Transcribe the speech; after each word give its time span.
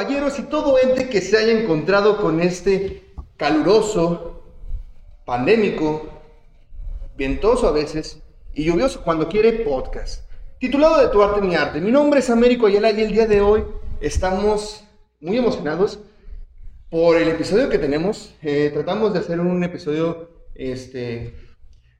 caballeros 0.00 0.38
y 0.38 0.44
todo 0.44 0.78
ente 0.78 1.10
que 1.10 1.20
se 1.20 1.36
haya 1.36 1.52
encontrado 1.52 2.16
con 2.16 2.40
este 2.40 3.12
caluroso, 3.36 4.44
pandémico, 5.26 6.08
ventoso 7.18 7.68
a 7.68 7.72
veces 7.72 8.22
y 8.54 8.64
lluvioso 8.64 9.02
cuando 9.02 9.28
quiere 9.28 9.52
podcast. 9.52 10.24
Titulado 10.58 11.02
de 11.02 11.08
Tu 11.08 11.22
arte, 11.22 11.42
mi 11.42 11.54
arte. 11.54 11.82
Mi 11.82 11.90
nombre 11.90 12.20
es 12.20 12.30
Américo 12.30 12.66
Ayala 12.66 12.92
y 12.92 13.02
el 13.02 13.12
día 13.12 13.26
de 13.26 13.42
hoy 13.42 13.62
estamos 14.00 14.82
muy 15.20 15.36
emocionados 15.36 15.98
por 16.88 17.18
el 17.18 17.28
episodio 17.28 17.68
que 17.68 17.78
tenemos. 17.78 18.34
Eh, 18.40 18.70
tratamos 18.72 19.12
de 19.12 19.18
hacer 19.18 19.38
un 19.38 19.62
episodio 19.62 20.30
este, 20.54 21.34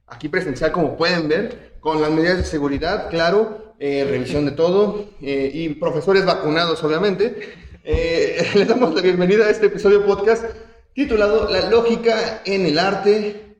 aquí 0.07 0.27
presencial, 0.27 0.71
como 0.71 0.97
pueden 0.97 1.27
ver, 1.27 1.77
con 1.79 2.01
las 2.01 2.09
medidas 2.09 2.37
de 2.37 2.45
seguridad, 2.45 3.11
claro, 3.11 3.75
eh, 3.77 4.07
revisión 4.09 4.45
de 4.45 4.53
todo 4.53 5.05
eh, 5.21 5.51
y 5.53 5.69
profesores 5.75 6.25
vacunados, 6.25 6.83
obviamente. 6.83 7.69
Eh, 7.83 8.45
les 8.55 8.67
damos 8.67 8.93
la 8.93 9.01
bienvenida 9.01 9.47
a 9.47 9.49
este 9.49 9.65
episodio 9.65 10.05
podcast 10.05 10.45
titulado 10.93 11.49
La 11.49 11.67
lógica 11.67 12.43
en 12.45 12.67
el 12.67 12.77
arte 12.77 13.57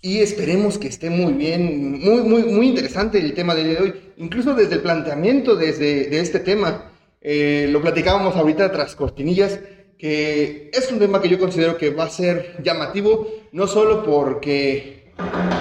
y 0.00 0.18
esperemos 0.18 0.78
que 0.78 0.88
esté 0.88 1.10
muy 1.10 1.32
bien, 1.34 2.00
muy, 2.00 2.22
muy, 2.22 2.42
muy 2.42 2.66
interesante 2.66 3.18
el 3.20 3.34
tema 3.34 3.54
del 3.54 3.68
día 3.68 3.74
de 3.74 3.82
hoy, 3.82 3.94
incluso 4.16 4.54
desde 4.54 4.74
el 4.74 4.80
planteamiento 4.80 5.54
desde, 5.54 6.08
de 6.08 6.18
este 6.18 6.40
tema. 6.40 6.90
lo 7.22 7.80
platicábamos 7.80 8.34
ahorita 8.34 8.72
tras 8.72 8.96
cortinillas, 8.96 9.60
que 9.96 10.70
es 10.72 10.90
un 10.90 10.98
tema 10.98 11.22
que 11.22 11.28
yo 11.28 11.38
considero 11.38 11.76
que 11.76 11.90
va 11.90 12.04
a 12.04 12.10
ser 12.10 12.56
llamativo, 12.64 13.28
no 13.52 13.68
solo 13.68 14.02
porque 14.02 15.12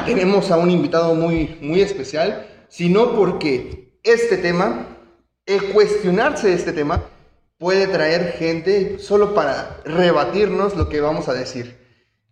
tenemos 0.08 0.49
a 0.49 0.58
un 0.58 0.72
invitado 0.72 1.13
muy, 1.13 1.55
muy 1.62 1.82
especial, 1.82 2.48
sino 2.68 3.16
porque 3.16 3.99
este 4.02 4.38
tema, 4.38 4.98
el 5.46 5.65
cuestionarse 5.65 6.52
este 6.52 6.74
tema, 6.74 7.04
puede 7.62 7.85
traer 7.85 8.31
gente 8.31 8.98
solo 8.98 9.35
para 9.35 9.77
rebatirnos 9.85 10.76
lo 10.76 10.90
que 10.90 10.99
vamos 10.99 11.29
a 11.29 11.35
decir. 11.35 11.77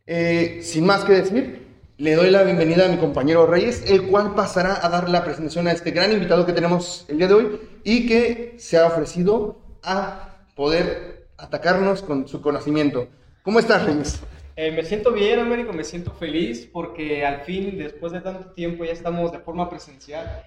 Eh, 0.08 0.62
sin 0.64 0.88
más 0.88 1.06
que 1.06 1.14
decir, 1.14 1.68
le 1.98 2.16
doy 2.16 2.32
la 2.32 2.42
bienvenida 2.42 2.88
a 2.88 2.88
mi 2.90 2.98
compañero 2.98 3.46
Reyes, 3.46 3.84
el 3.92 4.08
cual 4.08 4.34
pasará 4.34 4.84
a 4.84 4.90
dar 4.90 5.08
la 5.08 5.24
presentación 5.24 5.68
a 5.68 5.72
este 5.72 5.92
gran 5.92 6.12
invitado 6.12 6.48
que 6.48 6.54
tenemos 6.54 7.06
el 7.10 7.20
día 7.20 7.28
de 7.28 7.34
hoy 7.36 7.62
y 7.84 8.08
que 8.08 8.56
se 8.58 8.80
ha 8.80 8.88
ofrecido 8.88 9.62
a 9.84 10.48
poder 10.56 11.28
atacarnos 11.38 12.02
con 12.02 12.28
su 12.28 12.42
conocimiento. 12.42 13.08
¿Cómo 13.44 13.60
estás, 13.60 13.86
Reyes? 13.86 14.20
Eh, 14.56 14.72
me 14.72 14.84
siento 14.84 15.12
bien, 15.12 15.38
Américo, 15.38 15.74
me 15.74 15.84
siento 15.84 16.12
feliz 16.12 16.68
porque 16.74 17.24
al 17.24 17.42
fin, 17.42 17.78
después 17.78 18.14
de 18.14 18.22
tanto 18.22 18.52
tiempo, 18.54 18.84
ya 18.84 18.94
estamos 18.94 19.32
de 19.32 19.38
forma 19.38 19.70
presencial 19.70 20.44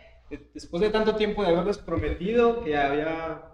después 0.54 0.80
de 0.80 0.90
tanto 0.90 1.14
tiempo 1.16 1.42
de 1.42 1.50
haberles 1.50 1.78
prometido 1.78 2.64
que 2.64 2.76
había 2.76 3.51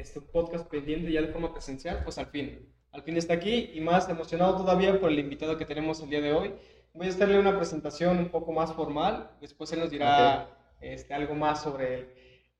este 0.00 0.20
podcast 0.20 0.66
pendiente 0.68 1.10
ya 1.12 1.20
de 1.20 1.28
forma 1.28 1.52
presencial, 1.52 2.02
pues 2.04 2.18
al 2.18 2.26
fin, 2.26 2.72
al 2.92 3.02
fin 3.02 3.16
está 3.16 3.34
aquí 3.34 3.70
y 3.74 3.80
más 3.80 4.08
emocionado 4.08 4.56
todavía 4.56 5.00
por 5.00 5.10
el 5.10 5.18
invitado 5.18 5.56
que 5.56 5.64
tenemos 5.64 6.00
el 6.00 6.10
día 6.10 6.20
de 6.20 6.32
hoy. 6.32 6.54
Voy 6.94 7.06
a 7.06 7.10
hacerle 7.10 7.38
una 7.38 7.56
presentación 7.56 8.18
un 8.18 8.28
poco 8.28 8.52
más 8.52 8.72
formal, 8.72 9.30
después 9.40 9.72
él 9.72 9.80
nos 9.80 9.90
dirá 9.90 10.48
este, 10.80 11.14
algo 11.14 11.34
más 11.34 11.62
sobre 11.62 11.94
él. 11.94 12.08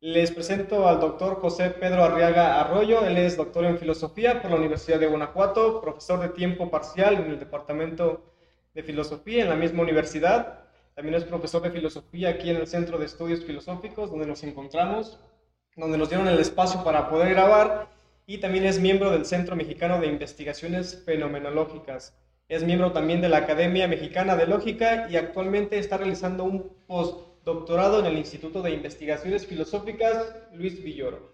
Les 0.01 0.31
presento 0.31 0.87
al 0.87 1.01
doctor 1.01 1.41
José 1.41 1.71
Pedro 1.71 2.05
Arriaga 2.05 2.61
Arroyo, 2.61 3.05
él 3.05 3.17
es 3.17 3.37
doctor 3.37 3.65
en 3.65 3.79
filosofía 3.79 4.41
por 4.41 4.51
la 4.51 4.57
Universidad 4.57 5.01
de 5.01 5.09
Guanajuato, 5.09 5.81
profesor 5.81 6.21
de 6.21 6.29
tiempo 6.29 6.71
parcial 6.71 7.15
en 7.15 7.31
el 7.31 7.39
Departamento 7.39 8.33
de 8.75 8.83
Filosofía 8.85 9.43
en 9.43 9.49
la 9.49 9.57
misma 9.57 9.83
universidad, 9.83 10.69
también 10.95 11.15
es 11.15 11.25
profesor 11.25 11.63
de 11.63 11.71
filosofía 11.71 12.31
aquí 12.31 12.51
en 12.51 12.57
el 12.57 12.67
Centro 12.67 12.99
de 12.99 13.07
Estudios 13.07 13.45
Filosóficos, 13.45 14.11
donde 14.11 14.27
nos 14.27 14.43
encontramos, 14.43 15.21
donde 15.79 15.97
nos 15.97 16.11
dieron 16.11 16.29
el 16.29 16.39
espacio 16.39 16.85
para 16.85 17.09
poder 17.09 17.31
grabar. 17.31 17.89
Y 18.27 18.39
también 18.39 18.67
es 18.67 18.79
miembro 18.79 19.11
del 19.11 19.25
Centro 19.25 19.57
Mexicano 19.57 20.01
de 20.01 20.09
Investigaciones 20.09 21.03
Fenomenológicas. 21.07 22.15
Es 22.49 22.63
miembro 22.65 22.93
también 22.93 23.21
de 23.21 23.29
la 23.29 23.39
Academia 23.39 23.89
Mexicana 23.89 24.37
de 24.37 24.47
Lógica 24.47 25.07
y 25.09 25.17
actualmente 25.17 25.79
está 25.79 25.97
realizando 25.97 26.45
un 26.45 26.71
postdoctorado 26.87 28.01
en 28.01 28.07
el 28.07 28.19
Instituto 28.19 28.61
de 28.61 28.73
Investigaciones 28.73 29.47
Filosóficas 29.47 30.35
Luis 30.53 30.83
Villoro. 30.83 31.33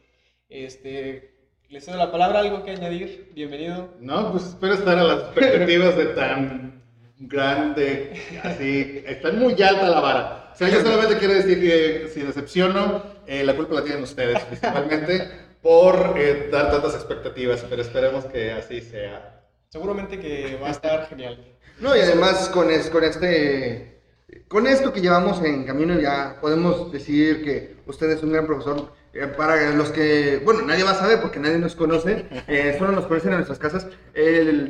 Este, 0.48 1.34
le 1.68 1.80
cedo 1.80 1.96
la 1.96 2.12
palabra, 2.12 2.40
algo 2.40 2.62
que 2.62 2.72
añadir. 2.72 3.32
Bienvenido. 3.34 3.88
No, 3.98 4.30
pues 4.30 4.44
espero 4.46 4.74
estar 4.74 4.98
a 4.98 5.04
las 5.04 5.22
expectativas 5.22 5.96
de 5.96 6.06
tan 6.06 6.82
grande, 7.18 8.12
así, 8.42 9.02
está 9.06 9.32
muy 9.32 9.60
alta 9.62 9.88
la 9.88 10.00
vara. 10.00 10.50
O 10.52 10.56
sea, 10.56 10.68
yo 10.68 10.80
solamente 10.82 11.18
quiero 11.18 11.34
decir 11.34 11.60
que 11.60 12.08
si 12.08 12.20
decepciono, 12.20 13.13
eh, 13.26 13.44
la 13.44 13.54
culpa 13.54 13.74
la 13.74 13.84
tienen 13.84 14.02
ustedes, 14.02 14.42
principalmente, 14.44 15.28
por 15.62 16.14
eh, 16.16 16.48
dar 16.52 16.70
tantas 16.70 16.94
expectativas, 16.94 17.64
pero 17.68 17.82
esperemos 17.82 18.26
que 18.26 18.52
así 18.52 18.80
sea. 18.80 19.44
Seguramente 19.68 20.20
que 20.20 20.58
va 20.62 20.68
a 20.68 20.72
estar 20.72 21.06
genial. 21.08 21.38
No, 21.80 21.96
y 21.96 22.00
además 22.00 22.48
con, 22.50 22.70
es, 22.70 22.90
con 22.90 23.02
este, 23.02 24.02
con 24.48 24.66
esto 24.66 24.92
que 24.92 25.00
llevamos 25.00 25.42
en 25.42 25.64
camino 25.64 25.98
ya 25.98 26.36
podemos 26.40 26.92
decir 26.92 27.42
que 27.44 27.76
usted 27.86 28.10
es 28.10 28.22
un 28.22 28.32
gran 28.32 28.46
profesor 28.46 28.92
eh, 29.14 29.26
para 29.26 29.70
los 29.70 29.90
que, 29.90 30.40
bueno, 30.44 30.62
nadie 30.62 30.84
va 30.84 30.90
a 30.90 30.96
saber 30.98 31.20
porque 31.20 31.38
nadie 31.38 31.58
nos 31.58 31.74
conoce, 31.74 32.26
eh, 32.48 32.74
solo 32.78 32.92
nos 32.92 33.06
conocen 33.06 33.30
en 33.30 33.36
nuestras 33.38 33.58
casas. 33.58 33.86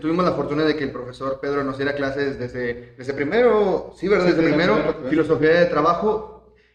tuvimos 0.01 0.25
la 0.25 0.33
fortuna 0.33 0.65
de 0.65 0.77
que 0.77 0.85
el 0.85 0.93
profesor 0.93 1.41
Pedro 1.41 1.65
nos 1.65 1.77
diera 1.77 1.95
clases 1.95 2.39
desde, 2.39 2.95
desde 2.97 3.15
primero, 3.15 3.93
sí, 3.97 4.07
¿verdad? 4.07 4.27
Desde 4.27 4.43
primero, 4.43 5.05
filosofía 5.09 5.61
de 5.61 5.67
trabajo 5.67 6.34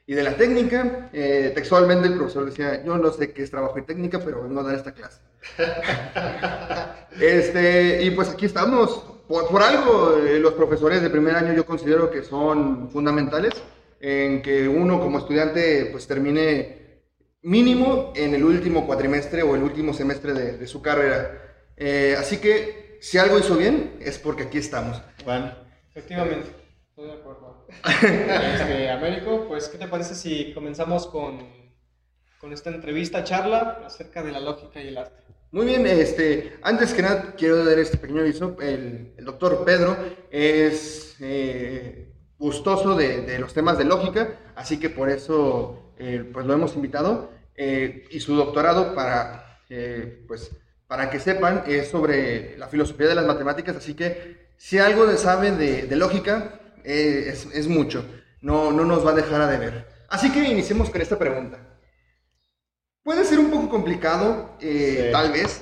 y 0.10 0.16
de 0.16 0.24
la 0.24 0.36
técnica. 0.36 1.12
Eh, 1.14 1.52
textualmente 1.54 2.08
el 2.08 2.16
profesor 2.16 2.44
decía, 2.44 2.84
yo 2.84 2.98
no 2.98 3.12
sé 3.12 3.32
qué 3.32 3.44
es 3.44 3.52
trabajo 3.52 3.78
y 3.78 3.84
técnica, 3.84 4.20
pero 4.20 4.42
vengo 4.42 4.62
a 4.62 4.64
dar 4.64 4.74
esta 4.74 4.92
clase. 4.92 5.22
este, 7.22 8.02
y 8.02 8.10
pues 8.10 8.30
aquí 8.30 8.48
estamos. 8.48 9.04
Por, 9.28 9.48
por 9.50 9.62
algo, 9.62 10.18
los 10.40 10.54
profesores 10.54 11.04
de 11.04 11.12
primer 11.12 11.36
año 11.36 11.54
yo 11.54 11.64
considero 11.64 12.10
que 12.10 12.24
son 12.24 12.90
fundamentales 12.90 13.54
en 14.00 14.42
que 14.42 14.68
uno 14.68 15.00
como 15.00 15.20
estudiante 15.20 15.90
pues 15.92 16.08
termine 16.08 17.04
mínimo 17.44 18.12
en 18.16 18.34
el 18.34 18.44
último 18.44 18.88
cuatrimestre 18.88 19.44
o 19.44 19.56
el 19.56 19.62
último 19.62 19.94
semestre 19.94 20.34
de, 20.34 20.66
su 20.66 20.82
carrera. 20.82 21.40
Eh, 21.78 22.16
así 22.18 22.38
que 22.38 22.98
si 23.00 23.20
algo 23.20 23.38
hizo 23.38 23.56
bien 23.56 23.98
es 24.00 24.18
porque 24.18 24.42
aquí 24.42 24.58
estamos. 24.58 25.00
Bueno, 25.24 25.54
efectivamente, 25.92 26.50
estoy 26.90 27.06
de 27.06 27.14
acuerdo. 27.14 27.49
Este, 27.84 28.90
Américo, 28.90 29.46
pues, 29.48 29.68
¿qué 29.70 29.78
te 29.78 29.88
parece 29.88 30.16
si 30.16 30.54
comenzamos 30.54 31.08
con, 31.08 31.48
con 32.40 32.54
esta 32.54 32.70
entrevista, 32.70 33.24
charla 33.24 33.82
acerca 33.86 34.24
de 34.24 34.32
la 34.32 34.40
lógica 34.40 34.82
y 34.82 34.90
el 34.90 34.98
arte? 34.98 35.24
Muy 35.52 35.66
bien, 35.66 35.86
este, 35.88 36.58
antes 36.62 36.94
que 36.94 37.02
nada 37.02 37.34
quiero 37.36 37.66
dar 37.66 37.80
este 37.80 37.98
pequeño 37.98 38.22
aviso. 38.22 38.56
El, 38.62 39.14
el 39.18 39.26
doctor 39.26 39.64
Pedro 39.66 39.98
es 40.30 41.16
eh, 41.20 42.14
gustoso 42.38 42.96
de, 42.96 43.22
de, 43.22 43.40
los 43.40 43.54
temas 43.54 43.78
de 43.78 43.86
lógica, 43.86 44.40
así 44.56 44.80
que 44.80 44.90
por 44.90 45.10
eso 45.10 45.94
eh, 45.98 46.30
pues 46.32 46.46
lo 46.46 46.54
hemos 46.54 46.76
invitado, 46.76 47.32
eh, 47.56 48.06
y 48.10 48.22
su 48.22 48.36
doctorado 48.36 48.96
para, 48.96 49.60
eh, 49.70 50.24
pues, 50.28 50.52
para 50.88 51.10
que 51.10 51.20
sepan 51.20 51.64
es 51.68 51.90
sobre 51.90 52.58
la 52.58 52.70
filosofía 52.70 53.08
de 53.08 53.16
las 53.16 53.26
matemáticas, 53.26 53.76
así 53.76 53.96
que 53.96 54.50
si 54.56 54.78
algo 54.80 55.12
saben 55.18 55.58
de, 55.58 55.84
de 55.84 55.96
lógica, 55.98 56.59
es, 56.90 57.46
es, 57.54 57.68
mucho, 57.68 58.04
no, 58.42 58.72
no 58.72 58.86
nos 58.86 59.06
va 59.06 59.12
a 59.12 59.16
dejar 59.16 59.42
a 59.42 59.48
deber. 59.48 59.88
Así 60.10 60.32
que 60.32 60.44
iniciemos 60.44 60.90
con 60.90 61.02
esta 61.02 61.20
pregunta. 61.20 61.60
Puede 63.04 63.24
ser 63.26 63.40
un 63.40 63.52
poco 63.52 63.70
complicado, 63.70 64.58
tal 65.12 65.32
vez, 65.32 65.62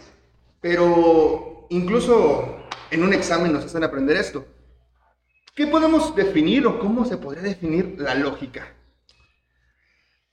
pero 0.62 1.68
incluso 1.70 2.58
en 2.92 3.04
un 3.04 3.14
examen 3.14 3.54
nos 3.54 3.66
hacen 3.66 3.84
aprender 3.84 4.18
esto. 4.18 4.46
¿Qué 5.56 5.68
podemos 5.68 6.16
definir 6.16 6.68
o 6.68 6.80
cómo 6.80 7.06
se 7.06 7.18
podría 7.18 7.44
definir 7.44 7.96
la 7.98 8.16
lógica? 8.16 8.74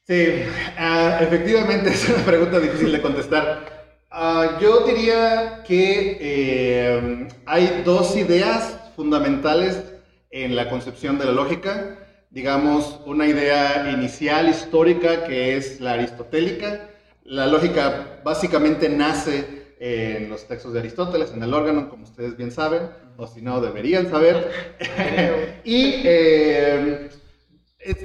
Sí, 0.07 0.45
ah, 0.77 1.19
efectivamente 1.21 1.91
es 1.95 2.09
una 2.09 2.25
pregunta 2.25 2.61
difícil 2.61 2.93
de 2.93 3.01
contestar. 3.01 3.75
Uh, 4.13 4.61
yo 4.61 4.87
diría 4.87 5.63
que 5.67 6.19
eh, 6.21 7.29
hay 7.47 7.83
dos 7.85 8.15
ideas 8.17 8.79
fundamentales 8.95 9.94
en 10.35 10.57
la 10.57 10.69
concepción 10.69 11.17
de 11.17 11.27
la 11.27 11.33
lógica. 11.33 11.97
Digamos, 12.31 13.01
una 13.07 13.27
idea 13.29 13.89
inicial 13.93 14.49
histórica 14.49 15.25
que 15.25 15.57
es 15.57 15.81
la 15.81 15.93
aristotélica. 15.93 16.91
La 17.23 17.47
lógica 17.47 18.21
básicamente 18.25 18.89
nace 18.89 19.63
en 19.79 20.29
los 20.29 20.49
textos 20.49 20.73
de 20.73 20.81
Aristóteles, 20.81 21.33
en 21.33 21.43
el 21.43 21.55
órgano, 21.55 21.89
como 21.89 22.03
ustedes 22.03 22.37
bien 22.37 22.51
saben, 22.51 22.83
o 23.17 23.29
si 23.29 23.43
no, 23.43 23.61
deberían 23.61 24.11
saber. 24.11 24.51
y 25.65 26.01
eh, 26.03 27.11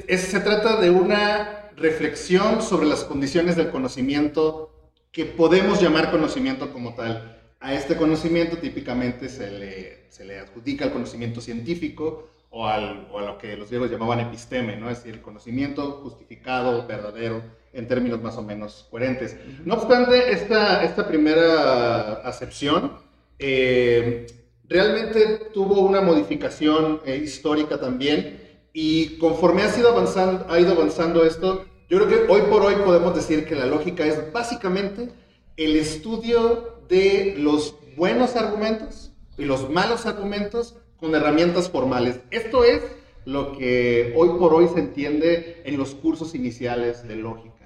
se 0.10 0.40
trata 0.40 0.80
de 0.80 0.92
una 0.92 1.72
reflexión 1.78 2.62
sobre 2.62 2.88
las 2.88 3.04
condiciones 3.04 3.56
del 3.56 3.72
conocimiento 3.72 4.92
que 5.12 5.26
podemos 5.26 5.82
llamar 5.82 6.12
conocimiento 6.12 6.72
como 6.72 6.94
tal. 6.94 7.39
A 7.62 7.74
este 7.74 7.98
conocimiento 7.98 8.58
típicamente 8.58 9.28
se 9.28 9.52
le, 9.52 10.06
se 10.10 10.24
le 10.24 10.40
adjudica 10.40 10.86
el 10.86 10.92
conocimiento 10.92 11.42
científico 11.42 12.30
o, 12.50 12.66
al, 12.66 13.10
o 13.12 13.20
a 13.20 13.22
lo 13.24 13.38
que 13.38 13.58
los 13.58 13.68
griegos 13.68 13.92
llamaban 13.92 14.22
episteme, 14.22 14.78
¿no? 14.78 14.90
es 14.90 15.00
decir, 15.00 15.16
el 15.16 15.22
conocimiento 15.22 16.00
justificado, 16.04 16.88
verdadero, 16.88 17.44
en 17.74 17.88
términos 17.88 18.22
más 18.22 18.38
o 18.38 18.44
menos 18.44 18.88
coherentes. 18.90 19.38
No 19.66 19.76
obstante, 19.76 20.32
esta, 20.32 20.84
esta 20.86 21.06
primera 21.06 22.14
acepción 22.28 22.94
eh, 23.38 24.26
realmente 24.68 25.50
tuvo 25.54 25.82
una 25.82 26.00
modificación 26.00 27.02
eh, 27.06 27.18
histórica 27.18 27.78
también 27.78 28.42
y 28.72 29.18
conforme 29.18 29.64
ha, 29.64 29.70
sido 29.70 29.90
avanzando, 29.90 30.46
ha 30.50 30.60
ido 30.60 30.72
avanzando 30.72 31.26
esto, 31.26 31.66
yo 31.90 31.98
creo 31.98 32.08
que 32.08 32.32
hoy 32.32 32.42
por 32.50 32.62
hoy 32.62 32.76
podemos 32.86 33.14
decir 33.14 33.46
que 33.46 33.56
la 33.56 33.66
lógica 33.66 34.06
es 34.06 34.32
básicamente 34.32 35.10
el 35.58 35.76
estudio 35.76 36.79
de 36.90 37.36
los 37.38 37.76
buenos 37.96 38.36
argumentos 38.36 39.14
y 39.38 39.46
los 39.46 39.70
malos 39.70 40.06
argumentos 40.06 40.76
con 40.98 41.16
herramientas 41.16 41.70
formales. 41.70 42.20
Esto 42.32 42.64
es 42.64 42.82
lo 43.26 43.58
que 43.58 44.14
hoy 44.18 44.38
por 44.40 44.54
hoy 44.54 44.68
se 44.74 44.80
entiende 44.80 45.62
en 45.64 45.78
los 45.78 45.96
cursos 45.96 46.36
iniciales 46.36 47.08
de 47.08 47.16
lógica. 47.16 47.60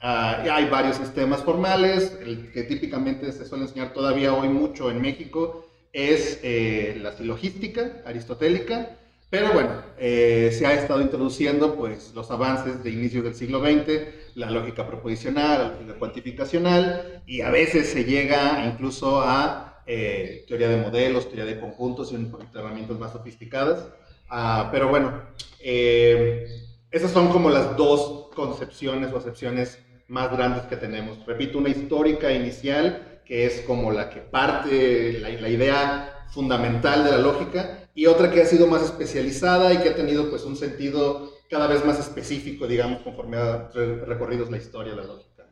Ah, 0.00 0.44
hay 0.52 0.68
varios 0.68 0.96
sistemas 0.96 1.42
formales, 1.42 2.16
el 2.22 2.52
que 2.52 2.62
típicamente 2.62 3.32
se 3.32 3.44
suele 3.44 3.64
enseñar 3.64 3.92
todavía 3.92 4.32
hoy 4.32 4.48
mucho 4.48 4.92
en 4.92 5.02
México 5.02 5.64
es 5.92 6.38
eh, 6.44 6.96
la 7.02 7.12
silogística 7.12 8.02
aristotélica, 8.06 8.96
pero 9.28 9.52
bueno, 9.52 9.82
eh, 9.98 10.54
se 10.56 10.66
ha 10.66 10.74
estado 10.74 11.00
introduciendo 11.00 11.74
pues 11.74 12.12
los 12.14 12.30
avances 12.30 12.84
de 12.84 12.90
inicios 12.90 13.24
del 13.24 13.34
siglo 13.34 13.60
XX, 13.60 14.27
la 14.38 14.50
lógica 14.50 14.86
proposicional, 14.86 15.58
la 15.58 15.68
lógica 15.70 15.98
cuantificacional, 15.98 17.22
y 17.26 17.40
a 17.40 17.50
veces 17.50 17.88
se 17.88 18.04
llega 18.04 18.64
incluso 18.72 19.20
a 19.20 19.82
eh, 19.84 20.44
teoría 20.46 20.68
de 20.68 20.76
modelos, 20.76 21.26
teoría 21.26 21.44
de 21.44 21.58
conjuntos 21.58 22.12
y 22.12 22.14
un 22.14 22.30
poquito 22.30 22.58
de 22.58 22.64
herramientas 22.64 22.98
más 22.98 23.12
sofisticadas. 23.12 23.88
Ah, 24.28 24.68
pero 24.70 24.88
bueno, 24.88 25.22
esas 25.60 27.10
son 27.10 27.28
como 27.30 27.50
las 27.50 27.76
dos 27.76 28.28
concepciones 28.34 29.12
o 29.12 29.16
acepciones 29.18 29.80
más 30.06 30.30
grandes 30.30 30.62
que 30.66 30.76
tenemos. 30.76 31.26
Repito, 31.26 31.58
una 31.58 31.70
histórica 31.70 32.30
inicial, 32.32 33.20
que 33.24 33.44
es 33.44 33.62
como 33.62 33.90
la 33.90 34.08
que 34.08 34.20
parte, 34.20 35.18
la, 35.18 35.30
la 35.30 35.48
idea 35.48 36.26
fundamental 36.30 37.02
de 37.02 37.10
la 37.10 37.18
lógica, 37.18 37.88
y 37.92 38.06
otra 38.06 38.30
que 38.30 38.42
ha 38.42 38.46
sido 38.46 38.68
más 38.68 38.84
especializada 38.84 39.74
y 39.74 39.78
que 39.78 39.88
ha 39.88 39.96
tenido 39.96 40.30
pues 40.30 40.44
un 40.44 40.56
sentido 40.56 41.32
cada 41.48 41.66
vez 41.66 41.84
más 41.84 41.98
específico, 41.98 42.66
digamos, 42.66 43.02
conforme 43.02 43.36
ha 43.36 43.68
recorrido 44.06 44.50
la 44.50 44.58
historia 44.58 44.94
la 44.94 45.04
lógica. 45.04 45.46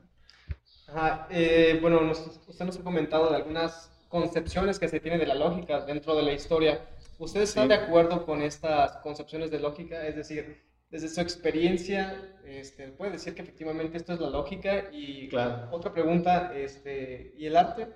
Eh, 1.31 1.79
bueno, 1.81 2.01
usted 2.11 2.65
nos 2.65 2.79
ha 2.79 2.83
comentado 2.83 3.31
de 3.31 3.37
algunas 3.37 3.91
concepciones 4.09 4.79
que 4.79 4.89
se 4.89 5.01
tienen 5.01 5.21
de 5.21 5.27
la 5.27 5.35
lógica 5.35 5.85
dentro 5.85 6.15
de 6.15 6.23
la 6.23 6.33
historia. 6.33 6.81
¿Usted 7.19 7.43
está 7.43 7.67
de 7.67 7.75
acuerdo 7.75 8.25
con 8.25 8.43
estas 8.43 8.99
concepciones 8.99 9.51
de 9.51 9.59
lógica? 9.59 10.07
Es 10.07 10.17
decir, 10.17 10.63
desde 10.91 11.09
su 11.09 11.21
experiencia, 11.21 12.37
este, 12.45 12.89
puede 12.89 13.13
decir 13.13 13.35
que 13.35 13.43
efectivamente 13.43 13.97
esto 13.97 14.13
es 14.13 14.21
la 14.21 14.31
lógica. 14.31 14.91
Y 14.93 15.29
otra 15.71 15.93
pregunta, 15.93 16.53
este, 16.55 17.35
¿y 17.37 17.47
el 17.47 17.57
arte? 17.57 17.89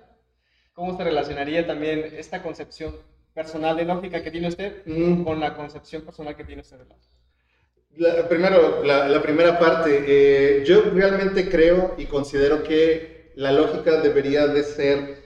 ¿Cómo 0.73 0.97
se 0.97 1.03
relacionaría 1.03 1.65
también 1.65 2.03
esta 2.13 2.41
concepción 2.41 2.95
personal 3.33 3.77
de 3.77 3.85
lógica 3.85 4.21
que 4.21 4.31
tiene 4.31 4.47
usted 4.47 4.83
con 5.23 5.39
la 5.39 5.55
concepción 5.55 6.01
personal 6.01 6.35
que 6.35 6.43
tiene 6.43 6.61
usted 6.61 6.79
de 6.79 6.85
lógica? 7.97 8.29
primero, 8.29 8.83
la, 8.83 9.21
primera 9.21 9.59
parte, 9.59 10.03
eh, 10.07 10.63
yo 10.65 10.81
realmente 10.93 11.49
creo 11.49 11.95
y 11.97 12.05
considero 12.05 12.63
que 12.63 13.31
la 13.35 13.51
lógica 13.51 14.01
debería 14.01 14.47
de 14.47 14.63
ser 14.63 15.21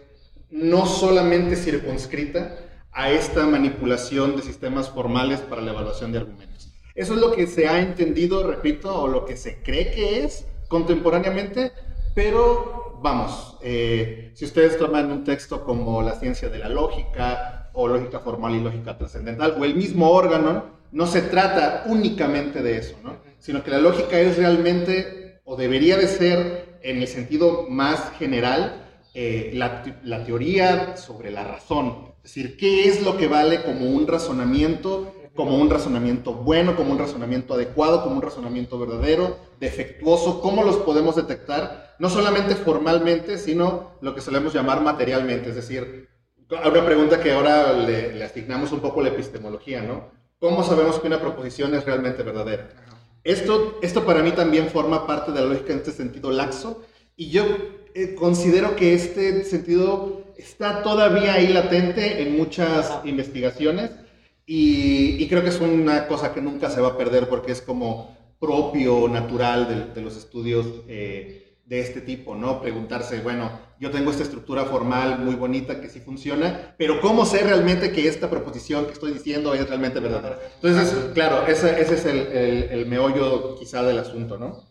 no 0.50 0.85
solamente 0.85 1.56
circunscrita 1.56 2.59
a 2.91 3.12
esta 3.12 3.45
manipulación 3.45 4.35
de 4.35 4.41
sistemas 4.41 4.89
formales 4.89 5.41
para 5.41 5.62
la 5.62 5.71
evaluación 5.71 6.12
de 6.12 6.19
argumentos 6.19 6.56
eso 6.95 7.13
es 7.13 7.19
lo 7.19 7.33
que 7.33 7.45
se 7.45 7.67
ha 7.67 7.81
entendido, 7.81 8.50
repito, 8.50 9.01
o 9.01 9.09
lo 9.09 9.25
que 9.25 9.35
se 9.35 9.61
cree 9.61 9.91
que 9.91 10.23
es 10.23 10.47
contemporáneamente, 10.69 11.73
pero 12.15 13.00
vamos, 13.01 13.57
eh, 13.61 14.31
si 14.33 14.45
ustedes 14.45 14.77
toman 14.77 15.11
un 15.11 15.25
texto 15.25 15.65
como 15.65 16.01
la 16.01 16.15
ciencia 16.15 16.47
de 16.47 16.57
la 16.57 16.69
lógica, 16.69 17.69
o 17.73 17.89
lógica 17.89 18.21
formal 18.21 18.56
y 18.56 18.61
lógica 18.61 18.97
trascendental, 18.97 19.57
o 19.59 19.65
el 19.65 19.75
mismo 19.75 20.09
órgano, 20.09 20.75
no 20.95 21.07
se 21.07 21.21
trata 21.21 21.83
únicamente 21.88 22.63
de 22.63 22.77
eso, 22.77 22.95
¿no? 23.03 23.18
sino 23.38 23.63
que 23.63 23.69
la 23.69 23.80
lógica 23.80 24.18
es 24.18 24.38
realmente, 24.38 25.42
o 25.44 25.57
debería 25.57 25.97
de 25.97 26.07
ser, 26.07 26.80
en 26.81 27.01
el 27.01 27.07
sentido 27.07 27.68
más 27.69 28.13
general, 28.18 28.81
eh, 29.13 29.51
la, 29.53 29.83
la 30.03 30.24
teoría 30.24 30.95
sobre 30.95 31.31
la 31.31 31.44
razón. 31.44 32.13
Es 32.24 32.33
decir, 32.33 32.56
¿qué 32.56 32.88
es 32.88 33.03
lo 33.03 33.18
que 33.18 33.27
vale 33.27 33.62
como 33.63 33.86
un 33.86 34.07
razonamiento 34.07 35.13
como 35.36 35.57
un 35.57 35.69
razonamiento 35.69 36.33
bueno, 36.33 36.77
como 36.77 36.94
un 36.94 36.97
razonamiento 36.97 37.56
adecuado, 37.56 38.03
como 38.03 38.15
un 38.15 38.21
razonamiento 38.21 38.80
verdadero, 38.80 39.38
defectuoso, 39.59 40.39
cómo 40.39 40.63
los 40.63 40.77
podemos 40.77 41.18
detectar, 41.18 41.94
no 42.00 42.09
solamente 42.09 42.56
formalmente, 42.56 43.38
sino 43.38 43.97
lo 44.00 44.15
que 44.15 44.21
solemos 44.21 44.53
llamar 44.53 44.81
materialmente, 44.81 45.50
es 45.50 45.56
decir, 45.56 46.07
una 46.50 46.86
pregunta 46.86 47.19
que 47.19 47.33
ahora 47.33 47.74
le, 47.74 48.24
asignamos 48.24 48.71
un 48.71 48.80
poco 48.80 49.01
la 49.01 49.09
epistemología, 49.09 49.81
¿no? 49.81 50.12
¿Cómo 50.39 50.63
sabemos 50.63 50.99
que 50.99 51.07
una 51.07 51.21
proposición 51.21 51.73
es 51.75 51.85
realmente 51.85 52.21
verdadera? 52.21 52.69
Esto, 53.23 53.79
esto 53.81 54.05
para 54.05 54.21
mí 54.21 54.31
también 54.31 54.69
forma 54.69 55.07
parte 55.07 55.31
de 55.31 55.39
la 55.39 55.47
lógica 55.47 55.71
en 55.71 55.79
este 55.79 55.91
sentido 55.91 56.29
laxo, 56.31 56.83
y 57.15 57.29
yo 57.29 57.45
eh, 57.93 58.15
considero 58.15 58.75
que 58.75 58.93
este 58.93 59.43
sentido 59.45 60.23
está 60.37 60.83
todavía 60.83 61.33
ahí 61.33 61.47
latente 61.47 62.21
en 62.21 62.37
muchas 62.37 62.99
investigaciones, 63.05 63.91
y, 64.45 65.27
creo 65.27 65.41
que 65.41 65.49
es 65.49 65.59
una 65.59 66.07
cosa 66.07 66.33
que 66.33 66.41
nunca 66.41 66.69
se 66.69 66.79
va 66.79 66.89
a 66.89 66.97
perder 66.97 67.27
porque 67.27 67.51
es 67.51 67.61
como 67.61 68.15
propio, 68.39 69.07
natural 69.07 69.91
de, 69.95 70.01
los 70.01 70.17
estudios 70.17 70.67
eh, 70.87 71.44
de 71.65 71.79
este 71.79 72.01
tipo, 72.01 72.35
¿no? 72.35 72.62
Preguntarse, 72.62 73.21
bueno, 73.21 73.59
yo 73.79 73.91
tengo 73.91 74.12
esta 74.12 74.23
estructura 74.23 74.65
formal 74.65 75.19
muy 75.19 75.35
bonita 75.35 75.81
que 75.81 75.89
sí 75.89 76.00
funciona, 76.00 76.75
pero 76.77 77.01
¿cómo 77.01 77.25
sé 77.25 77.39
realmente 77.39 77.91
que 77.91 78.07
esta 78.07 78.29
proposición 78.29 78.85
que 78.85 78.94
estoy 78.94 79.13
diciendo 79.13 79.53
es 79.53 79.67
realmente 79.67 80.00
verdadera? 80.00 80.39
Entonces, 80.56 80.95
claro, 81.13 81.47
ese, 81.47 81.81
ese 81.81 81.95
es 81.95 82.06
el, 82.06 82.19
el, 82.71 82.85
meollo 82.85 83.56
quizá 83.56 83.83
del 83.83 83.97
asunto, 83.97 84.38
¿no? 84.38 84.63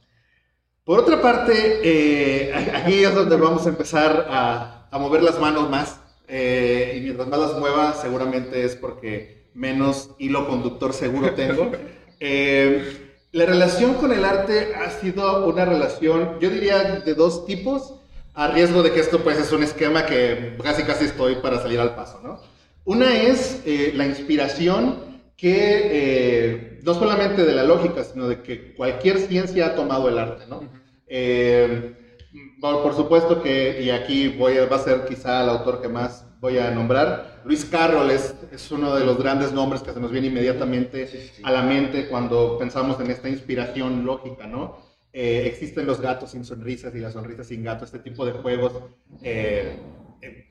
Por 0.85 1.01
otra 1.01 1.21
parte, 1.21 1.81
eh, 1.83 2.55
aquí 2.75 3.03
es 3.03 3.15
donde 3.15 3.37
vamos 3.37 3.67
a 3.67 3.71
empezar 3.71 4.27
a, 4.31 4.89
a 4.91 4.99
mover 4.99 5.23
las 5.23 5.41
manos 5.41 5.69
más, 5.69 6.01
eh, 6.29 6.95
y 6.97 7.01
mientras 7.01 7.29
más 7.29 7.41
las 7.41 7.59
mueva, 7.59 7.95
seguramente 7.95 8.65
es 8.65 8.77
porque 8.77 9.51
menos 9.55 10.11
hilo 10.19 10.47
conductor 10.47 10.93
seguro 10.93 11.35
tengo. 11.35 11.71
Eh, 12.21 13.04
la 13.35 13.47
relación 13.47 13.95
con 13.95 14.13
el 14.13 14.25
arte 14.25 14.75
ha 14.77 14.91
sido 14.91 15.49
una 15.49 15.65
relación, 15.65 16.39
yo 16.41 16.51
diría, 16.51 17.01
de 17.05 17.15
dos 17.15 17.47
tipos, 17.47 17.95
a 18.33 18.47
riesgo 18.47 18.81
de 18.85 18.93
que 18.93 19.01
esto 19.01 19.25
pues 19.25 19.39
es 19.41 19.51
un 19.51 19.65
esquema 19.65 20.07
que 20.07 20.57
casi 20.63 20.85
casi 20.85 21.07
estoy 21.07 21.35
para 21.37 21.61
salir 21.61 21.81
al 21.81 21.97
paso, 21.97 22.21
¿no? 22.23 22.41
Una 22.85 23.23
es 23.23 23.61
eh, 23.67 23.93
la 23.97 24.07
inspiración 24.07 25.21
que 25.37 25.81
eh, 25.85 26.81
no 26.85 26.95
solamente 26.95 27.45
de 27.45 27.55
la 27.55 27.65
lógica, 27.65 28.05
sino 28.05 28.29
de 28.29 28.41
que 28.41 28.73
cualquier 28.75 29.19
ciencia 29.19 29.67
ha 29.67 29.75
tomado 29.75 30.09
el 30.09 30.19
arte, 30.19 30.45
¿no? 30.49 30.71
por 32.61 32.95
supuesto 32.95 33.43
que, 33.43 33.83
y 33.83 33.91
aquí 33.91 34.29
voy, 34.29 34.57
va 34.71 34.77
a 34.77 34.79
ser 34.79 35.07
quizá 35.07 35.43
el 35.43 35.49
autor 35.49 35.83
que 35.83 35.89
más 35.89 36.25
voy 36.45 36.59
a 36.59 36.71
nombrar. 36.71 37.41
Luis 37.47 37.65
Carroll 37.65 38.11
es, 38.11 38.35
es, 38.53 38.71
uno 38.71 38.95
de 38.95 39.07
los 39.07 39.17
grandes 39.17 39.51
nombres 39.53 39.81
que 39.81 39.95
se 39.95 39.99
nos 39.99 40.13
viene 40.13 40.27
inmediatamente 40.27 41.31
a 41.43 41.51
la 41.51 41.63
mente 41.63 42.07
cuando 42.07 42.59
pensamos 42.59 43.01
en 43.01 43.11
esta 43.11 43.31
inspiración 43.31 44.05
lógica, 44.05 44.47
¿no? 44.47 44.77
Eh, 45.11 45.45
existen 45.47 45.87
los 45.87 46.03
gatos 46.03 46.33
sin 46.33 46.45
sonrisas 46.45 46.95
y 46.95 46.99
las 46.99 47.15
sonrisas 47.15 47.47
sin 47.47 47.65
gatos, 47.65 47.89
este 47.89 48.11
tipo 48.11 48.27
de 48.27 48.33
juegos 48.33 48.73
eh, 49.23 49.79
eh, 50.21 50.51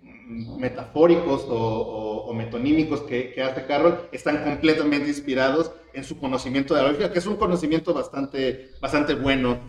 metafóricos 0.57 1.45
o, 1.47 2.25
o, 2.27 2.33
metonímicos 2.33 3.01
que, 3.01 3.31
que, 3.31 3.43
hace 3.43 3.67
Carroll 3.67 4.07
están 4.11 4.43
completamente 4.43 5.09
inspirados 5.09 5.73
en 5.93 6.03
su 6.03 6.17
conocimiento 6.17 6.73
de 6.73 6.81
la 6.81 6.87
lógica, 6.87 7.11
que 7.11 7.19
es 7.19 7.27
un 7.27 7.35
conocimiento 7.35 7.93
bastante, 7.93 8.71
bastante 8.81 9.13
bueno 9.13 9.59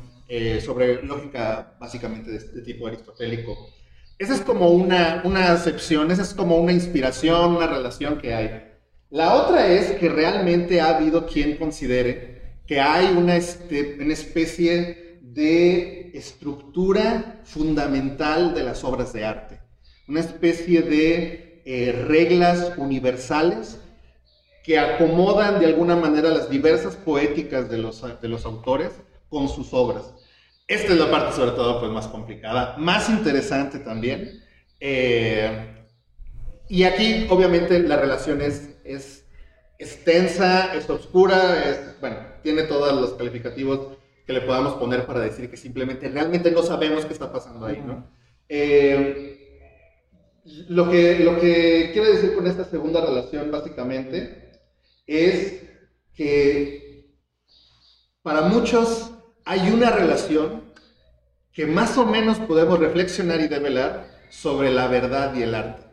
sobre 0.65 1.03
lógica 1.03 1.77
básicamente 1.79 2.31
de 2.31 2.39
este 2.39 2.63
tipo 2.63 2.87
aristotélico. 2.87 3.55
Esa 4.19 4.35
es 4.35 4.41
como 4.41 4.71
una, 4.71 5.23
una 5.25 5.53
acepción, 5.53 6.11
esa 6.11 6.23
es 6.23 6.35
como 6.35 6.57
una 6.59 6.73
inspiración, 6.73 7.57
una 7.57 7.67
relación 7.67 8.19
que 8.19 8.35
hay. 8.35 8.75
La 9.11 9.35
otra 9.35 9.67
es 9.69 9.93
que 9.93 10.09
realmente 10.09 10.81
ha 10.81 10.97
habido 10.97 11.27
quien 11.27 11.57
considere 11.57 12.35
que 12.67 12.81
hay 12.81 13.07
una, 13.17 13.37
este, 13.37 13.99
una 14.01 14.13
especie 14.13 15.19
de 15.21 16.13
estructura 16.15 17.41
fundamental 17.45 18.55
de 18.55 18.63
las 18.63 18.85
obras 18.85 19.13
de 19.13 19.25
arte, 19.25 19.61
una 20.09 20.21
especie 20.21 20.83
de 20.83 21.63
eh, 21.65 22.05
reglas 22.07 22.73
universales 22.77 23.79
que 24.63 24.79
acomodan 24.79 25.59
de 25.61 25.67
alguna 25.67 25.97
manera 25.97 26.31
las 26.31 26.49
diversas 26.49 26.97
poéticas 26.97 27.69
de 27.69 27.79
los, 27.79 28.03
de 28.21 28.29
los 28.29 28.45
autores 28.47 28.93
con 29.29 29.49
sus 29.49 29.75
obras. 29.75 30.15
Esta 30.67 30.93
es 30.93 30.99
la 30.99 31.11
parte 31.11 31.37
sobre 31.37 31.53
todo 31.53 31.81
pues 31.81 31.93
más 31.93 32.09
complicada, 32.09 32.77
más 32.79 33.09
interesante 33.11 33.79
también. 33.81 34.43
Eh, 34.81 35.87
y 36.69 36.85
aquí 36.85 37.27
obviamente 37.29 37.79
la 37.81 37.97
relación 37.97 38.41
es, 38.41 38.71
es 38.85 39.25
es 39.79 40.05
tensa, 40.05 40.75
es 40.75 40.89
oscura, 40.89 41.69
es, 41.69 42.01
bueno, 42.01 42.17
tiene 42.43 42.63
todos 42.63 42.99
los 42.99 43.15
calificativos 43.15 43.99
que 44.27 44.33
le 44.33 44.41
podamos 44.41 44.75
poner 44.75 45.05
para 45.07 45.21
decir 45.21 45.51
que 45.51 45.57
simplemente 45.57 46.09
realmente 46.09 46.51
no 46.51 46.63
sabemos 46.63 47.05
qué 47.05 47.13
está 47.13 47.33
pasando 47.33 47.67
ahí, 47.67 47.83
¿no? 47.85 48.09
Eh, 48.49 49.61
lo, 50.69 50.91
que, 50.91 51.19
lo 51.19 51.39
que 51.41 51.91
quiero 51.93 52.11
decir 52.11 52.35
con 52.35 52.47
esta 52.47 52.65
segunda 52.65 53.05
relación, 53.05 53.51
básicamente, 53.51 54.53
es 55.07 55.63
que 56.15 57.13
para 58.23 58.43
muchos 58.43 59.11
hay 59.45 59.71
una 59.71 59.91
relación 59.91 60.63
que 61.53 61.67
más 61.67 61.97
o 61.99 62.07
menos 62.07 62.39
podemos 62.39 62.79
reflexionar 62.79 63.41
y 63.41 63.49
develar 63.49 64.09
sobre 64.31 64.71
la 64.71 64.89
verdad 64.89 65.35
y 65.35 65.43
el 65.43 65.55
arte. 65.55 65.85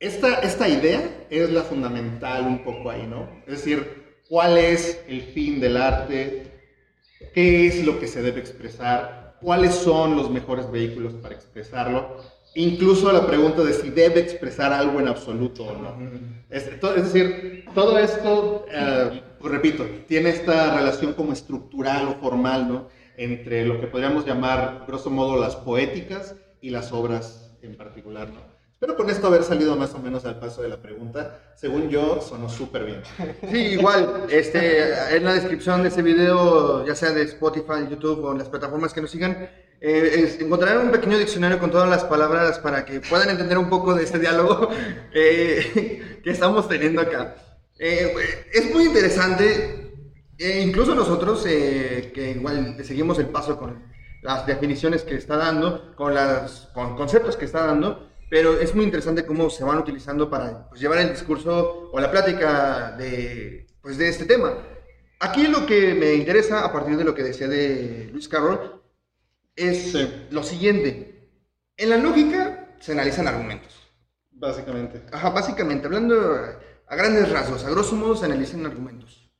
Esta, 0.00 0.40
esta 0.40 0.68
idea 0.68 1.26
es 1.30 1.50
la 1.50 1.62
fundamental 1.62 2.44
un 2.44 2.64
poco 2.64 2.90
ahí, 2.90 3.06
¿no? 3.06 3.28
Es 3.46 3.58
decir, 3.58 4.18
¿cuál 4.28 4.58
es 4.58 5.00
el 5.06 5.22
fin 5.22 5.60
del 5.60 5.76
arte? 5.76 6.50
¿Qué 7.32 7.68
es 7.68 7.84
lo 7.84 8.00
que 8.00 8.08
se 8.08 8.22
debe 8.22 8.40
expresar? 8.40 9.36
¿Cuáles 9.40 9.74
son 9.74 10.16
los 10.16 10.30
mejores 10.30 10.70
vehículos 10.70 11.14
para 11.14 11.34
expresarlo? 11.36 12.16
Incluso 12.54 13.10
la 13.12 13.26
pregunta 13.26 13.62
de 13.62 13.72
si 13.72 13.90
debe 13.90 14.20
expresar 14.20 14.72
algo 14.72 15.00
en 15.00 15.08
absoluto 15.08 15.64
o 15.64 15.78
no. 15.78 15.96
Es, 16.50 16.66
decir, 16.96 17.64
todo 17.74 17.98
esto, 17.98 18.66
eh, 18.70 19.22
pues 19.38 19.52
repito, 19.52 19.86
tiene 20.06 20.30
esta 20.30 20.76
relación 20.76 21.14
como 21.14 21.32
estructural 21.32 22.08
o 22.08 22.14
formal, 22.20 22.68
¿no? 22.68 22.88
Entre 23.16 23.64
lo 23.64 23.80
que 23.80 23.86
podríamos 23.86 24.26
llamar, 24.26 24.84
grosso 24.86 25.10
modo, 25.10 25.40
las 25.40 25.56
poéticas 25.56 26.36
y 26.60 26.70
las 26.70 26.92
obras 26.92 27.54
en 27.62 27.76
particular, 27.76 28.28
¿no? 28.28 28.52
Espero 28.82 28.96
con 28.96 29.08
esto 29.10 29.28
haber 29.28 29.44
salido 29.44 29.76
más 29.76 29.94
o 29.94 30.00
menos 30.00 30.24
al 30.24 30.40
paso 30.40 30.60
de 30.60 30.68
la 30.68 30.82
pregunta. 30.82 31.38
Según 31.54 31.88
yo, 31.88 32.20
sonó 32.20 32.48
súper 32.48 32.84
bien. 32.84 33.02
Sí, 33.48 33.58
igual, 33.58 34.24
este, 34.28 35.16
en 35.16 35.22
la 35.22 35.34
descripción 35.34 35.82
de 35.82 35.88
este 35.88 36.02
video, 36.02 36.84
ya 36.84 36.96
sea 36.96 37.12
de 37.12 37.22
Spotify, 37.22 37.86
YouTube 37.88 38.24
o 38.24 38.32
en 38.32 38.38
las 38.38 38.48
plataformas 38.48 38.92
que 38.92 39.00
nos 39.00 39.12
sigan, 39.12 39.48
eh, 39.84 40.36
encontrarán 40.38 40.86
un 40.86 40.92
pequeño 40.92 41.18
diccionario 41.18 41.58
con 41.58 41.72
todas 41.72 41.90
las 41.90 42.04
palabras 42.04 42.60
para 42.60 42.84
que 42.84 43.00
puedan 43.00 43.30
entender 43.30 43.58
un 43.58 43.68
poco 43.68 43.94
de 43.94 44.04
este 44.04 44.20
diálogo 44.20 44.68
eh, 45.12 46.20
que 46.22 46.30
estamos 46.30 46.68
teniendo 46.68 47.00
acá. 47.00 47.34
Eh, 47.80 48.14
es 48.52 48.72
muy 48.72 48.84
interesante, 48.84 49.92
incluso 50.38 50.94
nosotros 50.94 51.42
que 51.42 52.34
igual 52.36 52.76
seguimos 52.84 53.18
el 53.18 53.26
paso 53.26 53.58
con 53.58 53.82
las 54.22 54.46
definiciones 54.46 55.02
que 55.02 55.16
está 55.16 55.36
dando, 55.36 55.96
con 55.96 56.14
los 56.14 56.68
con 56.72 56.96
conceptos 56.96 57.36
que 57.36 57.46
está 57.46 57.66
dando, 57.66 58.08
pero 58.30 58.60
es 58.60 58.76
muy 58.76 58.84
interesante 58.84 59.26
cómo 59.26 59.50
se 59.50 59.64
van 59.64 59.78
utilizando 59.78 60.30
para 60.30 60.68
pues, 60.68 60.80
llevar 60.80 60.98
el 60.98 61.10
discurso 61.10 61.90
o 61.92 61.98
la 61.98 62.08
plática 62.08 62.94
de, 62.96 63.66
pues, 63.82 63.98
de 63.98 64.08
este 64.08 64.26
tema. 64.26 64.54
Aquí 65.18 65.48
lo 65.48 65.66
que 65.66 65.92
me 65.94 66.14
interesa, 66.14 66.64
a 66.64 66.72
partir 66.72 66.96
de 66.96 67.04
lo 67.04 67.16
que 67.16 67.24
decía 67.24 67.48
de 67.48 68.08
Luis 68.12 68.28
Carroll, 68.28 68.81
es 69.56 69.94
lo 70.30 70.42
siguiente. 70.42 71.30
En 71.76 71.90
la 71.90 71.96
lógica 71.96 72.76
se 72.80 72.92
analizan 72.92 73.28
argumentos. 73.28 73.74
Básicamente. 74.30 75.02
Ajá, 75.12 75.30
básicamente, 75.30 75.86
hablando 75.86 76.16
a 76.86 76.96
grandes 76.96 77.30
rasgos, 77.30 77.64
a 77.64 77.70
grosso 77.70 77.94
modo 77.94 78.16
se 78.16 78.26
analizan 78.26 78.66
argumentos. 78.66 79.30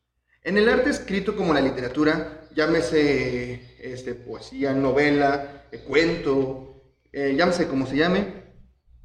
En 0.42 0.59
el 0.59 0.69
arte 0.69 0.90
escrito 0.90 1.37
como 1.37 1.54
la 1.54 1.61
literatura, 1.61 2.49
llámese 2.54 3.76
este, 3.81 4.14
poesía, 4.14 4.73
novela, 4.73 5.66
eh, 5.71 5.78
cuento, 5.78 6.95
eh, 7.12 7.35
llámese 7.37 7.69
como 7.69 7.87
se 7.87 7.97
llame, 7.97 8.42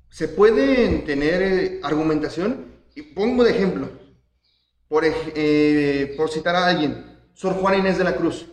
se 0.09 0.27
puede 0.27 0.99
tener 0.99 1.41
eh, 1.41 1.79
argumentación, 1.83 2.67
y 2.95 3.01
pongo 3.01 3.43
de 3.43 3.51
ejemplo, 3.51 3.89
por, 4.87 5.03
eh, 5.05 6.13
por 6.17 6.29
citar 6.29 6.55
a 6.55 6.67
alguien, 6.67 7.16
Sor 7.37 7.53
Juan 7.53 7.77
Inés 7.77 7.99
de 7.99 8.03
la 8.03 8.15
Cruz, 8.15 8.47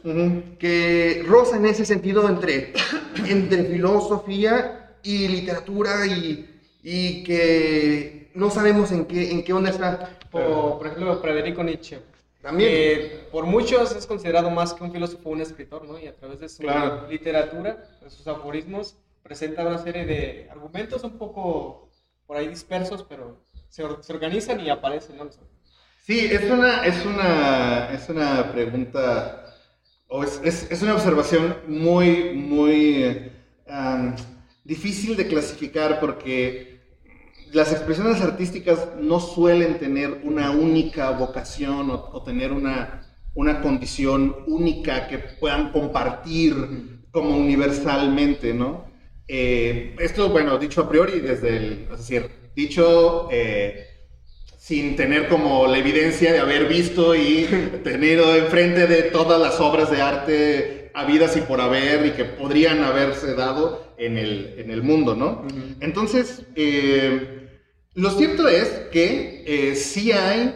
que 0.59 1.25
roza 1.27 1.57
en 1.57 1.65
ese 1.65 1.87
sentido 1.87 2.29
entre, 2.29 2.75
entre 3.27 3.65
filosofía 3.65 4.99
y 5.03 5.27
literatura 5.27 6.07
y, 6.07 6.61
y, 6.83 7.25
que 7.25 8.31
no 8.35 8.51
sabemos 8.51 8.93
en 8.93 9.07
qué, 9.07 9.31
en 9.31 9.43
qué 9.43 9.55
onda 9.55 9.71
está. 9.71 10.19
Por, 10.31 10.77
por 10.77 10.87
ejemplo, 10.87 11.19
Federico 11.19 11.65
Nietzsche. 11.65 11.99
También. 12.43 13.23
por 13.33 13.47
muchos 13.47 13.97
es 13.97 14.07
considerado 14.07 14.51
más 14.51 14.75
que 14.75 14.85
un 14.85 14.93
filósofo, 14.93 15.31
un 15.31 15.41
escritor, 15.41 15.89
¿no? 15.89 15.99
Y 15.99 16.07
a 16.07 16.15
través 16.15 16.41
de 16.41 16.51
su 16.51 16.63
literatura, 17.09 17.89
de 18.03 18.11
sus 18.11 18.27
aforismos, 18.27 18.97
presenta 19.23 19.67
una 19.67 19.79
serie 19.79 20.05
de 20.05 20.49
argumentos 20.51 21.03
un 21.05 21.17
poco 21.17 21.89
por 22.27 22.37
ahí 22.37 22.49
dispersos, 22.49 23.03
pero 23.09 23.39
se, 23.71 23.83
organizan 23.83 24.61
y 24.61 24.69
aparecen, 24.69 25.17
¿no? 25.17 25.31
Sí, 26.07 26.19
es 26.31 26.51
una, 26.51 26.85
es 26.85 27.07
una, 27.07 27.91
es 27.91 28.11
una 28.11 28.53
pregunta, 28.53 29.47
o 30.07 30.23
es, 30.23 30.39
es, 30.71 30.83
una 30.83 30.97
observación 30.97 31.57
muy, 31.67 32.35
muy 32.35 33.33
difícil 34.65 35.17
de 35.17 35.27
clasificar 35.27 36.01
porque 36.01 36.79
las 37.53 37.73
expresiones 37.73 38.21
artísticas 38.21 38.87
no 39.01 39.19
suelen 39.19 39.79
tener 39.79 40.21
una 40.25 40.51
única 40.51 41.09
vocación 41.13 41.89
o, 41.89 42.23
tener 42.23 42.53
una, 42.53 43.01
una 43.33 43.63
condición 43.63 44.37
única 44.47 45.09
que 45.09 45.17
puedan 45.41 45.73
compartir 45.73 47.01
como 47.13 47.35
universalmente, 47.35 48.53
¿no? 48.53 48.85
Eh, 49.27 49.97
esto, 49.99 50.29
bueno, 50.29 50.59
dicho 50.59 50.83
a 50.83 50.89
priori, 50.91 51.21
desde 51.21 51.57
el, 51.57 51.89
es 51.91 51.99
decir, 51.99 52.31
dicho 52.55 53.29
eh, 53.33 53.94
sin 54.65 54.97
tener 54.97 55.29
como 55.29 55.67
la 55.67 55.77
evidencia 55.77 56.33
de 56.33 56.39
haber 56.39 56.67
visto 56.67 57.15
y 57.15 57.47
tenido 57.85 58.35
enfrente 58.35 58.87
de 58.87 59.03
todas 59.03 59.39
las 59.39 59.61
obras 59.61 59.91
de 59.91 60.01
arte 60.01 60.91
habidas 60.95 61.37
y 61.37 61.43
por 61.43 61.61
haber 61.61 62.07
y 62.07 62.13
que 62.13 62.25
podrían 62.25 62.83
haberse 62.83 63.35
dado 63.35 63.85
en 63.99 64.17
el, 64.17 64.55
en 64.57 64.71
el 64.71 64.83
mundo, 64.83 65.15
¿no? 65.15 65.47
Entonces, 65.81 66.47
eh, 66.55 67.51
lo 67.93 68.11
cierto 68.13 68.49
es 68.49 68.69
que 68.91 69.75
sí 69.77 70.13
hay 70.13 70.55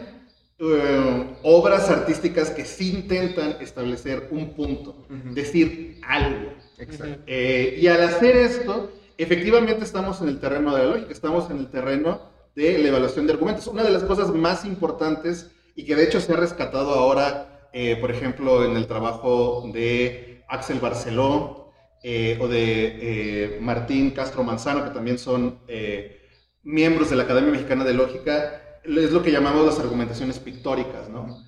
obras 1.43 1.91
artísticas 1.91 2.49
que 2.49 2.65
sí 2.65 2.93
intentan 2.93 3.57
establecer 3.61 4.27
un 4.31 4.55
punto, 4.55 5.05
decir 5.35 6.01
algo. 6.07 6.53
Eh, 7.27 7.77
y 7.79 7.85
al 7.85 8.01
hacer 8.01 8.37
esto, 8.37 8.91
efectivamente 9.19 9.83
estamos 9.83 10.19
en 10.21 10.29
el 10.29 10.39
terreno 10.39 10.75
de 10.75 10.83
la 10.83 10.89
lógica, 10.95 11.11
estamos 11.11 11.51
en 11.51 11.59
el 11.59 11.69
terreno 11.69 12.38
de 12.55 12.77
la 12.77 12.89
evaluación 12.89 13.27
de 13.27 13.33
argumentos. 13.33 13.67
Una 13.67 13.83
de 13.83 13.91
las 13.91 14.03
cosas 14.03 14.29
más 14.33 14.65
importantes 14.65 15.51
y 15.75 15.85
que 15.85 15.95
de 15.95 16.03
hecho 16.03 16.19
se 16.19 16.33
ha 16.33 16.35
rescatado 16.35 16.93
ahora, 16.93 17.69
eh, 17.73 17.97
por 17.99 18.11
ejemplo, 18.11 18.65
en 18.65 18.75
el 18.75 18.87
trabajo 18.87 19.69
de 19.73 20.43
Axel 20.47 20.79
Barceló 20.79 21.71
eh, 22.03 22.37
o 22.41 22.47
de 22.47 23.57
Martín 23.61 24.11
Castro 24.11 24.43
Manzano, 24.43 24.83
que 24.83 24.91
también 24.91 25.17
son 25.17 25.59
miembros 26.63 27.09
de 27.09 27.15
la 27.15 27.23
Academia 27.23 27.51
Mexicana 27.51 27.83
de 27.83 27.93
Lógica, 27.93 28.61
es 28.83 29.11
lo 29.11 29.21
que 29.21 29.31
llamamos 29.31 29.65
las 29.65 29.79
argumentaciones 29.79 30.39
pictóricas, 30.39 31.09
¿no? 31.09 31.43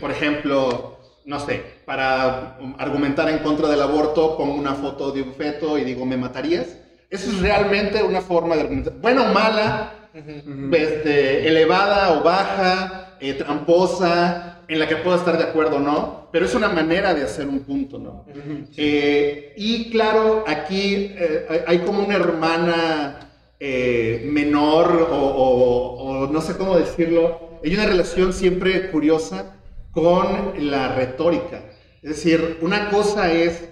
por 0.00 0.10
ejemplo, 0.10 0.98
no 1.24 1.40
sé, 1.40 1.62
para 1.86 2.56
argumentar 2.78 3.28
en 3.30 3.38
contra 3.38 3.68
del 3.68 3.80
aborto, 3.80 4.36
pongo 4.36 4.54
una 4.54 4.74
foto 4.74 5.10
de 5.10 5.22
un 5.22 5.32
feto 5.32 5.78
y 5.78 5.84
digo, 5.84 6.04
¿me 6.04 6.16
matarías? 6.16 6.76
Eso 7.08 7.30
es 7.30 7.40
realmente 7.40 8.02
una 8.02 8.20
forma 8.20 8.56
de 8.56 8.62
argumentar. 8.62 8.94
Buena 8.94 9.30
o 9.30 9.32
mala, 9.32 10.03
este, 10.14 11.48
elevada 11.48 12.18
o 12.18 12.22
baja, 12.22 13.16
eh, 13.20 13.34
tramposa, 13.34 14.62
en 14.68 14.78
la 14.78 14.88
que 14.88 14.96
puedo 14.96 15.16
estar 15.16 15.36
de 15.36 15.44
acuerdo 15.44 15.76
o 15.76 15.80
no, 15.80 16.28
pero 16.32 16.46
es 16.46 16.54
una 16.54 16.68
manera 16.68 17.12
de 17.12 17.22
hacer 17.22 17.46
un 17.46 17.60
punto, 17.60 17.98
¿no? 17.98 18.24
Eh, 18.76 19.52
y 19.56 19.90
claro, 19.90 20.44
aquí 20.46 21.12
eh, 21.14 21.64
hay 21.66 21.78
como 21.80 22.04
una 22.04 22.16
hermana 22.16 23.20
menor 23.60 25.08
o 25.10 26.28
no 26.30 26.40
sé 26.42 26.54
cómo 26.56 26.76
decirlo, 26.76 27.60
hay 27.64 27.74
una 27.74 27.86
relación 27.86 28.34
siempre 28.34 28.90
curiosa 28.90 29.56
con 29.90 30.52
la 30.58 30.94
retórica. 30.94 31.62
Es 32.02 32.10
decir, 32.10 32.58
una 32.60 32.90
cosa 32.90 33.32
es 33.32 33.70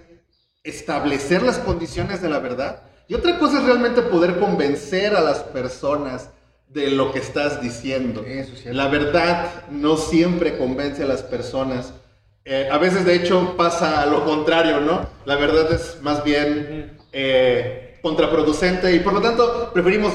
establecer 0.63 1.43
las 1.43 1.59
condiciones 1.59 2.23
de 2.23 2.31
la 2.31 2.39
verdad 2.39 2.85
y 3.13 3.15
otra 3.15 3.39
cosa 3.39 3.59
es 3.59 3.65
realmente 3.67 4.01
poder 4.01 4.39
convencer 4.39 5.15
a 5.15 5.21
las 5.21 5.41
personas 5.41 6.31
de 6.69 6.91
lo 6.91 7.13
que 7.13 7.19
estás 7.19 7.61
diciendo. 7.61 8.25
la 8.65 8.89
verdad 8.89 9.67
no 9.71 9.99
siempre 9.99 10.57
convence 10.57 11.03
a 11.03 11.07
las 11.07 11.23
personas. 11.23 11.93
Eh, 12.47 12.71
a 12.73 12.79
veces, 12.79 13.05
de 13.05 13.15
hecho, 13.15 13.55
pasa 13.55 14.07
lo 14.07 14.25
contrario, 14.25 14.81
¿no? 14.81 15.07
La 15.27 15.37
verdad 15.37 15.71
es 15.75 15.99
más 16.01 16.25
bien 16.25 16.97
eh, 17.13 17.99
contraproducente 18.01 18.95
y 18.95 19.01
por 19.01 19.13
lo 19.13 19.21
tanto 19.21 19.71
preferimos 19.75 20.15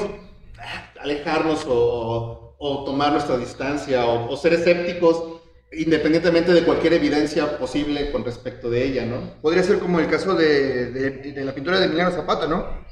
ah, 0.58 0.90
alejarnos 1.00 1.66
o, 1.68 2.56
tomar 2.84 3.12
nuestra 3.12 3.36
distancia 3.36 4.04
o 4.06 4.36
ser 4.36 4.54
escépticos 4.54 5.38
independientemente 5.72 6.52
de 6.52 6.64
cualquier 6.64 6.94
evidencia 6.94 7.58
posible 7.58 8.10
con 8.10 8.24
respecto 8.24 8.70
de 8.70 8.84
ella, 8.84 9.04
¿no? 9.04 9.34
Podría 9.42 9.62
ser 9.62 9.78
como 9.78 10.00
el 10.00 10.08
caso 10.08 10.34
de, 10.34 10.90
de, 10.90 11.44
la 11.44 11.54
pintura 11.54 11.78
de 11.78 11.86
Emiliano 11.86 12.10
Zapata, 12.10 12.46
¿no? 12.46 12.87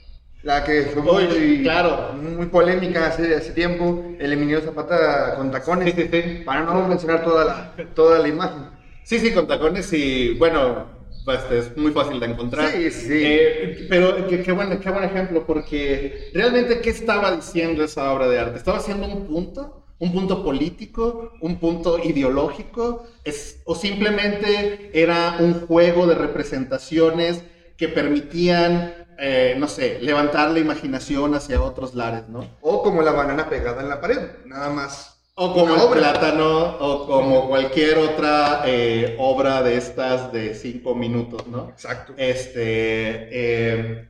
La 0.47 0.65
que 0.65 0.83
fue 0.93 1.03
Oye, 1.03 1.29
muy, 1.29 1.63
claro. 1.63 2.13
muy 2.15 2.47
polémica 2.47 3.07
hace, 3.09 3.35
hace 3.35 3.53
tiempo, 3.53 4.15
el 4.19 4.33
Emilio 4.33 4.61
Zapata 4.61 5.35
con 5.37 5.51
tacones, 5.51 5.93
Sí, 5.95 6.03
sí, 6.03 6.09
sí. 6.13 6.43
para 6.45 6.63
no 6.65 6.87
mencionar 6.89 7.25
toda 7.25 7.45
la, 7.45 7.75
toda 7.95 8.19
la 8.21 8.29
imagen. 8.29 8.71
Sí, 9.03 9.19
sí, 9.19 9.33
con 9.33 9.47
tacones 9.47 9.93
y 9.93 10.35
bueno, 10.35 10.87
pues, 11.25 11.41
es 11.51 11.77
muy 11.77 11.93
fácil 11.93 12.21
de 12.21 12.27
encontrar. 12.27 12.71
Sí, 12.71 12.91
sí. 12.91 13.23
Eh, 13.25 13.87
pero 13.89 14.27
qué, 14.29 14.43
qué 14.43 14.53
buen, 14.53 14.79
qué 14.81 14.91
buen 14.91 15.05
ejemplo, 15.05 15.47
porque 15.47 16.31
realmente, 16.35 16.81
¿qué 16.81 16.91
estaba 16.91 17.33
diciendo 17.35 17.83
esa 17.85 18.13
obra 18.13 18.29
de 18.29 18.39
arte? 18.39 18.57
¿Estaba 18.59 18.79
haciendo 18.79 19.07
un 19.07 19.27
punto? 19.27 19.83
¿Un 19.99 20.13
punto 20.13 20.45
político? 20.45 21.33
¿Un 21.41 21.59
punto 21.59 21.99
ideológico? 21.99 23.05
Es, 23.25 23.63
¿O 23.65 23.75
simplemente 23.75 24.91
era 24.93 25.37
un 25.41 25.55
juego 25.67 26.07
de 26.07 26.15
representaciones 26.15 27.45
que 27.77 27.89
permitían, 27.89 29.06
eh, 29.19 29.55
no 29.59 29.69
sé, 29.69 29.99
levantar 30.01 30.51
la 30.51 30.59
imaginación 30.59 31.35
hacia 31.35 31.61
otros 31.63 31.95
lares, 31.95 32.29
¿no? 32.29 32.47
O 32.61 32.83
como 32.83 33.03
la 33.03 33.13
banana 33.13 33.49
pegada 33.49 33.83
en 33.83 33.89
la 33.89 34.01
pared, 34.01 34.19
nada 34.47 34.71
más. 34.71 35.13
O 35.35 35.53
como 35.53 35.75
el 35.75 35.81
obra. 35.83 36.01
plátano, 36.01 36.77
o 36.81 37.07
como 37.07 37.49
cualquier 37.49 37.99
otra 37.99 38.63
eh, 38.67 39.17
obra 39.19 39.63
de 39.63 39.77
estas 39.77 40.33
de 40.33 40.55
cinco 40.55 40.95
minutos, 40.95 41.47
¿no? 41.47 41.69
Exacto. 41.69 42.15
Este, 42.17 43.29
eh, 43.31 44.09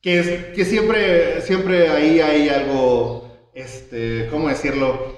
que, 0.00 0.18
es- 0.20 0.44
que 0.54 0.64
siempre, 0.64 1.40
siempre 1.42 1.88
ahí 1.88 2.20
hay 2.20 2.48
algo, 2.48 3.28
este, 3.54 4.28
¿cómo 4.30 4.48
decirlo? 4.48 5.16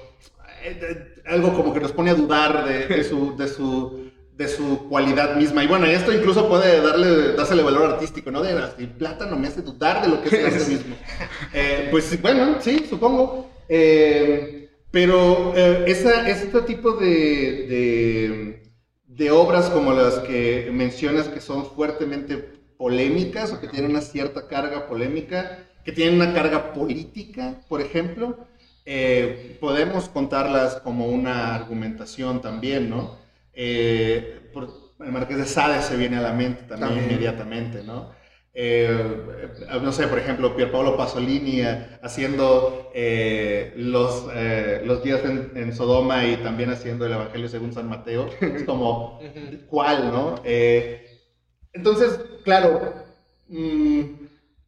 Algo 1.27 1.53
como 1.53 1.73
que 1.73 1.79
nos 1.79 1.91
pone 1.91 2.11
a 2.11 2.15
dudar 2.15 2.65
de, 2.67 2.87
de 2.87 3.03
su, 3.03 3.35
de, 3.35 3.47
su, 3.47 4.04
de 4.37 4.47
su 4.47 4.87
cualidad 4.89 5.35
misma. 5.35 5.63
Y 5.63 5.67
bueno, 5.67 5.85
esto 5.85 6.11
incluso 6.11 6.47
puede 6.49 6.81
darle, 6.81 7.33
dársele 7.33 7.63
valor 7.63 7.93
artístico, 7.93 8.31
¿no? 8.31 8.41
De, 8.41 8.51
el 8.77 8.89
plátano 8.89 9.37
me 9.37 9.47
hace 9.47 9.61
dudar 9.61 10.01
de 10.01 10.09
lo 10.09 10.21
que 10.21 10.29
es 10.29 10.67
el 10.67 10.73
mismo. 10.77 10.95
Eh, 11.53 11.87
pues 11.91 12.21
bueno, 12.21 12.57
sí, 12.61 12.85
supongo. 12.89 13.49
Eh, 13.69 14.69
pero 14.91 15.53
eh, 15.55 15.85
esa, 15.87 16.29
este 16.29 16.61
tipo 16.61 16.93
de, 16.93 17.07
de, 17.67 18.71
de 19.07 19.31
obras 19.31 19.69
como 19.69 19.93
las 19.93 20.19
que 20.19 20.69
mencionas 20.71 21.27
que 21.27 21.41
son 21.41 21.65
fuertemente 21.65 22.37
polémicas 22.77 23.51
o 23.51 23.59
que 23.59 23.67
tienen 23.67 23.91
una 23.91 24.01
cierta 24.01 24.47
carga 24.47 24.87
polémica, 24.87 25.59
que 25.83 25.91
tienen 25.91 26.15
una 26.15 26.33
carga 26.33 26.73
política, 26.73 27.61
por 27.67 27.81
ejemplo, 27.81 28.47
eh, 28.85 29.57
podemos 29.59 30.09
contarlas 30.09 30.75
como 30.81 31.07
una 31.07 31.55
argumentación 31.55 32.41
también, 32.41 32.89
¿no? 32.89 33.17
Eh, 33.55 34.49
por- 34.53 34.69
el 34.99 35.11
Marqués 35.11 35.37
de 35.37 35.45
Sade 35.45 35.81
se 35.81 35.97
viene 35.97 36.17
a 36.17 36.21
la 36.21 36.33
mente 36.33 36.63
también, 36.63 36.89
También. 36.89 37.09
inmediatamente, 37.11 37.83
¿no? 37.83 38.11
Eh, 38.57 39.17
no 39.81 39.91
sé, 39.91 40.07
por 40.07 40.17
ejemplo, 40.17 40.55
Pierpaolo 40.55 40.95
Pasolini 40.95 41.59
eh, 41.61 41.87
haciendo 42.01 42.89
eh, 42.93 43.73
los, 43.75 44.27
eh, 44.33 44.81
los 44.85 45.03
días 45.03 45.25
en, 45.25 45.51
en 45.55 45.75
Sodoma 45.75 46.25
y 46.25 46.37
también 46.37 46.69
haciendo 46.69 47.05
el 47.05 47.11
Evangelio 47.11 47.49
según 47.49 47.73
San 47.73 47.89
Mateo. 47.89 48.29
Es 48.39 48.63
como, 48.63 49.19
¿cuál, 49.69 50.09
no? 50.11 50.35
Entonces, 51.73 52.17
claro, 52.45 52.93
mm, 53.49 54.01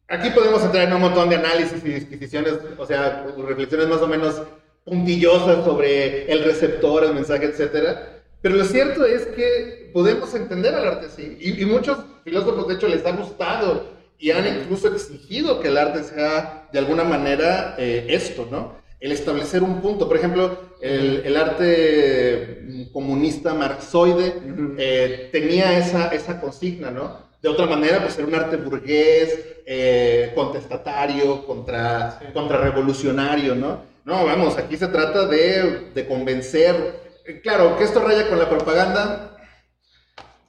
aquí 0.08 0.30
podemos 0.30 0.62
entrar 0.62 0.86
en 0.86 0.92
un 0.94 1.00
montón 1.00 1.30
de 1.30 1.36
análisis 1.36 1.82
y 1.84 1.88
disquisiciones, 1.88 2.58
o 2.76 2.84
sea, 2.84 3.26
reflexiones 3.38 3.88
más 3.88 4.02
o 4.02 4.06
menos 4.06 4.42
puntillosas 4.84 5.64
sobre 5.64 6.30
el 6.30 6.44
receptor, 6.44 7.04
el 7.04 7.14
mensaje, 7.14 7.46
etcétera. 7.46 8.17
Pero 8.42 8.56
lo 8.56 8.64
cierto 8.64 9.04
es 9.04 9.26
que 9.26 9.90
podemos 9.92 10.34
entender 10.34 10.74
al 10.74 10.86
arte 10.86 11.06
así. 11.06 11.36
Y, 11.40 11.60
y 11.62 11.66
muchos 11.66 11.98
filósofos, 12.24 12.68
de 12.68 12.74
hecho, 12.74 12.88
les 12.88 13.04
ha 13.04 13.12
gustado 13.12 13.86
y 14.18 14.30
han 14.30 14.46
incluso 14.46 14.88
exigido 14.92 15.60
que 15.60 15.68
el 15.68 15.78
arte 15.78 16.04
sea 16.04 16.68
de 16.72 16.78
alguna 16.78 17.04
manera 17.04 17.74
eh, 17.78 18.06
esto, 18.08 18.46
¿no? 18.50 18.76
El 19.00 19.12
establecer 19.12 19.62
un 19.62 19.80
punto. 19.80 20.08
Por 20.08 20.16
ejemplo, 20.16 20.58
el, 20.80 21.22
el 21.24 21.36
arte 21.36 22.60
mm, 22.62 22.82
comunista 22.92 23.54
marxoide 23.54 24.34
eh, 24.76 25.28
tenía 25.32 25.78
esa, 25.78 26.08
esa 26.08 26.40
consigna, 26.40 26.90
¿no? 26.90 27.28
De 27.40 27.48
otra 27.48 27.66
manera, 27.66 28.00
pues 28.02 28.18
era 28.18 28.26
un 28.26 28.34
arte 28.34 28.56
burgués, 28.56 29.38
eh, 29.66 30.32
contestatario, 30.34 31.46
contra, 31.46 32.18
Sí. 32.20 32.26
contrarrevolucionario, 32.32 33.54
¿no? 33.54 33.82
No, 34.04 34.24
vamos, 34.24 34.56
aquí 34.58 34.76
se 34.76 34.88
trata 34.88 35.26
de, 35.26 35.90
de 35.94 36.06
convencer. 36.06 37.07
Eh, 37.28 37.40
Claro, 37.40 37.76
que 37.76 37.84
esto 37.84 38.00
raya 38.00 38.28
con 38.28 38.38
la 38.40 38.48
propaganda, 38.48 39.36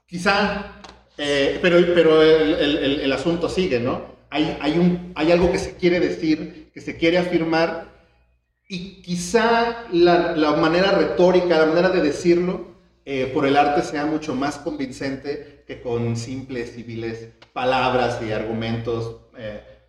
quizá, 0.08 0.82
eh, 1.18 1.60
pero, 1.62 1.78
pero 1.94 2.22
el, 2.24 2.54
el- 3.02 3.13
asunto 3.13 3.50
sigue, 3.50 3.80
¿no? 3.80 4.18
Hay, 4.30 4.58
hay, 4.62 4.78
un, 4.78 5.12
hay 5.15 5.32
algo 5.32 5.52
que 5.52 5.60
se 5.60 5.76
quiere 5.76 6.00
decir, 6.00 6.70
que 6.74 6.82
se 6.82 6.98
quiere 6.98 7.18
afirmar, 7.18 7.89
y 8.70 9.02
quizá 9.02 9.86
la, 9.92 10.36
la 10.36 10.54
manera 10.54 10.92
retórica, 10.92 11.60
la 11.60 11.65
manera 11.68 11.89
de 11.89 12.02
decirlo, 12.02 12.68
eh, 13.06 13.32
por 13.34 13.46
el 13.48 13.58
arte 13.58 13.84
sea 13.84 14.06
mucho 14.06 14.36
más 14.36 14.58
convincente 14.60 15.63
que 15.68 15.82
con 15.82 16.15
simples 16.18 16.78
y 16.78 16.84
viles 16.84 17.30
palabras 17.54 18.20
y 18.28 18.32
argumentos 18.32 19.18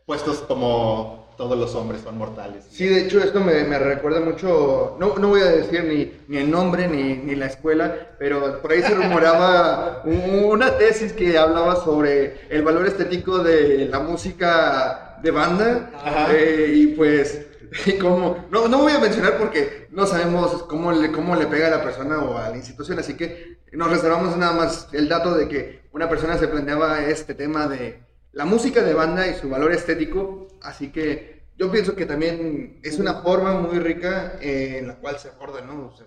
puestos 0.06 0.38
como 0.38 1.19
todos 1.40 1.56
los 1.58 1.74
hombres 1.74 2.02
son 2.02 2.18
mortales. 2.18 2.66
Sí, 2.70 2.86
de 2.86 3.00
hecho 3.00 3.18
esto 3.18 3.40
me, 3.40 3.64
me 3.64 3.78
recuerda 3.78 4.20
mucho, 4.20 4.96
no, 5.00 5.16
no 5.16 5.28
voy 5.28 5.40
a 5.40 5.46
decir 5.46 5.82
ni, 5.84 6.12
ni 6.28 6.36
el 6.36 6.50
nombre 6.50 6.86
ni, 6.86 7.14
ni 7.14 7.34
la 7.34 7.46
escuela, 7.46 8.10
pero 8.18 8.60
por 8.60 8.72
ahí 8.72 8.82
se 8.82 8.94
rumoraba 8.94 10.02
un- 10.04 10.44
una 10.44 10.76
tesis 10.76 11.14
que 11.14 11.38
hablaba 11.38 11.76
sobre 11.76 12.42
el 12.50 12.62
valor 12.62 12.86
estético 12.86 13.38
de 13.38 13.88
la 13.90 14.00
música 14.00 15.16
de 15.22 15.30
banda 15.30 15.90
Ajá. 16.04 16.26
eh, 16.34 16.72
y 16.74 16.86
pues 16.88 17.46
y 17.86 17.92
cómo, 17.94 18.44
no, 18.50 18.68
no 18.68 18.82
voy 18.82 18.92
a 18.92 18.98
mencionar 18.98 19.38
porque 19.38 19.86
no 19.92 20.04
sabemos 20.04 20.64
cómo 20.64 20.92
le, 20.92 21.10
cómo 21.10 21.36
le 21.36 21.46
pega 21.46 21.68
a 21.68 21.70
la 21.70 21.82
persona 21.82 22.18
o 22.18 22.36
a 22.36 22.50
la 22.50 22.56
institución, 22.58 22.98
así 22.98 23.14
que 23.14 23.56
nos 23.72 23.90
reservamos 23.90 24.36
nada 24.36 24.52
más 24.52 24.88
el 24.92 25.08
dato 25.08 25.34
de 25.34 25.48
que 25.48 25.80
una 25.92 26.06
persona 26.06 26.36
se 26.36 26.48
planteaba 26.48 27.00
este 27.04 27.34
tema 27.34 27.66
de 27.66 27.98
la 28.32 28.44
música 28.44 28.82
de 28.82 28.94
banda 28.94 29.26
y 29.26 29.34
su 29.34 29.48
valor 29.48 29.72
estético, 29.72 30.48
así 30.62 30.90
que 30.92 31.40
yo 31.56 31.70
pienso 31.70 31.94
que 31.94 32.06
también 32.06 32.80
es 32.82 32.98
una 32.98 33.14
forma 33.22 33.52
muy 33.54 33.78
rica 33.78 34.38
eh, 34.40 34.78
en 34.78 34.88
la 34.88 34.96
cual 34.96 35.18
se 35.18 35.28
aborda, 35.28 35.60
¿no? 35.60 35.88
O 35.92 35.96
sea, 35.96 36.06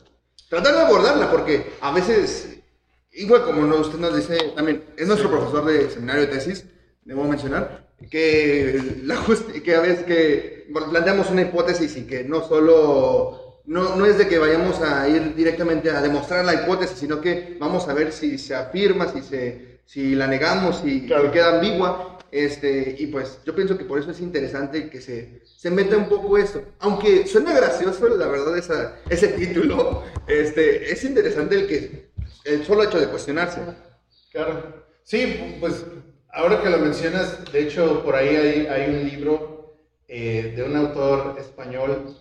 tratar 0.49 0.73
de 0.73 0.81
abordarla, 0.81 1.29
porque 1.29 1.73
a 1.81 1.91
veces, 1.91 2.57
igual 3.11 3.43
como 3.43 3.61
usted 3.75 3.99
nos 3.99 4.15
dice, 4.15 4.37
también 4.55 4.83
es 4.97 5.07
nuestro 5.07 5.29
profesor 5.29 5.65
de 5.65 5.89
seminario 5.89 6.21
de 6.21 6.27
tesis, 6.27 6.65
debo 7.03 7.25
mencionar, 7.25 7.87
que, 8.09 8.81
la 9.03 9.17
que 9.63 9.75
a 9.75 9.79
veces 9.81 10.05
que 10.05 10.67
planteamos 10.73 11.29
una 11.29 11.41
hipótesis 11.43 11.95
y 11.97 12.03
que 12.03 12.23
no 12.23 12.47
solo, 12.47 13.61
no, 13.65 13.95
no 13.95 14.05
es 14.05 14.17
de 14.17 14.27
que 14.27 14.39
vayamos 14.39 14.81
a 14.81 15.07
ir 15.07 15.35
directamente 15.35 15.89
a 15.89 16.01
demostrar 16.01 16.43
la 16.45 16.53
hipótesis, 16.53 16.97
sino 16.97 17.21
que 17.21 17.57
vamos 17.59 17.87
a 17.87 17.93
ver 17.93 18.11
si 18.11 18.37
se 18.37 18.55
afirma, 18.55 19.07
si, 19.11 19.21
se, 19.21 19.79
si 19.85 20.15
la 20.15 20.27
negamos, 20.27 20.81
si, 20.83 21.05
Claro. 21.05 21.31
queda 21.31 21.55
ambigua. 21.55 22.12
Este, 22.33 22.95
y 22.97 23.05
pues 23.07 23.39
yo 23.45 23.53
pienso 23.53 23.77
que 23.77 23.85
por 23.85 23.99
eso 23.99 24.09
es 24.09 24.19
interesante 24.19 24.89
que 24.89 24.99
se, 25.01 25.41
se 25.45 25.69
meta 25.69 25.95
un 25.97 26.09
poco 26.09 26.35
esto. 26.39 26.63
Aunque 26.79 27.27
suena 27.27 27.53
gracioso, 27.53 28.07
la 28.09 28.25
verdad, 28.27 28.57
esa, 28.57 28.97
ese 29.07 29.27
título, 29.29 30.01
este, 30.27 30.91
es 30.91 31.03
interesante 31.03 31.53
el 31.55 31.67
que 31.67 32.09
el 32.45 32.65
solo 32.65 32.83
hecho 32.83 32.99
de 32.99 33.07
cuestionarse. 33.07 33.61
Claro. 34.31 34.83
Sí, 35.03 35.57
pues 35.59 35.85
ahora 36.31 36.59
que 36.63 36.71
lo 36.71 36.79
mencionas, 36.79 37.51
de 37.51 37.61
hecho 37.67 38.03
por 38.03 38.15
ahí 38.15 38.35
hay, 38.35 38.65
hay 38.65 38.89
un 38.89 39.07
libro 39.07 39.75
eh, 40.07 40.53
de 40.55 40.63
un 40.63 40.75
autor 40.75 41.35
español, 41.39 42.17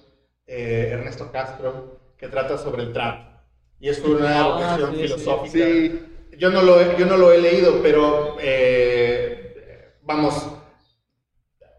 eh, 0.46 0.90
Ernesto 0.92 1.33
Castro, 1.33 2.01
que 2.18 2.29
trata 2.29 2.59
sobre 2.59 2.83
el 2.83 2.92
trap. 2.92 3.31
Y 3.81 3.88
es 3.88 3.98
una 4.01 4.40
Ah, 4.44 4.48
vocación 4.48 4.90
sí, 4.90 4.96
sí. 4.96 5.03
filosófica. 5.05 5.53
Sí, 5.66 6.01
Yo 6.38 6.51
no 6.51 6.61
lo 6.62 6.81
he, 6.83 6.98
yo 6.98 7.07
no 7.07 7.16
lo 7.16 7.33
he 7.33 7.38
leído, 7.40 7.81
pero 7.83 8.37
eh, 8.42 9.38
vamos, 10.03 10.35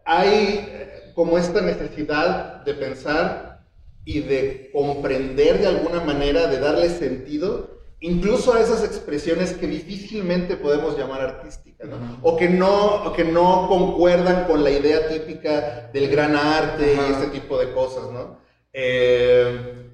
hay 0.04 0.66
eh, 0.68 1.12
como 1.14 1.38
esta 1.38 1.60
necesidad 1.60 2.64
de 2.64 2.74
pensar 2.74 3.64
y 4.04 4.20
de 4.20 4.70
comprender 4.72 5.60
de 5.60 5.66
alguna 5.66 6.00
manera, 6.00 6.46
de 6.46 6.60
darle 6.60 6.90
sentido, 6.90 7.80
incluso 8.00 8.52
a 8.52 8.60
esas 8.60 8.84
expresiones 8.84 9.54
que 9.54 9.66
difícilmente 9.66 10.56
podemos 10.56 10.98
llamar 10.98 11.22
artísticas, 11.22 11.88
¿no? 11.88 12.18
o, 12.22 12.36
que 12.36 12.48
no, 12.48 13.04
o 13.04 13.12
que 13.14 13.24
no 13.24 13.66
concuerdan 13.68 14.44
con 14.44 14.62
la 14.62 14.70
idea 14.70 15.08
típica 15.08 15.90
del 15.92 16.08
gran 16.10 16.36
arte 16.36 16.94
y 16.94 17.12
este 17.12 17.28
tipo 17.28 17.58
de 17.58 17.72
cosas, 17.72 18.10
¿no? 18.10 18.38
Eh, 18.72 19.84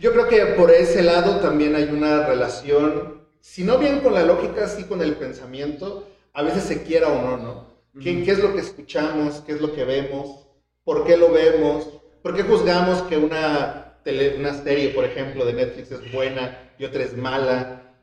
yo 0.00 0.12
creo 0.12 0.28
que 0.28 0.44
por 0.56 0.70
ese 0.70 1.02
lado 1.02 1.36
también 1.36 1.76
hay 1.76 1.84
una 1.84 2.26
relación, 2.26 3.22
si 3.40 3.64
no 3.64 3.78
bien 3.78 4.00
con 4.00 4.12
la 4.12 4.24
lógica, 4.24 4.68
sí 4.68 4.84
con 4.84 5.00
el 5.00 5.14
pensamiento, 5.14 6.08
a 6.36 6.42
veces 6.42 6.64
se 6.64 6.82
quiera 6.82 7.08
o 7.08 7.22
no, 7.22 7.36
¿no? 7.38 7.66
¿Qué, 8.02 8.22
es 8.30 8.38
lo 8.38 8.52
que 8.54 8.60
escuchamos? 8.60 9.40
¿Qué 9.46 9.52
es 9.52 9.60
lo 9.60 9.74
que 9.74 9.84
vemos? 9.84 10.46
¿Por 10.84 11.06
qué 11.06 11.16
lo 11.16 11.32
vemos? 11.32 11.88
¿Por 12.22 12.36
qué 12.36 12.42
juzgamos 12.42 13.02
que 13.02 13.16
una, 13.16 13.98
tele- 14.04 14.36
una 14.38 14.52
serie, 14.52 14.90
por 14.90 15.04
ejemplo, 15.04 15.46
de 15.46 15.54
Netflix 15.54 15.90
es 15.92 16.12
buena 16.12 16.72
y 16.78 16.84
otra 16.84 17.02
es 17.04 17.16
mala? 17.16 17.94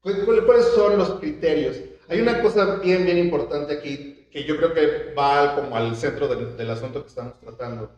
¿Cu- 0.00 0.24
cu- 0.26 0.44
¿Cuáles 0.44 0.66
son 0.66 0.98
los 0.98 1.18
criterios? 1.18 1.76
Hay 2.08 2.20
una 2.20 2.42
cosa 2.42 2.76
bien, 2.76 3.04
bien 3.06 3.18
importante 3.18 3.72
aquí 3.72 4.28
que 4.30 4.44
yo 4.44 4.58
creo 4.58 4.74
que 4.74 5.14
va 5.14 5.54
como 5.56 5.74
al 5.74 5.96
centro 5.96 6.28
del, 6.28 6.56
del 6.58 6.70
asunto 6.70 7.00
que 7.02 7.08
estamos 7.08 7.38
tratando. 7.40 7.90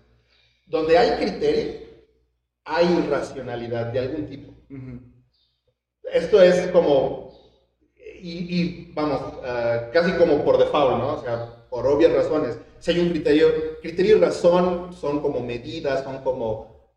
Donde 0.66 0.96
hay 0.98 1.18
criterio, 1.18 1.80
hay 2.64 3.06
racionalidad 3.10 3.86
de 3.86 3.98
algún 3.98 4.26
tipo. 4.26 4.54
Esto 6.12 6.42
es 6.42 6.68
como, 6.68 7.29
y, 8.22 8.60
y 8.60 8.92
vamos, 8.94 9.20
uh, 9.38 9.92
casi 9.92 10.12
como 10.12 10.44
por 10.44 10.58
default, 10.58 10.98
¿no? 10.98 11.14
O 11.14 11.22
sea, 11.22 11.66
por 11.70 11.86
obvias 11.86 12.12
razones. 12.12 12.58
Si 12.78 12.90
hay 12.90 12.98
un 12.98 13.10
criterio, 13.10 13.48
criterio 13.80 14.16
y 14.16 14.20
razón 14.20 14.92
son 14.92 15.20
como 15.20 15.40
medidas, 15.40 16.04
son 16.04 16.22
como 16.22 16.90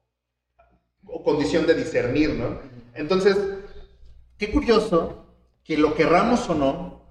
condición 1.23 1.65
de 1.65 1.75
discernir, 1.75 2.31
¿no? 2.31 2.59
Entonces, 2.95 3.38
qué 4.38 4.51
curioso 4.51 5.25
que 5.63 5.77
lo 5.77 5.95
querramos 5.95 6.49
o 6.49 6.55
no, 6.55 7.01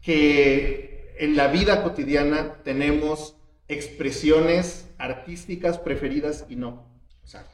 que 0.00 1.14
en 1.18 1.36
la 1.36 1.48
vida 1.48 1.82
cotidiana 1.82 2.62
tenemos 2.62 3.36
expresiones 3.66 4.88
artísticas 4.98 5.78
preferidas 5.78 6.46
y 6.48 6.56
no. 6.56 6.86
O 7.22 7.26
sea, 7.26 7.44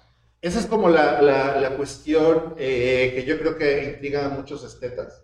esa 0.42 0.60
es 0.60 0.66
como 0.66 0.88
la, 0.88 1.22
la, 1.22 1.60
la 1.60 1.76
cuestión 1.76 2.54
eh, 2.58 3.12
que 3.14 3.24
yo 3.24 3.38
creo 3.38 3.56
que 3.56 3.94
intriga 3.94 4.26
a 4.26 4.28
muchos 4.28 4.62
estetas 4.64 5.23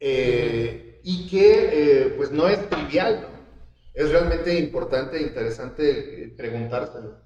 eh, 0.00 1.00
y 1.04 1.28
que 1.28 1.70
eh, 1.72 2.14
pues 2.16 2.30
no 2.30 2.48
es 2.48 2.68
trivial, 2.68 3.20
¿no? 3.22 3.40
Es 3.94 4.10
realmente 4.10 4.58
importante 4.58 5.18
e 5.18 5.22
interesante 5.22 6.24
eh, 6.24 6.28
preguntárselo. 6.36 7.20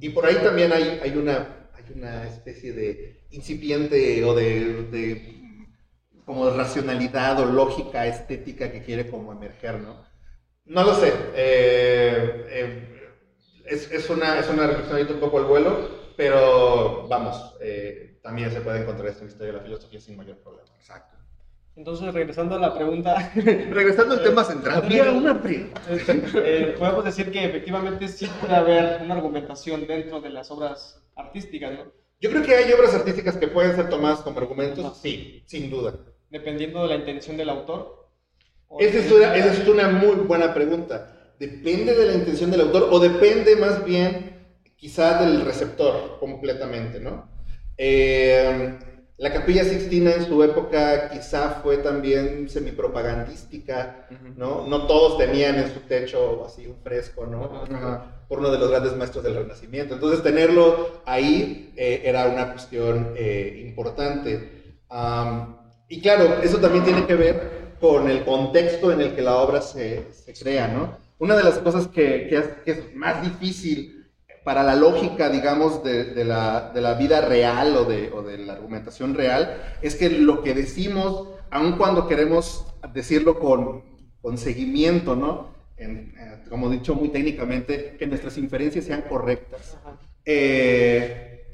Y 0.00 0.08
por 0.10 0.26
ahí 0.26 0.36
también 0.36 0.72
hay, 0.72 1.00
hay, 1.02 1.16
una, 1.16 1.70
hay 1.72 1.84
una 1.94 2.26
especie 2.26 2.72
de 2.72 3.26
incipiente 3.30 4.24
o 4.24 4.34
de, 4.34 4.84
de 4.90 5.38
como 6.24 6.50
racionalidad 6.50 7.40
o 7.40 7.46
lógica 7.46 8.06
estética 8.06 8.70
que 8.70 8.82
quiere 8.82 9.08
como 9.08 9.32
emerger, 9.32 9.80
¿no? 9.80 10.04
No 10.66 10.84
lo 10.84 10.94
sé. 10.94 11.12
Eh, 11.34 12.46
eh, 12.50 13.10
es, 13.64 13.90
es, 13.90 14.10
una, 14.10 14.38
es 14.38 14.48
una 14.48 14.66
reflexión 14.66 15.14
un 15.14 15.20
poco 15.20 15.38
al 15.38 15.46
vuelo, 15.46 16.12
pero 16.16 17.08
vamos, 17.08 17.56
eh, 17.60 18.18
también 18.22 18.50
se 18.50 18.60
puede 18.60 18.82
encontrar 18.82 19.08
esto 19.08 19.20
en 19.20 19.28
la 19.28 19.32
historia 19.32 19.52
de 19.52 19.58
la 19.58 19.64
filosofía 19.64 20.00
sin 20.00 20.16
mayor 20.16 20.36
problema. 20.38 20.68
Exacto. 20.78 21.17
Entonces, 21.78 22.12
regresando 22.12 22.56
a 22.56 22.58
la 22.58 22.74
pregunta. 22.74 23.30
regresando 23.36 24.14
al 24.14 24.22
tema 24.24 24.42
central. 24.42 24.82
Había 24.82 25.12
una 25.12 25.40
pregunta. 25.40 25.80
Eh, 26.34 26.74
podemos 26.76 27.04
decir 27.04 27.30
que 27.30 27.44
efectivamente 27.44 28.08
sí 28.08 28.28
puede 28.40 28.56
haber 28.56 29.02
una 29.02 29.14
argumentación 29.14 29.86
dentro 29.86 30.20
de 30.20 30.30
las 30.30 30.50
obras 30.50 31.00
artísticas, 31.14 31.72
¿no? 31.72 31.92
Yo 32.20 32.30
creo 32.30 32.42
que 32.42 32.56
hay 32.56 32.72
obras 32.72 32.94
artísticas 32.94 33.36
que 33.36 33.46
pueden 33.46 33.76
ser 33.76 33.88
tomadas 33.88 34.20
como 34.20 34.40
argumentos, 34.40 34.98
sí, 34.98 35.44
sin 35.46 35.70
duda. 35.70 35.94
Dependiendo 36.30 36.82
de 36.82 36.88
la 36.88 36.96
intención 36.96 37.36
del 37.36 37.48
autor. 37.48 38.10
Esa 38.80 38.98
es, 38.98 39.12
una, 39.12 39.36
esa 39.36 39.52
es 39.52 39.68
una 39.68 39.88
muy 39.88 40.16
buena 40.16 40.52
pregunta. 40.52 41.32
¿Depende 41.38 41.94
de 41.94 42.06
la 42.06 42.14
intención 42.14 42.50
del 42.50 42.62
autor 42.62 42.88
o 42.90 42.98
depende 42.98 43.54
más 43.54 43.84
bien 43.84 44.48
quizá 44.74 45.24
del 45.24 45.42
receptor 45.42 46.18
completamente, 46.18 46.98
¿no? 46.98 47.30
Eh, 47.76 48.78
la 49.18 49.32
Capilla 49.32 49.64
Sixtina 49.64 50.12
en 50.12 50.26
su 50.26 50.40
época 50.44 51.10
quizá 51.10 51.60
fue 51.60 51.78
también 51.78 52.48
semipropagandística, 52.48 54.06
¿no? 54.36 54.64
No 54.68 54.86
todos 54.86 55.18
tenían 55.18 55.56
en 55.56 55.74
su 55.74 55.80
techo 55.80 56.44
así 56.46 56.68
un 56.68 56.76
fresco, 56.84 57.26
¿no? 57.26 57.64
Por 58.28 58.38
uno 58.38 58.52
de 58.52 58.58
los 58.58 58.70
grandes 58.70 58.94
maestros 58.94 59.24
del 59.24 59.34
Renacimiento. 59.34 59.94
Entonces 59.94 60.22
tenerlo 60.22 61.02
ahí 61.04 61.72
eh, 61.76 62.02
era 62.04 62.28
una 62.28 62.52
cuestión 62.52 63.14
eh, 63.16 63.64
importante. 63.66 64.76
Um, 64.88 65.56
y 65.88 66.00
claro, 66.00 66.40
eso 66.40 66.58
también 66.58 66.84
tiene 66.84 67.04
que 67.04 67.16
ver 67.16 67.74
con 67.80 68.08
el 68.08 68.24
contexto 68.24 68.92
en 68.92 69.00
el 69.00 69.16
que 69.16 69.22
la 69.22 69.38
obra 69.38 69.60
se, 69.60 70.12
se 70.12 70.32
crea, 70.32 70.68
¿no? 70.68 70.96
Una 71.18 71.36
de 71.36 71.42
las 71.42 71.58
cosas 71.58 71.88
que, 71.88 72.28
que, 72.28 72.36
es, 72.36 72.46
que 72.64 72.70
es 72.70 72.94
más 72.94 73.20
difícil 73.20 73.97
para 74.48 74.62
la 74.62 74.76
lógica, 74.76 75.28
digamos, 75.28 75.84
de, 75.84 76.04
de, 76.04 76.24
la, 76.24 76.72
de 76.72 76.80
la, 76.80 76.94
vida 76.94 77.20
real 77.20 77.76
o 77.76 77.84
de, 77.84 78.10
o 78.10 78.22
de, 78.22 78.38
la 78.38 78.54
argumentación 78.54 79.12
real, 79.12 79.62
es 79.82 79.94
que 79.94 80.08
lo 80.08 80.42
que 80.42 80.54
decimos, 80.54 81.28
aun 81.50 81.72
cuando 81.72 82.08
queremos 82.08 82.64
decirlo 82.94 83.38
con, 83.38 83.84
con 84.22 84.38
seguimiento, 84.38 85.14
¿no? 85.14 85.48
En, 85.76 86.14
eh, 86.18 86.44
como 86.48 86.70
dicho 86.70 86.94
muy 86.94 87.10
técnicamente, 87.10 87.96
que 87.98 88.06
nuestras 88.06 88.38
inferencias 88.38 88.86
sean 88.86 89.02
correctas. 89.02 89.76
Eh, 90.24 91.46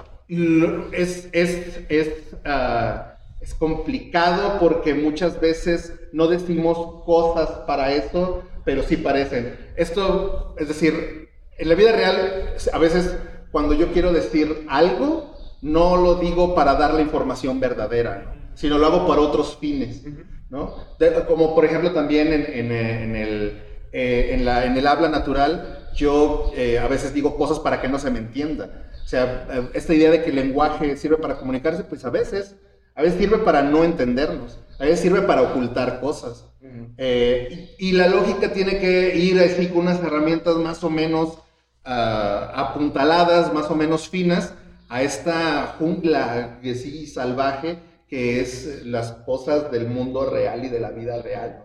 es, 0.93 1.29
es, 1.33 1.81
es, 1.89 2.09
uh, 2.47 3.01
es 3.41 3.55
complicado 3.55 4.61
porque 4.61 4.95
muchas 4.95 5.41
veces 5.41 5.95
no 6.13 6.29
decimos 6.29 7.03
cosas 7.05 7.49
para 7.67 7.93
eso, 7.93 8.45
pero 8.65 8.85
sí 8.85 8.97
parecen. 8.97 9.57
Esto, 9.75 10.55
es 10.57 10.69
decir, 10.69 11.24
en 11.59 11.69
la 11.69 11.75
vida 11.75 11.93
real, 11.93 12.55
a 12.73 12.79
veces 12.79 13.17
cuando 13.51 13.75
yo 13.75 13.93
quiero 13.93 14.13
decir 14.13 14.67
algo, 14.69 15.35
no 15.63 15.97
lo 15.97 16.17
digo 16.17 16.55
para 16.55 16.75
dar 16.75 16.95
la 16.95 17.01
información 17.01 17.61
verdadera, 17.61 18.25
¿no? 18.25 18.45
sino 18.55 18.79
lo 18.79 18.87
hago 18.87 19.07
para 19.07 19.21
otros 19.21 19.57
fines, 19.59 20.03
¿no? 20.51 20.75
De, 20.99 21.13
como 21.27 21.55
por 21.55 21.65
ejemplo 21.65 21.93
también 21.93 22.33
en, 22.33 22.43
en, 22.47 22.73
en 22.73 23.17
el, 23.17 23.63
eh, 23.93 24.31
en, 24.33 24.45
la, 24.45 24.65
en 24.65 24.77
el 24.77 24.87
habla 24.87 25.09
natural, 25.09 25.89
yo 25.95 26.53
eh, 26.57 26.79
a 26.79 26.89
veces 26.89 27.15
digo 27.15 27.37
cosas 27.37 27.61
para 27.61 27.81
que 27.81 27.89
no 27.89 27.99
se 27.99 28.11
me 28.11 28.19
entienda. 28.19 28.91
O 29.05 29.09
sea, 29.09 29.47
eh, 29.53 29.69
esta 29.75 29.95
idea 29.95 30.11
de 30.11 30.23
que 30.23 30.31
el 30.31 30.37
lenguaje 30.37 30.97
sirve 30.97 31.17
para 31.17 31.37
comunicarse, 31.37 31.85
pues 31.85 32.05
a 32.05 32.11
veces, 32.11 32.57
a 32.95 33.03
veces 33.03 33.19
sirve 33.19 33.39
para 33.39 33.63
no 33.63 33.85
entendernos, 33.85 34.59
a 34.79 34.85
veces 34.85 35.01
sirve 35.01 35.23
para 35.23 35.43
ocultar 35.43 36.01
cosas. 36.01 36.47
Eh, 36.97 37.75
y, 37.79 37.91
y, 37.91 37.93
la 37.93 38.09
lógica 38.09 38.53
tiene 38.53 38.79
que 38.79 39.17
ir 39.17 39.39
así 39.39 39.69
con 39.69 39.81
unas 39.81 40.03
herramientas 40.03 40.57
más 40.57 40.83
o 40.83 40.91
menos 40.91 41.39
uh, 41.87 42.51
apuntaladas, 42.55 43.53
más 43.53 43.71
o 43.71 43.75
menos 43.75 44.09
finas, 44.09 44.55
a 44.89 45.03
esta 45.03 45.77
jungla 45.79 46.59
que 46.63 46.75
sí 46.75 47.07
salvaje 47.07 47.79
que 48.09 48.41
es 48.41 48.85
las 48.85 49.13
cosas 49.27 49.71
del 49.71 49.89
mundo 49.89 50.29
real 50.29 50.65
y 50.65 50.69
de 50.69 50.81
la 50.81 50.91
vida 50.91 51.21
real. 51.21 51.65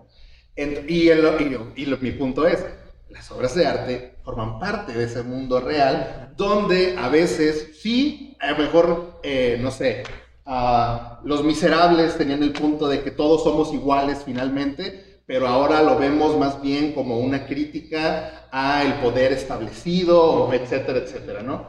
En, 0.55 0.85
y, 0.89 1.09
y, 1.09 1.83
y, 1.83 1.97
mi 2.01 2.11
punto 2.11 2.47
es, 2.47 2.65
las 3.09 3.29
obras 3.31 3.55
de 3.55 3.65
arte 3.65 4.15
forman 4.23 4.59
parte 4.59 4.93
de 4.93 5.05
ese 5.05 5.23
mundo 5.23 5.59
real, 5.59 6.33
donde 6.35 6.97
a 6.97 7.09
veces 7.09 7.79
sí, 7.81 8.35
a 8.39 8.51
lo 8.51 8.57
mejor, 8.57 9.19
eh, 9.23 9.57
no 9.61 9.71
sé, 9.71 10.03
uh, 10.45 11.25
los 11.27 11.43
miserables 11.43 12.17
tenían 12.17 12.43
el 12.43 12.53
punto 12.53 12.87
de 12.87 13.01
que 13.01 13.11
todos 13.11 13.43
somos 13.43 13.73
iguales 13.73 14.23
finalmente, 14.25 15.08
pero 15.29 15.47
ahora 15.47 15.83
lo 15.83 15.95
vemos 15.95 16.39
más 16.39 16.59
bien 16.59 16.91
como 16.93 17.19
una 17.19 17.45
crítica 17.45 18.47
a 18.51 18.81
el 18.83 18.93
poder 18.95 19.31
establecido, 19.31 20.51
etcétera, 20.51 20.97
etcétera, 20.97 21.43
¿no? 21.43 21.67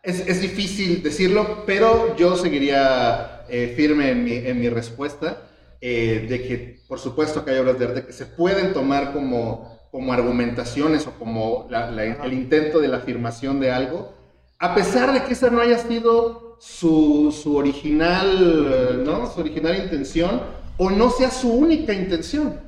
Es, 0.00 0.20
es, 0.28 0.40
difícil 0.40 1.02
decirlo, 1.02 1.64
pero 1.66 2.14
yo 2.14 2.36
seguiría 2.36 3.44
eh, 3.48 3.74
firme 3.76 4.12
en 4.12 4.22
mi, 4.22 4.34
en 4.34 4.60
mi 4.60 4.68
respuesta 4.68 5.42
eh, 5.80 6.24
de 6.28 6.40
que, 6.46 6.82
por 6.86 7.00
supuesto, 7.00 7.44
que 7.44 7.50
hay 7.50 7.58
obras 7.58 7.80
de 7.80 7.86
arte 7.86 8.06
que 8.06 8.12
se 8.12 8.26
pueden 8.26 8.72
tomar 8.72 9.12
como, 9.12 9.76
como 9.90 10.12
argumentaciones 10.12 11.08
o 11.08 11.18
como 11.18 11.68
el 11.68 12.32
intento 12.32 12.78
de 12.78 12.86
la 12.86 12.98
afirmación 12.98 13.58
de 13.58 13.72
algo, 13.72 14.14
a 14.60 14.72
pesar 14.72 15.12
de 15.12 15.24
que 15.24 15.32
esa 15.32 15.50
no 15.50 15.60
haya 15.60 15.78
sido 15.78 16.56
su, 16.60 17.36
su 17.36 17.56
original, 17.56 19.02
¿no? 19.04 19.28
Su 19.28 19.40
original 19.40 19.82
intención 19.82 20.58
o 20.78 20.90
no 20.90 21.10
sea 21.10 21.30
su 21.30 21.52
única 21.52 21.92
intención. 21.92 22.60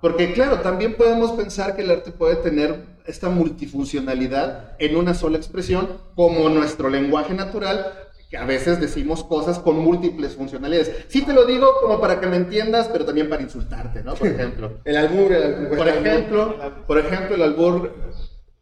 Porque 0.00 0.32
claro, 0.32 0.60
también 0.60 0.94
podemos 0.94 1.32
pensar 1.32 1.74
que 1.74 1.82
el 1.82 1.90
arte 1.90 2.12
puede 2.12 2.36
tener 2.36 2.96
esta 3.06 3.28
multifuncionalidad 3.28 4.74
en 4.78 4.96
una 4.96 5.14
sola 5.14 5.36
expresión, 5.36 5.88
como 6.14 6.48
nuestro 6.48 6.88
lenguaje 6.88 7.34
natural, 7.34 7.92
que 8.30 8.36
a 8.36 8.44
veces 8.44 8.80
decimos 8.80 9.22
cosas 9.22 9.58
con 9.58 9.78
múltiples 9.78 10.34
funcionalidades. 10.34 10.92
Sí 11.08 11.22
te 11.22 11.32
lo 11.32 11.44
digo 11.44 11.68
como 11.80 12.00
para 12.00 12.20
que 12.20 12.26
me 12.26 12.36
entiendas, 12.36 12.88
pero 12.88 13.04
también 13.04 13.28
para 13.28 13.42
insultarte, 13.42 14.02
¿no? 14.02 14.14
Por 14.14 14.28
ejemplo. 14.28 14.72
el 14.84 14.96
albur, 14.96 15.32
el 15.32 15.42
albur. 15.42 15.76
Por 15.76 15.88
ejemplo, 15.88 16.56
por 16.86 16.98
ejemplo, 16.98 17.34
el 17.36 17.42
albur... 17.42 17.92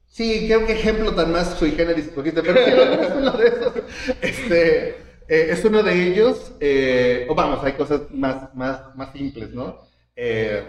Sí, 0.07 0.45
creo 0.47 0.65
que 0.65 0.75
ejemplo 0.75 1.13
tan 1.13 1.33
más 1.33 1.59
sui 1.59 1.73
generis 1.73 2.07
escogiste, 2.07 2.41
pero 2.41 2.65
sí, 2.65 2.73
uno 3.19 3.33
de 3.33 3.49
esos. 3.49 3.73
Este, 4.21 5.04
eh, 5.29 5.49
es 5.51 5.65
uno 5.65 5.83
de 5.83 6.09
ellos, 6.09 6.53
eh, 6.61 7.27
o 7.29 7.35
vamos, 7.35 7.65
hay 7.65 7.73
cosas 7.73 8.03
más, 8.11 8.55
más, 8.55 8.95
más 8.95 9.13
simples, 9.13 9.51
¿no? 9.51 9.79
Eh, 10.17 10.63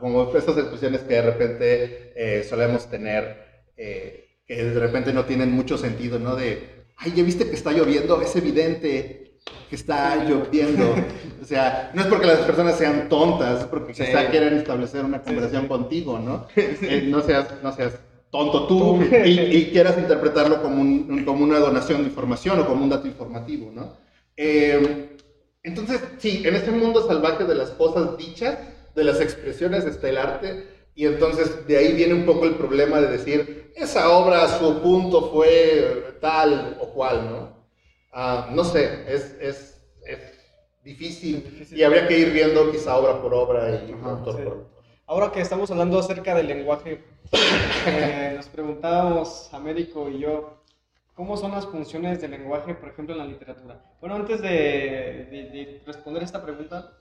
como 0.00 0.34
estas 0.36 0.56
expresiones 0.58 1.02
que 1.02 1.14
de 1.14 1.22
repente 1.22 2.12
eh, 2.16 2.42
solemos 2.42 2.90
tener, 2.90 3.50
que 3.76 4.64
de 4.64 4.78
repente 4.78 5.12
no 5.12 5.24
tienen 5.24 5.52
mucho 5.52 5.78
sentido, 5.78 6.18
¿no? 6.18 6.36
De, 6.36 6.84
ay, 6.96 7.12
ya 7.14 7.22
viste 7.22 7.48
que 7.48 7.54
está 7.54 7.72
lloviendo, 7.72 8.20
es 8.20 8.34
evidente 8.36 9.38
que 9.68 9.76
está 9.76 10.24
lloviendo. 10.24 10.94
O 11.40 11.44
sea, 11.44 11.90
no 11.94 12.02
es 12.02 12.08
porque 12.08 12.26
las 12.26 12.40
personas 12.40 12.76
sean 12.76 13.08
tontas, 13.08 13.60
es 13.62 13.66
porque 13.66 13.94
sí. 13.94 14.04
quizá 14.04 14.28
quieren 14.30 14.54
establecer 14.54 15.04
una 15.04 15.22
conversación 15.22 15.62
sí. 15.62 15.68
contigo, 15.68 16.18
¿no? 16.18 16.46
No, 17.04 17.22
seas, 17.22 17.46
no 17.62 17.72
seas 17.72 17.98
tonto 18.30 18.66
tú 18.66 19.02
y, 19.24 19.40
y 19.40 19.70
quieras 19.70 19.98
interpretarlo 19.98 20.62
como, 20.62 20.80
un, 20.80 21.24
como 21.24 21.44
una 21.44 21.58
donación 21.58 22.02
de 22.02 22.08
información 22.08 22.60
o 22.60 22.66
como 22.66 22.84
un 22.84 22.90
dato 22.90 23.06
informativo, 23.06 23.70
¿no? 23.72 23.98
entonces, 25.62 26.00
sí, 26.16 26.42
en 26.46 26.54
este 26.54 26.70
mundo 26.70 27.06
salvaje 27.06 27.44
de 27.44 27.54
las 27.54 27.70
cosas 27.72 28.16
dichas, 28.16 28.56
de 28.94 29.04
las 29.04 29.20
expresiones 29.20 29.84
está 29.84 30.08
el 30.08 30.16
arte, 30.16 30.66
y 30.94 31.04
entonces 31.04 31.66
de 31.66 31.76
ahí 31.76 31.92
viene 31.92 32.14
un 32.14 32.24
poco 32.24 32.46
el 32.46 32.54
problema 32.54 33.00
de 33.02 33.08
decir, 33.08 33.70
esa 33.76 34.10
obra, 34.10 34.48
su 34.58 34.80
punto 34.80 35.30
fue 35.30 36.16
tal 36.22 36.78
o 36.80 36.86
cual, 36.88 37.30
¿no? 37.30 37.66
Ah, 38.12 38.48
no 38.52 38.64
sé, 38.64 39.04
es, 39.08 39.36
es, 39.40 39.82
es 40.06 40.18
difícil, 40.82 41.68
y 41.70 41.82
habría 41.82 42.08
que 42.08 42.18
ir 42.18 42.32
viendo 42.32 42.70
quizá 42.72 42.96
obra 42.96 43.20
por 43.20 43.34
obra 43.34 43.84
y 43.86 43.92
autor 44.02 44.36
sí. 44.36 44.42
por 44.42 44.52
autor. 44.52 44.70
Ahora 45.06 45.32
que 45.32 45.40
estamos 45.40 45.70
hablando 45.70 45.98
acerca 45.98 46.34
del 46.34 46.46
lenguaje, 46.46 47.04
eh, 47.32 48.32
nos 48.36 48.46
preguntábamos, 48.48 49.48
Américo 49.52 50.08
y 50.08 50.18
yo, 50.20 50.62
¿cómo 51.14 51.36
son 51.36 51.52
las 51.52 51.66
funciones 51.66 52.20
del 52.20 52.32
lenguaje, 52.32 52.74
por 52.74 52.88
ejemplo, 52.88 53.14
en 53.14 53.20
la 53.20 53.26
literatura? 53.26 53.80
Bueno, 54.00 54.16
antes 54.16 54.40
de, 54.42 54.48
de- 55.30 55.50
de 55.50 55.82
responder 55.86 56.22
esta 56.22 56.42
pregunta, 56.42 56.92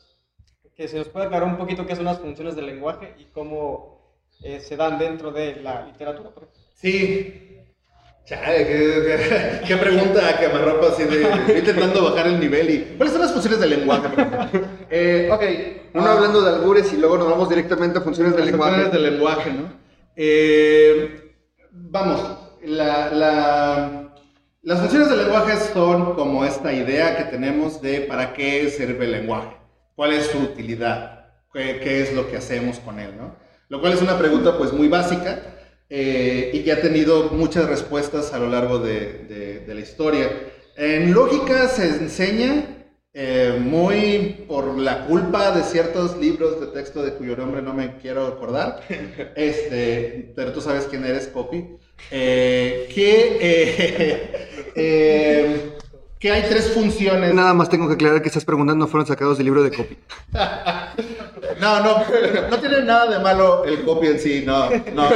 que 0.75 0.87
se 0.87 0.97
nos 0.97 1.09
puede 1.09 1.25
aclarar 1.25 1.47
un 1.47 1.57
poquito 1.57 1.85
qué 1.85 1.95
son 1.95 2.05
las 2.05 2.19
funciones 2.19 2.55
del 2.55 2.67
lenguaje 2.67 3.13
y 3.17 3.25
cómo 3.25 4.15
eh, 4.43 4.59
se 4.61 4.77
dan 4.77 4.97
dentro 4.97 5.31
de 5.31 5.57
la 5.57 5.85
literatura, 5.85 6.29
por 6.29 6.43
ejemplo. 6.43 6.63
Sí. 6.75 7.45
Chale, 8.25 8.57
qué, 8.67 8.77
qué- 8.77 9.67
qué 9.67 9.77
pregunta 9.77 10.37
que 10.37 10.45
amarropa 10.45 10.89
así 10.89 11.03
de. 11.03 11.23
Estoy 11.23 11.57
intentando 11.57 12.03
bajar 12.03 12.27
el 12.27 12.39
nivel 12.39 12.69
y. 12.69 12.79
¿Cuáles 12.95 13.11
son 13.13 13.23
las 13.23 13.31
funciones 13.33 13.59
del 13.59 13.71
lenguaje? 13.71 14.07
eh, 14.91 15.29
ok. 15.31 15.43
Uno 15.95 16.05
ah, 16.05 16.13
hablando 16.13 16.41
de 16.43 16.49
albures 16.55 16.93
y 16.93 16.97
luego 16.97 17.17
nos 17.17 17.27
vamos 17.27 17.49
directamente 17.49 17.97
a 17.97 18.01
funciones 18.01 18.35
del 18.35 18.45
lenguaje. 18.45 18.83
funciones 18.83 18.93
del 19.03 19.11
lenguaje, 19.13 19.51
¿no? 19.51 19.78
Eh, 20.21 21.31
vamos, 21.71 22.19
la- 22.65 23.09
la- 23.09 24.13
las 24.63 24.79
funciones 24.81 25.07
del 25.09 25.19
lenguaje 25.19 25.53
son 25.73 26.13
como 26.15 26.43
esta 26.43 26.73
idea 26.73 27.15
que 27.15 27.23
tenemos 27.23 27.81
de 27.81 28.01
para 28.01 28.33
qué 28.33 28.69
sirve 28.69 29.05
el 29.05 29.13
lenguaje, 29.13 29.55
cuál 29.95 30.11
es 30.11 30.25
su 30.25 30.39
utilidad, 30.39 31.27
qué, 31.53 32.01
es 32.01 32.13
lo 32.13 32.29
que 32.29 32.35
hacemos 32.35 32.79
con 32.79 32.99
él, 32.99 33.15
¿no? 33.17 33.33
Lo 33.69 33.79
cual 33.79 33.93
es 33.93 34.01
una 34.01 34.17
pregunta 34.19 34.57
pues 34.57 34.73
muy 34.73 34.89
básica 34.89 35.39
eh, 35.89 36.51
y 36.53 36.63
que 36.65 36.73
ha 36.73 36.81
tenido 36.81 37.29
muchas 37.31 37.69
respuestas 37.69 38.33
a 38.33 38.39
lo 38.39 38.49
largo 38.49 38.77
de 38.79 39.63
la 39.65 39.79
historia. 39.79 40.29
En 40.75 41.13
lógica 41.13 41.69
se 41.69 41.87
enseña 41.87 42.78
eh, 43.13 43.59
muy 43.59 44.45
por 44.47 44.77
la 44.77 45.05
culpa 45.05 45.51
de 45.51 45.63
ciertos 45.63 46.17
libros 46.17 46.59
de 46.61 46.67
texto 46.67 47.01
de 47.01 47.13
cuyo 47.13 47.35
nombre 47.35 47.61
no 47.61 47.73
me 47.73 47.97
quiero 47.97 48.27
acordar, 48.27 48.81
este, 49.35 50.31
pero 50.35 50.51
tú 50.53 50.61
sabes 50.61 50.85
quién 50.85 51.05
eres, 51.05 51.27
Copy, 51.27 51.77
eh, 52.11 52.89
que, 52.93 53.37
eh, 53.41 54.71
eh, 54.75 55.71
que 56.19 56.31
hay 56.31 56.43
tres 56.43 56.71
funciones. 56.71 57.33
Nada 57.33 57.53
más 57.53 57.69
tengo 57.69 57.87
que 57.87 57.95
aclarar 57.95 58.21
que 58.21 58.27
estas 58.27 58.45
preguntas 58.45 58.75
no 58.75 58.87
fueron 58.87 59.07
sacados 59.07 59.37
del 59.37 59.45
libro 59.45 59.63
de 59.63 59.71
copy. 59.71 59.97
No, 61.59 61.81
no, 61.83 62.03
no 62.49 62.57
tiene 62.59 62.83
nada 62.83 63.17
de 63.17 63.19
malo 63.19 63.65
el 63.65 63.83
copy 63.83 64.07
en 64.07 64.19
sí, 64.19 64.43
no, 64.45 64.69
no, 64.93 65.09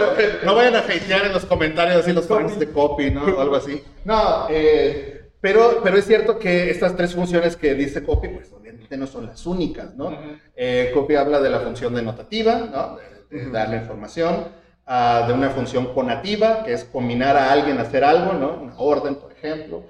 no 0.43 0.55
vayan 0.55 0.75
a 0.75 0.79
hatear 0.79 1.25
en 1.27 1.31
los 1.31 1.45
comentarios 1.45 2.01
así 2.01 2.11
los 2.11 2.27
fans 2.27 2.59
de 2.59 2.69
copy, 2.69 3.11
¿no? 3.11 3.23
O 3.23 3.39
algo 3.39 3.55
así. 3.55 3.81
No, 4.03 4.47
eh, 4.49 5.12
pero, 5.43 5.81
pero 5.83 5.97
es 5.97 6.05
cierto 6.05 6.39
que 6.39 6.69
estas 6.69 6.95
tres 6.95 7.13
funciones 7.13 7.57
que 7.57 7.75
dice 7.75 8.01
copy, 8.01 8.29
pues 8.29 8.49
obviamente 8.53 8.95
no 8.95 9.05
son 9.07 9.25
las 9.25 9.45
únicas, 9.45 9.93
¿no? 9.93 10.17
Eh, 10.55 10.91
copy 10.93 11.15
habla 11.15 11.41
de 11.41 11.49
la 11.49 11.59
función 11.59 11.93
denotativa, 11.93 12.59
¿no? 12.59 12.95
De, 13.29 13.43
de 13.43 13.51
dar 13.51 13.67
la 13.67 13.75
información, 13.75 14.47
ah, 14.85 15.25
de 15.27 15.33
una 15.33 15.49
función 15.49 15.93
conativa, 15.93 16.63
que 16.63 16.71
es 16.71 16.85
combinar 16.85 17.35
a 17.35 17.51
alguien 17.51 17.77
a 17.77 17.81
hacer 17.81 18.05
algo, 18.05 18.31
¿no? 18.31 18.53
Una 18.61 18.77
orden, 18.77 19.15
por 19.15 19.33
ejemplo, 19.33 19.83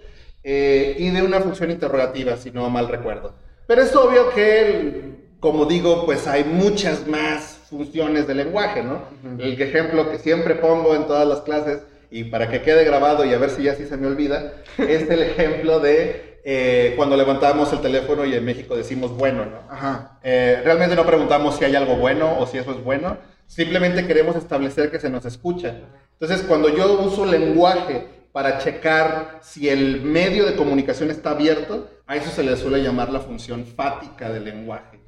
eh, 0.43 0.95
y 0.97 1.11
de 1.11 1.21
una 1.21 1.39
función 1.39 1.69
interrogativa, 1.69 2.35
si 2.35 2.49
no 2.49 2.67
mal 2.71 2.87
recuerdo. 2.87 3.35
Pero 3.67 3.83
es 3.83 3.95
obvio 3.95 4.31
que, 4.31 5.35
como 5.39 5.65
digo, 5.65 6.07
pues 6.07 6.25
hay 6.25 6.45
muchas 6.45 7.05
más 7.05 7.59
funciones 7.69 8.25
del 8.25 8.37
lenguaje, 8.37 8.81
¿no? 8.81 9.03
El 9.37 9.61
ejemplo 9.61 10.09
que 10.09 10.17
siempre 10.17 10.55
pongo 10.55 10.95
en 10.95 11.05
todas 11.05 11.27
las 11.27 11.41
clases, 11.41 11.83
y 12.13 12.25
para 12.25 12.47
que 12.47 12.61
quede 12.61 12.85
grabado 12.85 13.25
y 13.25 13.33
a 13.33 13.39
ver 13.39 13.49
si 13.49 13.63
ya 13.63 13.73
sí 13.73 13.87
se 13.87 13.97
me 13.97 14.05
olvida, 14.05 14.53
es 14.77 15.09
el 15.09 15.23
ejemplo 15.23 15.79
de 15.79 16.39
eh, 16.45 16.93
cuando 16.95 17.17
levantamos 17.17 17.73
el 17.73 17.81
teléfono 17.81 18.23
y 18.23 18.35
en 18.35 18.45
México 18.45 18.75
decimos 18.75 19.17
bueno, 19.17 19.45
¿no? 19.45 19.61
Ajá. 19.67 20.19
Eh, 20.21 20.61
realmente 20.63 20.95
no 20.95 21.07
preguntamos 21.07 21.57
si 21.57 21.65
hay 21.65 21.75
algo 21.75 21.95
bueno 21.95 22.37
o 22.37 22.45
si 22.45 22.59
eso 22.59 22.69
es 22.69 22.83
bueno, 22.83 23.17
simplemente 23.47 24.05
queremos 24.05 24.35
establecer 24.35 24.91
que 24.91 24.99
se 24.99 25.09
nos 25.09 25.25
escucha. 25.25 25.75
Entonces, 26.19 26.45
cuando 26.47 26.69
yo 26.69 27.01
uso 27.01 27.25
lenguaje 27.25 28.05
para 28.31 28.59
checar 28.59 29.39
si 29.41 29.69
el 29.69 30.01
medio 30.03 30.45
de 30.45 30.55
comunicación 30.55 31.09
está 31.09 31.31
abierto, 31.31 31.89
a 32.05 32.15
eso 32.15 32.29
se 32.29 32.43
le 32.43 32.55
suele 32.57 32.83
llamar 32.83 33.09
la 33.09 33.21
función 33.21 33.65
fática 33.65 34.29
del 34.29 34.45
lenguaje. 34.45 35.02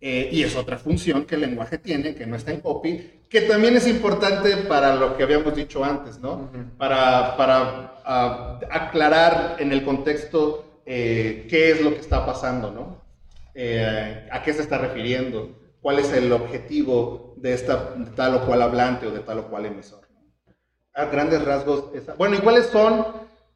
Eh, 0.00 0.28
y 0.30 0.44
es 0.44 0.54
otra 0.54 0.78
función 0.78 1.24
que 1.24 1.34
el 1.34 1.40
lenguaje 1.40 1.76
tiene, 1.78 2.14
que 2.14 2.24
no 2.26 2.36
está 2.36 2.52
en 2.52 2.60
copy, 2.60 3.22
que 3.28 3.40
también 3.42 3.76
es 3.76 3.86
importante 3.88 4.56
para 4.58 4.94
lo 4.94 5.16
que 5.16 5.24
habíamos 5.24 5.56
dicho 5.56 5.84
antes, 5.84 6.20
¿no? 6.20 6.50
Para, 6.78 7.36
para 7.36 7.94
ah, 8.04 8.60
aclarar 8.70 9.56
en 9.58 9.72
el 9.72 9.84
contexto 9.84 10.82
eh, 10.86 11.46
qué 11.50 11.72
es 11.72 11.80
lo 11.82 11.90
que 11.94 12.00
está 12.00 12.24
pasando, 12.24 12.70
¿no? 12.70 13.02
Eh, 13.54 14.28
a 14.30 14.40
qué 14.44 14.52
se 14.52 14.62
está 14.62 14.78
refiriendo, 14.78 15.58
cuál 15.80 15.98
es 15.98 16.12
el 16.12 16.30
objetivo 16.32 17.34
de, 17.36 17.54
esta, 17.54 17.92
de 17.96 18.10
tal 18.12 18.36
o 18.36 18.46
cual 18.46 18.62
hablante 18.62 19.06
o 19.06 19.10
de 19.10 19.18
tal 19.20 19.40
o 19.40 19.48
cual 19.48 19.66
emisor. 19.66 20.06
A 20.94 21.06
grandes 21.06 21.44
rasgos, 21.44 21.86
esa- 21.94 22.14
bueno, 22.14 22.36
¿y 22.36 22.38
cuáles 22.38 22.66
son? 22.66 23.04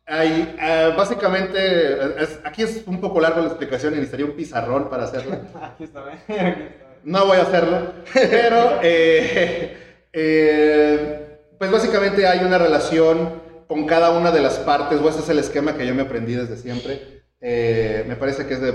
Hay, 0.07 0.57
ah, 0.61 0.95
básicamente, 0.97 2.23
es- 2.23 2.41
aquí 2.45 2.63
es 2.63 2.83
un 2.87 3.01
poco 3.01 3.21
largo 3.21 3.41
la 3.41 3.47
explicación 3.49 3.93
y 3.93 3.97
necesitaría 3.97 4.27
un 4.27 4.33
pizarrón 4.37 4.91
para 4.91 5.05
hacerla. 5.05 5.41
Aquí 5.63 5.85
está, 5.85 6.01
¿eh? 6.13 6.19
Aquí 6.29 6.63
está. 6.63 6.83
No 7.05 7.27
voy 7.27 7.39
a 7.39 7.43
hacerlo, 7.43 7.93
pero 8.13 8.79
eh, 8.83 9.77
eh, 10.13 11.39
pues 11.59 11.71
básicamente 11.71 12.27
hay 12.27 12.45
una 12.45 12.59
relación 12.59 13.43
con 13.67 13.87
cada 13.87 14.11
una 14.11 14.31
de 14.31 14.41
las 14.41 14.59
partes, 14.59 15.01
o 15.01 15.09
ese 15.09 15.21
es 15.21 15.29
el 15.29 15.39
esquema 15.39 15.77
que 15.77 15.87
yo 15.87 15.95
me 15.95 16.03
aprendí 16.03 16.35
desde 16.35 16.57
siempre. 16.57 17.23
Eh, 17.41 18.05
me 18.07 18.17
parece 18.17 18.47
que 18.47 18.55
es 18.55 18.61
de, 18.61 18.73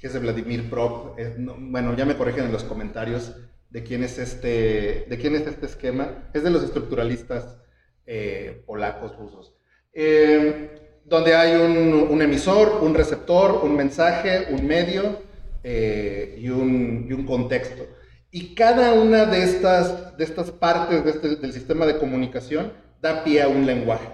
que 0.00 0.06
es 0.06 0.12
de 0.12 0.18
Vladimir 0.18 0.68
Prop. 0.70 1.18
Eh, 1.18 1.34
no, 1.38 1.54
bueno, 1.58 1.94
ya 1.96 2.06
me 2.06 2.16
corrigen 2.16 2.44
en 2.46 2.52
los 2.52 2.64
comentarios 2.64 3.36
de 3.68 3.82
quién 3.84 4.02
es 4.02 4.18
este, 4.18 5.06
de 5.08 5.18
quién 5.20 5.36
es 5.36 5.46
este 5.46 5.66
esquema. 5.66 6.30
Es 6.32 6.42
de 6.42 6.50
los 6.50 6.64
estructuralistas 6.64 7.58
eh, 8.06 8.62
polacos, 8.66 9.16
rusos. 9.16 9.54
Eh, 9.92 11.00
donde 11.04 11.34
hay 11.34 11.56
un, 11.56 11.92
un 12.08 12.22
emisor, 12.22 12.78
un 12.82 12.94
receptor, 12.94 13.60
un 13.64 13.74
mensaje, 13.74 14.46
un 14.50 14.66
medio 14.66 15.22
eh, 15.64 16.36
y, 16.38 16.48
un, 16.48 17.06
y 17.08 17.12
un 17.12 17.26
contexto. 17.26 17.86
Y 18.30 18.54
cada 18.54 18.92
una 18.94 19.26
de 19.26 19.42
estas, 19.42 20.16
de 20.16 20.24
estas 20.24 20.52
partes 20.52 21.04
de 21.04 21.10
este- 21.10 21.36
del 21.36 21.52
sistema 21.52 21.84
de 21.86 21.98
comunicación 21.98 22.72
da 23.00 23.24
pie 23.24 23.42
a 23.42 23.48
un 23.48 23.66
lenguaje, 23.66 24.08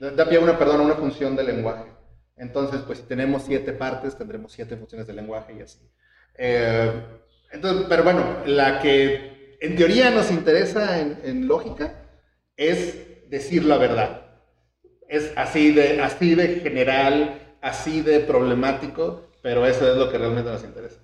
¿no? 0.00 0.10
Da- 0.16 0.28
pie 0.28 0.38
a 0.38 0.40
una, 0.40 0.58
perdón, 0.58 0.80
a 0.80 0.84
una 0.84 0.94
función 0.94 1.36
de 1.36 1.42
lenguaje. 1.44 1.84
Entonces, 2.36 2.80
pues 2.86 2.98
si 3.00 3.04
tenemos 3.04 3.42
siete 3.42 3.72
partes, 3.72 4.16
tendremos 4.16 4.52
siete 4.52 4.76
funciones 4.76 5.06
de 5.06 5.12
lenguaje 5.12 5.54
y 5.58 5.60
así. 5.60 5.78
Eh, 6.38 6.90
entonces, 7.52 7.84
pero 7.88 8.02
bueno, 8.04 8.24
la 8.46 8.80
que 8.80 9.56
en 9.60 9.76
teoría 9.76 10.10
nos 10.10 10.30
interesa 10.30 11.00
en, 11.00 11.18
en 11.24 11.46
lógica 11.46 12.06
es 12.56 13.28
decir 13.28 13.64
la 13.64 13.76
verdad. 13.76 14.19
Es 15.10 15.32
así 15.36 15.72
de, 15.72 16.00
así 16.00 16.36
de 16.36 16.60
general, 16.60 17.56
así 17.60 18.00
de 18.00 18.20
problemático, 18.20 19.26
pero 19.42 19.66
eso 19.66 19.90
es 19.90 19.96
lo 19.96 20.08
que 20.08 20.18
realmente 20.18 20.48
nos 20.50 20.62
interesa. 20.62 21.00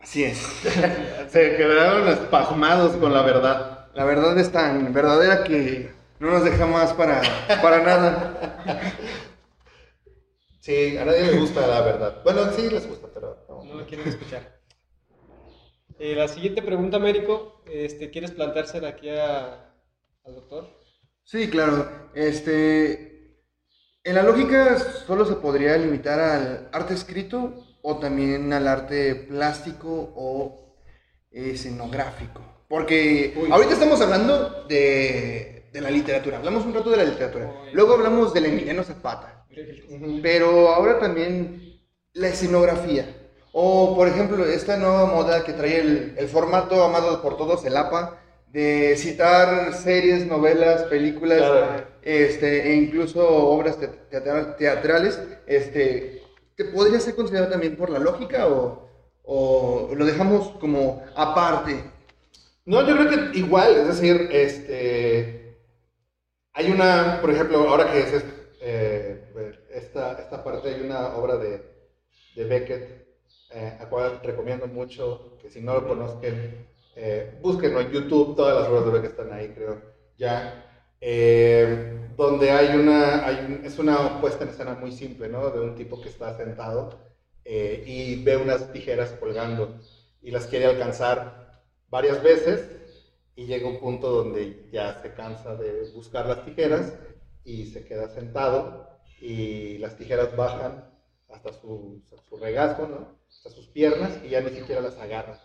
Así 0.00 0.22
es. 0.22 0.38
Se 1.28 1.56
quedaron 1.56 2.06
espasmados 2.08 2.94
con 2.96 3.12
la 3.12 3.22
verdad. 3.22 3.88
La 3.94 4.04
verdad 4.04 4.38
es 4.38 4.52
tan 4.52 4.92
verdadera 4.92 5.42
que 5.42 5.90
no 6.20 6.30
nos 6.30 6.44
deja 6.44 6.64
más 6.66 6.92
para, 6.92 7.20
para 7.60 7.82
nada. 7.82 8.92
Sí, 10.60 10.96
a 10.96 11.04
nadie 11.04 11.22
le 11.32 11.38
gusta 11.38 11.66
la 11.66 11.80
verdad. 11.80 12.22
Bueno, 12.22 12.52
sí 12.52 12.70
les 12.70 12.86
gusta, 12.88 13.08
pero 13.12 13.44
no. 13.48 13.64
No 13.64 13.74
lo 13.74 13.86
quieren 13.86 14.06
escuchar. 14.06 14.60
Eh, 15.98 16.14
la 16.14 16.28
siguiente 16.28 16.62
pregunta, 16.62 16.98
Américo, 16.98 17.62
este, 17.66 18.10
¿quieres 18.10 18.30
planteársela 18.30 18.88
aquí 18.90 19.08
a- 19.10 19.72
al 20.24 20.34
doctor? 20.36 20.83
Sí, 21.24 21.48
claro. 21.48 21.88
Este, 22.14 23.40
en 24.04 24.14
la 24.14 24.22
lógica 24.22 24.78
solo 24.78 25.24
se 25.24 25.34
podría 25.36 25.76
limitar 25.76 26.20
al 26.20 26.68
arte 26.72 26.94
escrito 26.94 27.64
o 27.82 27.98
también 27.98 28.52
al 28.52 28.68
arte 28.68 29.14
plástico 29.14 30.12
o 30.16 30.76
escenográfico. 31.30 32.42
Porque 32.68 33.34
Uy. 33.36 33.50
ahorita 33.50 33.72
estamos 33.74 34.00
hablando 34.00 34.64
de, 34.68 35.68
de 35.72 35.80
la 35.80 35.90
literatura. 35.90 36.38
Hablamos 36.38 36.64
un 36.64 36.74
rato 36.74 36.90
de 36.90 36.98
la 36.98 37.04
literatura. 37.04 37.52
Luego 37.72 37.94
hablamos 37.94 38.32
del 38.32 38.46
Emiliano 38.46 38.82
Zapata. 38.84 39.46
Pero 40.22 40.70
ahora 40.70 40.98
también 40.98 41.80
la 42.12 42.28
escenografía. 42.28 43.06
O, 43.52 43.94
por 43.94 44.08
ejemplo, 44.08 44.44
esta 44.44 44.76
nueva 44.76 45.06
moda 45.06 45.44
que 45.44 45.52
trae 45.52 45.78
el, 45.78 46.14
el 46.18 46.28
formato 46.28 46.82
amado 46.82 47.22
por 47.22 47.36
todos, 47.36 47.64
el 47.64 47.76
APA, 47.76 48.20
de 48.54 48.96
citar 48.96 49.74
series, 49.74 50.26
novelas, 50.26 50.84
películas, 50.84 51.38
Claro. 51.38 51.86
este, 52.02 52.68
e 52.70 52.74
incluso 52.76 53.26
obras 53.28 53.78
te- 53.80 53.88
teatral- 54.10 54.56
teatrales, 54.56 55.20
este, 55.46 56.22
¿te 56.54 56.64
podría 56.66 57.00
ser 57.00 57.16
considerado 57.16 57.50
también 57.50 57.74
por 57.76 57.90
la 57.90 57.98
lógica 57.98 58.46
o, 58.48 58.82
¿O 59.26 59.88
lo 59.96 60.04
dejamos 60.04 60.48
como 60.60 61.02
aparte? 61.16 61.82
No, 62.66 62.86
yo 62.86 62.94
creo 62.94 63.08
que 63.32 63.38
igual, 63.38 63.74
es 63.74 63.86
decir, 63.88 64.28
este, 64.30 65.56
hay 66.52 66.70
una, 66.70 67.20
por 67.22 67.30
ejemplo, 67.30 67.66
ahora 67.66 67.90
que 67.90 68.00
es 68.00 68.24
eh, 68.60 69.24
esta, 69.70 70.20
esta 70.20 70.44
parte, 70.44 70.74
hay 70.74 70.82
una 70.82 71.16
obra 71.16 71.38
de, 71.38 71.62
de 72.36 72.44
Beckett, 72.44 73.06
eh, 73.54 73.78
a 73.80 73.88
cual 73.88 74.20
recomiendo 74.22 74.66
mucho, 74.66 75.38
que 75.40 75.48
si 75.48 75.62
no 75.62 75.72
lo 75.72 75.88
conozcan, 75.88 76.66
eh, 76.96 77.38
búsquenlo 77.42 77.80
en 77.80 77.90
YouTube, 77.90 78.36
todas 78.36 78.60
las 78.60 78.68
obras 78.68 78.84
de 78.86 78.90
Beckett 78.92 79.10
están 79.10 79.32
ahí, 79.32 79.48
creo, 79.48 79.82
ya. 80.16 80.64
Eh, 81.00 82.08
donde 82.16 82.50
hay 82.50 82.76
una, 82.76 83.28
es 83.64 83.78
una 83.78 84.20
puesta 84.20 84.44
en 84.44 84.50
escena 84.50 84.74
muy 84.74 84.92
simple, 84.92 85.28
¿no? 85.28 85.50
De 85.50 85.60
un 85.60 85.74
tipo 85.74 86.00
que 86.00 86.08
está 86.08 86.36
sentado 86.36 86.90
eh, 87.44 87.82
y 87.86 88.22
ve 88.22 88.36
unas 88.36 88.72
tijeras 88.72 89.12
colgando 89.12 89.80
y 90.22 90.30
las 90.30 90.46
quiere 90.46 90.66
alcanzar 90.66 91.62
varias 91.88 92.22
veces 92.22 92.70
y 93.36 93.46
llega 93.46 93.68
un 93.68 93.80
punto 93.80 94.10
donde 94.10 94.68
ya 94.72 95.02
se 95.02 95.12
cansa 95.14 95.56
de 95.56 95.90
buscar 95.92 96.26
las 96.26 96.44
tijeras 96.44 96.94
y 97.44 97.66
se 97.66 97.84
queda 97.84 98.08
sentado 98.08 98.88
y 99.20 99.78
las 99.78 99.96
tijeras 99.96 100.34
bajan 100.36 100.90
hasta 101.28 101.52
su, 101.52 102.02
su 102.28 102.36
regazo, 102.36 102.86
¿no? 102.86 103.18
Hasta 103.28 103.50
sus 103.50 103.66
piernas 103.68 104.20
y 104.24 104.30
ya 104.30 104.40
ni 104.40 104.50
siquiera 104.50 104.80
las 104.80 104.96
agarra. 104.98 105.40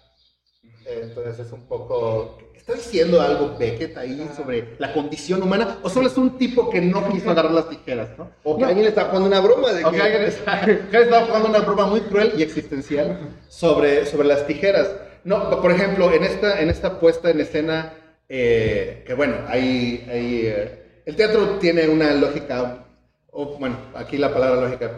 Entonces 0.85 1.45
es 1.45 1.51
un 1.51 1.61
poco... 1.67 2.37
¿Está 2.55 2.73
diciendo 2.73 3.21
algo 3.21 3.55
Beckett 3.57 3.97
ahí 3.97 4.29
sobre 4.35 4.75
la 4.77 4.93
condición 4.93 5.41
humana? 5.41 5.79
¿O 5.81 5.89
solo 5.89 6.07
es 6.07 6.17
un 6.17 6.37
tipo 6.37 6.69
que 6.69 6.81
no 6.81 7.09
quiso 7.09 7.31
agarrar 7.31 7.51
las 7.51 7.69
tijeras, 7.69 8.09
¿no? 8.17 8.29
O 8.43 8.57
que 8.57 8.65
alguien 8.65 8.83
le 8.83 8.89
está 8.89 9.05
jugando 9.05 9.27
una 9.27 9.39
broma 9.39 9.71
de 9.71 9.83
que... 9.83 9.91
que 9.91 10.01
alguien 10.01 10.23
está, 10.23 10.59
alguien 10.59 10.87
está 10.91 11.25
jugando 11.25 11.49
una 11.49 11.59
broma 11.59 11.87
muy 11.87 12.01
cruel 12.01 12.33
y 12.37 12.43
existencial 12.43 13.35
sobre, 13.47 14.05
sobre 14.05 14.27
las 14.27 14.45
tijeras. 14.45 14.91
No, 15.23 15.61
por 15.61 15.71
ejemplo, 15.71 16.11
en 16.11 16.23
esta, 16.23 16.61
en 16.61 16.69
esta 16.69 16.99
puesta 16.99 17.29
en 17.31 17.39
escena, 17.41 17.93
eh, 18.27 19.03
que 19.05 19.13
bueno, 19.15 19.35
hay, 19.47 20.05
hay, 20.09 20.41
eh, 20.45 21.01
el 21.05 21.15
teatro 21.15 21.57
tiene 21.59 21.87
una 21.87 22.13
lógica, 22.13 22.85
o 23.31 23.57
bueno, 23.57 23.77
aquí 23.95 24.17
la 24.17 24.33
palabra 24.33 24.61
lógica, 24.61 24.91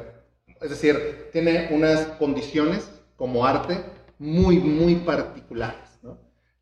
es 0.62 0.70
decir, 0.70 1.30
tiene 1.32 1.70
unas 1.72 2.02
condiciones 2.20 2.90
como 3.16 3.46
arte 3.46 3.78
muy, 4.22 4.60
muy 4.60 4.98
particulares, 4.98 5.98
¿no? 6.04 6.20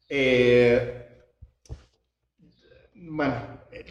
Eh, 0.07 1.07
bueno, 2.95 3.35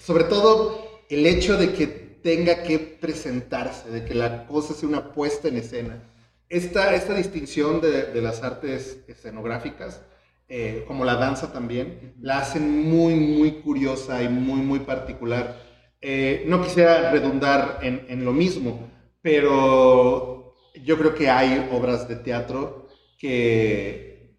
sobre 0.00 0.24
todo 0.24 1.02
el 1.10 1.26
hecho 1.26 1.58
de 1.58 1.74
que 1.74 1.86
tenga 1.86 2.62
que 2.62 2.78
presentarse, 2.78 3.90
de 3.90 4.06
que 4.06 4.14
la 4.14 4.46
cosa 4.46 4.72
sea 4.72 4.88
una 4.88 5.12
puesta 5.12 5.48
en 5.48 5.58
escena. 5.58 6.02
Esta, 6.48 6.94
esta 6.94 7.12
distinción 7.12 7.82
de, 7.82 8.04
de 8.04 8.22
las 8.22 8.42
artes 8.42 9.04
escenográficas, 9.06 10.00
eh, 10.48 10.84
como 10.86 11.04
la 11.04 11.16
danza 11.16 11.52
también, 11.52 12.14
la 12.20 12.38
hacen 12.38 12.88
muy, 12.88 13.16
muy 13.16 13.60
curiosa 13.60 14.22
y 14.22 14.30
muy, 14.30 14.60
muy 14.62 14.78
particular. 14.78 15.60
Eh, 16.00 16.44
no 16.46 16.62
quisiera 16.62 17.10
redundar 17.10 17.80
en, 17.82 18.06
en 18.08 18.24
lo 18.24 18.32
mismo, 18.32 18.88
pero 19.20 20.54
yo 20.82 20.96
creo 20.96 21.14
que 21.14 21.28
hay 21.28 21.68
obras 21.70 22.08
de 22.08 22.16
teatro 22.16 22.77
que 23.18 24.38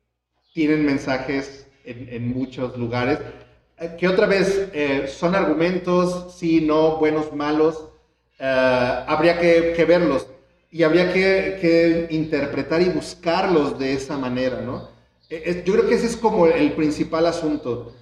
tienen 0.54 0.86
mensajes 0.86 1.68
en, 1.86 2.10
en 2.10 2.30
muchos 2.30 2.78
lugares, 2.78 3.20
eh, 3.78 3.96
que 4.00 4.08
otra 4.08 4.26
vez 4.28 4.70
eh, 4.74 5.08
son 5.08 5.36
argumentos, 5.36 6.36
sí, 6.38 6.62
no, 6.62 6.98
buenos, 6.98 7.34
malos, 7.34 7.90
eh, 8.40 9.04
habría 9.08 9.40
que, 9.40 9.74
que 9.76 9.86
verlos 9.86 10.28
y 10.72 10.84
habría 10.84 11.12
que, 11.14 11.58
que 11.62 12.08
interpretar 12.12 12.82
y 12.82 12.90
buscarlos 12.90 13.78
de 13.80 13.94
esa 13.94 14.18
manera, 14.18 14.62
¿no? 14.62 14.90
Eh, 15.30 15.64
yo 15.66 15.74
creo 15.74 15.88
que 15.88 15.96
ese 15.96 16.08
es 16.08 16.18
como 16.18 16.48
el 16.48 16.74
principal 16.74 17.26
asunto, 17.26 17.94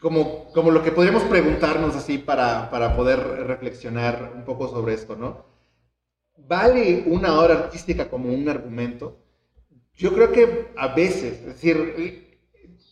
como, 0.00 0.50
como 0.52 0.70
lo 0.70 0.82
que 0.82 0.92
podríamos 0.92 1.22
preguntarnos 1.24 1.94
así 1.96 2.18
para, 2.18 2.70
para 2.70 2.96
poder 2.96 3.20
reflexionar 3.46 4.32
un 4.34 4.44
poco 4.44 4.68
sobre 4.68 4.94
esto, 4.94 5.16
¿no? 5.16 5.46
¿Vale 6.36 7.04
una 7.06 7.40
obra 7.40 7.54
artística 7.54 8.10
como 8.10 8.28
un 8.32 8.48
argumento? 8.48 9.21
Yo 9.96 10.12
creo 10.14 10.32
que 10.32 10.72
a 10.76 10.88
veces, 10.88 11.40
es 11.40 11.46
decir, 11.46 12.32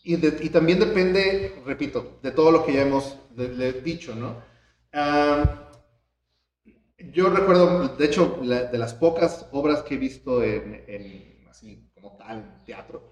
y, 0.03 0.49
también 0.49 0.79
depende, 0.79 1.61
repito, 1.65 2.19
de 2.23 2.31
todo 2.31 2.51
lo 2.51 2.65
que 2.65 2.73
ya 2.73 2.81
hemos 2.83 3.17
dicho, 3.83 4.15
¿no? 4.15 4.41
Ah, 4.93 5.69
yo 7.11 7.29
recuerdo, 7.29 7.89
de 7.89 8.05
hecho, 8.05 8.39
de 8.41 8.77
las 8.77 8.93
pocas 8.93 9.47
obras 9.51 9.83
que 9.83 9.95
he 9.95 9.97
visto 9.97 10.43
en, 10.43 11.45
así 11.49 11.89
como 11.93 12.17
tal, 12.17 12.63
teatro, 12.65 13.11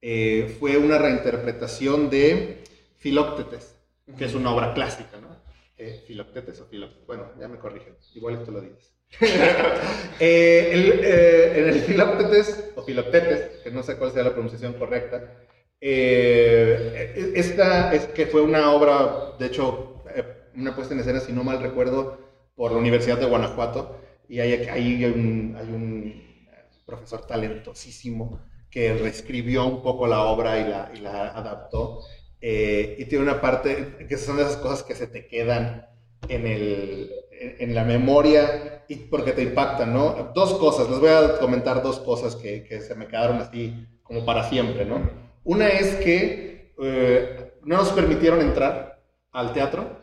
eh, 0.00 0.56
fue 0.58 0.76
una 0.76 0.98
reinterpretación 0.98 2.10
de 2.10 2.64
Filóctetes, 2.98 3.76
que 4.16 4.24
es 4.24 4.34
una 4.34 4.54
obra 4.54 4.74
clásica, 4.74 5.20
¿no? 5.20 5.36
Eh, 5.76 6.02
Filoctetes 6.06 6.60
o 6.60 6.66
Filoctetes, 6.66 7.06
bueno, 7.06 7.32
ya 7.38 7.48
me 7.48 7.58
corrigen, 7.58 7.96
igual 8.14 8.36
esto 8.36 8.50
lo 8.50 8.60
dices. 8.60 8.95
Eh, 10.18 10.70
el, 10.72 10.92
eh, 11.04 11.58
en 11.58 11.68
el 11.68 11.80
Filoctetes, 11.80 12.72
o 12.74 12.82
Filoctetes, 12.82 13.60
que 13.62 13.70
no 13.70 13.82
sé 13.82 13.98
cuál 13.98 14.12
sea 14.12 14.22
la 14.22 14.32
pronunciación 14.32 14.72
correcta, 14.72 15.46
eh, 15.78 17.32
esta 17.34 17.92
es 17.94 18.06
que 18.06 18.26
fue 18.26 18.40
una 18.40 18.72
obra, 18.72 19.36
de 19.38 19.46
hecho, 19.46 20.02
eh, 20.14 20.24
una 20.54 20.74
puesta 20.74 20.94
en 20.94 21.00
escena, 21.00 21.20
si 21.20 21.32
no 21.32 21.44
mal 21.44 21.60
recuerdo, 21.60 22.18
por 22.54 22.72
la 22.72 22.78
Universidad 22.78 23.18
de 23.18 23.26
Guanajuato, 23.26 24.00
y 24.28 24.40
ahí, 24.40 24.54
ahí 24.70 25.04
hay, 25.04 25.12
un, 25.12 25.56
hay 25.58 25.68
un 25.68 26.48
profesor 26.86 27.26
talentosísimo 27.26 28.40
que 28.70 28.94
reescribió 28.94 29.66
un 29.66 29.82
poco 29.82 30.06
la 30.06 30.22
obra 30.22 30.58
y 30.58 30.64
la, 30.68 30.90
y 30.94 31.00
la 31.00 31.28
adaptó. 31.28 32.00
Eh, 32.40 32.96
y 32.98 33.04
tiene 33.06 33.24
una 33.24 33.40
parte 33.40 34.06
que 34.08 34.16
son 34.16 34.36
de 34.36 34.42
esas 34.42 34.56
cosas 34.56 34.82
que 34.82 34.94
se 34.94 35.06
te 35.06 35.26
quedan 35.26 35.86
en, 36.28 36.46
el, 36.46 37.10
en, 37.58 37.74
la 37.74 37.84
memoria 37.84 38.84
y 38.88 38.96
porque 38.96 39.32
te 39.32 39.42
impactan, 39.42 39.92
¿no? 39.92 40.32
Dos 40.34 40.54
cosas, 40.54 40.88
les 40.90 40.98
voy 41.00 41.10
a 41.10 41.38
comentar 41.38 41.82
dos 41.82 41.98
cosas 42.00 42.36
que, 42.36 42.64
que 42.64 42.80
se 42.80 42.94
me 42.94 43.06
quedaron 43.06 43.38
así 43.38 43.86
como 44.02 44.24
para 44.24 44.48
siempre, 44.48 44.84
¿no? 44.84 45.10
Una 45.44 45.68
es 45.68 45.96
que 45.96 46.74
eh, 46.82 47.52
no 47.62 47.76
nos 47.78 47.90
permitieron 47.92 48.40
entrar 48.40 49.02
al 49.32 49.52
teatro 49.52 49.98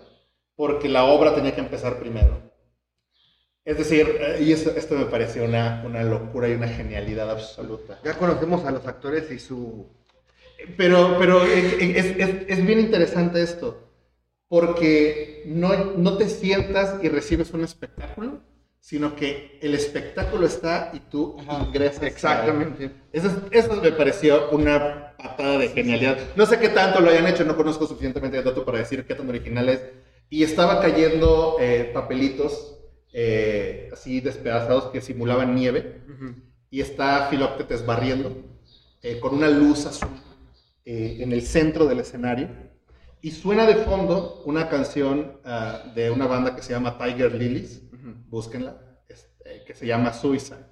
porque 0.56 0.90
la 0.90 1.06
obra 1.06 1.34
tenía 1.36 1.54
que 1.56 1.62
empezar 1.62 2.00
primero. 2.00 2.52
Es 3.66 3.78
decir, 3.78 4.08
eh, 4.20 4.40
y 4.44 4.52
esto, 4.52 4.72
esto 4.76 4.96
me 4.96 5.06
pareció 5.06 5.46
una, 5.46 5.84
una 5.86 6.04
locura 6.04 6.50
y 6.50 6.54
una 6.54 6.68
genialidad 6.68 7.30
absoluta. 7.32 8.00
Ya 8.04 8.14
conocemos 8.18 8.66
a 8.66 8.72
los 8.72 8.86
actores 8.86 9.32
y 9.32 9.40
su... 9.40 9.88
Pero, 10.78 11.18
pero 11.20 11.44
es, 11.44 11.74
es, 11.80 12.06
es- 12.18 12.46
es 12.48 12.66
bien 12.66 12.80
interesante 12.80 13.42
esto, 13.42 13.83
porque 14.54 15.42
no, 15.48 15.74
no 15.98 16.16
te 16.16 16.30
sientas 16.30 17.04
y 17.04 17.10
recibes 17.10 17.52
un 17.54 17.64
espectáculo, 17.64 18.40
sino 18.80 19.16
que 19.16 19.58
el 19.64 19.74
espectáculo 19.74 20.46
está 20.46 20.92
y 20.94 21.00
tú 21.00 21.38
Ajá. 21.40 21.66
ingresas. 21.66 22.04
Exactamente. 22.04 22.92
Eso, 23.12 23.30
es- 23.30 23.34
eso 23.66 23.82
me 23.82 23.92
pareció 23.94 24.52
una 24.52 25.16
patada 25.18 25.58
de 25.58 25.70
genialidad. 25.70 26.20
No 26.36 26.46
sé 26.46 26.60
qué 26.60 26.70
tanto 26.70 27.00
lo 27.00 27.10
hayan 27.10 27.26
hecho, 27.26 27.44
no 27.46 27.58
conozco 27.58 27.88
suficientemente 27.88 28.38
de 28.38 28.44
dato 28.44 28.64
para 28.64 28.78
decir 28.78 29.04
qué 29.08 29.16
tan 29.16 29.28
original 29.28 29.70
es. 29.70 29.82
Y 30.30 30.44
estaba 30.44 30.80
cayendo 30.82 31.58
eh, 31.60 31.90
papelitos 31.92 32.78
eh, 33.12 33.90
así 33.92 34.22
despedazados 34.22 34.92
que 34.92 35.02
simulaban 35.02 35.56
nieve 35.56 36.02
y 36.70 36.80
está 36.82 37.26
Filóctetes 37.32 37.84
barriendo 37.88 38.36
eh, 39.02 39.20
con 39.20 39.34
una 39.34 39.50
luz 39.50 39.88
azul 39.88 40.10
eh, 40.86 41.18
en 41.22 41.32
el 41.32 41.42
centro 41.42 41.88
del 41.88 42.02
escenario 42.02 42.50
y 43.24 43.32
suena 43.32 43.66
de 43.66 43.76
fondo 43.78 44.44
una 44.46 44.70
canción 44.70 45.40
ah, 45.46 45.82
de 45.96 46.12
una 46.12 46.28
banda 46.28 46.56
que 46.56 46.62
se 46.62 46.74
llama 46.74 46.98
Tiger 47.00 47.34
Lilies, 47.34 47.82
búsquenla, 48.30 48.78
este, 49.10 49.64
que 49.66 49.74
se 49.74 49.88
llama 49.88 50.14
Suicide. 50.14 50.72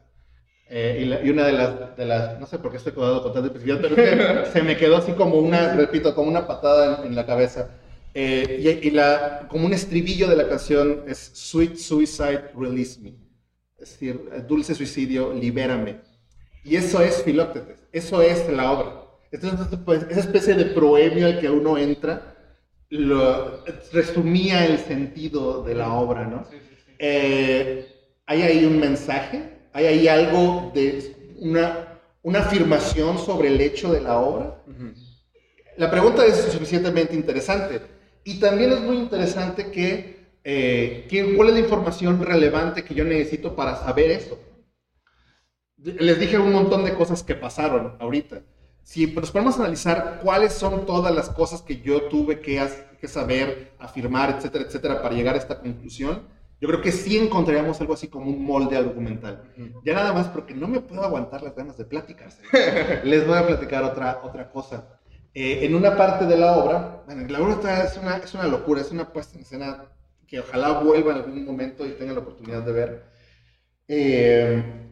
Eh, 0.69 0.99
y, 1.01 1.05
la- 1.05 1.21
y 1.23 1.29
una 1.29 1.45
de 1.45 1.53
las, 1.53 1.97
de 1.97 2.05
las, 2.05 2.39
no 2.39 2.45
sé 2.45 2.59
por 2.59 2.71
qué 2.71 2.77
estoy 2.77 2.93
codado 2.93 3.23
con 3.23 3.33
tanta 3.33 3.47
especificidad, 3.47 3.81
pero 3.81 3.95
es 3.95 4.45
que 4.45 4.51
se 4.51 4.63
me 4.63 4.77
quedó 4.77 4.97
así 4.97 5.13
como 5.13 5.37
una, 5.37 5.73
repito, 5.75 6.15
como 6.15 6.29
una 6.29 6.47
patada 6.47 7.01
en, 7.01 7.07
en 7.09 7.15
la 7.15 7.25
cabeza. 7.25 7.69
Eh, 8.13 8.79
y 8.83 8.87
y 8.87 8.91
la, 8.91 9.47
como 9.49 9.65
un 9.65 9.73
estribillo 9.73 10.27
de 10.29 10.35
la 10.37 10.47
canción 10.49 11.03
es 11.07 11.31
Sweet 11.33 11.75
Suicide, 11.77 12.51
Release 12.55 12.99
Me. 13.01 13.15
Es 13.79 13.91
decir, 13.91 14.29
dulce 14.47 14.75
suicidio, 14.75 15.33
libérame. 15.33 16.01
Y 16.63 16.75
eso 16.75 17.01
es 17.01 17.23
Filóctetes, 17.23 17.79
eso 17.91 18.21
es 18.21 18.47
la 18.49 18.71
obra. 18.71 19.01
Entonces, 19.31 19.67
pues, 19.85 20.03
esa 20.09 20.19
especie 20.21 20.53
de 20.55 20.65
proemio 20.65 21.25
al 21.27 21.39
que 21.39 21.49
uno 21.49 21.77
entra, 21.77 22.30
lo, 22.91 23.63
resumía 23.93 24.65
el 24.65 24.77
sentido 24.77 25.63
de 25.63 25.75
la 25.75 25.93
obra, 25.93 26.25
¿no? 26.27 26.45
Sí, 26.49 26.57
sí, 26.59 26.75
sí. 26.85 26.91
Eh, 26.99 27.87
hay 28.25 28.41
ahí 28.41 28.65
un 28.65 28.79
mensaje, 28.79 29.49
hay 29.73 29.85
ahí 29.85 30.07
algo 30.07 30.71
de 30.73 31.15
una, 31.39 31.99
una 32.21 32.39
afirmación 32.39 33.17
sobre 33.17 33.47
el 33.47 33.59
hecho 33.61 33.91
de 33.91 34.01
la 34.01 34.19
obra. 34.19 34.63
La 35.77 35.89
pregunta 35.89 36.25
es 36.25 36.35
suficientemente 36.51 37.15
interesante. 37.15 37.81
Y 38.23 38.39
también 38.39 38.71
es 38.73 38.81
muy 38.81 38.97
interesante 38.97 39.71
que, 39.71 40.27
eh, 40.43 41.07
que- 41.09 41.33
¿cuál 41.35 41.47
es 41.49 41.53
la 41.55 41.59
información 41.61 42.21
relevante 42.23 42.83
que 42.83 42.93
yo 42.93 43.03
necesito 43.03 43.55
para 43.55 43.75
saber 43.77 44.11
eso? 44.11 44.37
les 45.83 46.19
dije 46.19 46.37
un 46.37 46.51
montón 46.51 46.83
de 46.85 46.93
cosas 46.93 47.23
que 47.23 47.33
pasaron 47.33 47.95
ahorita. 47.99 48.43
Si 48.83 49.07
nos 49.07 49.31
podemos 49.31 49.57
analizar 49.57 50.19
cuáles 50.23 50.53
son 50.53 50.85
todas 50.85 51.13
las 51.13 51.29
cosas 51.29 51.61
que 51.61 51.81
yo 51.81 52.03
tuve 52.03 52.39
que, 52.39 52.67
que 52.99 53.07
saber, 53.07 53.73
afirmar, 53.79 54.35
etcétera, 54.37 54.65
etcétera, 54.65 55.01
para 55.01 55.15
llegar 55.15 55.35
a 55.35 55.37
esta 55.37 55.59
conclusión, 55.59 56.27
yo 56.61 56.67
creo 56.67 56.81
que 56.81 56.91
sí 56.91 57.17
encontraríamos 57.17 57.81
algo 57.81 57.95
así 57.95 58.07
como 58.07 58.29
un 58.29 58.45
molde 58.45 58.77
argumental. 58.77 59.43
Ya 59.83 59.95
nada 59.95 60.13
más 60.13 60.27
porque 60.27 60.53
no 60.53 60.67
me 60.67 60.79
puedo 60.79 61.03
aguantar 61.03 61.41
las 61.41 61.55
ganas 61.55 61.75
de 61.75 61.85
platicar. 61.85 62.29
Les 63.03 63.25
voy 63.25 63.37
a 63.37 63.47
platicar 63.47 63.83
otra, 63.83 64.21
otra 64.23 64.51
cosa. 64.51 64.99
Eh, 65.33 65.65
en 65.65 65.73
una 65.73 65.97
parte 65.97 66.25
de 66.25 66.37
la 66.37 66.55
obra, 66.57 67.03
bueno, 67.07 67.27
la 67.27 67.41
obra 67.41 67.83
es, 67.83 67.97
una, 67.97 68.17
es 68.17 68.33
una 68.35 68.45
locura, 68.45 68.81
es 68.81 68.91
una 68.91 69.11
puesta 69.11 69.37
en 69.37 69.41
escena 69.41 69.85
que 70.27 70.39
ojalá 70.39 70.79
vuelva 70.81 71.13
en 71.13 71.17
algún 71.17 71.45
momento 71.45 71.85
y 71.85 71.93
tenga 71.93 72.13
la 72.13 72.19
oportunidad 72.19 72.61
de 72.61 72.71
ver. 72.71 73.05
Eh, 73.87 74.90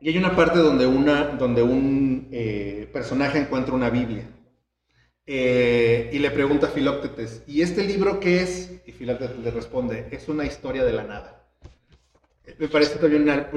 y 0.00 0.08
hay 0.08 0.18
una 0.18 0.36
parte 0.36 0.58
donde, 0.58 0.86
una, 0.86 1.24
donde 1.24 1.62
un 1.62 2.28
eh, 2.30 2.88
personaje 2.92 3.38
encuentra 3.38 3.74
una 3.74 3.90
Biblia. 3.90 4.28
y 5.26 6.18
le 6.18 6.30
pregunta 6.30 6.68
a 6.68 6.70
Filóctetes, 6.70 7.42
¿y 7.46 7.62
este 7.62 7.84
libro 7.84 8.18
qué 8.20 8.42
es? 8.42 8.80
Y 8.86 8.92
Filóctetes 8.92 9.38
le 9.38 9.50
responde, 9.50 10.08
es 10.10 10.28
una 10.28 10.44
historia 10.44 10.84
de 10.84 10.92
la 10.92 11.04
nada. 11.04 11.44
Me 12.58 12.68
parece 12.68 13.04
una, 13.04 13.50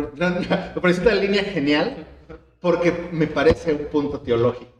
me 0.75 0.81
parece 0.81 1.01
una 1.01 1.15
línea 1.15 1.43
genial 1.43 2.05
porque 2.59 2.93
me 3.11 3.27
parece 3.27 3.73
un 3.73 3.85
punto 3.85 4.19
teológico. 4.19 4.71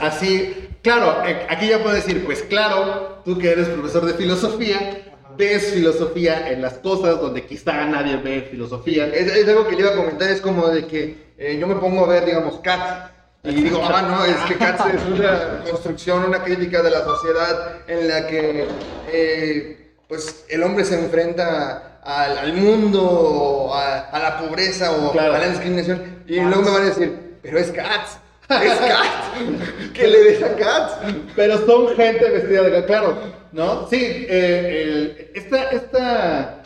Así, 0.00 0.54
claro, 0.82 1.22
aquí 1.48 1.68
ya 1.68 1.82
puedo 1.82 1.94
decir, 1.94 2.24
pues 2.24 2.42
claro, 2.42 3.22
tú 3.24 3.38
que 3.38 3.50
eres 3.50 3.68
profesor 3.68 4.04
de 4.06 4.14
filosofía, 4.14 5.13
ves 5.36 5.72
filosofía 5.72 6.50
en 6.50 6.62
las 6.62 6.74
cosas 6.74 7.20
donde 7.20 7.44
quizá 7.44 7.84
nadie 7.86 8.16
ve 8.16 8.48
filosofía. 8.50 9.06
Es, 9.08 9.46
algo 9.48 9.66
que 9.66 9.76
le 9.76 9.82
iba 9.82 9.90
a 9.90 9.96
comentar, 9.96 10.30
es 10.30 10.40
como 10.40 10.68
de 10.68 10.86
que 10.86 11.32
eh, 11.38 11.56
yo 11.58 11.66
me 11.66 11.76
pongo 11.76 12.04
a 12.04 12.08
ver, 12.08 12.24
digamos, 12.24 12.60
Cats, 12.60 13.10
y 13.44 13.54
digo, 13.62 13.82
ah, 13.82 14.02
no, 14.02 14.24
es 14.24 14.36
que 14.48 14.56
Cats 14.56 14.84
es 14.94 15.02
una 15.06 15.64
construcción, 15.68 16.24
una 16.24 16.42
crítica 16.42 16.82
de 16.82 16.90
la 16.90 17.04
sociedad 17.04 17.76
en 17.86 18.08
la 18.08 18.26
que, 18.26 18.66
eh, 19.12 19.92
pues, 20.08 20.44
el 20.48 20.62
hombre 20.62 20.84
se 20.84 20.98
enfrenta 20.98 22.00
al, 22.02 22.52
mundo, 22.54 23.70
a, 23.74 24.10
a, 24.10 24.18
la 24.18 24.38
pobreza 24.38 24.92
o 24.92 25.18
a 25.18 25.28
la 25.28 25.48
discriminación, 25.48 26.22
y 26.26 26.40
luego 26.40 26.62
me 26.62 26.70
van 26.70 26.82
a 26.82 26.86
decir, 26.86 27.38
pero 27.42 27.58
es 27.58 27.70
Cats. 27.70 28.18
Es 28.48 28.78
Cats. 28.78 29.92
¿Qué 29.94 30.06
le 30.06 30.24
deja 30.24 30.54
Cats? 30.56 30.94
Pero 31.34 31.64
son 31.66 31.96
gente 31.96 32.30
vestida 32.30 32.62
de 32.62 32.84
claro, 32.84 33.18
¿no? 33.52 33.88
Sí, 33.88 33.98
eh, 34.00 35.32
esta, 35.34 35.70
esta, 35.70 36.62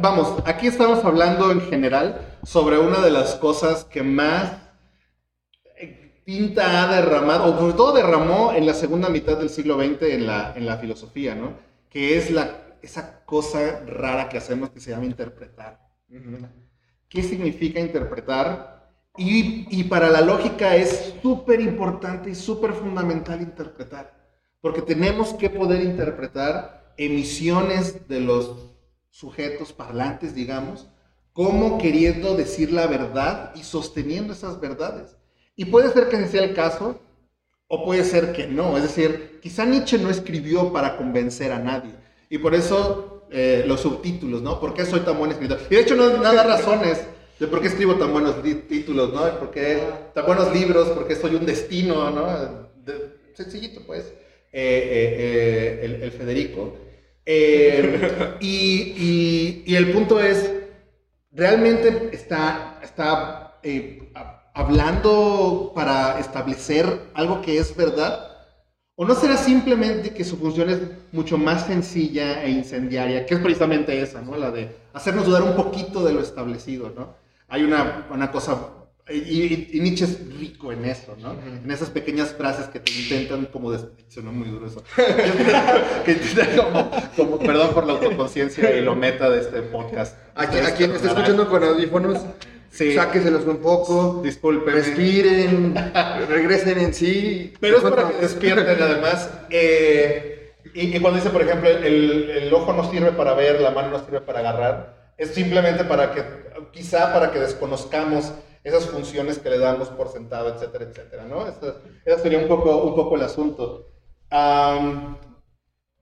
vamos, 0.00 0.42
aquí 0.46 0.68
estamos 0.68 1.04
hablando 1.04 1.50
en 1.50 1.60
general 1.62 2.20
sobre 2.44 2.78
una 2.78 3.00
de 3.00 3.10
las 3.10 3.34
cosas 3.34 3.84
que 3.84 4.02
más 4.02 4.52
tinta 6.24 6.84
ha 6.84 6.94
derramado, 6.94 7.54
o 7.54 7.58
sobre 7.58 7.72
todo 7.72 7.94
derramó 7.94 8.52
en 8.52 8.66
la 8.66 8.74
segunda 8.74 9.08
mitad 9.08 9.38
del 9.38 9.48
siglo 9.48 9.78
XX 9.78 10.02
en 10.02 10.26
la, 10.26 10.52
en 10.54 10.66
la 10.66 10.76
filosofía, 10.76 11.34
¿no? 11.34 11.54
Que 11.88 12.18
es 12.18 12.30
la, 12.30 12.76
esa 12.82 13.24
cosa 13.24 13.80
rara 13.86 14.28
que 14.28 14.36
hacemos 14.36 14.68
que 14.68 14.78
se 14.78 14.90
llama 14.90 15.06
interpretar. 15.06 15.80
¿Qué 17.08 17.22
significa 17.22 17.80
interpretar? 17.80 18.77
Y, 19.18 19.84
para 19.84 20.10
la 20.10 20.20
lógica 20.20 20.76
es 20.76 21.14
súper 21.20 21.60
importante 21.60 22.30
y 22.30 22.36
súper 22.36 22.72
fundamental 22.72 23.40
interpretar, 23.40 24.14
porque 24.60 24.80
tenemos 24.80 25.34
que 25.34 25.50
poder 25.50 25.82
interpretar 25.82 26.94
emisiones 26.96 28.08
de 28.08 28.20
los 28.20 28.54
sujetos 29.10 29.72
parlantes, 29.72 30.36
digamos, 30.36 30.86
como 31.32 31.78
queriendo 31.78 32.36
decir 32.36 32.72
la 32.72 32.86
verdad 32.86 33.52
y 33.56 33.64
sosteniendo 33.64 34.32
esas 34.32 34.60
verdades. 34.60 35.16
Y 35.56 35.64
puede 35.64 35.92
ser 35.92 36.08
que 36.08 36.16
ese 36.16 36.28
sea 36.28 36.44
el 36.44 36.54
caso, 36.54 37.00
o 37.66 37.84
puede 37.84 38.04
ser 38.04 38.32
que 38.32 38.46
no. 38.46 38.76
Es 38.76 38.84
decir, 38.84 39.40
quizá 39.42 39.64
Nietzsche 39.64 39.98
no 39.98 40.10
escribió 40.10 40.72
para 40.72 40.96
convencer 40.96 41.50
a 41.50 41.58
nadie. 41.58 41.90
Y 42.30 42.38
por 42.38 42.54
eso 42.54 43.26
eh, 43.30 43.64
los 43.66 43.80
subtítulos, 43.80 44.42
¿no? 44.42 44.60
¿Por 44.60 44.74
qué 44.74 44.84
soy 44.84 45.00
tan 45.00 45.18
buen 45.18 45.32
escritor? 45.32 45.60
Y 45.68 45.74
de 45.74 45.80
hecho 45.80 45.96
no 45.96 46.16
nada 46.18 46.44
razones 46.44 47.04
de 47.38 47.46
por 47.46 47.60
qué 47.60 47.68
escribo 47.68 47.94
tan 47.94 48.12
buenos 48.12 48.42
títulos, 48.42 49.12
¿no? 49.12 49.38
¿Por 49.38 49.50
qué 49.50 49.80
tan 50.14 50.26
buenos 50.26 50.52
libros? 50.52 50.88
¿Por 50.88 51.06
qué 51.06 51.14
soy 51.14 51.36
un 51.36 51.46
destino, 51.46 52.10
¿no? 52.10 52.68
sencillito, 53.34 53.82
pues, 53.86 54.04
eh, 54.52 55.78
eh, 55.80 55.80
eh, 55.82 56.00
el, 56.02 56.10
Federico. 56.10 56.76
y, 58.40 59.62
y, 59.66 59.76
el 59.76 59.92
punto 59.92 60.18
es, 60.18 60.50
realmente 61.30 62.08
está, 62.12 62.80
está 62.82 63.60
hablando 64.54 65.72
para 65.74 66.18
establecer 66.18 66.86
algo 67.14 67.42
que 67.42 67.58
es 67.58 67.76
verdad. 67.76 68.24
¿O 68.96 69.04
no 69.04 69.14
será 69.14 69.36
simplemente 69.36 70.10
que 70.10 70.24
su 70.24 70.36
función 70.38 70.70
es 70.70 70.80
mucho 71.12 71.38
más 71.38 71.66
sencilla 71.66 72.42
e 72.42 72.50
incendiaria, 72.50 73.26
que 73.26 73.34
es 73.34 73.40
precisamente 73.40 74.00
esa, 74.00 74.22
¿no? 74.22 74.36
La 74.36 74.50
de 74.50 74.74
hacernos 74.92 75.26
dudar 75.26 75.42
un 75.42 75.54
poquito 75.54 76.02
de 76.04 76.14
lo 76.14 76.20
establecido, 76.20 76.90
¿no? 76.96 77.14
Hay 77.48 77.64
una, 77.64 78.06
una 78.10 78.30
cosa, 78.30 78.58
y, 79.10 79.80
Nietzsche 79.80 80.04
es 80.04 80.38
rico 80.38 80.70
en 80.70 80.84
eso, 80.84 81.16
¿no? 81.18 81.32
En 81.32 81.70
esas 81.70 81.88
pequeñas 81.88 82.34
frases 82.34 82.66
que 82.66 82.78
te 82.78 82.92
intentan 82.92 83.46
como, 83.46 83.72
de, 83.72 83.78
sonó 84.08 84.32
muy 84.32 84.48
duro 84.48 84.66
eso, 84.66 84.84
que 86.04 86.12
intentan 86.12 87.10
como, 87.16 87.38
perdón 87.38 87.72
por 87.72 87.86
la 87.86 87.94
autoconciencia 87.94 88.76
y 88.76 88.82
lo 88.82 88.94
meta 88.94 89.30
de 89.30 89.40
este 89.40 89.62
podcast. 89.62 90.16
A, 90.34 90.46
quien 90.46 90.92
está 90.92 91.08
escuchando 91.08 91.48
con 91.48 91.64
audífonos, 91.64 92.18
Sí. 92.70 92.94
Sáqueselos 92.94 93.46
un 93.46 93.58
poco, 93.58 94.20
disculpen, 94.22 94.74
respiren, 94.74 95.74
regresen 96.28 96.78
en 96.78 96.92
sí. 96.92 97.54
Pero 97.60 97.78
es 97.78 97.82
para 97.82 98.08
que 98.08 98.16
despierten 98.18 98.76
además. 98.80 99.30
Eh, 99.48 100.52
y, 100.74 100.94
y, 100.94 101.00
cuando 101.00 101.18
dice, 101.18 101.30
por 101.30 101.42
ejemplo, 101.42 101.70
el, 101.70 102.30
el, 102.30 102.52
ojo 102.52 102.74
no 102.74 102.88
sirve 102.90 103.12
para 103.12 103.32
ver, 103.32 103.60
la 103.62 103.70
mano 103.70 103.88
no 103.88 104.04
sirve 104.04 104.20
para 104.20 104.40
agarrar, 104.40 105.12
es 105.16 105.30
simplemente 105.30 105.84
para 105.84 106.12
que 106.12 106.22
quizá 106.72 107.12
para 107.12 107.30
que 107.30 107.38
desconozcamos 107.38 108.32
esas 108.64 108.86
funciones 108.86 109.38
que 109.38 109.50
le 109.50 109.58
damos 109.58 109.88
por 109.88 110.08
sentado, 110.08 110.54
etcétera, 110.54 110.84
etcétera, 110.84 111.24
¿no? 111.24 111.46
Eso, 111.46 111.74
sería 112.22 112.38
un 112.38 112.48
poco, 112.48 112.84
un 112.84 112.94
poco 112.94 113.16
el 113.16 113.22
asunto. 113.22 113.92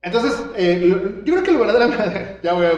entonces, 0.03 0.35
eh, 0.57 1.23
yo 1.25 1.35
creo 1.35 1.43
que 1.43 1.53
lo 1.53 1.61
verdaderamente, 1.61 2.41
ya 2.43 2.53
voy 2.53 2.67
a, 2.67 2.73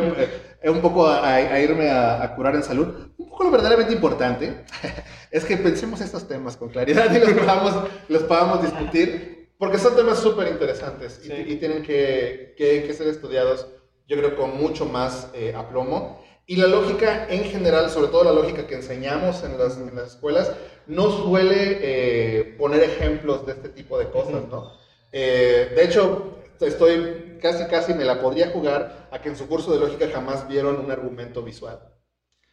eh, 0.61 0.71
un 0.71 0.81
poco 0.81 1.07
a, 1.07 1.61
irme 1.61 1.91
a, 1.91 2.35
curar 2.35 2.55
en 2.57 2.63
salud, 2.63 2.89
un 3.17 3.29
poco 3.29 3.45
lo 3.45 3.51
verdaderamente 3.51 3.95
importante 3.95 4.65
es 5.31 5.45
que 5.45 5.57
pensemos 5.57 6.01
estos 6.01 6.27
temas 6.27 6.57
con 6.57 6.69
claridad 6.69 7.15
y 7.15 7.19
los 7.21 7.33
podamos, 7.33 7.75
los 8.09 8.23
podamos 8.25 8.63
discutir, 8.63 9.51
porque 9.59 9.79
son 9.79 9.97
temas 9.97 10.19
súper 10.19 10.49
interesantes 10.49 11.21
y, 11.25 11.57
tienen 11.57 11.83
que, 11.83 12.55
que, 12.57 12.93
ser 12.93 13.09
estudiados, 13.09 13.69
yo 14.07 14.17
creo, 14.17 14.37
con 14.37 14.57
mucho 14.57 14.87
más 14.87 15.31
eh, 15.35 15.55
aplomo. 15.57 16.27
Y 16.51 16.57
la 16.57 16.67
lógica 16.67 17.27
en 17.29 17.45
general, 17.45 17.91
sobre 17.91 18.09
todo 18.09 18.25
la 18.25 18.33
lógica 18.33 18.67
que 18.67 18.75
enseñamos 18.75 19.45
en 19.45 19.59
las, 19.59 19.77
en 19.77 19.95
las 19.95 20.15
escuelas, 20.15 20.51
no 20.87 21.11
suele 21.11 21.79
eh, 21.83 22.55
poner 22.57 22.83
ejemplos 22.83 23.45
de 23.45 23.53
este 23.53 23.69
tipo 23.69 23.99
de 23.99 24.09
cosas, 24.09 24.49
¿no? 24.51 24.73
Eh, 25.13 25.71
de 25.77 25.85
hecho, 25.85 26.39
estoy 26.59 27.37
casi, 27.43 27.65
casi 27.67 27.93
me 27.93 28.07
la 28.07 28.23
podría 28.23 28.49
jugar 28.49 29.09
a 29.11 29.21
que 29.21 29.29
en 29.29 29.37
su 29.37 29.47
curso 29.47 29.75
de 29.75 29.81
lógica 29.81 30.09
jamás 30.11 30.49
vieron 30.49 30.79
un 30.83 30.91
argumento 30.91 31.43
visual. 31.43 31.81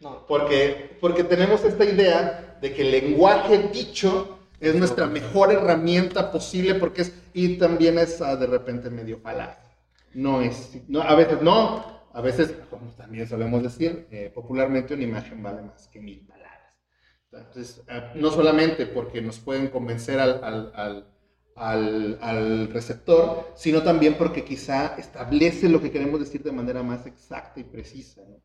No. 0.02 0.26
Porque, 0.28 0.98
porque 1.00 1.24
tenemos 1.24 1.64
esta 1.64 1.86
idea 1.86 2.58
de 2.62 2.74
que 2.74 2.82
el 2.82 2.92
lenguaje 2.92 3.70
dicho 3.72 4.40
es 4.60 4.76
nuestra 4.76 5.06
mejor 5.08 5.54
herramienta 5.54 6.34
posible 6.34 6.76
porque 6.76 7.04
es, 7.04 7.14
y 7.34 7.58
también 7.58 7.98
es 7.98 8.22
ah, 8.22 8.36
de 8.36 8.48
repente 8.48 8.90
medio 8.90 9.20
falaz. 9.20 9.58
No 10.14 10.42
es, 10.42 10.82
no, 10.90 11.02
a 11.02 11.16
veces 11.16 11.42
no, 11.42 11.95
a 12.16 12.22
veces, 12.22 12.56
como 12.70 12.90
también 12.94 13.28
solemos 13.28 13.62
decir, 13.62 14.08
eh, 14.10 14.32
popularmente 14.34 14.94
una 14.94 15.04
imagen 15.04 15.44
vale 15.44 15.64
más 15.64 15.90
que 15.90 16.00
mil 16.00 16.26
palabras. 16.26 16.74
Entonces, 17.30 17.84
eh, 17.90 18.12
no 18.16 18.32
solamente 18.32 18.86
porque 18.86 19.22
nos 19.22 19.40
pueden 19.40 19.68
convencer 19.68 20.22
al, 20.22 20.42
al, 20.42 20.72
al, 21.56 22.18
al, 22.22 22.72
receptor, 22.72 23.52
sino 23.56 23.84
también 23.84 24.14
porque 24.18 24.46
quizá 24.46 24.96
establece 24.98 25.68
lo 25.68 25.82
que 25.82 25.92
queremos 25.92 26.22
decir 26.22 26.42
de 26.42 26.54
manera 26.54 26.82
más 26.84 27.06
exacta 27.06 27.60
y 27.60 27.66
precisa. 27.66 28.22
¿no? 28.26 28.42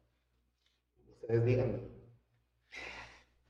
Ustedes 1.22 1.44
díganme. 1.44 1.78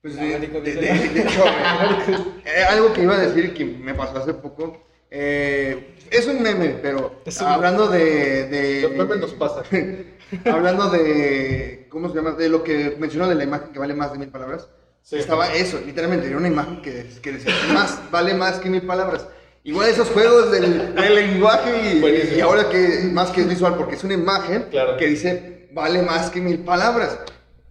Pues 0.02 0.16
de, 0.16 0.36
hecho, 0.36 1.44
eh, 2.44 2.62
algo 2.68 2.92
que 2.92 3.02
iba 3.04 3.14
a 3.14 3.26
decir 3.26 3.54
que 3.54 3.64
me 3.64 3.94
pasó 3.94 4.18
hace 4.18 4.34
poco 4.34 4.82
eh, 5.10 5.94
es 6.10 6.26
un 6.26 6.42
meme, 6.42 6.78
pero 6.82 7.22
hablando 7.44 7.88
de, 7.88 8.46
de, 8.46 8.82
Los 8.82 8.92
memes 8.92 9.18
nos 9.18 9.32
pasan. 9.34 9.64
hablando 10.44 10.90
de. 10.90 11.86
¿Cómo 11.90 12.08
se 12.08 12.14
llama? 12.16 12.32
De 12.32 12.48
lo 12.48 12.62
que 12.62 12.96
mencionó 12.98 13.28
de 13.28 13.34
la 13.34 13.44
imagen 13.44 13.72
que 13.72 13.78
vale 13.78 13.94
más 13.94 14.12
de 14.12 14.18
mil 14.18 14.28
palabras. 14.28 14.68
Estaba 15.10 15.52
eso, 15.52 15.80
literalmente, 15.84 16.26
era 16.28 16.36
una 16.36 16.48
imagen 16.48 16.82
que, 16.82 17.06
que 17.22 17.32
decía, 17.32 17.52
más, 17.72 18.00
vale 18.10 18.34
más 18.34 18.58
que 18.60 18.68
mil 18.70 18.82
palabras. 18.82 19.26
Igual 19.64 19.88
esos 19.88 20.08
juegos 20.08 20.52
del, 20.52 20.94
lenguaje 20.94 21.94
y, 21.94 22.36
y, 22.36 22.40
ahora 22.40 22.68
que 22.68 23.08
más 23.12 23.30
que 23.30 23.40
es 23.42 23.48
visual, 23.48 23.76
porque 23.76 23.96
es 23.96 24.04
una 24.04 24.14
imagen 24.14 24.66
que 24.98 25.06
dice, 25.06 25.68
vale 25.72 26.02
más 26.02 26.30
que 26.30 26.40
mil 26.40 26.60
palabras. 26.60 27.18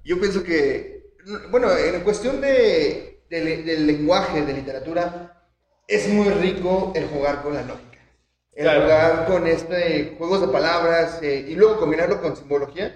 Yo 0.04 0.20
pienso 0.20 0.44
que 0.44 1.00
bueno, 1.50 1.70
en 1.76 2.02
cuestión 2.02 2.42
de, 2.42 3.22
de- 3.30 3.64
del 3.64 3.88
lenguaje, 3.88 4.46
de 4.46 4.54
literatura, 4.54 5.39
es 5.90 6.08
muy 6.08 6.30
rico 6.30 6.92
el 6.96 7.08
jugar 7.08 7.42
con 7.42 7.54
la 7.54 7.64
lógica. 7.64 7.86
El 8.54 8.64
Claro. 8.64 8.82
jugar 8.82 9.26
con 9.28 9.48
este 9.48 10.16
juegos 10.18 10.42
de 10.42 10.48
palabras 10.50 11.20
eh, 11.22 11.46
y 11.48 11.56
luego 11.56 11.78
combinarlo 11.80 12.22
con 12.22 12.36
simbología 12.36 12.88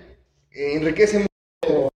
eh, 0.51 0.73
enriquece 0.75 1.19
mucho 1.65 1.89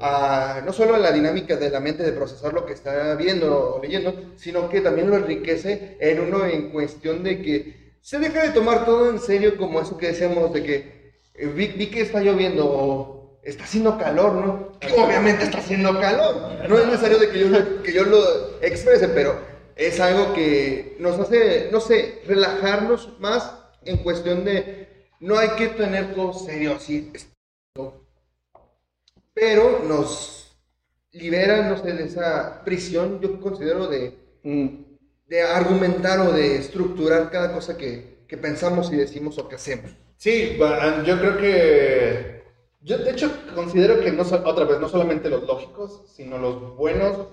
a, 0.00 0.62
no 0.64 0.72
solo 0.72 0.94
a 0.94 0.98
la 0.98 1.12
dinámica 1.12 1.56
de 1.56 1.70
la 1.70 1.80
mente 1.80 2.02
de 2.02 2.12
procesar 2.12 2.52
lo 2.52 2.64
que 2.66 2.72
está 2.74 3.14
viendo 3.14 3.74
o 3.76 3.82
leyendo, 3.82 4.14
sino 4.36 4.68
que 4.68 4.80
también 4.80 5.10
lo 5.10 5.16
enriquece 5.16 5.96
en 6.00 6.20
uno 6.20 6.44
en 6.46 6.70
cuestión 6.70 7.22
de 7.22 7.42
que 7.42 7.96
se 8.00 8.18
deja 8.18 8.42
de 8.42 8.50
tomar 8.50 8.84
todo 8.84 9.10
en 9.10 9.18
serio 9.18 9.56
como 9.56 9.80
eso 9.80 9.96
que 9.98 10.08
decíamos 10.08 10.52
de 10.52 10.62
que 10.62 10.76
eh, 11.34 11.46
vi, 11.46 11.68
vi 11.68 11.86
que 11.90 12.02
está 12.02 12.20
lloviendo 12.20 12.66
o 12.66 13.40
está 13.42 13.64
haciendo 13.64 13.98
calor, 13.98 14.32
¿no? 14.34 14.78
Que 14.78 14.92
obviamente 14.92 15.44
está 15.44 15.58
haciendo 15.58 15.98
calor. 16.00 16.68
No 16.68 16.78
es 16.78 16.86
necesario 16.86 17.18
de 17.18 17.30
que 17.30 17.38
yo, 17.40 17.48
lo- 17.48 17.82
que 17.82 17.92
yo 17.92 18.04
lo 18.04 18.60
exprese, 18.62 19.08
pero 19.08 19.38
es 19.76 20.00
algo 20.00 20.32
que 20.34 20.96
nos 20.98 21.18
hace, 21.20 21.68
no 21.70 21.80
sé, 21.80 22.22
relajarnos 22.26 23.20
más 23.20 23.52
en 23.84 23.98
cuestión 23.98 24.44
de 24.44 24.88
no 25.20 25.38
hay 25.38 25.50
que 25.50 25.68
tener 25.68 26.14
todo 26.14 26.32
serio 26.32 26.74
así. 26.74 27.12
Pero 29.34 29.80
nos 29.84 30.56
libera, 31.12 31.68
no 31.68 31.76
sé, 31.82 31.92
de 31.92 32.04
esa 32.04 32.62
prisión, 32.64 33.20
yo 33.20 33.40
considero 33.40 33.86
de, 33.86 34.14
de 35.26 35.42
argumentar 35.42 36.20
o 36.20 36.32
de 36.32 36.56
estructurar 36.56 37.30
cada 37.30 37.52
cosa 37.52 37.76
que, 37.76 38.24
que 38.26 38.36
pensamos 38.36 38.90
y 38.92 38.96
decimos 38.96 39.38
o 39.38 39.48
que 39.48 39.56
hacemos. 39.56 39.90
Sí, 40.16 40.56
ba- 40.58 41.02
yo 41.04 41.18
creo 41.18 41.36
que. 41.38 42.36
Yo, 42.80 42.98
de 42.98 43.10
hecho, 43.10 43.30
considero 43.54 44.00
que 44.00 44.12
no 44.12 44.22
otra 44.22 44.64
vez, 44.64 44.78
no 44.80 44.88
solamente 44.88 45.28
los 45.28 45.42
lógicos, 45.42 46.02
sino 46.14 46.38
los 46.38 46.76
buenos 46.76 47.26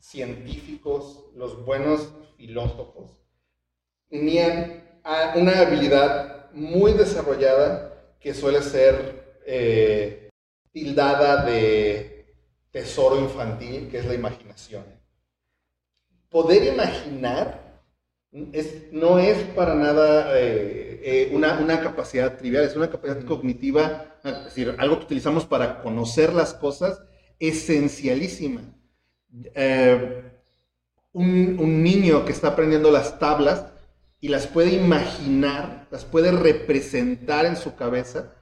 científicos, 0.00 1.26
los 1.34 1.64
buenos 1.64 2.08
filósofos, 2.36 3.16
tenían 4.08 5.00
a- 5.04 5.34
una 5.36 5.60
habilidad 5.60 6.50
muy 6.52 6.92
desarrollada 6.92 8.16
que 8.20 8.34
suele 8.34 8.62
ser 8.62 9.40
eh, 9.46 10.28
tildada 10.72 11.44
de 11.44 12.34
tesoro 12.70 13.18
infantil, 13.18 13.88
que 13.90 13.98
es 13.98 14.04
la 14.06 14.14
imaginación. 14.14 14.84
Poder 16.28 16.64
imaginar 16.72 17.80
es- 18.52 18.92
no 18.92 19.18
es 19.18 19.38
para 19.56 19.74
nada 19.74 20.38
eh, 20.38 21.00
eh, 21.02 21.30
una, 21.34 21.58
una 21.58 21.80
capacidad 21.80 22.36
trivial, 22.36 22.64
es 22.64 22.76
una 22.76 22.88
capacidad 22.90 23.24
cognitiva, 23.24 24.16
es 24.22 24.44
decir, 24.44 24.76
algo 24.78 24.98
que 24.98 25.04
utilizamos 25.06 25.44
para 25.46 25.82
conocer 25.82 26.32
las 26.32 26.54
cosas, 26.54 27.02
esencialísima. 27.40 28.62
Eh, 29.54 30.22
un, 31.12 31.56
un 31.58 31.82
niño 31.82 32.24
que 32.24 32.32
está 32.32 32.48
aprendiendo 32.48 32.90
las 32.90 33.18
tablas 33.18 33.66
y 34.20 34.28
las 34.28 34.46
puede 34.46 34.72
imaginar, 34.72 35.86
las 35.90 36.04
puede 36.04 36.30
representar 36.32 37.46
en 37.46 37.56
su 37.56 37.74
cabeza, 37.74 38.32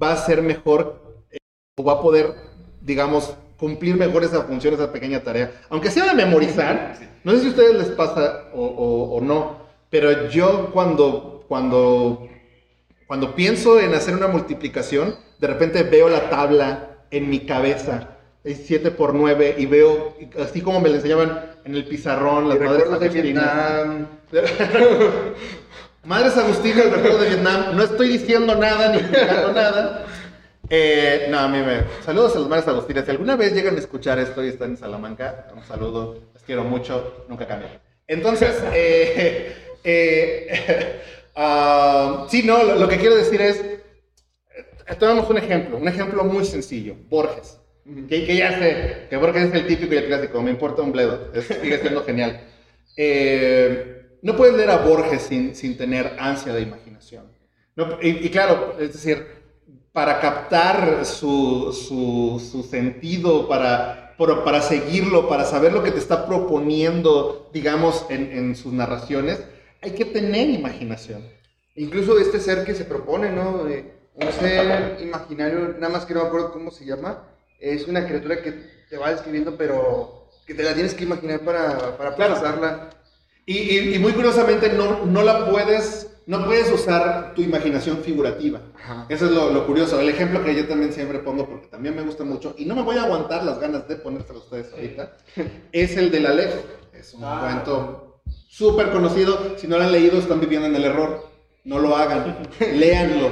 va 0.00 0.12
a 0.12 0.16
ser 0.16 0.42
mejor 0.42 1.24
eh, 1.30 1.38
o 1.76 1.84
va 1.84 1.94
a 1.94 2.00
poder, 2.02 2.34
digamos, 2.80 3.34
cumplir 3.56 3.96
mejor 3.96 4.24
esa 4.24 4.42
función, 4.42 4.74
esa 4.74 4.92
pequeña 4.92 5.22
tarea. 5.22 5.52
Aunque 5.70 5.90
sea 5.90 6.06
de 6.06 6.14
memorizar, 6.14 6.96
no 7.24 7.32
sé 7.32 7.40
si 7.40 7.46
a 7.46 7.50
ustedes 7.50 7.74
les 7.74 7.88
pasa 7.90 8.44
o, 8.52 8.64
o- 8.64 9.16
o 9.16 9.20
no, 9.20 9.62
pero 9.90 10.28
yo 10.28 10.70
cuando, 10.72 11.44
cuando, 11.48 12.28
cuando 13.06 13.34
pienso 13.34 13.78
en 13.80 13.94
hacer 13.94 14.14
una 14.14 14.28
multiplicación, 14.28 15.16
de 15.38 15.46
repente 15.46 15.82
veo 15.82 16.08
la 16.08 16.28
tabla 16.30 17.04
en 17.10 17.28
mi 17.30 17.40
cabeza, 17.40 18.11
7 18.44 18.90
por 18.90 19.14
9, 19.14 19.54
y 19.58 19.66
veo, 19.66 20.16
así 20.40 20.60
como 20.60 20.80
me 20.80 20.88
lo 20.88 20.96
enseñaban 20.96 21.52
en 21.64 21.74
el 21.76 21.84
pizarrón, 21.84 22.48
las 22.48 22.58
madres 22.58 22.86
agustinas. 22.86 23.22
Vietnam. 23.22 24.06
Madres 26.04 26.36
Agustinas, 26.36 26.90
recuerdo 26.90 27.18
de 27.18 27.28
Vietnam. 27.28 27.76
No 27.76 27.84
estoy 27.84 28.08
diciendo 28.08 28.56
nada 28.56 28.88
ni 28.88 28.98
explicando 28.98 29.52
nada. 29.54 30.06
Eh, 30.68 31.28
no, 31.30 31.38
a 31.38 31.48
mí 31.48 31.58
me. 31.58 31.84
Saludos 32.04 32.34
a 32.34 32.40
las 32.40 32.48
Madres 32.48 32.66
Agustinas. 32.66 33.04
Si 33.04 33.10
alguna 33.12 33.36
vez 33.36 33.54
llegan 33.54 33.76
a 33.76 33.78
escuchar 33.78 34.18
esto 34.18 34.44
y 34.44 34.48
están 34.48 34.70
en 34.70 34.76
Salamanca, 34.78 35.48
un 35.54 35.62
saludo. 35.62 36.18
Les 36.34 36.42
quiero 36.42 36.64
mucho. 36.64 37.24
Nunca 37.28 37.46
cambien. 37.46 37.78
Entonces, 38.08 38.60
eh, 38.74 39.54
eh, 39.84 41.00
ah, 41.36 42.26
sí, 42.28 42.42
no, 42.42 42.64
lo, 42.64 42.74
lo 42.76 42.88
que 42.88 42.96
quiero 42.96 43.14
decir 43.14 43.40
es. 43.40 43.64
Tomamos 44.98 45.30
un 45.30 45.38
ejemplo, 45.38 45.76
un 45.76 45.86
ejemplo 45.86 46.24
muy 46.24 46.44
sencillo. 46.44 46.96
Borges. 47.08 47.60
Que, 47.84 48.24
que 48.24 48.36
ya 48.36 48.58
sé, 48.58 49.06
que 49.10 49.16
Borges 49.16 49.48
es 49.48 49.54
el 49.54 49.66
típico 49.66 49.92
y 49.94 49.96
el 49.98 50.06
clásico, 50.06 50.40
me 50.40 50.50
importa 50.52 50.82
un 50.82 50.92
bledo, 50.92 51.32
es- 51.34 51.46
sigue 51.46 51.78
siendo 51.78 52.02
genial. 52.06 52.40
Eh, 52.96 54.18
no 54.22 54.36
puedes 54.36 54.54
leer 54.56 54.70
a 54.70 54.78
Borges 54.78 55.22
sin, 55.22 55.54
sin 55.56 55.76
tener 55.76 56.14
ansia 56.18 56.52
de 56.52 56.60
imaginación. 56.62 57.24
No, 57.74 57.98
y, 58.00 58.10
y 58.26 58.30
claro, 58.30 58.76
es 58.78 58.92
decir, 58.92 59.26
para 59.92 60.20
captar 60.20 61.04
su, 61.04 61.72
su, 61.72 62.40
su 62.52 62.62
sentido, 62.62 63.48
para, 63.48 64.14
por- 64.16 64.44
para 64.44 64.60
seguirlo, 64.62 65.28
para 65.28 65.44
saber 65.44 65.72
lo 65.72 65.82
que 65.82 65.90
te 65.90 65.98
está 65.98 66.26
proponiendo, 66.26 67.50
digamos, 67.52 68.06
en, 68.10 68.30
en 68.30 68.54
sus 68.54 68.72
narraciones, 68.72 69.42
hay 69.80 69.90
que 69.92 70.04
tener 70.04 70.48
imaginación. 70.50 71.22
Incluso 71.74 72.18
este 72.20 72.38
ser 72.38 72.64
que 72.64 72.74
se 72.74 72.84
propone, 72.84 73.30
¿no? 73.32 73.66
Eh, 73.68 73.92
un 74.14 74.30
ser 74.32 74.98
imaginario, 75.00 75.74
nada 75.80 75.88
más 75.88 76.04
que 76.04 76.14
no 76.14 76.20
me 76.22 76.26
acuerdo 76.28 76.52
cómo 76.52 76.70
se 76.70 76.84
llama, 76.84 77.26
es 77.62 77.86
una 77.88 78.06
criatura 78.06 78.42
que 78.42 78.52
te 78.90 78.96
va 78.96 79.10
describiendo, 79.10 79.56
pero 79.56 80.28
que 80.46 80.54
te 80.54 80.62
la 80.62 80.74
tienes 80.74 80.94
que 80.94 81.04
imaginar 81.04 81.40
para, 81.40 81.96
para 81.96 82.14
Claro. 82.14 82.34
procesarla. 82.34 82.90
Y, 83.46 83.56
y- 83.58 83.94
y 83.94 83.98
muy 83.98 84.12
curiosamente 84.12 84.72
no, 84.72 85.04
no 85.06 85.22
la 85.22 85.48
puedes, 85.50 86.08
no 86.26 86.44
puedes 86.44 86.70
usar 86.70 87.32
tu 87.34 87.42
imaginación 87.42 87.98
figurativa. 87.98 88.60
Ajá. 88.76 89.06
Eso 89.08 89.26
es 89.26 89.30
lo, 89.32 89.50
lo 89.50 89.66
curioso. 89.66 89.98
El 90.00 90.08
ejemplo 90.08 90.44
que 90.44 90.54
yo 90.54 90.66
también 90.68 90.92
siempre 90.92 91.18
pongo, 91.20 91.48
porque 91.48 91.66
también 91.68 91.96
me 91.96 92.02
gusta 92.02 92.24
mucho, 92.24 92.54
y 92.58 92.64
no 92.66 92.74
me 92.76 92.82
voy 92.82 92.96
a 92.98 93.04
aguantar 93.04 93.44
las 93.44 93.58
ganas 93.60 93.88
de 93.88 93.96
ponérselo 93.96 94.40
a 94.40 94.42
ustedes 94.42 94.72
ahorita, 94.72 95.16
es 95.72 95.96
el 95.96 96.10
de 96.10 96.20
la 96.20 96.30
Aleph. 96.30 96.54
Es 96.92 97.14
un 97.14 97.24
Ah. 97.24 97.40
cuento 97.42 98.20
súper 98.48 98.90
conocido. 98.90 99.56
Si 99.58 99.66
no 99.66 99.78
lo 99.78 99.84
han 99.84 99.92
leído, 99.92 100.18
están 100.18 100.38
viviendo 100.40 100.66
en 100.68 100.76
el 100.76 100.84
error. 100.84 101.26
No 101.64 101.78
lo 101.78 101.96
hagan. 101.96 102.48
Léanlo. 102.74 103.30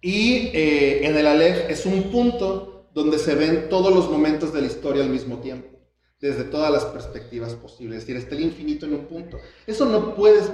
Y 0.00 0.50
eh, 0.54 1.06
en 1.06 1.16
el 1.16 1.26
Aleph 1.26 1.68
es 1.70 1.84
un 1.86 2.04
punto 2.10 2.77
donde 2.98 3.20
se 3.20 3.36
ven 3.36 3.68
todos 3.70 3.94
los 3.94 4.10
momentos 4.10 4.52
de 4.52 4.60
la 4.60 4.66
historia 4.66 5.04
al 5.04 5.08
mismo 5.08 5.38
tiempo, 5.38 5.68
desde 6.20 6.42
todas 6.42 6.72
las 6.72 6.84
perspectivas 6.84 7.54
posibles. 7.54 7.98
Es 7.98 8.06
decir, 8.06 8.16
está 8.16 8.34
el 8.34 8.42
infinito 8.42 8.86
en 8.86 8.94
un 8.94 9.04
punto. 9.06 9.38
Eso 9.68 9.84
no 9.84 10.16
puedes, 10.16 10.50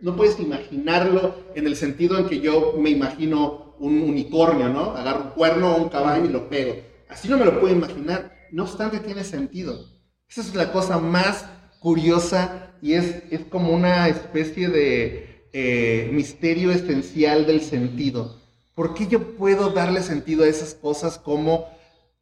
no 0.00 0.16
puedes 0.16 0.40
imaginarlo 0.40 1.34
en 1.54 1.66
el 1.66 1.76
sentido 1.76 2.18
en 2.18 2.26
que 2.30 2.40
yo 2.40 2.76
me 2.78 2.88
imagino 2.88 3.76
un 3.78 4.00
unicornio, 4.00 4.70
¿no? 4.70 4.92
Agarro 4.92 5.24
un 5.24 5.30
cuerno 5.32 5.74
o 5.74 5.82
un 5.82 5.90
caballo 5.90 6.24
y 6.24 6.28
lo 6.28 6.48
pego. 6.48 6.76
Así 7.10 7.28
no 7.28 7.36
me 7.36 7.44
lo 7.44 7.60
puedo 7.60 7.74
imaginar. 7.74 8.32
No 8.50 8.62
obstante, 8.62 8.98
tiene 8.98 9.22
sentido. 9.22 9.84
Esa 10.30 10.40
es 10.40 10.54
la 10.54 10.72
cosa 10.72 10.96
más 10.96 11.44
curiosa 11.78 12.74
y 12.80 12.94
es, 12.94 13.22
es 13.30 13.44
como 13.44 13.70
una 13.70 14.08
especie 14.08 14.68
de 14.68 15.44
eh, 15.52 16.08
misterio 16.10 16.70
esencial 16.70 17.44
del 17.44 17.60
sentido. 17.60 18.40
¿Por 18.74 18.94
qué 18.94 19.06
yo 19.06 19.36
puedo 19.36 19.72
darle 19.72 20.02
sentido 20.02 20.44
a 20.44 20.48
esas 20.48 20.72
cosas 20.72 21.18
como 21.18 21.66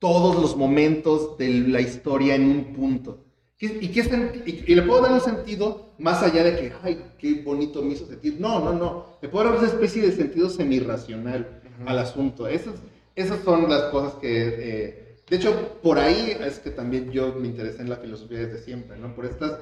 todos 0.00 0.34
los 0.42 0.56
momentos 0.56 1.38
de 1.38 1.48
la 1.48 1.80
historia 1.80 2.34
en 2.34 2.50
un 2.50 2.72
punto? 2.74 3.24
¿Qué- 3.56 3.78
y, 3.80 3.88
qué 3.88 4.00
y- 4.46 4.72
y 4.72 4.74
le 4.74 4.82
puedo 4.82 5.02
dar 5.02 5.12
un 5.12 5.20
sentido 5.20 5.92
más 5.98 6.22
allá 6.22 6.42
de 6.42 6.56
que, 6.56 6.72
ay, 6.82 7.04
qué 7.18 7.42
bonito 7.44 7.82
me 7.82 7.92
hizo 7.92 8.06
sentir. 8.06 8.36
No, 8.40 8.58
no, 8.58 8.72
no. 8.72 9.06
Le 9.20 9.28
puedo 9.28 9.44
dar 9.50 9.58
una 9.58 9.68
especie 9.68 10.00
de 10.02 10.12
sentido 10.12 10.48
semirracional 10.48 11.60
al 11.86 11.98
asunto. 11.98 12.48
Esas, 12.48 12.74
esas 13.14 13.40
son 13.44 13.68
las 13.68 13.84
cosas 13.90 14.14
que... 14.14 14.30
eh, 14.58 15.06
de 15.28 15.36
hecho, 15.36 15.78
por 15.82 15.98
ahí 15.98 16.36
es 16.44 16.58
que 16.58 16.70
también 16.70 17.12
yo 17.12 17.34
me 17.34 17.46
interesé 17.46 17.82
en 17.82 17.90
la 17.90 17.96
filosofía 17.96 18.38
desde 18.38 18.64
siempre, 18.64 18.96
¿no? 18.98 19.14
Por 19.14 19.26
estas, 19.26 19.58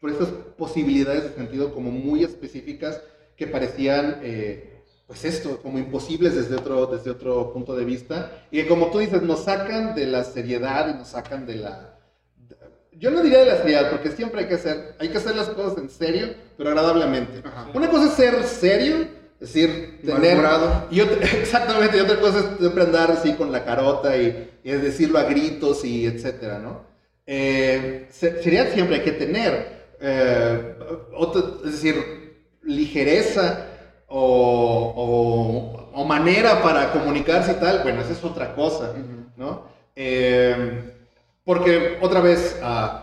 por 0.00 0.10
estas 0.10 0.28
posibilidades 0.56 1.22
de 1.24 1.30
sentido 1.34 1.72
como 1.72 1.90
muy 1.92 2.24
específicas 2.24 3.00
que 3.36 3.46
parecían, 3.46 4.20
eh, 4.22 4.73
pues 5.06 5.24
esto, 5.24 5.60
como 5.62 5.78
imposibles 5.78 6.34
desde 6.34 6.54
otro, 6.56 6.86
desde 6.86 7.10
otro 7.10 7.52
punto 7.52 7.74
de 7.76 7.84
vista. 7.84 8.32
Y 8.50 8.62
que 8.62 8.68
como 8.68 8.90
tú 8.90 8.98
dices, 9.00 9.22
nos 9.22 9.44
sacan 9.44 9.94
de 9.94 10.06
la 10.06 10.24
seriedad 10.24 10.88
y 10.94 10.98
nos 10.98 11.08
sacan 11.08 11.46
de 11.46 11.56
la... 11.56 11.90
Yo 12.96 13.10
no 13.10 13.22
diría 13.22 13.40
de 13.40 13.46
la 13.46 13.56
seriedad, 13.58 13.90
porque 13.90 14.10
siempre 14.12 14.40
hay 14.42 14.46
que 14.48 14.54
hacer, 14.54 14.94
hay 14.98 15.08
que 15.08 15.18
hacer 15.18 15.34
las 15.36 15.48
cosas 15.48 15.76
en 15.78 15.90
serio, 15.90 16.28
pero 16.56 16.70
agradablemente. 16.70 17.42
Ajá. 17.46 17.68
Una 17.74 17.90
cosa 17.90 18.06
es 18.06 18.12
ser 18.12 18.42
serio, 18.44 19.08
es 19.40 19.52
decir, 19.52 20.00
tener... 20.04 20.38
Y 20.90 21.00
otra- 21.00 21.18
exactamente, 21.40 21.96
y 21.98 22.00
otra 22.00 22.20
cosa 22.20 22.38
es 22.38 22.46
siempre 22.58 22.84
andar 22.84 23.10
así 23.10 23.34
con 23.34 23.50
la 23.52 23.64
carota 23.64 24.16
y, 24.16 24.50
y 24.62 24.70
es 24.70 24.80
decirlo 24.82 25.18
a 25.18 25.24
gritos 25.24 25.84
y 25.84 26.06
etcétera, 26.06 26.60
¿no? 26.60 26.82
Eh, 27.26 28.06
se- 28.10 28.42
seriedad 28.42 28.72
siempre 28.72 28.96
hay 28.96 29.02
que 29.02 29.12
tener. 29.12 29.74
eh, 30.00 30.74
otra- 31.14 31.42
es 31.66 31.72
decir, 31.72 31.96
ligereza 32.62 33.66
o, 34.16 34.92
o- 34.96 36.00
o 36.00 36.04
manera 36.04 36.62
para 36.62 36.92
comunicarse 36.92 37.52
y 37.52 37.54
tal, 37.56 37.82
bueno, 37.82 38.00
esa 38.02 38.12
es 38.12 38.24
otra 38.24 38.54
cosa, 38.54 38.92
¿no? 39.36 39.62
Eh, 39.96 40.90
Porque 41.44 41.98
otra 42.00 42.20
vez, 42.20 42.58
uh, 42.62 42.98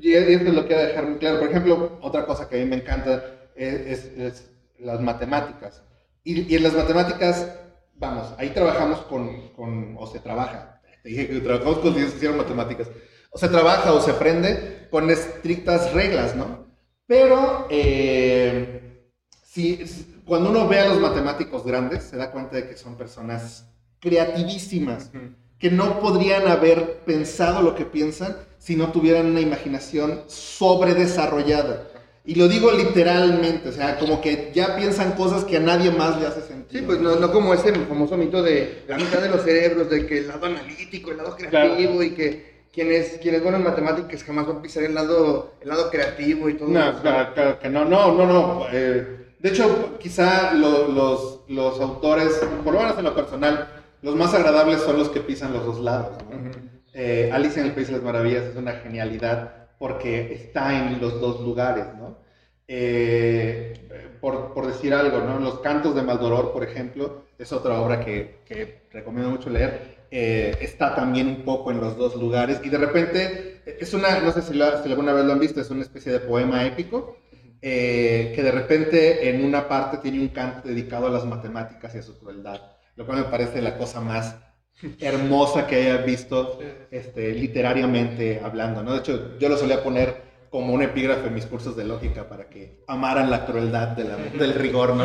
y 0.00 0.14
esto 0.14 0.52
lo 0.52 0.66
quiero 0.66 0.82
dejar 0.82 1.06
muy 1.06 1.18
claro, 1.18 1.38
por 1.40 1.48
ejemplo, 1.48 1.98
otra 2.02 2.24
cosa 2.26 2.48
que 2.48 2.56
a 2.56 2.64
mí 2.64 2.68
me 2.70 2.76
encanta 2.76 3.22
es, 3.54 4.04
es, 4.16 4.50
las 4.78 5.00
matemáticas. 5.00 5.82
Y, 6.24 6.52
y, 6.52 6.56
en 6.56 6.62
las 6.62 6.74
matemáticas, 6.74 7.48
vamos, 7.94 8.32
ahí 8.38 8.50
trabajamos 8.50 9.00
con, 9.02 9.48
con 9.50 9.96
o 9.98 10.06
se 10.06 10.18
trabaja, 10.20 10.80
te 11.02 11.08
dije 11.10 11.28
que 11.28 11.40
trabajamos 11.40 11.78
con 11.78 11.96
hicieron 11.96 12.36
matemáticas, 12.36 12.88
o 13.30 13.38
se 13.38 13.48
trabaja 13.48 13.92
o 13.92 14.00
se 14.00 14.10
aprende 14.12 14.88
con 14.90 15.10
estrictas 15.10 15.92
reglas, 15.92 16.34
¿no? 16.36 16.66
Pero 17.06 17.66
eh, 17.70 18.91
si, 19.52 19.84
cuando 20.24 20.48
uno 20.48 20.66
ve 20.66 20.78
a 20.78 20.88
los 20.88 20.98
matemáticos 20.98 21.64
grandes, 21.64 22.04
se 22.04 22.16
da 22.16 22.30
cuenta 22.30 22.56
de 22.56 22.68
que 22.68 22.76
son 22.76 22.96
personas 22.96 23.66
creativísimas, 24.00 25.10
que 25.58 25.70
no 25.70 26.00
podrían 26.00 26.48
haber 26.48 27.00
pensado 27.04 27.60
lo 27.60 27.74
que 27.74 27.84
piensan 27.84 28.36
si 28.58 28.76
no 28.76 28.92
tuvieran 28.92 29.26
una 29.26 29.40
imaginación 29.40 30.22
sobredesarrollada. 30.26 31.86
Y 32.24 32.36
lo 32.36 32.48
digo 32.48 32.72
literalmente, 32.72 33.68
o 33.68 33.72
sea, 33.72 33.98
como 33.98 34.22
que 34.22 34.52
ya 34.54 34.74
piensan 34.76 35.12
cosas 35.12 35.44
que 35.44 35.58
a 35.58 35.60
nadie 35.60 35.90
más 35.90 36.18
le 36.18 36.28
hace 36.28 36.40
sentido. 36.40 36.80
Sí, 36.80 36.86
pues 36.86 37.00
no, 37.00 37.16
no 37.16 37.30
como 37.30 37.52
ese 37.52 37.74
famoso 37.74 38.16
mito 38.16 38.42
de 38.42 38.84
la 38.88 38.96
mitad 38.96 39.20
de 39.20 39.28
los 39.28 39.42
cerebros, 39.42 39.90
de 39.90 40.06
que 40.06 40.18
el 40.18 40.28
lado 40.28 40.46
analítico, 40.46 41.10
el 41.10 41.18
lado 41.18 41.36
creativo 41.36 42.02
y 42.02 42.12
que 42.12 42.62
quienes, 42.72 43.18
quienes 43.20 43.42
bueno 43.42 43.58
en 43.58 43.64
matemáticas 43.64 44.24
jamás 44.24 44.46
van 44.46 44.58
a 44.58 44.62
pisar 44.62 44.84
el 44.84 44.94
lado, 44.94 45.54
el 45.60 45.68
lado 45.68 45.90
creativo 45.90 46.48
y 46.48 46.54
todo 46.54 46.68
no, 46.68 46.90
eso. 46.90 47.02
Claro, 47.02 47.58
que 47.58 47.68
no, 47.68 47.84
no, 47.84 48.14
no, 48.14 48.26
no. 48.26 48.66
Eh, 48.72 49.21
de 49.42 49.48
hecho, 49.48 49.98
quizá 49.98 50.54
los, 50.54 51.40
los 51.48 51.80
autores, 51.80 52.40
por 52.62 52.74
lo 52.74 52.80
menos 52.80 52.96
en 52.96 53.04
lo 53.04 53.14
personal, 53.14 53.68
los 54.00 54.14
más 54.14 54.32
agradables 54.34 54.80
son 54.82 54.96
los 54.96 55.08
que 55.08 55.18
pisan 55.18 55.52
los 55.52 55.66
dos 55.66 55.80
lados. 55.80 56.16
Eh, 56.94 57.28
Alicia 57.32 57.60
en 57.60 57.68
el 57.68 57.74
País 57.74 57.88
de 57.88 57.94
las 57.94 58.02
Maravillas 58.02 58.44
es 58.44 58.56
una 58.56 58.72
genialidad 58.74 59.66
porque 59.80 60.32
está 60.32 60.86
en 60.86 61.00
los 61.00 61.20
dos 61.20 61.40
lugares, 61.40 61.86
¿no? 61.98 62.18
Eh, 62.68 64.14
por, 64.20 64.54
por, 64.54 64.68
decir 64.68 64.94
algo, 64.94 65.18
¿no? 65.18 65.40
Los 65.40 65.58
Cantos 65.58 65.96
de 65.96 66.02
Maldoror, 66.02 66.52
por 66.52 66.62
ejemplo, 66.62 67.24
es 67.36 67.52
otra 67.52 67.80
obra 67.80 67.98
que, 68.04 68.42
que 68.46 68.82
recomiendo 68.92 69.30
mucho 69.30 69.50
leer. 69.50 70.06
Eh, 70.12 70.56
está 70.60 70.94
también 70.94 71.26
un 71.26 71.42
poco 71.42 71.72
en 71.72 71.80
los 71.80 71.96
dos 71.96 72.14
lugares 72.14 72.60
y 72.62 72.68
de 72.68 72.78
repente 72.78 73.62
es 73.66 73.92
una, 73.92 74.20
no 74.20 74.30
sé 74.30 74.42
si, 74.42 74.52
si 74.52 74.58
alguna 74.58 75.12
vez 75.12 75.24
lo 75.24 75.32
han 75.32 75.40
visto, 75.40 75.60
es 75.60 75.70
una 75.70 75.82
especie 75.82 76.12
de 76.12 76.20
poema 76.20 76.64
épico 76.64 77.16
que 77.62 78.42
de 78.42 78.50
repente 78.50 79.30
en 79.30 79.44
una 79.44 79.68
parte 79.68 79.98
tiene 79.98 80.20
un 80.20 80.28
canto 80.28 80.68
dedicado 80.68 81.06
a 81.06 81.10
las 81.10 81.24
matemáticas 81.24 81.94
y 81.94 81.98
a 81.98 82.02
su 82.02 82.18
crueldad 82.18 82.60
lo 82.96 83.06
cual 83.06 83.18
me 83.18 83.24
parece 83.24 83.62
la 83.62 83.76
cosa 83.76 84.00
más 84.00 84.36
hermosa 85.00 85.66
que 85.66 85.76
haya 85.76 85.98
visto 85.98 86.58
este, 86.90 87.32
literariamente 87.32 88.40
hablando, 88.42 88.82
¿no? 88.82 88.92
De 88.92 88.98
hecho, 88.98 89.38
yo 89.38 89.48
lo 89.48 89.56
solía 89.56 89.82
poner 89.82 90.32
como 90.50 90.74
un 90.74 90.82
epígrafe 90.82 91.28
en 91.28 91.34
mis 91.34 91.46
cursos 91.46 91.76
de 91.76 91.84
lógica 91.84 92.28
para 92.28 92.48
que 92.48 92.82
amaran 92.86 93.30
la 93.30 93.46
crueldad 93.46 93.88
del 93.96 94.54
rigor, 94.54 94.94
¿no? 94.94 95.04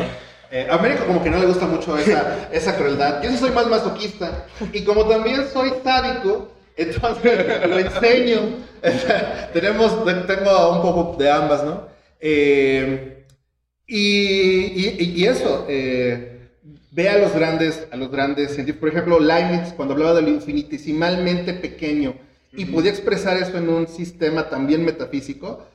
Eh, 0.50 0.68
a 0.70 0.76
Américo 0.76 1.06
como 1.06 1.22
que 1.22 1.30
no 1.30 1.40
le 1.40 1.46
gusta 1.46 1.66
mucho 1.66 1.98
esa, 1.98 2.50
esa 2.52 2.78
crueldad. 2.78 3.22
Yo 3.22 3.30
sí 3.30 3.38
soy 3.38 3.52
más 3.52 3.68
masoquista 3.68 4.46
y 4.72 4.84
como 4.84 5.06
también 5.06 5.46
soy 5.52 5.74
sádico, 5.84 6.52
entonces 6.76 7.68
lo 7.70 7.80
enseño. 7.80 8.40
Tenemos, 9.54 10.06
tengo 10.06 10.72
un 10.72 10.82
poco 10.82 11.18
de 11.18 11.30
ambas, 11.30 11.64
¿no? 11.64 11.97
Eh, 12.20 13.26
y, 13.86 15.22
y, 15.22 15.26
eso, 15.26 15.66
eh, 15.70 16.50
ve 16.92 17.10
a 17.10 17.18
los 17.18 17.34
grandes, 17.34 17.88
a 17.92 17.96
los 17.96 18.12
grandes 18.12 18.54
científicos. 18.54 18.80
Por 18.80 18.90
ejemplo, 18.90 19.20
Leibniz, 19.20 19.74
cuando 19.74 19.94
hablaba 19.94 20.14
de 20.16 20.24
lo 20.24 20.30
infinitesimalmente 20.30 21.54
pequeño 21.54 22.16
y 22.52 22.66
podía 22.66 22.92
expresar 22.92 23.38
eso 23.38 23.58
en 23.58 23.70
un 23.70 23.88
sistema 23.88 24.50
también 24.50 24.84
metafísico, 24.84 25.66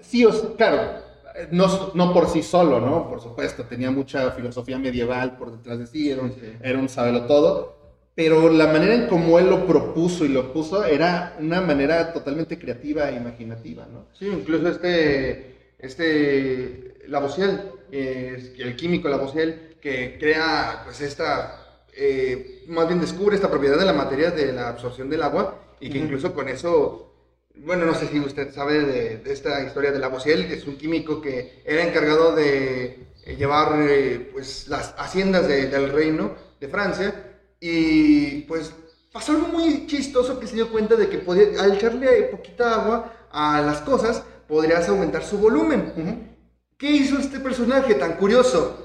sí, 0.00 0.24
o 0.24 0.56
claro, 0.56 1.02
no, 1.50 1.92
no, 1.94 2.12
por 2.12 2.28
sí 2.28 2.42
solo, 2.42 2.80
¿no? 2.80 3.08
Por 3.08 3.20
supuesto, 3.20 3.64
tenía 3.64 3.90
mucha 3.90 4.30
filosofía 4.30 4.78
medieval 4.78 5.36
por 5.36 5.52
detrás 5.52 5.78
de 5.78 5.86
sí, 5.86 6.10
era 6.10 6.22
un, 6.22 6.34
era 6.62 6.78
un 6.78 6.88
sabelo 6.88 7.26
todo, 7.26 7.75
pero 8.16 8.50
la 8.50 8.66
manera 8.68 8.94
en 8.94 9.08
cómo 9.08 9.38
él 9.38 9.50
lo 9.50 9.66
propuso 9.66 10.24
y 10.24 10.28
lo 10.28 10.50
puso 10.50 10.82
era 10.86 11.36
una 11.38 11.60
manera 11.60 12.14
totalmente 12.14 12.58
creativa 12.58 13.10
e 13.10 13.16
imaginativa, 13.16 13.86
¿no? 13.92 14.06
Sí, 14.18 14.26
incluso 14.26 14.68
este, 14.68 15.74
este 15.78 16.94
Lavoisier, 17.08 17.60
eh, 17.92 18.54
el 18.56 18.74
químico 18.74 19.10
Lavoisier, 19.10 19.76
que 19.82 20.16
crea, 20.18 20.80
pues, 20.86 21.02
esta, 21.02 21.82
eh, 21.94 22.64
más 22.68 22.88
bien 22.88 23.02
descubre 23.02 23.36
esta 23.36 23.50
propiedad 23.50 23.78
de 23.78 23.84
la 23.84 23.92
materia 23.92 24.30
de 24.30 24.50
la 24.50 24.70
absorción 24.70 25.10
del 25.10 25.22
agua 25.22 25.76
y 25.78 25.90
que 25.90 25.98
incluso 25.98 26.32
con 26.32 26.48
eso, 26.48 27.12
bueno, 27.54 27.84
no 27.84 27.94
sé 27.94 28.06
si 28.06 28.18
usted 28.18 28.50
sabe 28.50 28.80
de, 28.80 29.30
esta 29.30 29.62
historia 29.62 29.92
de 29.92 29.98
Lavoisier, 29.98 30.48
que 30.48 30.54
es 30.54 30.66
un 30.66 30.78
químico 30.78 31.20
que 31.20 31.60
era 31.66 31.86
encargado 31.86 32.34
de 32.34 33.08
llevar, 33.36 33.78
eh, 33.90 34.30
pues, 34.32 34.68
las 34.68 34.94
haciendas 34.96 35.46
del 35.46 35.90
reino 35.90 36.34
de 36.58 36.68
Francia 36.68 37.25
y, 37.60 38.42
pues, 38.42 38.72
pasó 39.12 39.32
algo 39.32 39.48
muy 39.48 39.86
chistoso 39.86 40.38
que 40.38 40.46
se 40.46 40.56
dio 40.56 40.70
cuenta 40.70 40.94
de 40.96 41.08
que 41.08 41.18
podía, 41.18 41.62
al 41.62 41.74
echarle 41.74 42.24
poquita 42.24 42.74
agua 42.74 43.12
a 43.30 43.60
las 43.62 43.80
cosas, 43.80 44.22
podrías 44.46 44.88
aumentar 44.88 45.24
su 45.24 45.38
volumen. 45.38 46.36
¿Qué 46.76 46.90
hizo 46.90 47.18
este 47.18 47.40
personaje 47.40 47.94
tan 47.94 48.14
curioso? 48.14 48.82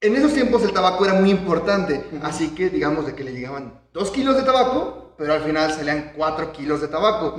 En 0.00 0.14
esos 0.16 0.34
tiempos 0.34 0.62
el 0.62 0.72
tabaco 0.72 1.04
era 1.06 1.14
muy 1.14 1.30
importante, 1.30 2.04
así 2.22 2.50
que 2.50 2.68
digamos 2.68 3.06
de 3.06 3.14
que 3.14 3.24
le 3.24 3.32
llegaban 3.32 3.80
dos 3.94 4.10
kilos 4.10 4.36
de 4.36 4.42
tabaco, 4.42 5.14
pero 5.16 5.32
al 5.32 5.40
final 5.40 5.72
salían 5.72 6.12
cuatro 6.14 6.52
kilos 6.52 6.82
de 6.82 6.88
tabaco. 6.88 7.36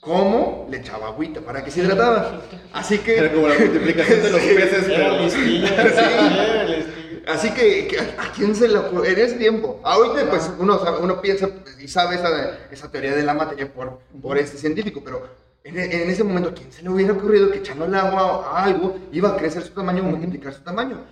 ¿Cómo? 0.00 0.66
Le 0.70 0.78
echaba 0.78 1.06
agüita 1.06 1.40
para 1.40 1.64
que 1.64 1.70
se 1.70 1.80
hidrataba. 1.80 2.42
Así 2.74 2.98
que... 2.98 3.16
Era 3.16 3.32
como 3.32 3.48
la 3.48 3.58
multiplicación 3.58 4.22
de 4.22 4.30
los 4.30 4.40
peces. 4.42 4.86
Así 7.26 7.52
que, 7.52 7.96
¿a 8.18 8.32
quién 8.32 8.54
se 8.54 8.68
le 8.68 8.78
ocurrió? 8.78 9.10
En 9.12 9.18
ese 9.18 9.36
tiempo. 9.36 9.80
Ahorita, 9.82 10.28
pues, 10.28 10.50
uno, 10.58 10.80
uno 11.00 11.20
piensa 11.20 11.48
y 11.80 11.88
sabe 11.88 12.16
esa, 12.16 12.58
esa 12.70 12.90
teoría 12.90 13.14
de 13.14 13.22
la 13.22 13.34
materia 13.34 13.72
por, 13.72 14.00
por 14.20 14.38
este 14.38 14.58
científico, 14.58 15.02
pero 15.04 15.26
en, 15.62 15.78
en, 15.78 16.10
ese 16.10 16.24
momento, 16.24 16.50
¿a 16.50 16.54
quién 16.54 16.70
se 16.70 16.82
le 16.82 16.90
hubiera 16.90 17.12
ocurrido 17.12 17.50
que 17.50 17.58
echando 17.58 17.86
el 17.86 17.94
agua 17.94 18.50
a 18.52 18.64
algo 18.64 18.98
iba 19.12 19.30
a 19.30 19.36
crecer 19.36 19.62
su 19.62 19.72
tamaño 19.72 20.02
o 20.02 20.06
multiplicar 20.06 20.52
su 20.52 20.62
tamaño? 20.62 21.04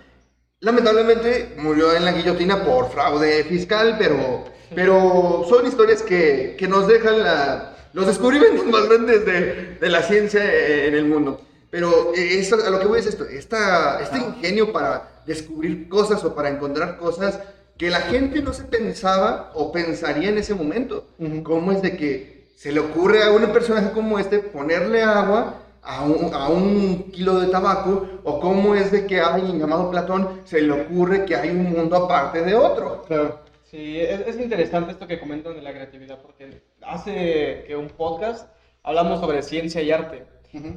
Lamentablemente 0.59 1.55
murió 1.57 1.95
en 1.95 2.05
la 2.05 2.13
guillotina 2.13 2.63
por 2.63 2.89
fraude 2.91 3.43
fiscal, 3.43 3.95
pero, 3.97 4.45
pero 4.73 5.45
son 5.49 5.65
historias 5.65 6.01
que, 6.01 6.55
que 6.57 6.67
nos 6.67 6.87
dejan 6.87 7.23
la, 7.23 7.75
los 7.93 8.07
descubrimientos 8.07 8.65
más 8.67 8.87
grandes 8.87 9.25
de, 9.25 9.77
de, 9.79 9.89
la 9.89 10.01
ciencia 10.03 10.41
en 10.43 10.93
el 10.93 11.05
mundo. 11.05 11.41
Pero 11.69 12.13
eso, 12.15 12.55
a 12.63 12.69
lo 12.69 12.79
que 12.79 12.87
voy 12.87 12.99
es 12.99 13.07
esto, 13.07 13.25
esta, 13.25 13.99
este 13.99 14.19
ingenio 14.19 14.71
para 14.71 15.12
descubrir 15.25 15.89
cosas 15.89 16.23
o 16.23 16.35
para 16.35 16.49
encontrar 16.49 16.97
cosas 16.97 17.39
que 17.77 17.89
la 17.89 18.01
gente 18.01 18.41
no 18.41 18.53
se 18.53 18.63
pensaba 18.63 19.51
o 19.55 19.71
pensaría 19.71 20.29
en 20.29 20.37
ese 20.37 20.53
momento. 20.53 21.07
¿Cómo 21.43 21.71
es 21.71 21.81
de 21.81 21.97
que 21.97 22.47
se 22.55 22.71
le 22.71 22.79
ocurre 22.79 23.23
a 23.23 23.31
un 23.31 23.45
personaje 23.51 23.91
como 23.91 24.19
este 24.19 24.39
ponerle 24.39 25.01
agua 25.03 25.63
a 25.83 26.05
un, 26.05 26.33
a 26.33 26.47
un, 26.47 27.11
kilo 27.11 27.39
de 27.39 27.47
tabaco, 27.47 28.07
o 28.23 28.39
cómo 28.39 28.73
es 28.73 28.91
de 28.91 29.05
que 29.05 29.19
a 29.19 29.33
alguien 29.35 29.59
llamado 29.59 29.91
Platón 29.91 30.41
se 30.45 30.61
le 30.61 30.71
ocurre 30.71 31.25
que 31.25 31.35
hay 31.35 31.49
un 31.49 31.63
mundo 31.63 31.95
aparte 31.97 32.41
de 32.41 32.55
otro. 32.55 33.03
Claro. 33.03 33.39
Sí, 33.63 33.99
es, 33.99 34.39
interesante 34.39 34.91
esto 34.91 35.07
que 35.07 35.19
comentan 35.19 35.55
de 35.55 35.61
la 35.61 35.73
creatividad, 35.73 36.21
porque 36.21 36.61
hace 36.81 37.63
que 37.67 37.75
un 37.75 37.89
podcast 37.89 38.47
hablamos 38.83 39.19
sobre 39.19 39.41
ciencia 39.41 39.81
y 39.81 39.91
arte, 39.91 40.25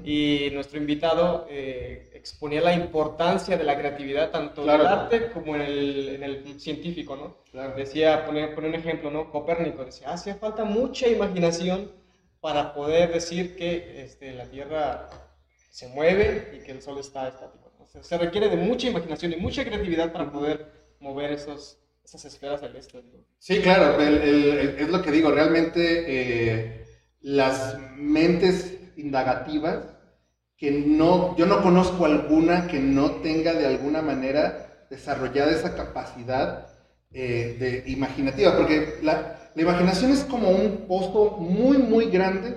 y 0.04 0.48
nuestro 0.54 0.78
invitado 0.78 1.46
eh, 1.50 2.05
exponía 2.30 2.60
la 2.60 2.74
importancia 2.74 3.56
de 3.56 3.62
la 3.62 3.78
creatividad 3.78 4.32
tanto 4.32 4.64
en 4.64 4.70
el 4.70 4.86
arte 4.86 5.30
como 5.30 5.54
en 5.54 5.62
el, 5.62 6.08
en 6.08 6.22
el 6.24 6.60
científico, 6.60 7.14
¿no? 7.14 7.36
Claro. 7.52 7.76
Decía, 7.76 8.26
poner, 8.26 8.52
poner 8.52 8.70
un 8.70 8.76
ejemplo, 8.76 9.12
¿no? 9.12 9.30
Copérnico 9.30 9.84
decía, 9.84 10.12
hace 10.12 10.34
falta 10.34 10.64
mucha 10.64 11.06
imaginación 11.06 11.92
para 12.40 12.74
poder 12.74 13.12
decir 13.12 13.54
que 13.54 14.02
este, 14.02 14.32
la 14.32 14.44
Tierra 14.46 15.08
se 15.70 15.86
mueve 15.88 16.58
y 16.58 16.64
que 16.64 16.72
el 16.72 16.82
Sol 16.82 16.98
está 16.98 17.28
estático. 17.28 17.70
se 18.00 18.18
requiere 18.18 18.48
de 18.48 18.56
mucha 18.56 18.88
imaginación 18.88 19.32
y 19.32 19.36
mucha 19.36 19.64
creatividad 19.64 20.12
para 20.12 20.32
poder 20.32 20.66
mover 20.98 21.30
esos, 21.30 21.78
esas 22.04 22.24
esferas 22.24 22.60
celestes. 22.60 23.04
Sí, 23.38 23.60
claro, 23.60 24.00
es 24.00 24.88
lo 24.88 25.00
que 25.00 25.12
digo, 25.12 25.30
realmente 25.30 26.04
eh, 26.08 26.86
las 27.20 27.78
mentes 27.96 28.78
indagativas, 28.96 29.95
que 30.56 30.70
no, 30.70 31.36
yo 31.36 31.46
no 31.46 31.62
conozco 31.62 32.06
alguna 32.06 32.66
que 32.66 32.78
no 32.78 33.10
tenga 33.16 33.52
de 33.52 33.66
alguna 33.66 34.02
manera 34.02 34.86
desarrollada 34.90 35.52
esa 35.52 35.74
capacidad 35.74 36.68
eh, 37.12 37.56
de 37.58 37.90
imaginativa, 37.90 38.56
porque 38.56 38.98
la, 39.02 39.50
la 39.54 39.62
imaginación 39.62 40.12
es 40.12 40.24
como 40.24 40.50
un 40.50 40.86
pozo 40.86 41.38
muy, 41.38 41.78
muy 41.78 42.06
grande 42.10 42.56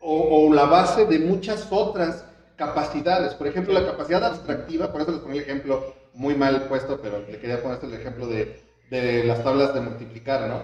o, 0.00 0.52
la 0.52 0.64
base 0.64 1.04
de 1.06 1.18
muchas 1.18 1.66
otras 1.70 2.24
capacidades. 2.56 3.34
Por 3.34 3.46
ejemplo, 3.46 3.74
la 3.74 3.84
capacidad 3.84 4.24
abstractiva, 4.24 4.90
por 4.92 5.02
eso 5.02 5.12
les 5.12 5.20
pongo 5.20 5.34
el 5.34 5.40
ejemplo 5.40 5.94
muy 6.14 6.34
mal 6.34 6.62
puesto, 6.68 7.00
pero 7.02 7.20
le 7.28 7.38
quería 7.38 7.62
poner 7.62 7.78
el 7.82 7.94
ejemplo 7.94 8.26
de, 8.26 8.62
de 8.90 9.24
las 9.24 9.42
tablas 9.42 9.74
de 9.74 9.80
multiplicar, 9.80 10.48
¿no? 10.48 10.62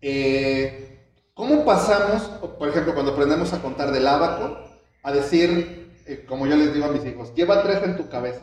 Eh, 0.00 0.98
¿Cómo 1.34 1.64
pasamos, 1.64 2.22
por 2.58 2.68
ejemplo, 2.68 2.94
cuando 2.94 3.12
aprendemos 3.12 3.52
a 3.52 3.60
contar 3.60 3.92
del 3.92 4.06
abaco, 4.06 4.58
a 5.02 5.12
decir, 5.12 5.85
eh, 6.06 6.24
como 6.26 6.46
yo 6.46 6.56
les 6.56 6.72
digo 6.72 6.86
a 6.86 6.90
mis 6.92 7.04
hijos, 7.04 7.34
lleva 7.34 7.62
tres 7.62 7.82
en 7.82 7.96
tu 7.96 8.08
cabeza? 8.08 8.42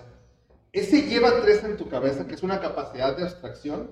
Ese 0.71 1.03
lleva 1.03 1.41
tres 1.41 1.63
en 1.63 1.77
tu 1.77 1.87
cabeza, 1.87 2.25
que 2.27 2.33
es 2.33 2.43
una 2.43 2.59
capacidad 2.59 3.15
de 3.15 3.23
abstracción, 3.23 3.91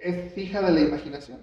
es 0.00 0.32
fija 0.34 0.60
de 0.60 0.72
la 0.72 0.80
imaginación. 0.80 1.38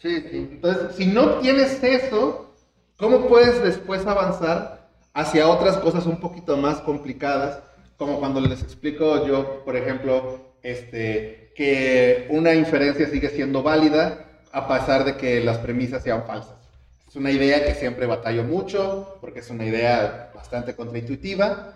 Sí, 0.00 0.20
sí. 0.30 0.48
Entonces, 0.52 0.96
si 0.96 1.06
no 1.06 1.38
tienes 1.38 1.82
eso, 1.82 2.54
¿cómo 2.98 3.26
puedes 3.26 3.62
después 3.62 4.06
avanzar 4.06 4.90
hacia 5.14 5.48
otras 5.48 5.78
cosas 5.78 6.04
un 6.06 6.20
poquito 6.20 6.56
más 6.56 6.80
complicadas? 6.80 7.62
Como 7.96 8.18
cuando 8.18 8.40
les 8.40 8.62
explico 8.62 9.26
yo, 9.26 9.64
por 9.64 9.76
ejemplo, 9.76 10.56
este, 10.62 11.52
que 11.54 12.26
una 12.30 12.54
inferencia 12.54 13.08
sigue 13.08 13.30
siendo 13.30 13.62
válida 13.62 14.26
a 14.52 14.68
pesar 14.68 15.04
de 15.04 15.16
que 15.16 15.42
las 15.42 15.58
premisas 15.58 16.02
sean 16.02 16.24
falsas. 16.26 16.61
Es 17.12 17.16
una 17.16 17.30
idea 17.30 17.62
que 17.62 17.74
siempre 17.74 18.06
batallo 18.06 18.42
mucho, 18.42 19.18
porque 19.20 19.40
es 19.40 19.50
una 19.50 19.66
idea 19.66 20.30
bastante 20.34 20.74
contraintuitiva, 20.74 21.74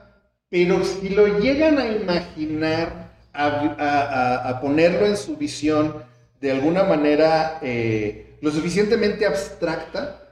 pero 0.48 0.82
si 0.82 1.10
lo 1.10 1.26
llegan 1.38 1.76
a 1.76 1.88
imaginar, 1.88 3.12
a, 3.34 4.58
ponerlo 4.62 5.04
en 5.04 5.14
su 5.14 5.36
visión 5.36 6.02
de 6.40 6.52
alguna 6.52 6.84
manera 6.84 7.58
eh, 7.60 8.38
lo 8.40 8.50
suficientemente 8.50 9.26
abstracta, 9.26 10.22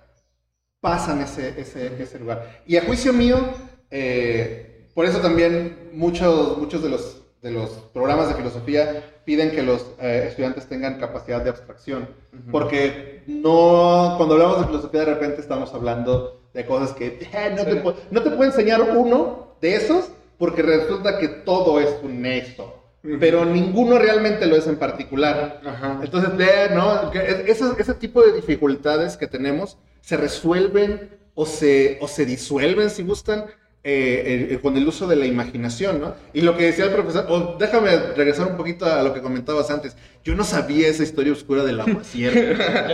pasan 0.81 1.21
ese, 1.21 1.61
ese, 1.61 2.03
ese 2.03 2.19
lugar. 2.19 2.63
Y 2.67 2.79
a 2.79 2.87
juicio 2.87 3.13
mío, 3.13 3.53
eh, 3.91 4.89
por 4.95 5.05
eso 5.05 5.21
también 5.21 5.91
muchos, 5.93 6.57
muchos 6.57 6.83
de, 6.83 6.89
los, 6.89 7.21
de 7.43 7.51
los 7.51 7.69
programas 7.93 8.29
de 8.29 8.37
filosofía 8.37 9.05
piden 9.25 9.51
que 9.51 9.63
los 9.63 9.87
eh, 10.01 10.27
estudiantes 10.29 10.67
tengan 10.67 10.99
capacidad 10.99 11.43
de 11.43 11.51
abstracción, 11.51 12.09
porque 12.51 13.23
no, 13.27 14.15
cuando 14.17 14.35
hablamos 14.35 14.61
de 14.61 14.67
filosofía 14.67 15.01
de 15.01 15.15
repente 15.15 15.41
estamos 15.41 15.73
hablando 15.75 16.43
de 16.53 16.67
cosas 16.67 16.93
que 16.93 17.19
"Eh, 17.21 17.55
no, 17.57 17.65
te, 17.65 17.83
no 18.11 18.23
te 18.23 18.31
puedo 18.31 18.45
enseñar 18.45 18.83
uno 18.83 19.57
de 19.61 19.77
esos, 19.77 20.11
porque 20.39 20.63
resulta 20.63 21.19
que 21.19 21.29
todo 21.29 21.81
es 21.81 21.89
un 22.03 22.27
esto, 22.27 22.83
pero 23.21 23.45
ninguno 23.45 23.99
realmente 23.99 24.47
lo 24.47 24.57
es 24.57 24.67
en 24.67 24.77
particular. 24.77 25.61
Entonces, 26.03 26.31
¿no? 26.75 27.13
Ese, 27.13 27.65
ese 27.79 27.95
tipo 27.95 28.23
de 28.23 28.33
dificultades 28.33 29.17
que 29.17 29.27
tenemos 29.27 29.79
se 30.01 30.17
resuelven 30.17 31.19
o 31.35 31.47
se, 31.47 31.99
o 32.01 32.09
se 32.09 32.25
disuelven, 32.27 32.91
si 32.91 33.03
gustan, 33.03 33.47
eh, 33.87 34.49
eh, 34.53 34.59
con 34.63 34.77
el 34.79 34.89
uso 34.89 35.07
de 35.07 35.15
la 35.17 35.27
imaginación, 35.27 36.01
¿no? 36.01 36.15
Y 36.33 36.41
lo 36.41 36.57
que 36.57 36.65
decía 36.65 36.87
el 36.87 36.91
profesor, 36.93 37.27
o 37.29 37.57
déjame 37.59 37.95
regresar 38.17 38.47
un 38.51 38.57
poquito 38.57 38.87
a 38.87 39.03
lo 39.03 39.13
que 39.13 39.21
comentabas 39.21 39.71
antes. 39.71 39.95
Yo 40.25 40.35
no 40.35 40.43
sabía 40.43 40.89
esa 40.89 41.03
historia 41.03 41.33
oscura 41.33 41.65
de 41.65 41.75
la 41.75 41.85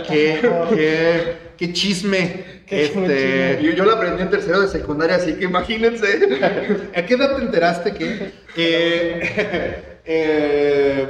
qué, 0.07 0.41
qué, 0.75 1.37
qué 1.57 1.73
chisme. 1.73 2.43
Qué 2.67 2.83
este, 2.85 3.59
Yo, 3.63 3.71
yo 3.71 3.85
lo 3.85 3.93
aprendí 3.93 4.21
en 4.21 4.29
tercero 4.29 4.59
de 4.61 4.67
secundaria, 4.67 5.15
así 5.15 5.33
que 5.33 5.45
imagínense. 5.45 6.07
¿A 6.95 7.05
qué 7.05 7.13
edad 7.13 7.37
te 7.37 7.41
enteraste 7.43 7.93
que? 7.93 8.31
eh, 8.57 9.83
eh, 10.05 11.07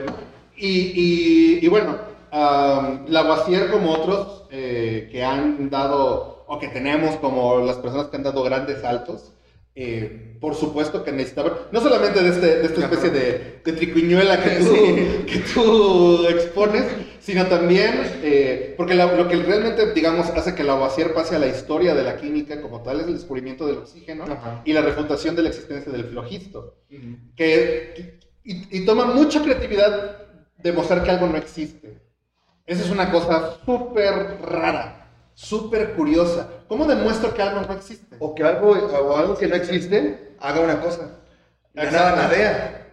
y, 0.57 0.69
y- 0.69 1.59
y 1.65 1.67
bueno, 1.67 1.97
Lavoisier 3.07 3.69
como 3.71 3.91
otros 3.93 4.43
eh, 4.51 5.09
que 5.11 5.23
han 5.23 5.69
dado, 5.69 6.45
o 6.47 6.59
que 6.59 6.67
tenemos 6.67 7.15
como 7.17 7.59
las 7.65 7.77
personas 7.77 8.07
que 8.07 8.17
han 8.17 8.23
dado 8.23 8.43
grandes 8.43 8.81
saltos, 8.81 9.31
eh, 9.75 10.35
por 10.41 10.55
supuesto 10.55 11.03
que 11.03 11.11
necesitaban, 11.11 11.53
no 11.71 11.79
solamente 11.81 12.21
de, 12.21 12.29
este- 12.29 12.55
de 12.59 12.65
esta 12.65 12.81
especie 12.81 13.09
de, 13.09 13.61
de 13.63 13.73
triquiñuela 13.73 14.43
que 14.43 14.49
tú, 14.59 15.25
que 15.25 15.39
tú 15.53 16.25
expones, 16.27 16.83
sino 17.19 17.45
también, 17.45 17.91
eh, 18.23 18.73
porque 18.75 18.95
la- 18.95 19.13
lo 19.15 19.27
que 19.27 19.35
realmente, 19.37 19.93
digamos, 19.93 20.27
hace 20.31 20.55
que 20.55 20.63
Lavoisier 20.63 21.13
pase 21.13 21.35
a 21.35 21.39
la 21.39 21.47
historia 21.47 21.93
de 21.95 22.03
la 22.03 22.17
química 22.17 22.59
como 22.61 22.81
tal 22.81 22.99
es 23.01 23.07
el 23.07 23.13
descubrimiento 23.13 23.65
del 23.67 23.77
oxígeno 23.77 24.23
Ajá. 24.25 24.61
y 24.65 24.73
la 24.73 24.81
refutación 24.81 25.35
de 25.35 25.43
la 25.43 25.49
existencia 25.49 25.91
del 25.91 26.05
flogisto, 26.05 26.75
que, 27.35 28.19
y, 28.43 28.77
y 28.79 28.85
toma 28.85 29.05
mucha 29.05 29.41
creatividad 29.43 30.17
demostrar 30.57 31.03
que 31.03 31.11
algo 31.11 31.27
no 31.27 31.37
existe. 31.37 31.97
Esa 32.65 32.83
es 32.83 32.89
una 32.89 33.11
cosa 33.11 33.57
súper 33.65 34.37
rara, 34.43 35.00
súper 35.33 35.93
curiosa. 35.93 36.47
¿Cómo 36.67 36.85
demuestro 36.85 37.33
que 37.33 37.41
algo 37.41 37.61
no 37.61 37.73
existe? 37.73 38.15
O 38.19 38.33
que 38.35 38.43
algo, 38.43 38.71
o 38.71 39.17
algo 39.17 39.35
que 39.37 39.47
no 39.47 39.55
existe, 39.55 40.35
haga 40.39 40.59
una 40.61 40.79
cosa. 40.81 41.19
De 41.73 41.89
nada, 41.91 42.15
nadea. 42.15 42.87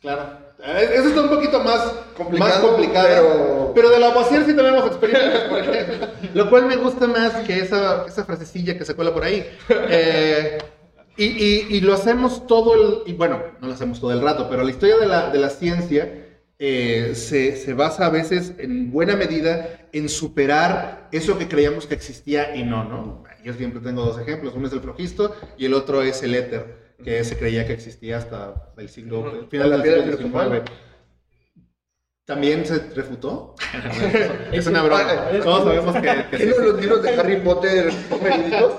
Claro. 0.00 0.40
Eh, 0.62 0.90
Eso 0.94 1.08
está 1.08 1.22
un 1.22 1.30
poquito 1.30 1.58
más 1.60 1.80
Complicado, 2.16 2.50
más 2.50 2.58
complicado. 2.60 3.08
pero- 3.08 3.72
Pero, 3.74 3.90
de 3.90 3.98
la 3.98 4.08
Lavoisier 4.08 4.44
sí 4.44 4.54
tenemos 4.54 4.84
experiencias, 4.86 5.42
por 5.44 5.58
ejemplo. 5.58 6.06
Lo 6.34 6.50
cual 6.50 6.66
me 6.66 6.76
gusta 6.76 7.06
más 7.06 7.32
que 7.46 7.58
esa, 7.60 8.04
esa 8.06 8.24
frasecilla 8.24 8.76
que 8.76 8.84
se 8.84 8.94
cuela 8.94 9.12
por 9.14 9.24
ahí. 9.24 9.46
Eh, 9.70 10.58
y, 11.16 11.24
y- 11.24 11.66
y 11.70 11.80
lo 11.80 11.94
hacemos 11.94 12.46
todo 12.46 12.74
el... 12.74 13.10
Y 13.10 13.14
bueno, 13.14 13.42
no 13.60 13.68
lo 13.68 13.72
hacemos 13.74 14.00
todo 14.00 14.12
el 14.12 14.20
rato, 14.20 14.48
pero 14.50 14.62
la 14.62 14.70
historia 14.70 14.96
de 14.98 15.06
la, 15.06 15.30
de 15.30 15.38
la 15.38 15.48
ciencia 15.50 16.26
eh, 16.62 17.12
se, 17.14 17.56
se 17.56 17.72
basa 17.72 18.04
a 18.06 18.10
veces 18.10 18.52
en 18.58 18.90
buena 18.92 19.16
medida 19.16 19.88
en 19.92 20.10
superar 20.10 21.08
eso 21.10 21.38
que 21.38 21.48
creíamos 21.48 21.86
que 21.86 21.94
existía 21.94 22.54
y 22.54 22.62
no, 22.64 22.84
¿no? 22.84 23.24
Yo 23.42 23.54
siempre 23.54 23.80
tengo 23.80 24.04
dos 24.04 24.20
ejemplos. 24.20 24.52
Uno 24.54 24.66
es 24.68 24.72
el 24.74 24.80
flogisto 24.80 25.34
y 25.56 25.64
el 25.64 25.72
otro 25.72 26.02
es 26.02 26.22
el 26.22 26.34
éter, 26.34 26.94
que 27.02 27.24
se 27.24 27.38
creía 27.38 27.66
que 27.66 27.72
existía 27.72 28.18
hasta 28.18 28.72
el 28.76 28.90
siglo... 28.90 29.48
Final 29.50 29.82
del 29.82 30.18
siglo. 30.18 30.30
XIX. 30.50 30.62
¿También 32.26 32.64
se 32.66 32.78
refutó? 32.94 33.54
es 34.52 34.66
una 34.66 34.82
un- 34.82 34.88
broma. 34.88 35.28
Todos 35.42 35.64
sabemos 35.64 35.94
que, 35.96 36.24
que 36.30 36.36
¿Qué 36.36 36.52
sí. 36.52 36.60
los 36.62 36.80
libros 36.80 37.02
de 37.02 37.08
Harry 37.14 37.36
Potter 37.40 37.90
son 38.08 38.22
verídicos? 38.22 38.72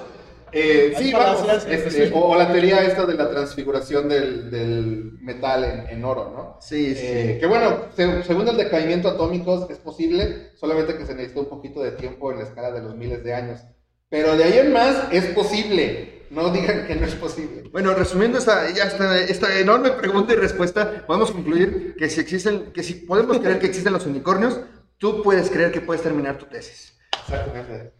Eh, 0.53 0.93
sí, 0.97 1.11
vamos. 1.13 1.47
este, 1.65 2.11
o, 2.13 2.19
o 2.29 2.35
la 2.37 2.51
teoría 2.51 2.83
esta 2.85 3.05
de 3.05 3.13
la 3.15 3.29
transfiguración 3.29 4.09
del, 4.09 4.51
del 4.51 5.13
metal 5.21 5.63
en, 5.63 5.87
en 5.97 6.05
oro, 6.05 6.31
¿no? 6.35 6.57
Sí, 6.61 6.93
sí. 6.95 7.01
Eh, 7.05 7.37
que 7.39 7.45
bueno, 7.47 7.85
se- 7.95 8.23
según 8.23 8.47
el 8.47 8.57
decaimiento 8.57 9.07
atómico 9.09 9.67
es 9.69 9.77
posible, 9.77 10.51
solamente 10.55 10.97
que 10.97 11.05
se 11.05 11.15
necesita 11.15 11.41
un 11.41 11.49
poquito 11.49 11.81
de 11.81 11.91
tiempo 11.91 12.31
en 12.31 12.39
la 12.39 12.43
escala 12.45 12.71
de 12.71 12.81
los 12.81 12.95
miles 12.95 13.23
de 13.23 13.33
años. 13.33 13.61
Pero 14.09 14.35
de 14.35 14.43
ahí 14.43 14.57
en 14.59 14.73
más 14.73 15.07
es 15.11 15.25
posible. 15.27 16.19
No 16.31 16.49
digan 16.49 16.87
que 16.87 16.95
no 16.95 17.05
es 17.05 17.15
posible. 17.15 17.63
Bueno, 17.71 17.93
resumiendo 17.93 18.37
esta, 18.37 18.65
esta, 18.67 19.17
esta 19.19 19.59
enorme 19.59 19.91
pregunta 19.91 20.31
y 20.33 20.37
respuesta, 20.37 21.05
podemos 21.05 21.31
concluir 21.31 21.93
que 21.97 22.09
si 22.09 22.21
existen, 22.21 22.71
que 22.71 22.83
si 22.83 22.93
podemos 22.93 23.39
creer 23.39 23.59
que 23.59 23.65
existen 23.67 23.91
los 23.91 24.05
unicornios, 24.05 24.59
tú 24.97 25.21
puedes 25.23 25.49
creer 25.49 25.71
que 25.73 25.81
puedes 25.81 26.01
terminar 26.03 26.37
tu 26.37 26.45
tesis. 26.45 26.90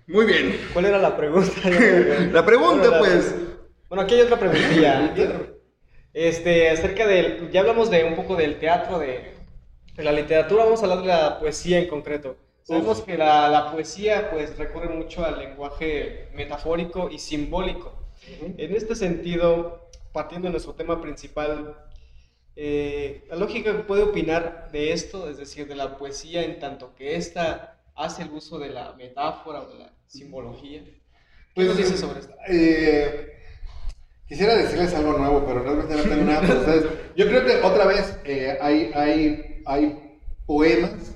Muy 0.07 0.25
bien. 0.25 0.59
¿Cuál 0.73 0.85
era 0.85 0.97
la 0.97 1.15
pregunta? 1.15 1.51
La 2.31 2.45
pregunta, 2.45 2.89
Bueno, 2.89 2.91
la- 2.91 2.99
pues. 2.99 3.35
Bueno, 3.89 4.03
aquí 4.03 4.15
hay 4.15 4.21
otra 4.21 4.39
preguntilla. 4.39 5.13
Este, 6.13 6.69
acerca 6.69 7.07
del. 7.07 7.49
Ya 7.51 7.61
hablamos 7.61 7.89
de 7.89 8.03
un 8.03 8.15
poco 8.17 8.35
del 8.35 8.59
teatro, 8.59 8.99
de, 8.99 9.31
de 9.95 10.03
la 10.03 10.11
literatura, 10.11 10.65
vamos 10.65 10.81
a 10.81 10.83
hablar 10.83 10.99
de 11.01 11.07
la 11.07 11.39
poesía 11.39 11.79
en 11.79 11.87
concreto. 11.87 12.35
Sabemos 12.63 12.99
que 13.01 13.17
la, 13.17 13.47
la 13.47 13.71
poesía, 13.71 14.29
pues, 14.29 14.57
recurre 14.57 14.89
mucho 14.89 15.23
al 15.25 15.39
lenguaje 15.39 16.27
metafórico 16.33 17.09
y 17.09 17.17
simbólico. 17.17 17.93
En 18.57 18.75
este 18.75 18.93
sentido, 18.95 19.87
partiendo 20.11 20.47
de 20.47 20.51
nuestro 20.51 20.73
tema 20.73 21.01
principal, 21.01 21.77
eh, 22.57 23.23
la 23.29 23.37
lógica 23.37 23.87
puede 23.87 24.03
opinar 24.03 24.67
de 24.73 24.91
esto, 24.91 25.29
es 25.29 25.37
decir, 25.37 25.65
de 25.65 25.75
la 25.75 25.97
poesía 25.97 26.43
en 26.43 26.59
tanto 26.59 26.93
que 26.95 27.15
ésta 27.15 27.80
hace 28.01 28.23
el 28.23 28.31
uso 28.31 28.57
de 28.59 28.69
la 28.69 28.93
metáfora 28.93 29.61
o 29.61 29.71
de 29.71 29.79
la 29.79 29.93
simbología. 30.07 30.83
¿Qué 30.83 31.01
Pues, 31.55 31.67
nos 31.67 31.77
dices 31.77 31.99
sobre 31.99 32.19
esto? 32.19 32.33
Eh, 32.47 33.33
quisiera 34.27 34.55
decirles 34.55 34.93
algo 34.93 35.17
nuevo, 35.17 35.45
pero 35.45 35.63
realmente 35.63 35.95
no 35.95 36.03
tengo 36.03 36.23
nada 36.23 36.41
para 36.41 36.59
ustedes. 36.59 36.85
Yo 37.15 37.27
creo 37.27 37.45
que 37.45 37.55
otra 37.61 37.85
vez 37.85 38.17
eh, 38.25 38.57
hay, 38.61 38.91
hay, 38.95 39.61
hay 39.65 40.17
poemas 40.45 41.13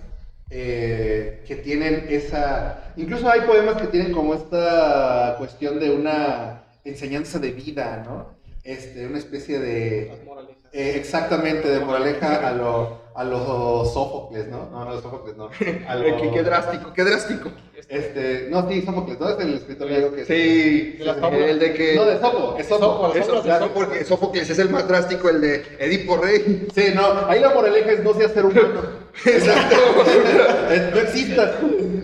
eh, 0.50 1.44
que 1.48 1.56
tienen 1.56 2.06
esa... 2.10 2.94
Incluso 2.98 3.30
hay 3.30 3.42
poemas 3.42 3.82
que 3.82 3.88
tienen 3.88 4.12
como 4.12 4.34
esta 4.36 5.36
cuestión 5.38 5.80
de 5.80 5.92
una 5.92 6.64
enseñanza 6.84 7.40
de 7.40 7.52
vida, 7.52 8.04
¿no? 8.06 8.36
Este, 8.64 9.06
una 9.08 9.18
especie 9.18 9.60
de... 9.60 10.08
Las 10.12 10.24
moralejas. 10.24 10.64
Eh, 10.72 10.94
exactamente, 10.96 11.68
de 11.70 11.80
moraleja 11.80 12.48
a 12.48 12.52
lo, 12.52 13.05
a 13.16 13.24
los 13.24 13.94
Sófocles, 13.94 14.48
¿no? 14.50 14.70
No, 14.72 14.84
no, 14.84 14.94
los 14.94 15.02
Sófocles, 15.02 15.38
no. 15.38 15.46
A 15.46 15.50
Qué, 15.60 16.32
qué 16.34 16.44
drástico, 16.44 16.94
qué 16.94 17.04
drástico. 17.04 17.50
Este, 17.88 18.48
no, 18.50 18.68
sí, 18.70 18.82
Sófocles, 18.82 19.20
¿no? 19.20 19.30
Es 19.30 19.40
el 19.40 19.54
escritor 19.54 19.88
griego 19.88 20.14
que... 20.14 20.26
Sí, 20.26 20.98
el 21.00 21.60
de 21.60 21.74
que... 21.74 21.96
No, 21.96 22.06
de 22.06 22.20
Sopo, 22.20 22.56
es 22.58 22.68
Sófocles, 22.68 23.26
Sófocles. 23.26 23.70
porque 23.74 24.04
Sófocles 24.04 24.50
es 24.50 24.60
el 24.60 24.70
más 24.70 24.88
drástico, 24.88 25.30
el 25.30 25.40
de 25.40 25.64
Edipo 25.80 26.18
Rey. 26.18 26.68
Sí, 26.74 26.92
no, 26.94 27.28
ahí 27.28 27.40
la 27.40 27.54
moraleja 27.54 27.92
es 27.92 28.04
no 28.04 28.14
seas 28.14 28.32
ser 28.32 28.46
humano. 28.46 28.82
Exacto. 29.26 29.76
Eh, 30.70 30.92
no 30.94 31.00
existas. 31.00 31.56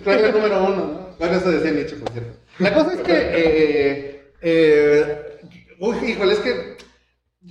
Regla 0.04 0.30
número 0.30 0.64
uno, 0.64 0.76
¿no? 0.76 1.08
Bueno, 1.18 1.36
eso 1.36 1.50
decía 1.50 1.72
Nietzsche, 1.72 1.96
por 1.96 2.10
cierto. 2.10 2.38
La 2.58 2.74
cosa 2.74 2.94
es 2.94 3.00
que, 3.00 3.12
eh, 3.14 4.32
eh, 4.40 5.38
uy, 5.78 5.96
híjole, 6.06 6.32
es 6.32 6.40
que, 6.40 6.76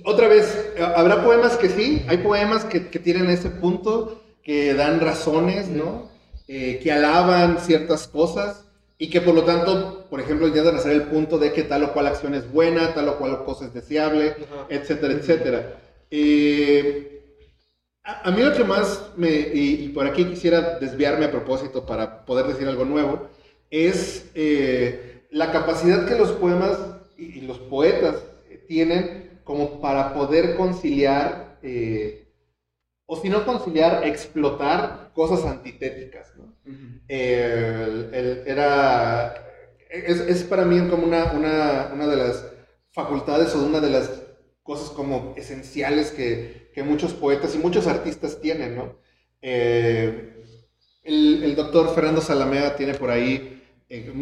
otra 0.04 0.28
vez, 0.28 0.72
eh, 0.76 0.82
habrá 0.82 1.22
poemas 1.22 1.56
que 1.56 1.68
sí, 1.68 2.04
hay 2.08 2.18
poemas 2.18 2.64
que, 2.64 2.88
que 2.88 2.98
tienen 2.98 3.30
ese 3.30 3.50
punto, 3.50 4.22
que 4.42 4.74
dan 4.74 5.00
razones, 5.00 5.68
¿no? 5.68 6.12
Eh, 6.48 6.80
que 6.82 6.92
alaban 6.92 7.58
ciertas 7.60 8.08
cosas. 8.08 8.66
y 8.98 9.10
que 9.10 9.20
por 9.20 9.34
lo 9.34 9.42
tanto, 9.42 10.06
por 10.10 10.20
ejemplo, 10.20 10.46
intentan 10.46 10.76
hacer 10.76 10.92
el 10.92 11.04
punto 11.04 11.36
de 11.36 11.52
que 11.52 11.64
tal 11.64 11.82
o 11.82 11.92
cual 11.92 12.06
acción 12.06 12.34
es 12.36 12.52
buena, 12.52 12.94
tal 12.94 13.08
o 13.08 13.18
cual 13.18 13.44
cosa 13.44 13.64
es 13.64 13.74
deseable, 13.74 14.36
etcétera, 14.68 15.14
etcétera. 15.14 15.80
Eh, 16.08 17.20
a, 18.04 18.30
mí 18.30 18.42
lo 18.42 18.52
que 18.52 18.62
más 18.62 19.10
me, 19.16 19.30
y, 19.30 19.88
por 19.88 20.06
aquí 20.06 20.24
quisiera 20.26 20.78
desviarme 20.78 21.24
a 21.24 21.32
propósito 21.32 21.84
para 21.84 22.24
poder 22.24 22.46
decir 22.46 22.68
algo 22.68 22.84
nuevo, 22.84 23.28
es 23.70 24.30
eh, 24.36 25.24
la 25.30 25.50
capacidad 25.50 26.06
que 26.06 26.16
los 26.16 26.30
poemas 26.32 26.78
y, 27.16 27.40
los 27.40 27.58
poetas 27.58 28.16
tienen 28.68 29.21
como 29.44 29.80
para 29.80 30.14
poder 30.14 30.56
conciliar, 30.56 31.58
eh, 31.62 32.28
o 33.06 33.16
si 33.16 33.28
no 33.28 33.44
conciliar, 33.44 34.06
explotar 34.06 35.10
cosas 35.14 35.44
antitéticas. 35.44 36.32
¿no? 36.36 36.52
era, 37.08 39.34
es, 39.90 40.42
para 40.44 40.64
mí 40.64 40.78
como 40.88 41.04
una, 41.04 41.32
una, 41.32 41.90
una, 41.92 42.06
de 42.06 42.16
las 42.16 42.46
facultades 42.92 43.54
o 43.54 43.64
una 43.64 43.80
de 43.80 43.90
las 43.90 44.22
cosas 44.62 44.90
como 44.90 45.34
esenciales 45.36 46.10
que, 46.10 46.70
que 46.74 46.82
muchos 46.82 47.12
poetas 47.12 47.54
y 47.54 47.58
muchos 47.58 47.86
artistas 47.86 48.40
tienen, 48.40 48.76
¿no? 48.76 48.96
Eh, 49.42 50.44
el, 51.02 51.42
el, 51.42 51.56
doctor 51.56 51.94
Fernando 51.94 52.20
Salamea 52.20 52.76
tiene 52.76 52.94
por 52.94 53.10
ahí, 53.10 53.60
eh, 53.88 54.12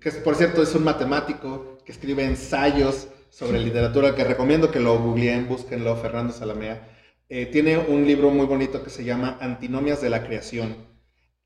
que 0.00 0.10
por 0.12 0.36
cierto 0.36 0.62
es 0.62 0.74
un 0.74 0.84
matemático 0.84 1.78
que 1.84 1.92
escribe 1.92 2.24
ensayos 2.24 3.08
sobre 3.36 3.58
literatura, 3.58 4.14
que 4.14 4.24
recomiendo 4.24 4.70
que 4.70 4.80
lo 4.80 4.98
googleen, 4.98 5.46
búsquenlo, 5.46 5.94
Fernando 5.96 6.32
Salamea. 6.32 6.88
Eh, 7.28 7.44
tiene 7.44 7.76
un 7.76 8.06
libro 8.06 8.30
muy 8.30 8.46
bonito 8.46 8.82
que 8.82 8.88
se 8.88 9.04
llama 9.04 9.36
Antinomias 9.42 10.00
de 10.00 10.08
la 10.08 10.24
Creación 10.24 10.74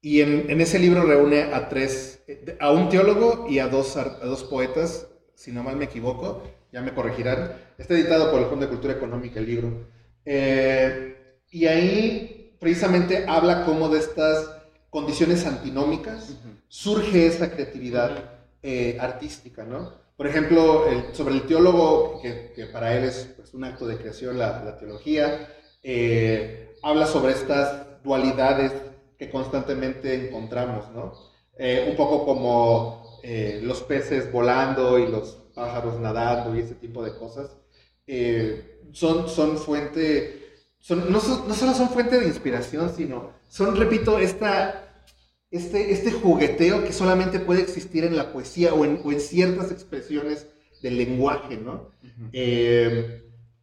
y 0.01 0.21
en, 0.21 0.61
ese 0.61 0.79
libro 0.79 1.03
reúne 1.03 1.43
a 1.53 1.69
tres, 1.69 2.23
a 2.61 2.71
un 2.71 2.91
teólogo 2.91 3.49
y 3.51 3.59
a 3.59 3.67
dos, 3.67 3.97
a 3.97 4.05
dos 4.05 4.45
poetas, 4.45 5.09
si 5.35 5.51
no 5.51 5.65
mal 5.65 5.75
me 5.75 5.87
equivoco, 5.87 6.45
ya 6.73 6.81
me 6.81 6.95
corregirán. 6.95 7.57
Está 7.77 7.95
editado 7.95 8.31
por 8.31 8.41
el 8.41 8.47
Fondo 8.47 8.67
de 8.67 8.71
Cultura 8.71 8.95
Económica 8.95 9.41
el 9.41 9.47
libro. 9.47 9.89
Eh, 10.25 11.43
y 11.51 11.67
ahí 11.67 12.57
precisamente 12.61 13.25
habla 13.27 13.65
cómo 13.65 13.89
de 13.89 13.99
estas 13.99 14.49
condiciones 14.91 15.45
antinómicas 15.45 16.37
surge 16.69 17.27
esa 17.27 17.51
creatividad 17.51 18.31
eh, 18.63 18.97
artística, 19.01 19.65
¿no? 19.65 20.00
Por 20.21 20.27
ejemplo, 20.27 20.85
sobre 21.13 21.33
el 21.33 21.47
teólogo, 21.47 22.21
que, 22.21 22.53
que 22.55 22.67
para 22.67 22.95
él 22.95 23.05
es 23.05 23.33
pues, 23.37 23.55
un 23.55 23.65
acto 23.65 23.87
de 23.87 23.97
creación, 23.97 24.39
la, 24.39 24.63
la 24.63 24.77
teología, 24.77 25.49
eh, 25.83 26.77
habla 26.83 27.07
sobre 27.07 27.33
estas 27.33 28.03
dualidades 28.03 28.71
que 29.17 29.31
constantemente 29.31 30.29
encontramos, 30.29 30.91
¿no? 30.91 31.15
Eh, 31.57 31.87
un 31.89 31.97
poco 31.97 32.27
como 32.27 33.19
eh, 33.23 33.61
los 33.63 33.83
peces 33.85 34.31
volando 34.31 34.99
y 34.99 35.07
los 35.07 35.39
pájaros 35.55 35.99
nadando 35.99 36.55
y 36.55 36.61
ese 36.61 36.75
tipo 36.75 37.03
de 37.03 37.17
cosas, 37.17 37.57
eh, 38.07 38.79
son, 38.93 39.27
son 39.27 39.57
fuente, 39.57 40.67
son, 40.79 41.11
no, 41.11 41.19
no, 41.49 41.55
solo 41.55 41.73
son 41.73 41.89
fuente 41.89 42.21
de 42.21 42.27
inspiración, 42.27 42.93
sino 42.95 43.31
son, 43.49 43.75
repito, 43.75 44.19
esta, 44.19 44.90
este, 45.51 45.93
este 45.93 46.13
jugueteo 46.13 46.85
que 46.85 46.93
solamente 46.93 47.41
puede 47.41 47.63
existir 47.63 48.05
en 48.05 48.17
la 48.17 48.33
poesía 48.33 48.75
o 48.75 48.85
en, 48.85 49.01
o 49.05 49.13
en 49.13 49.21
ciertas 49.21 49.71
expresiones 49.71 50.47
del 50.83 50.97
lenguaje, 50.97 51.57
¿no? 51.57 51.91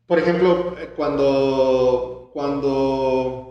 por 0.06 0.20
ejemplo, 0.20 0.76
cuando, 0.96 2.30
cuando 2.34 3.48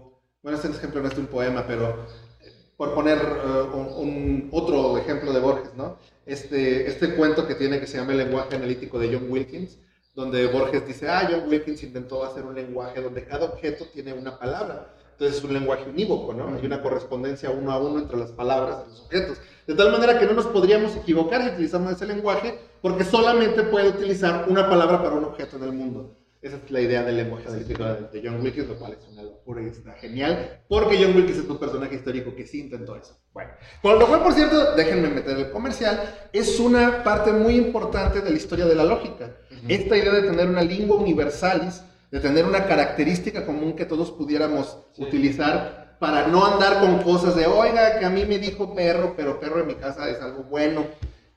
bueno, 0.47 0.59
este 0.59 0.71
ejemplo 0.71 1.03
no 1.03 1.09
es 1.09 1.15
de 1.17 1.23
un 1.23 1.27
poema, 1.27 1.67
pero 1.67 2.07
eh, 2.41 2.53
por 2.77 2.95
poner 2.95 3.19
eh, 3.19 3.63
un, 3.75 4.49
otro 4.53 4.97
ejemplo 4.97 5.33
de 5.33 5.41
Borges, 5.41 5.75
¿no? 5.75 5.99
Este, 6.25 6.87
este 6.87 7.17
cuento 7.17 7.49
que 7.49 7.57
tiene 7.57 7.81
que 7.81 7.89
se 7.89 7.99
llama 7.99 8.13
El 8.13 8.19
lenguaje 8.19 8.55
analítico 8.55 8.97
de 9.01 9.13
John 9.13 9.29
Wilkins, 9.29 9.77
donde 10.15 10.47
Borges 10.47 10.87
dice, 10.87 11.09
ah, 11.09 11.29
John 11.29 11.49
Wilkins 11.49 11.83
intentó 11.83 12.25
hacer 12.25 12.45
un 12.45 12.55
lenguaje 12.55 13.03
donde 13.03 13.25
cada 13.25 13.47
objeto 13.47 13.87
tiene 13.93 14.13
una 14.13 14.39
palabra. 14.39 14.95
Entonces 15.17 15.39
es 15.39 15.45
un 15.45 15.55
lenguaje 15.55 15.89
unívoco, 15.89 16.35
¿no? 16.35 16.55
Hay 16.55 16.67
una 16.67 16.83
correspondencia 16.83 17.49
uno 17.49 17.73
a 17.73 17.79
uno 17.79 18.01
entre 18.01 18.19
las 18.19 18.33
palabras 18.33 18.85
de 18.85 18.91
los 18.91 19.01
objetos. 19.01 19.39
De 19.67 19.75
tal 19.75 19.91
manera 19.91 20.19
que 20.19 20.27
no 20.27 20.35
nos 20.35 20.45
podríamos 20.47 20.95
equivocar 20.95 21.43
si 21.43 21.49
utilizamos 21.49 21.91
ese 21.93 22.07
lenguaje, 22.07 22.59
porque 22.83 23.03
solamente 23.03 23.63
puede 23.63 23.89
utilizar 23.89 24.45
una 24.47 24.69
palabra 24.69 25.03
para 25.03 25.17
un 25.17 25.25
objeto 25.25 25.57
en 25.57 25.63
el 25.65 25.73
mundo. 25.73 26.19
Esa 26.43 26.57
es 26.57 26.71
la 26.71 26.83
idea 26.83 27.03
del 27.03 27.17
lenguaje 27.17 27.49
analítico 27.49 27.83
de 27.83 28.23
John 28.23 28.43
Wilkins, 28.43 28.69
lo 28.69 28.77
cual 28.77 28.93
es 28.93 29.09
una 29.11 29.23
locura 29.23 29.63
y 29.63 29.67
está 29.69 29.95
genial, 29.95 30.61
porque 30.69 30.99
John 31.03 31.17
Wilkins 31.17 31.39
es 31.39 31.49
un 31.49 31.59
personaje 31.59 31.95
histórico 31.95 32.35
que 32.37 32.47
sí 32.47 32.61
intentó 32.61 32.95
eso. 32.95 33.19
Bueno, 33.33 33.53
con 33.81 33.99
lo 33.99 34.07
cual, 34.07 34.23
por 34.23 34.35
cierto, 34.35 34.75
déjenme 34.77 35.09
meter 35.09 35.37
el 35.39 35.51
comercial, 35.51 36.29
es 36.33 36.61
una 36.61 37.03
parte 37.03 37.33
muy 37.33 37.57
importante 37.57 38.21
de 38.21 38.31
la 38.31 38.37
historia 38.37 38.67
de 38.67 38.75
la 38.75 38.85
lógica. 38.85 39.35
Esta 39.67 39.97
idea 39.97 40.13
de 40.13 40.23
tener 40.23 40.47
una 40.47 40.63
lengua 40.63 40.99
universalis, 40.99 41.83
de 42.11 42.21
tener 42.21 42.45
una 42.45 42.67
característica 42.67 43.45
común 43.45 43.75
que 43.75 43.85
todos 43.85 44.11
pudiéramos 44.13 44.79
utilizar 44.97 45.97
para 45.99 46.27
no 46.29 46.45
andar 46.45 46.81
con 46.81 47.03
cosas 47.03 47.35
de, 47.37 47.47
oiga, 47.47 47.99
que 47.99 48.05
a 48.05 48.11
mí 48.11 48.25
me 48.27 48.39
dijo 48.39 48.75
perro, 48.75 49.15
pero 49.17 49.41
perro 49.41 49.61
en 49.61 49.67
mi 49.67 49.75
casa 49.75 50.09
es 50.11 50.21
algo 50.21 50.45
bueno. 50.45 50.87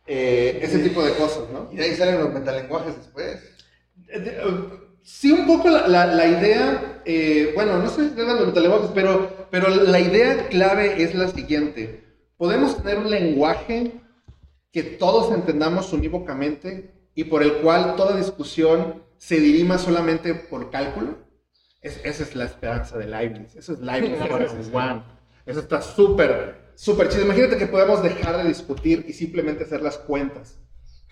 Eh, 0.05 0.59
ese 0.61 0.79
tipo 0.79 1.03
de 1.03 1.13
cosas, 1.13 1.43
¿no? 1.53 1.69
Y 1.71 1.75
de 1.75 1.83
ahí 1.83 1.95
salen 1.95 2.19
los 2.19 2.33
metalenguajes 2.33 2.97
después. 2.97 3.43
Eh, 4.07 4.41
Sí, 5.03 5.31
un 5.31 5.47
poco 5.47 5.69
la, 5.69 5.87
la, 5.87 6.27
idea, 6.27 7.01
eh, 7.03 7.51
bueno, 7.55 7.79
no 7.79 7.89
sé 7.89 8.11
de 8.11 8.23
los 8.23 8.91
pero, 8.91 9.47
pero 9.49 9.67
la 9.69 9.99
idea 9.99 10.47
clave 10.49 11.01
es 11.01 11.15
la 11.15 11.27
siguiente. 11.29 12.03
Podemos 12.37 12.77
tener 12.77 12.99
un 12.99 13.09
lenguaje 13.09 14.01
que 14.71 14.83
todos 14.83 15.33
entendamos 15.33 15.91
unívocamente 15.93 16.93
y 17.15 17.23
por 17.23 17.41
el 17.41 17.53
cual 17.53 17.95
toda 17.95 18.17
discusión 18.17 19.01
se 19.19 19.39
dirima 19.39 19.77
solamente 19.77 20.33
por 20.33 20.71
cálculo. 20.71 21.19
esa 21.81 22.23
es 22.23 22.35
la 22.35 22.45
esperanza 22.45 22.97
de 22.97 23.05
Leibniz. 23.05 23.55
Eso 23.55 23.73
es 23.73 23.79
Leibniz 23.79 24.19
One. 24.73 25.03
Eso 25.45 25.59
está 25.59 25.81
súper, 25.81 26.71
súper 26.75 27.09
chido. 27.09 27.25
Imagínate 27.25 27.57
que 27.57 27.67
podemos 27.67 28.01
dejar 28.01 28.37
de 28.37 28.47
discutir 28.47 29.05
y 29.07 29.13
simplemente 29.13 29.65
hacer 29.65 29.81
las 29.81 29.97
cuentas. 29.97 30.57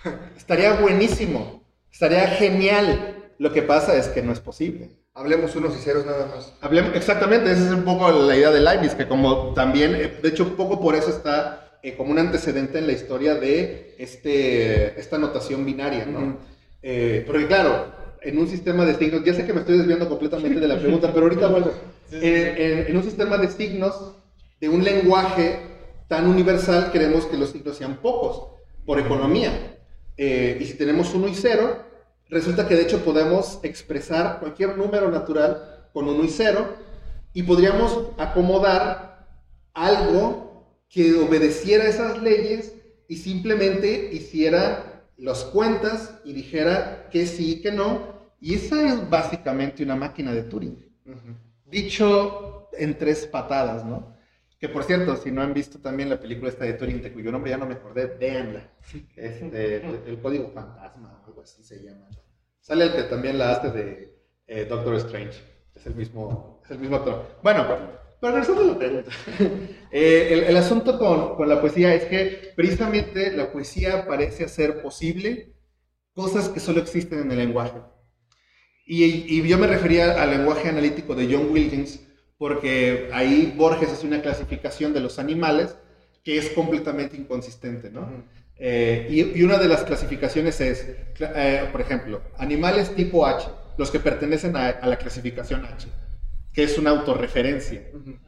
Estaría 0.37 0.73
buenísimo. 0.73 1.63
Estaría 1.91 2.27
genial. 2.29 3.31
Lo 3.37 3.51
que 3.51 3.61
pasa 3.61 3.95
es 3.95 4.07
que 4.07 4.23
no 4.23 4.31
es 4.31 4.39
posible. 4.39 4.89
Hablemos 5.13 5.55
unos 5.55 5.75
y 5.75 5.79
ceros 5.79 6.05
nada 6.05 6.27
más. 6.27 6.53
Hablemos, 6.61 6.95
exactamente, 6.95 7.51
esa 7.51 7.65
es 7.65 7.71
un 7.71 7.83
poco 7.83 8.11
la 8.11 8.35
idea 8.35 8.51
de 8.51 8.61
Leibniz, 8.61 8.93
que 8.93 9.07
como 9.07 9.53
también, 9.53 9.95
eh, 9.95 10.19
de 10.21 10.29
hecho, 10.29 10.43
un 10.43 10.55
poco 10.55 10.79
por 10.79 10.95
eso 10.95 11.09
está 11.09 11.79
eh, 11.81 11.95
como 11.95 12.11
un 12.11 12.19
antecedente 12.19 12.77
en 12.77 12.85
la 12.85 12.93
historia 12.93 13.35
de 13.35 13.95
este, 13.97 14.99
esta 14.99 15.17
notación 15.17 15.65
binaria, 15.65 16.05
¿no? 16.05 16.37
Eh, 16.83 17.23
porque 17.25 17.47
claro, 17.47 17.96
en 18.21 18.37
un 18.37 18.47
sistema 18.47 18.85
de 18.85 18.95
signos, 18.95 19.23
ya 19.23 19.33
sé 19.33 19.45
que 19.45 19.53
me 19.53 19.61
estoy 19.61 19.77
desviando 19.77 20.07
completamente 20.09 20.59
de 20.59 20.67
la 20.67 20.79
pregunta, 20.79 21.11
pero 21.13 21.25
ahorita 21.25 21.47
vuelvo. 21.47 21.71
en, 22.11 22.95
un 22.95 23.03
sistema 23.03 23.37
de 23.37 23.49
signos, 23.49 24.15
de 24.59 24.69
un 24.69 24.83
lenguaje 24.83 25.59
tan 26.07 26.27
universal, 26.27 26.91
queremos 26.91 27.25
que 27.25 27.37
los 27.37 27.51
signos 27.51 27.77
sean 27.77 27.97
pocos, 27.97 28.47
por 28.85 28.99
economía. 28.99 29.77
y 30.17 30.65
si 30.65 30.75
tenemos 30.77 31.13
uno 31.13 31.27
y 31.27 31.35
cero, 31.35 31.77
resulta 32.29 32.67
que 32.67 32.75
de 32.75 32.83
hecho 32.83 33.03
podemos 33.03 33.59
expresar 33.63 34.39
cualquier 34.39 34.77
número 34.77 35.09
natural 35.09 35.89
con 35.93 36.07
1 36.07 36.23
y 36.23 36.29
0 36.29 36.67
y 37.33 37.43
podríamos 37.43 38.09
acomodar 38.17 39.27
algo 39.73 40.75
que 40.89 41.15
obedeciera 41.15 41.85
esas 41.85 42.21
leyes 42.21 42.73
y 43.07 43.17
simplemente 43.17 44.09
hiciera 44.11 44.96
las 45.17 45.43
cuentas 45.45 46.19
y 46.23 46.33
dijera 46.33 47.09
que 47.09 47.25
sí, 47.25 47.61
que 47.61 47.71
no. 47.71 48.15
Y 48.39 48.55
esa 48.55 48.85
es 48.85 49.09
básicamente 49.09 49.83
una 49.83 49.95
máquina 49.95 50.33
de 50.33 50.43
Turing. 50.43 50.85
Dicho 51.65 52.69
en 52.73 52.97
tres 52.97 53.25
patadas, 53.25 53.83
¿no? 53.83 54.15
Que 54.59 54.69
por 54.69 54.83
cierto, 54.83 55.15
si 55.17 55.31
no 55.31 55.41
han 55.41 55.53
visto 55.53 55.79
también 55.79 56.09
la 56.09 56.19
película 56.19 56.49
esta 56.49 56.65
de 56.65 56.73
Turing, 56.73 57.01
de 57.01 57.13
cuyo 57.13 57.31
nombre 57.31 57.51
ya 57.51 57.57
no 57.57 57.67
me 57.67 57.75
acordé, 57.75 58.05
véanla. 58.05 58.71
Es 59.15 59.41
el 59.41 60.19
código 60.21 60.49
fantasma, 60.49 61.21
algo 61.25 61.41
así 61.41 61.63
se 61.63 61.83
llama. 61.83 62.07
Sale 62.59 62.85
el 62.85 62.93
que 62.93 63.03
también 63.03 63.37
la 63.37 63.51
hace 63.51 63.71
de 63.71 64.17
eh, 64.47 64.65
Doctor 64.65 64.95
Strange. 64.95 65.41
Es 65.75 65.85
el 65.85 65.95
mismo, 65.95 66.61
es 66.65 66.71
el 66.71 66.79
mismo 66.79 66.97
actor. 66.97 67.37
Bueno, 67.43 67.65
pero 68.19 68.33
regresando 68.33 68.63
a 68.63 68.65
la 68.65 68.77
pregunta. 68.77 69.11
eh, 69.91 70.29
el, 70.31 70.43
el, 70.43 70.57
asunto 70.57 70.97
con, 70.97 71.35
con, 71.35 71.47
la 71.47 71.61
poesía 71.61 71.93
es 71.93 72.05
que 72.05 72.51
precisamente 72.55 73.31
la 73.31 73.51
poesía 73.51 74.07
parece 74.07 74.45
hacer 74.45 74.81
posible 74.81 75.53
cosas 76.13 76.49
que 76.49 76.59
solo 76.59 76.79
existen 76.81 77.19
en 77.19 77.31
el 77.31 77.37
lenguaje. 77.37 77.79
Y, 78.85 79.03
y 79.03 79.47
yo 79.47 79.57
me 79.57 79.67
refería 79.67 80.21
al 80.21 80.31
lenguaje 80.31 80.69
analítico 80.69 81.13
de 81.13 81.31
John 81.31 81.51
Wilkins, 81.51 81.99
porque 82.37 83.09
ahí 83.13 83.53
Borges 83.57 83.91
hace 83.91 84.07
una 84.07 84.21
clasificación 84.21 84.93
de 84.93 85.01
los 85.01 85.19
animales 85.19 85.75
que 86.23 86.37
es 86.37 86.49
completamente 86.49 87.15
inconsistente, 87.15 87.89
¿no? 87.89 88.25
Eh, 88.59 89.33
y, 89.35 89.43
una 89.43 89.57
de 89.57 89.67
las 89.67 89.83
clasificaciones 89.83 90.59
es, 90.59 90.87
eh, 91.19 91.69
por 91.71 91.81
ejemplo, 91.81 92.21
animales 92.37 92.93
tipo 92.95 93.25
H, 93.25 93.47
los 93.77 93.91
que 93.91 93.99
pertenecen 93.99 94.55
a, 94.55 94.85
la 94.85 94.97
clasificación 94.97 95.63
H. 95.65 95.87
que 96.57 96.63
es 96.63 96.75
una 96.79 96.89
autorreferencia. 96.89 97.83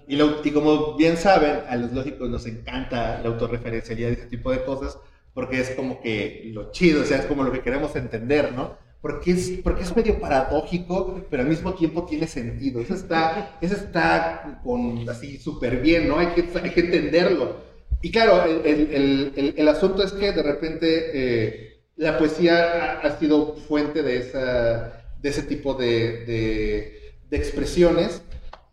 y, 0.08 0.16
lo, 0.16 0.42
y 0.44 0.52
como 0.52 0.96
bien 0.96 1.18
saben, 1.18 1.62
a 1.68 1.76
los 1.76 1.92
lógicos 1.94 2.30
nos 2.30 2.46
encanta 2.46 3.20
la 3.24 3.30
autorreferencialidad 3.30 4.10
y 4.10 4.14
ese 4.14 4.28
tipo 4.28 4.52
de 4.52 4.64
cosas, 4.64 5.00
porque 5.34 5.60
es 5.60 5.72
como 5.72 6.00
que 6.00 6.44
lo 6.54 6.72
chido, 6.72 7.02
o 7.02 7.06
sea, 7.06 7.18
es 7.18 7.26
como 7.26 7.42
lo 7.42 7.52
que 7.52 7.62
queremos 7.62 7.96
entender, 7.96 8.52
¿no? 8.54 8.78
Porque 9.02 9.32
es, 9.32 9.50
porque 9.64 9.82
es 9.82 9.96
medio 9.96 10.20
paradójico, 10.20 11.26
pero 11.32 11.42
al 11.42 11.50
mismo 11.50 11.74
tiempo 11.74 12.06
tiene 12.06 12.28
sentido. 12.28 12.80
Eso 12.82 12.94
está, 12.94 13.58
eso 13.62 13.74
está 13.74 14.62
con, 14.64 15.10
así 15.10 15.40
súper 15.40 15.82
bien, 15.82 16.08
¿no? 16.08 16.20
Hay 16.20 16.28
que, 16.28 16.48
hay 16.62 16.70
que 16.70 16.82
entenderlo. 16.82 17.56
Y 18.04 18.12
claro, 18.12 18.44
el, 18.44 18.64
el, 18.64 19.34
el, 19.36 19.54
el 19.58 19.68
asunto 19.68 20.04
es 20.04 20.12
que 20.12 20.34
de 20.34 20.44
repente 20.44 20.86
eh, 21.16 21.80
la 21.96 22.20
poesía 22.20 23.00
ha, 23.00 23.08
ha, 23.08 23.18
sido 23.18 23.56
fuente 23.56 24.04
de, 24.04 24.18
esa, 24.18 25.04
de 25.20 25.30
ese 25.30 25.42
tipo 25.42 25.74
de, 25.74 26.26
de, 26.26 26.99
de 27.30 27.38
expresiones. 27.38 28.22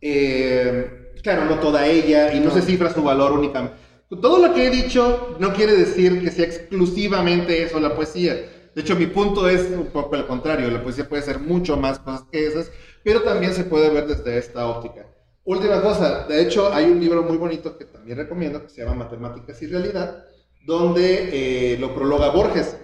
Eh, 0.01 1.13
claro, 1.23 1.45
no 1.45 1.59
toda 1.59 1.87
ella, 1.87 2.33
y 2.35 2.41
no 2.41 2.51
se 2.51 2.63
cifra 2.63 2.93
su 2.93 3.03
valor 3.03 3.33
únicamente. 3.33 3.77
Todo 4.09 4.39
lo 4.39 4.55
que 4.55 4.67
he 4.67 4.71
dicho 4.71 5.37
no 5.41 5.53
quiere 5.53 5.73
decir 5.77 6.23
que 6.23 6.31
sea 6.31 6.45
exclusivamente 6.45 7.63
eso 7.63 7.81
la 7.81 7.95
poesía. 7.95 8.35
De 8.75 8.83
hecho, 8.83 8.95
mi 8.95 9.07
punto 9.07 9.49
es 9.49 9.71
un 9.71 9.87
poco 9.87 10.17
el 10.17 10.27
contrario. 10.27 10.71
La 10.71 10.83
poesía 10.83 11.09
puede 11.09 11.23
ser 11.23 11.41
mucho 11.41 11.77
más 11.77 11.99
cosas 11.99 12.25
que 12.31 12.47
esas, 12.47 12.71
pero 13.03 13.23
también 13.23 13.53
se 13.53 13.65
puede 13.65 13.91
ver 13.91 14.07
desde 14.07 14.39
esta 14.39 14.67
óptica. 14.67 15.07
Última 15.45 15.81
cosa, 15.81 16.27
de 16.27 16.43
hecho, 16.43 16.73
hay 16.73 16.85
un 16.85 17.01
libro 17.01 17.23
muy 17.23 17.37
bonito 17.37 17.79
que 17.79 17.85
también 17.85 18.19
recomiendo, 18.19 18.63
que 18.63 18.69
se 18.69 18.83
llama 18.83 19.05
Matemáticas 19.05 19.61
y 19.63 19.67
Realidad, 19.67 20.25
donde 20.67 21.31
eh, 21.73 21.79
lo 21.79 21.95
prologa 21.95 22.31
Borges, 22.31 22.77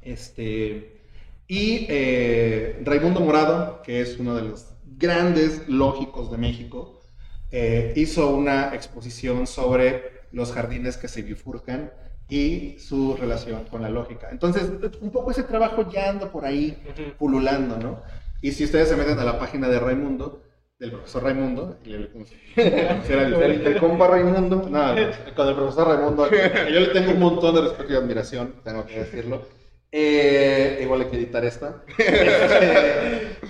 Este, 0.00 1.02
y 1.48 1.86
eh, 1.88 2.80
Raimundo 2.84 3.20
Morado, 3.20 3.82
que 3.82 4.00
es 4.00 4.18
uno 4.18 4.36
de 4.36 4.42
los 4.42 4.68
grandes 4.84 5.68
lógicos 5.68 6.30
de 6.30 6.38
México, 6.38 7.02
eh, 7.50 7.92
hizo 7.96 8.34
una 8.34 8.74
exposición 8.74 9.46
sobre 9.46 10.17
los 10.32 10.52
jardines 10.52 10.96
que 10.96 11.08
se 11.08 11.22
bifurcan 11.22 11.90
y 12.28 12.78
su 12.78 13.16
relación 13.16 13.64
con 13.64 13.82
la 13.82 13.88
lógica. 13.88 14.28
Entonces, 14.30 14.70
un 15.00 15.10
poco 15.10 15.30
ese 15.30 15.44
trabajo 15.44 15.90
ya 15.90 16.10
anda 16.10 16.30
por 16.30 16.44
ahí 16.44 16.76
pululando, 17.18 17.78
¿no? 17.78 18.02
Y 18.42 18.52
si 18.52 18.64
ustedes 18.64 18.88
se 18.88 18.96
meten 18.96 19.18
a 19.18 19.24
la 19.24 19.38
página 19.38 19.68
de 19.68 19.80
Raimundo, 19.80 20.42
del 20.78 20.92
profesor 20.92 21.24
Raimundo, 21.24 21.78
y 21.84 21.88
le, 21.88 22.10
el, 22.56 23.78
compa 23.80 24.06
Raimundo, 24.06 24.68
no, 24.70 24.94
con 25.34 25.48
el 25.48 25.54
profesor 25.54 25.88
Raimundo, 25.88 26.30
yo 26.30 26.80
le 26.80 26.86
tengo 26.88 27.12
un 27.12 27.18
montón 27.18 27.54
de 27.54 27.62
respeto 27.62 27.92
y 27.92 27.96
admiración, 27.96 28.54
tengo 28.62 28.86
que 28.86 29.00
decirlo. 29.00 29.42
Eh, 29.90 30.80
igual 30.82 31.00
hay 31.00 31.06
que 31.08 31.16
editar 31.16 31.44
esta. 31.44 31.82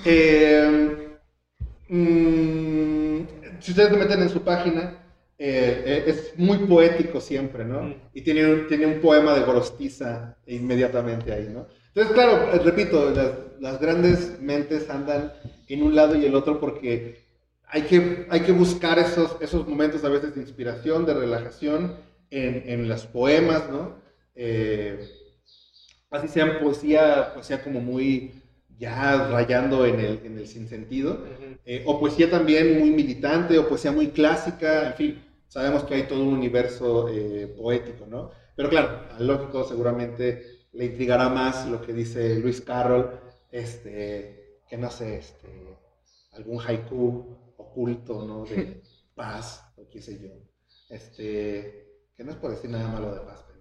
eh, 0.04 1.18
mmm, 1.88 3.18
si 3.60 3.72
ustedes 3.72 3.90
se 3.90 3.96
meten 3.96 4.22
en 4.22 4.28
su 4.28 4.42
página, 4.42 4.94
eh, 5.38 6.04
es 6.06 6.32
muy 6.36 6.58
poético 6.58 7.20
siempre, 7.20 7.64
¿no? 7.64 7.82
Mm. 7.82 7.94
Y 8.12 8.22
tiene 8.22 8.52
un, 8.52 8.66
tiene 8.66 8.86
un 8.86 9.00
poema 9.00 9.34
de 9.34 9.44
Gorostiza 9.44 10.36
inmediatamente 10.46 11.32
ahí, 11.32 11.48
¿no? 11.52 11.66
Entonces, 11.88 12.12
claro, 12.12 12.52
eh, 12.52 12.58
repito, 12.58 13.10
las, 13.10 13.32
las, 13.60 13.80
grandes 13.80 14.40
mentes 14.40 14.90
andan 14.90 15.32
en 15.68 15.82
un 15.82 15.94
lado 15.94 16.16
y 16.16 16.24
el 16.24 16.34
otro 16.34 16.58
porque 16.58 17.24
hay 17.66 17.82
que, 17.82 18.26
hay 18.30 18.40
que 18.40 18.52
buscar 18.52 18.98
esos, 18.98 19.36
esos 19.40 19.66
momentos 19.68 20.04
a 20.04 20.08
veces 20.08 20.34
de 20.34 20.40
inspiración, 20.40 21.06
de 21.06 21.14
relajación 21.14 21.96
en, 22.30 22.62
en 22.66 22.88
los 22.88 23.06
poemas, 23.06 23.70
¿no? 23.70 23.96
Eh, 24.34 24.98
así 26.10 26.28
sean 26.28 26.58
poesía, 26.60 27.32
poesía 27.34 27.62
como 27.62 27.80
muy 27.80 28.32
ya 28.78 29.28
rayando 29.28 29.84
en 29.86 29.98
el, 29.98 30.20
en 30.24 30.38
el 30.38 30.46
sinsentido, 30.46 31.12
uh 31.12 31.42
-huh. 31.42 31.58
eh, 31.64 31.82
o 31.84 31.98
poesía 31.98 32.30
también 32.30 32.78
muy 32.78 32.90
militante, 32.90 33.58
o 33.58 33.68
poesía 33.68 33.90
muy 33.90 34.08
clásica, 34.08 34.88
en 34.88 34.94
fin, 34.94 35.22
sabemos 35.48 35.84
que 35.84 35.94
hay 35.94 36.02
todo 36.04 36.22
un 36.22 36.34
universo 36.34 37.08
eh, 37.08 37.52
poético, 37.56 38.06
¿no? 38.06 38.30
Pero 38.54 38.68
claro, 38.68 39.02
al 39.12 39.26
lógico 39.26 39.64
seguramente 39.64 40.66
le 40.72 40.86
intrigará 40.86 41.28
más 41.28 41.66
lo 41.66 41.80
que 41.80 41.92
dice 41.92 42.38
Luis 42.38 42.60
Carroll, 42.60 43.10
este, 43.50 44.62
que 44.68 44.76
no 44.76 44.90
sé, 44.90 45.18
este, 45.18 45.76
algún 46.32 46.60
haiku 46.60 47.54
oculto, 47.56 48.24
¿no? 48.24 48.44
De 48.44 48.82
paz, 49.14 49.64
o 49.76 49.88
qué 49.88 50.00
sé 50.00 50.18
yo. 50.20 50.30
Este, 50.88 51.88
que 52.16 52.24
no 52.24 52.32
es 52.32 52.36
por 52.36 52.50
decir 52.50 52.70
nada 52.70 52.88
malo 52.88 53.14
de 53.14 53.20
paz, 53.20 53.44
pero 53.46 53.60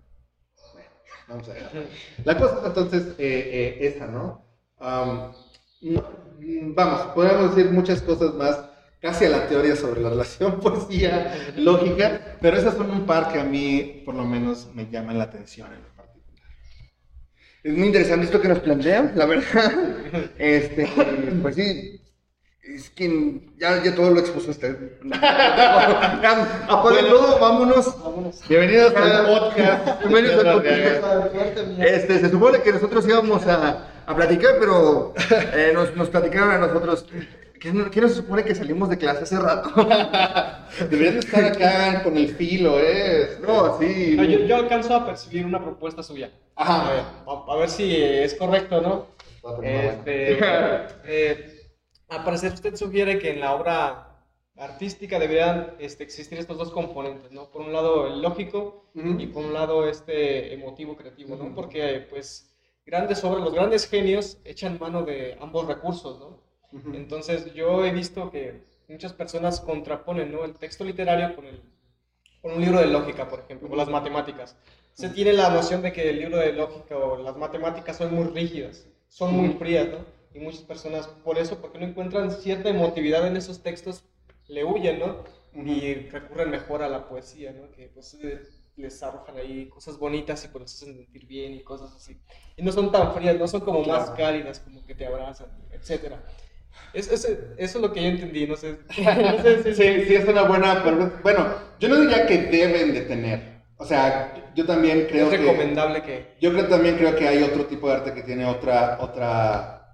bueno, 0.74 0.90
vamos 1.28 1.50
a 1.50 1.54
ver. 1.54 1.90
La 2.24 2.38
cosa 2.38 2.60
es 2.60 2.66
entonces 2.66 3.08
eh, 3.18 3.78
eh, 3.80 3.88
esa, 3.88 4.08
¿no? 4.08 4.46
Um, 4.80 5.32
vamos, 6.76 7.02
podemos 7.14 7.56
decir 7.56 7.72
muchas 7.72 8.02
cosas 8.02 8.34
más, 8.36 8.60
casi 9.02 9.26
a 9.26 9.30
la 9.30 9.48
teoría 9.48 9.76
sobre 9.76 10.02
la 10.02 10.10
relación 10.10 10.60
poesía 10.62 11.54
lógica, 11.56 12.38
pero 12.41 12.58
esas 12.58 12.76
son 12.76 12.89
un 12.91 13.06
par 13.06 13.32
que 13.32 13.39
a 13.39 13.43
mí, 13.43 14.02
por 14.06 14.16
lo 14.16 14.26
menos, 14.26 14.70
me 14.74 14.89
llaman 14.89 15.18
la 15.18 15.26
atención 15.26 15.68
en 15.74 15.82
particular. 15.95 16.50
Es 17.64 17.74
muy 17.76 17.88
interesante 17.88 18.26
esto 18.26 18.41
que 18.41 18.48
nos 18.48 18.60
plantean, 18.60 19.14
la 19.16 19.26
verdad. 19.26 19.72
Este, 20.38 20.88
pues 21.41 21.56
sí, 21.56 22.02
es 22.62 22.89
que 22.89 23.41
ya, 23.58 23.84
ya 23.84 23.93
todo 23.95 24.12
lo 24.12 24.20
expuso 24.20 24.52
usted. 24.52 25.00
Aparte 25.12 27.04
de 27.04 27.10
todo, 27.10 27.39
vámonos. 27.39 28.02
vámonos. 28.02 28.41
Bienvenidos 28.48 28.95
al 28.95 29.26
podcast. 29.26 30.00
Bienvenidos 30.02 30.45
al 30.45 30.54
podcast. 30.54 31.80
Este, 31.80 32.20
se 32.20 32.30
supone 32.30 32.62
que 32.62 32.72
nosotros 32.72 33.08
íbamos 33.08 33.45
a, 33.48 34.04
a 34.06 34.16
platicar, 34.16 34.56
pero 34.60 35.14
eh, 35.54 35.72
nos, 35.74 35.95
nos, 35.95 36.10
platicaron 36.10 36.52
a 36.52 36.58
nosotros. 36.58 37.06
¿Qué, 37.60 37.89
¿Qué 37.91 38.01
nos 38.01 38.14
supone 38.14 38.43
que 38.43 38.55
salimos 38.55 38.89
de 38.89 38.97
clase 38.97 39.24
hace 39.24 39.39
rato? 39.39 39.70
Deberían 40.89 41.18
estar 41.18 41.43
acá 41.43 42.03
con 42.03 42.18
el 42.18 42.30
filo, 42.36 42.80
¿eh? 42.80 43.38
No, 43.41 43.80
sí. 43.80 44.14
No, 44.16 44.24
yo, 44.24 44.39
yo, 44.39 44.55
alcanzo 44.55 44.95
a 44.95 45.05
percibir 45.05 45.45
una 45.45 45.62
propuesta 45.62 46.03
suya. 46.03 46.32
Ajá. 46.55 46.88
A 46.88 46.91
ver, 46.91 47.03
a, 47.28 47.53
a 47.53 47.55
ver 47.58 47.70
si 47.70 47.95
es 47.95 48.36
correcto, 48.36 48.82
¿no? 48.82 49.08
Este, 49.64 50.39
eh, 51.05 51.72
a 52.10 52.24
parecer 52.24 52.53
usted 52.53 52.76
sugiere 52.76 53.20
que 53.20 53.32
en 53.32 53.39
la 53.39 53.53
obra 53.53 54.03
artística 54.58 55.20
deberían 55.20 55.76
este, 55.80 56.03
existir 56.03 56.38
estos 56.39 56.58
dos 56.58 56.72
componentes, 56.72 57.32
¿no? 57.32 57.49
Por 57.51 57.62
un 57.62 57.74
lado 57.74 58.08
el 58.08 58.22
lógico 58.22 58.89
uh 58.95 58.99
-huh. 59.01 59.22
y 59.22 59.28
por 59.28 59.45
un 59.45 59.53
lado 59.53 59.88
este 59.88 60.53
emotivo 60.53 60.95
creativo, 60.95 61.36
¿no? 61.36 61.45
Uh 61.45 61.47
-huh. 61.49 61.55
Porque 61.55 62.08
pues 62.10 62.55
grandes 62.86 63.24
obras, 63.24 63.43
los 63.43 63.53
grandes 63.53 63.88
genios 63.88 64.39
echan 64.43 64.78
mano 64.80 65.03
de 65.03 65.38
ambos 65.39 65.68
recursos, 65.68 66.20
¿no? 66.20 66.47
Uh 66.72 66.80
-huh. 66.80 66.95
Entonces 66.95 67.53
yo 67.53 67.86
he 67.86 67.91
visto 67.91 68.30
que 68.32 68.63
muchas 68.88 69.13
personas 69.13 69.59
contraponen, 69.61 70.32
¿no? 70.32 70.43
El 70.45 70.53
texto 70.55 70.84
literario 70.84 71.36
con 71.36 71.45
el, 71.45 71.61
con 72.41 72.53
un 72.53 72.61
libro 72.61 72.80
de 72.80 72.88
lógica, 72.88 73.28
por 73.28 73.39
ejemplo, 73.41 73.70
o 73.72 73.76
las 73.76 73.89
matemáticas. 73.89 74.57
Se 74.93 75.09
tiene 75.09 75.34
la 75.34 75.49
noción 75.49 75.82
de 75.82 75.93
que 75.93 76.09
el 76.09 76.18
libro 76.20 76.38
de 76.38 76.53
lógica 76.53 76.97
o 76.97 77.18
las 77.22 77.38
matemáticas 77.38 77.97
son 77.97 78.13
muy 78.15 78.26
rígidas, 78.30 78.88
son 79.09 79.36
muy 79.36 79.49
frías, 79.53 79.88
¿no? 79.89 80.05
Y 80.34 80.39
muchas 80.39 80.61
personas, 80.63 81.07
por 81.07 81.38
eso, 81.38 81.59
porque 81.61 81.78
no 81.80 81.86
encuentran 81.86 82.32
cierta 82.32 82.70
emotividad 82.70 83.28
en 83.28 83.38
esos 83.38 83.61
textos, 83.61 84.03
le 84.47 84.63
huyen, 84.63 84.99
¿no? 84.99 85.24
Y 85.53 85.93
recurren 86.09 86.49
mejor 86.51 86.82
a 86.84 86.89
la 86.89 87.07
poesía, 87.07 87.51
¿no? 87.51 87.72
Que 87.72 87.89
pues 87.89 88.13
eh, 88.24 88.41
les 88.76 89.01
arrojan 89.03 89.38
ahí 89.38 89.68
cosas 89.70 89.97
bonitas 89.97 90.43
y 90.45 90.47
por 90.49 90.61
eso 90.61 90.76
hacen 90.76 90.95
sentir 90.95 91.26
bien 91.26 91.53
y 91.53 91.63
cosas 91.63 91.95
así. 91.95 92.20
Y 92.55 92.61
no 92.63 92.72
son 92.72 92.91
tan 92.91 93.13
frías, 93.13 93.38
no 93.38 93.47
son 93.47 93.61
como 93.61 93.84
más 93.84 94.11
cálidas, 94.11 94.59
como 94.59 94.86
que 94.86 94.95
te 94.95 95.05
abrazan, 95.05 95.49
etcétera. 95.72 96.24
Es, 96.93 97.07
es- 97.11 97.25
eso 97.25 97.78
es 97.78 97.82
lo 97.82 97.91
que 97.91 98.01
yo 98.01 98.07
entendí, 98.09 98.47
no 98.47 98.55
sé. 98.55 98.78
no 98.97 99.41
sé 99.41 99.63
si- 99.63 99.73
Sí, 99.73 100.05
sí, 100.07 100.15
es 100.15 100.28
una 100.28 100.43
buena 100.43 100.82
pregunta. 100.84 101.19
Bueno, 101.21 101.47
yo 101.80 101.89
no 101.89 101.99
diría 101.99 102.25
que 102.25 102.38
deben 102.38 102.93
de 102.93 103.01
tener. 103.01 103.57
O 103.78 103.86
sea, 103.86 104.51
yo 104.55 104.65
también 104.65 105.05
creo 105.07 105.25
es 105.25 105.32
que... 105.32 105.38
recomendable 105.45 106.01
que... 106.01 106.25
Yo 106.39 106.51
creo, 106.51 106.67
también 106.67 106.95
creo 106.95 107.15
que 107.15 107.28
hay 107.28 107.43
otro 107.43 107.65
tipo 107.65 107.88
de 107.88 107.93
arte 107.95 108.13
que 108.13 108.23
tiene 108.23 108.45
otra, 108.45 108.97
otra, 108.99 109.93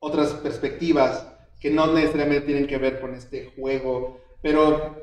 otras 0.00 0.34
perspectivas 0.34 1.24
que 1.60 1.70
no 1.70 1.86
necesariamente 1.92 2.46
tienen 2.46 2.66
que 2.66 2.78
ver 2.78 3.00
con 3.00 3.14
este 3.14 3.44
juego. 3.54 4.18
Pero 4.42 4.96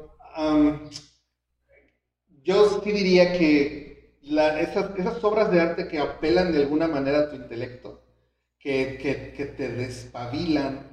yo 2.43 2.82
sí 2.82 2.91
diría 2.91 3.32
que 3.34 4.11
la- 4.22 4.59
esas, 4.59 4.95
esas 4.97 5.24
obras 5.24 5.51
de 5.51 5.59
arte 5.61 5.88
que 5.88 5.99
apelan 5.99 6.51
de 6.51 6.59
alguna 6.59 6.88
manera 6.88 7.20
a 7.20 7.30
tu 7.30 7.36
intelecto, 7.36 8.03
que, 8.59 8.97
que- 9.01 9.34
que 9.36 9.45
te 9.45 9.70
despabilan, 9.70 10.89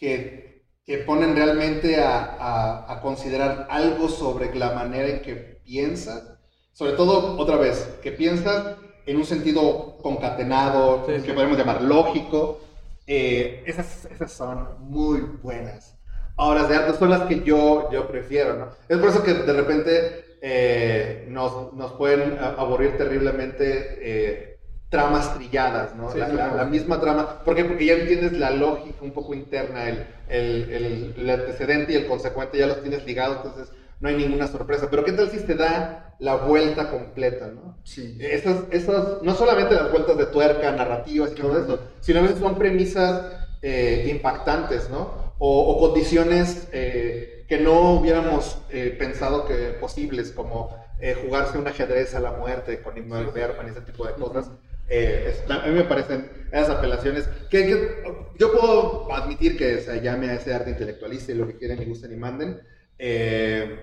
que, 0.00 0.64
que 0.86 0.98
ponen 1.00 1.36
realmente 1.36 2.00
a, 2.00 2.18
a- 2.38 2.92
a 2.94 3.00
considerar 3.02 3.66
algo 3.70 4.08
sobre 4.08 4.54
la 4.56 4.72
manera 4.72 5.08
en 5.08 5.22
que 5.22 5.36
piensas, 5.64 6.24
sobre 6.72 6.94
todo, 6.94 7.36
otra 7.38 7.56
vez, 7.58 7.98
que 8.02 8.12
piensas 8.12 8.76
en 9.06 9.16
un 9.18 9.26
sentido 9.26 9.98
concatenado, 10.02 11.06
Sí, 11.06 11.20
que 11.24 11.32
sí. 11.32 11.32
podemos 11.34 11.58
llamar 11.58 11.82
lógico, 11.82 12.58
eh, 13.06 13.62
esas, 13.66 14.06
esas 14.06 14.32
son 14.32 14.76
muy 14.80 15.20
buenas. 15.20 15.96
Obras 16.36 16.68
de 16.68 16.76
arte 16.76 16.98
son 16.98 17.10
las 17.10 17.22
que 17.22 17.42
yo, 17.42 17.90
yo 17.92 18.08
prefiero, 18.08 18.56
¿no? 18.56 18.70
Es 18.88 18.98
por 18.98 19.10
eso 19.10 19.22
que 19.22 19.34
de 19.34 19.52
repente 19.52 20.24
eh, 20.40 21.26
nos, 21.28 21.72
nos 21.74 21.92
pueden 21.94 22.38
aburrir 22.38 22.96
terriblemente 22.96 23.98
eh, 24.00 24.49
tramas 24.90 25.34
trilladas, 25.34 25.94
¿no? 25.94 26.10
Sí, 26.10 26.18
la, 26.18 26.64
misma 26.64 27.00
trama. 27.00 27.44
¿Por 27.44 27.54
qué? 27.54 27.64
Porque 27.64 27.86
ya 27.86 27.94
entiendes 27.94 28.32
la 28.32 28.50
lógica 28.50 28.98
un 29.02 29.12
poco 29.12 29.34
interna, 29.34 29.88
el, 29.88 30.04
el, 30.28 30.70
el- 30.72 31.14
el 31.16 31.30
antecedente 31.30 31.92
y 31.92 31.96
el 31.96 32.06
consecuente 32.06 32.58
ya 32.58 32.66
los 32.66 32.82
tienes 32.82 33.06
ligados, 33.06 33.38
entonces 33.38 33.72
no 34.00 34.08
hay 34.08 34.16
ninguna 34.16 34.48
sorpresa. 34.48 34.88
Pero 34.90 35.04
¿qué 35.04 35.12
tal 35.12 35.30
si 35.30 35.38
te 35.40 35.54
da 35.54 36.14
la 36.18 36.34
vuelta 36.34 36.90
completa, 36.90 37.48
¿no? 37.48 37.78
Sí. 37.84 38.16
Esas, 38.20 38.64
esas, 38.70 39.22
no 39.22 39.34
solamente 39.34 39.74
las 39.76 39.90
vueltas 39.90 40.16
de 40.18 40.26
tuerca, 40.26 40.72
narrativas 40.72 41.32
y 41.32 41.36
todo 41.36 41.58
eso, 41.58 41.80
sino 42.00 42.18
a 42.18 42.22
veces 42.22 42.38
son 42.38 42.56
premisas 42.56 43.22
eh, 43.62 44.06
impactantes, 44.08 44.88
¿no? 44.90 45.32
O, 45.38 45.60
o 45.72 45.78
condiciones 45.78 46.68
eh, 46.72 47.44
que 47.48 47.58
no 47.58 47.92
hubiéramos 47.94 48.58
eh, 48.70 48.94
pensado 48.98 49.44
que 49.46 49.72
posibles, 49.80 50.32
como 50.32 50.68
eh, 50.98 51.14
jugarse 51.14 51.58
un 51.58 51.66
ajedrez 51.66 52.14
a 52.14 52.20
la 52.20 52.32
muerte 52.32 52.80
con 52.82 52.96
Ingmar 52.98 53.32
Bergman 53.32 53.66
y 53.68 53.70
ese 53.70 53.80
tipo 53.82 54.06
de 54.06 54.14
cosas. 54.14 54.50
Eh, 54.90 55.26
es- 55.28 55.50
a 55.50 55.66
mí 55.66 55.72
me 55.74 55.84
parecen 55.84 56.28
esas 56.52 56.70
apelaciones 56.70 57.24
que, 57.48 57.64
que 57.64 58.02
yo 58.38 58.52
puedo 58.52 59.12
admitir 59.14 59.56
que 59.56 59.78
se 59.80 60.00
llame 60.02 60.28
a 60.30 60.34
ese 60.34 60.52
arte 60.52 60.70
intelectualista 60.70 61.30
y 61.32 61.36
lo 61.36 61.46
que 61.46 61.56
quieren 61.56 61.80
y 61.80 61.84
gusten 61.86 62.12
y 62.12 62.16
manden. 62.16 62.60
eh, 62.98 63.78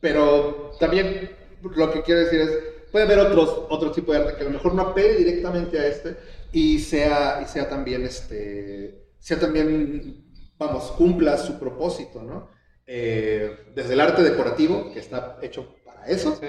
pero 0.00 0.72
también 0.78 1.30
lo 1.62 1.90
que 1.92 2.02
quiero 2.02 2.20
decir 2.20 2.40
es, 2.40 2.50
puede 2.92 3.04
haber 3.06 3.18
otros, 3.18 3.66
otro 3.70 3.90
tipo 3.90 4.12
de 4.12 4.18
arte 4.18 4.34
que 4.36 4.42
a 4.42 4.44
lo 4.44 4.50
mejor 4.50 4.74
no 4.74 4.82
apele 4.82 5.14
directamente 5.16 5.78
a 5.78 5.86
este 5.86 6.16
y 6.52 6.78
sea, 6.78 7.40
y 7.42 7.46
sea 7.46 7.68
también, 7.68 8.04
este, 8.04 9.06
sea 9.18 9.38
también, 9.38 10.24
vamos, 10.58 10.92
cumpla 10.92 11.36
su 11.38 11.58
propósito, 11.58 12.22
¿no? 12.22 12.48
Eh, 12.86 13.56
desde 13.74 13.94
el 13.94 14.00
arte 14.00 14.22
decorativo, 14.22 14.92
que 14.92 15.00
está 15.00 15.38
hecho 15.42 15.76
para 15.84 16.06
eso, 16.06 16.36
Sí. 16.40 16.46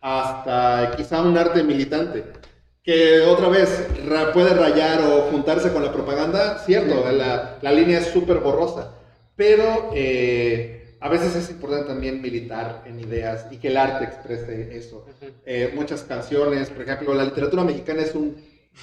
hasta 0.00 0.94
quizá 0.96 1.22
un 1.22 1.36
arte 1.36 1.62
militante, 1.64 2.24
que 2.82 3.20
otra 3.20 3.48
vez 3.48 3.86
ra- 4.08 4.32
puede 4.32 4.54
rayar 4.54 5.00
o 5.02 5.22
juntarse 5.30 5.72
con 5.72 5.82
la 5.84 5.92
propaganda, 5.92 6.58
cierto, 6.64 7.04
la, 7.12 7.58
la 7.60 7.72
línea 7.72 7.98
es 8.00 8.06
súper 8.08 8.38
borrosa, 8.38 8.92
pero 9.36 9.90
eh, 9.94 10.96
a 11.00 11.08
veces 11.08 11.36
es 11.36 11.50
importante 11.50 11.86
también 11.88 12.20
militar 12.20 12.82
en 12.86 12.98
ideas 13.00 13.46
y 13.50 13.58
que 13.58 13.68
el 13.68 13.76
arte 13.76 14.04
exprese 14.04 14.76
eso. 14.76 15.06
Eh, 15.46 15.72
muchas 15.74 16.02
canciones, 16.02 16.70
por 16.70 16.82
ejemplo, 16.82 17.14
la 17.14 17.24
literatura 17.24 17.62
mexicana 17.64 18.02
es 18.02 18.14
un 18.14 18.36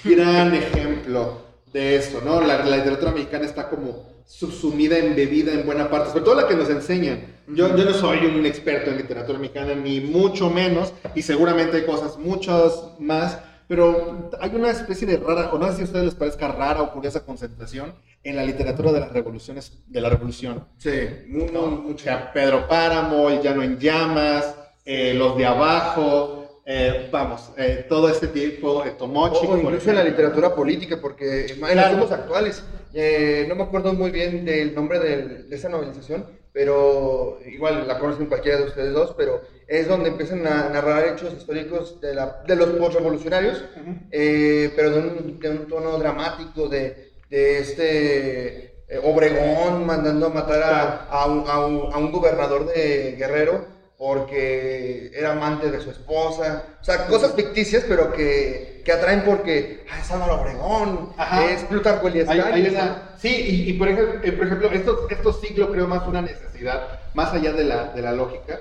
gran 0.04 0.54
ejemplo 0.54 1.42
de 1.72 1.96
eso, 1.96 2.20
¿no? 2.24 2.40
La, 2.40 2.64
la 2.64 2.76
literatura 2.78 3.12
mexicana 3.12 3.44
está 3.46 3.68
como 3.68 4.08
subsumida, 4.26 4.96
embebida 4.98 5.52
en 5.52 5.66
buena 5.66 5.90
parte, 5.90 6.10
sobre 6.10 6.24
todo 6.24 6.34
la 6.36 6.48
que 6.48 6.54
nos 6.54 6.70
enseñan. 6.70 7.20
Yo, 7.48 7.76
yo 7.76 7.84
no 7.84 7.92
soy 7.92 8.18
un 8.26 8.46
experto 8.46 8.90
en 8.90 8.96
literatura 8.96 9.38
mexicana, 9.38 9.74
ni 9.74 10.00
mucho 10.00 10.48
menos, 10.50 10.92
y 11.14 11.22
seguramente 11.22 11.78
hay 11.78 11.84
cosas 11.84 12.16
muchas 12.16 12.72
más, 13.00 13.38
pero 13.70 14.28
hay 14.40 14.50
una 14.52 14.68
especie 14.70 15.06
de 15.06 15.16
rara, 15.16 15.50
o 15.52 15.58
no 15.58 15.68
sé 15.68 15.76
si 15.76 15.82
a 15.82 15.84
ustedes 15.84 16.04
les 16.06 16.14
parezca 16.16 16.48
rara 16.48 16.82
o 16.82 16.92
curiosa 16.92 17.24
concentración 17.24 17.94
en 18.24 18.34
la 18.34 18.42
literatura 18.42 18.90
de 18.90 18.98
las 18.98 19.12
revoluciones, 19.12 19.78
de 19.86 20.00
la 20.00 20.08
revolución. 20.08 20.64
Sí, 20.78 20.90
muy, 21.28 21.46
¿no? 21.52 21.86
Pedro 22.34 22.66
Páramo, 22.66 23.30
El 23.30 23.40
Llano 23.40 23.62
en 23.62 23.78
Llamas, 23.78 24.56
eh, 24.84 25.14
Los 25.14 25.36
de 25.36 25.46
Abajo, 25.46 26.62
eh, 26.66 27.08
vamos, 27.12 27.52
eh, 27.56 27.86
todo 27.88 28.08
este 28.08 28.26
tipo, 28.26 28.84
eh, 28.84 28.90
Tomochi. 28.98 29.46
O 29.46 29.56
incluso 29.56 29.90
en 29.90 29.96
la 29.96 30.04
literatura 30.04 30.52
política, 30.52 30.98
porque 31.00 31.46
en 31.46 31.60
los 31.60 31.70
Claro. 31.70 31.88
tiempos 31.90 32.10
actuales, 32.10 32.64
eh, 32.92 33.46
no 33.48 33.54
me 33.54 33.62
acuerdo 33.62 33.92
muy 33.94 34.10
bien 34.10 34.44
del 34.44 34.74
nombre 34.74 34.98
del- 34.98 35.48
de 35.48 35.54
esa 35.56 35.68
novelización, 35.68 36.26
pero 36.52 37.38
igual 37.46 37.86
la 37.86 37.98
conocen 37.98 38.26
cualquiera 38.26 38.58
de 38.58 38.64
ustedes 38.64 38.92
dos, 38.92 39.14
pero 39.16 39.40
es 39.68 39.86
donde 39.86 40.08
empiezan 40.10 40.46
a 40.46 40.68
narrar 40.68 41.06
hechos 41.08 41.32
históricos 41.34 42.00
de, 42.00 42.14
la- 42.14 42.42
de 42.46 42.56
los 42.56 42.70
postrevolucionarios, 42.70 43.62
eh, 44.10 44.72
pero 44.74 44.90
de 44.90 44.98
un, 44.98 45.38
de 45.40 45.48
un 45.50 45.68
tono 45.68 45.96
dramático, 45.98 46.68
de, 46.68 47.10
de 47.28 47.58
este 47.58 48.56
eh, 48.88 49.00
Obregón 49.04 49.86
mandando 49.86 50.26
a 50.26 50.30
matar 50.30 50.62
a, 50.62 51.04
a 51.06 51.26
un, 51.26 51.48
a 51.48 51.64
un- 51.66 51.92
a 51.92 51.98
un 51.98 52.10
gobernador 52.10 52.66
de 52.66 53.14
Guerrero 53.16 53.64
porque 54.00 55.10
era 55.14 55.32
amante 55.32 55.70
de 55.70 55.78
su 55.78 55.90
esposa. 55.90 56.64
O 56.80 56.84
sea, 56.84 57.06
cosas 57.06 57.34
ficticias, 57.34 57.84
pero 57.86 58.10
que, 58.14 58.80
que 58.82 58.92
atraen 58.92 59.24
porque 59.26 59.84
ah, 59.90 59.98
es 60.00 60.10
Álvaro 60.10 60.40
Obregón, 60.40 61.12
Ajá. 61.18 61.44
es 61.50 61.64
Plutarco 61.64 62.08
Elías 62.08 62.26
Hay- 62.30 62.40
hay 62.40 62.50
Calles, 62.50 62.72
una- 62.72 63.10
sí, 63.18 63.28
y, 63.28 63.70
y 63.70 63.72
por 63.74 63.88
ejemplo, 63.88 64.20
eh, 64.24 64.32
por 64.32 64.46
ejemplo 64.46 64.70
estos, 64.72 65.10
estos 65.12 65.40
sí 65.42 65.52
lo 65.54 65.70
creo 65.70 65.86
más 65.86 66.08
una 66.08 66.22
necesidad, 66.22 66.98
más 67.12 67.34
allá 67.34 67.52
de 67.52 67.64
la, 67.64 67.88
de 67.92 68.00
la 68.00 68.12
lógica 68.12 68.58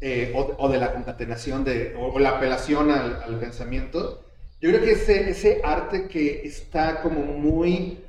eh, 0.00 0.32
o, 0.34 0.54
o 0.58 0.68
de 0.70 0.78
la 0.78 0.94
concatenación 0.94 1.62
de, 1.62 1.94
o, 1.98 2.06
o 2.14 2.18
la 2.18 2.30
apelación 2.30 2.90
al, 2.90 3.22
al 3.22 3.38
pensamiento. 3.38 4.24
Yo 4.62 4.70
creo 4.70 4.80
que 4.82 4.92
ese, 4.92 5.28
ese 5.28 5.60
arte 5.62 6.08
que 6.08 6.40
está 6.46 7.02
como 7.02 7.20
muy 7.20 8.02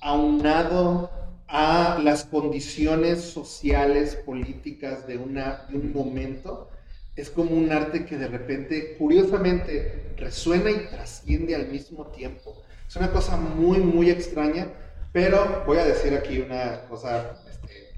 aunado 0.00 1.10
a 1.48 1.98
las 2.02 2.24
condiciones 2.24 3.20
sociales, 3.20 4.16
políticas 4.16 5.06
de, 5.06 5.18
una, 5.18 5.66
de 5.68 5.78
un 5.78 5.92
momento, 5.92 6.70
es 7.16 7.30
como 7.30 7.52
un 7.52 7.70
arte 7.70 8.04
que 8.06 8.16
de 8.16 8.28
repente, 8.28 8.96
curiosamente, 8.98 10.14
resuena 10.16 10.70
y 10.70 10.86
trasciende 10.90 11.54
al 11.54 11.68
mismo 11.68 12.06
tiempo. 12.08 12.62
Es 12.88 12.96
una 12.96 13.10
cosa 13.10 13.36
muy, 13.36 13.78
muy 13.78 14.10
extraña, 14.10 14.68
pero 15.12 15.62
voy 15.66 15.78
a 15.78 15.84
decir 15.84 16.14
aquí 16.14 16.40
una 16.40 16.82
cosa, 16.88 17.40
este, 17.48 17.92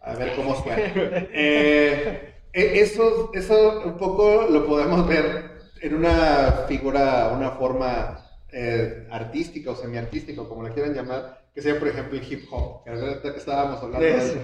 a 0.00 0.14
ver 0.14 0.34
cómo 0.34 0.60
suena. 0.62 0.92
Eh, 1.32 2.34
e- 2.52 2.80
eso, 2.80 3.30
eso 3.32 3.82
un 3.84 3.96
poco 3.96 4.46
lo 4.50 4.66
podemos 4.66 5.06
ver 5.06 5.50
en 5.80 5.94
una 5.94 6.64
figura, 6.66 7.32
una 7.32 7.52
forma 7.52 8.26
eh, 8.50 9.06
artística 9.10 9.70
o 9.70 9.76
semiartística, 9.76 10.42
como 10.44 10.62
la 10.62 10.70
quieran 10.70 10.94
llamar, 10.94 11.39
que 11.54 11.62
sea, 11.62 11.78
por 11.78 11.88
ejemplo, 11.88 12.18
el 12.18 12.32
hip 12.32 12.44
hop, 12.50 12.84
que 12.84 12.90
ahorita 12.90 13.32
que 13.32 13.38
estábamos 13.38 13.82
hablando 13.82 14.06
de 14.06 14.16
eso. 14.16 14.38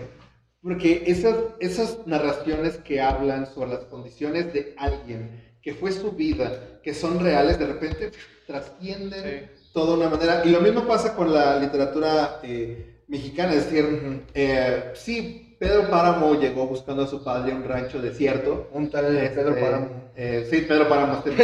Porque 0.62 1.04
esas, 1.06 1.36
esas 1.60 2.06
narraciones 2.06 2.78
que 2.78 3.00
hablan 3.00 3.46
sobre 3.46 3.70
las 3.70 3.84
condiciones 3.84 4.52
de 4.52 4.74
alguien, 4.76 5.58
que 5.62 5.74
fue 5.74 5.92
su 5.92 6.12
vida, 6.12 6.80
que 6.82 6.94
son 6.94 7.20
reales, 7.20 7.58
de 7.58 7.66
repente 7.66 8.10
trascienden 8.46 9.50
toda 9.72 9.96
una 9.96 10.08
manera. 10.08 10.42
Y 10.44 10.50
lo 10.50 10.60
mismo 10.60 10.86
pasa 10.86 11.14
con 11.14 11.32
la 11.32 11.58
literatura 11.58 12.40
eh, 12.42 13.02
mexicana, 13.06 13.54
es 13.54 13.70
decir, 13.70 14.24
eh, 14.34 14.92
sí, 14.94 15.56
Pedro 15.58 15.88
Páramo 15.88 16.34
llegó 16.34 16.66
buscando 16.66 17.04
a 17.04 17.06
su 17.06 17.22
padre 17.24 17.52
a 17.52 17.56
un 17.56 17.64
rancho 17.64 18.00
desierto. 18.00 18.68
Un 18.72 18.90
tal 18.90 19.06
Pedro 19.06 19.50
Este, 19.50 19.60
Páramo. 19.60 20.05
Eh, 20.16 20.46
sí, 20.50 20.62
Pedro 20.62 20.88
Páramo. 20.88 21.22
este, 21.24 21.34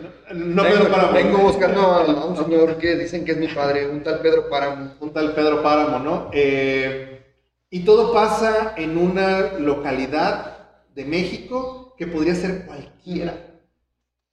no 0.34 0.62
Pedro 0.62 0.84
vengo, 0.84 0.90
Páramo. 0.90 1.12
vengo 1.12 1.38
buscando 1.38 1.80
a, 1.82 2.02
a 2.04 2.24
un 2.26 2.36
señor 2.36 2.78
que 2.78 2.96
dicen 2.96 3.24
que 3.24 3.32
es 3.32 3.38
mi 3.38 3.48
padre, 3.48 3.88
un 3.88 4.02
tal 4.02 4.20
Pedro 4.20 4.48
Páramo. 4.48 4.94
un 5.00 5.12
tal 5.12 5.34
Pedro 5.34 5.62
Páramo, 5.62 5.98
¿no? 5.98 6.30
Eh, 6.32 7.22
y 7.70 7.80
todo 7.84 8.12
pasa 8.12 8.74
en 8.76 8.96
una 8.98 9.58
localidad 9.58 10.56
de 10.94 11.04
México 11.04 11.94
que 11.98 12.06
podría 12.06 12.34
ser 12.34 12.66
cualquiera. 12.66 13.34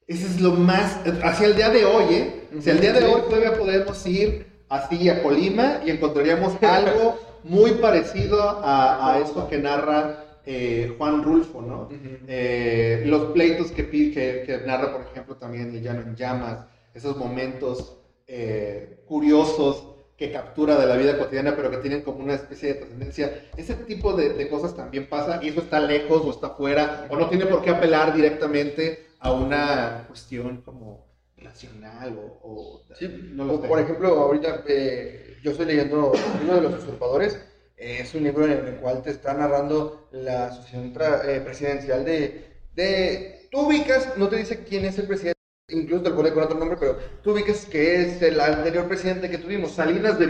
Ese 0.07 0.27
es 0.27 0.41
lo 0.41 0.51
más, 0.51 0.99
hacia 1.23 1.47
el 1.47 1.55
día 1.55 1.69
de 1.69 1.85
hoy, 1.85 2.13
¿eh? 2.13 2.49
Hacia 2.57 2.73
el 2.73 2.81
día 2.81 2.93
de 2.93 3.05
hoy 3.05 3.21
todavía 3.29 3.57
podemos 3.57 4.05
ir 4.05 4.63
así 4.69 5.09
a 5.09 5.21
Colima 5.23 5.79
y 5.85 5.91
encontraríamos 5.91 6.53
algo 6.63 7.19
muy 7.43 7.71
parecido 7.73 8.41
a, 8.63 9.13
a 9.13 9.19
esto 9.19 9.47
que 9.49 9.57
narra 9.57 10.30
eh, 10.45 10.95
Juan 10.97 11.23
Rulfo, 11.23 11.61
¿no? 11.61 11.89
Eh, 12.27 13.03
los 13.05 13.31
pleitos 13.31 13.71
que, 13.71 13.89
que, 13.89 14.61
narra, 14.65 14.91
por 14.91 15.01
ejemplo, 15.01 15.35
también 15.35 15.75
El 15.75 15.81
Llano 15.81 16.01
en 16.01 16.15
Llamas, 16.15 16.65
esos 16.93 17.15
momentos 17.15 17.97
eh, 18.27 19.03
curiosos 19.05 19.87
que 20.17 20.31
captura 20.31 20.79
de 20.79 20.87
la 20.87 20.97
vida 20.97 21.17
cotidiana, 21.17 21.55
pero 21.55 21.69
que 21.69 21.77
tienen 21.77 22.01
como 22.01 22.23
una 22.23 22.35
especie 22.35 22.69
de 22.69 22.79
trascendencia. 22.79 23.49
Ese 23.57 23.75
tipo 23.75 24.13
de, 24.13 24.47
cosas 24.49 24.75
también 24.75 25.07
pasa 25.07 25.39
y 25.43 25.49
eso 25.49 25.61
está 25.61 25.79
lejos 25.79 26.21
o 26.23 26.31
está 26.31 26.51
fuera, 26.51 27.07
o 27.09 27.15
no 27.15 27.27
tiene 27.27 27.45
por 27.45 27.61
qué 27.61 27.71
apelar 27.71 28.15
directamente 28.15 29.07
a 29.19 29.31
una 29.31 30.05
cuestión 30.07 30.61
como 30.61 31.11
nacional 31.37 32.19
o... 32.43 32.83
no 33.33 33.61
por 33.61 33.79
ejemplo, 33.79 34.09
ahorita 34.09 34.63
yo 35.43 35.51
estoy 35.51 35.65
leyendo 35.65 36.11
uno 36.43 36.55
de 36.55 36.61
los 36.61 36.83
usurpadores 36.83 37.39
es 37.81 38.13
un 38.13 38.23
libro 38.23 38.45
en 38.45 38.51
el 38.51 38.75
cual 38.75 39.01
te 39.01 39.09
está 39.09 39.33
narrando 39.33 40.07
la 40.11 40.47
asociación 40.47 40.93
eh, 41.25 41.41
presidencial 41.43 42.05
de, 42.05 42.45
de... 42.75 43.47
Tú 43.49 43.61
ubicas, 43.61 44.17
no 44.17 44.29
te 44.29 44.35
dice 44.35 44.63
quién 44.63 44.85
es 44.85 44.99
el 44.99 45.07
presidente, 45.07 45.39
incluso 45.69 46.03
te 46.03 46.09
lo 46.11 46.15
pone 46.15 46.31
con 46.31 46.43
otro 46.43 46.59
nombre, 46.59 46.77
pero 46.79 46.99
tú 47.23 47.31
ubicas 47.31 47.65
que 47.65 48.01
es 48.01 48.21
el 48.21 48.39
anterior 48.39 48.87
presidente 48.87 49.31
que 49.31 49.39
tuvimos, 49.39 49.71
Salinas 49.71 50.19
de. 50.19 50.25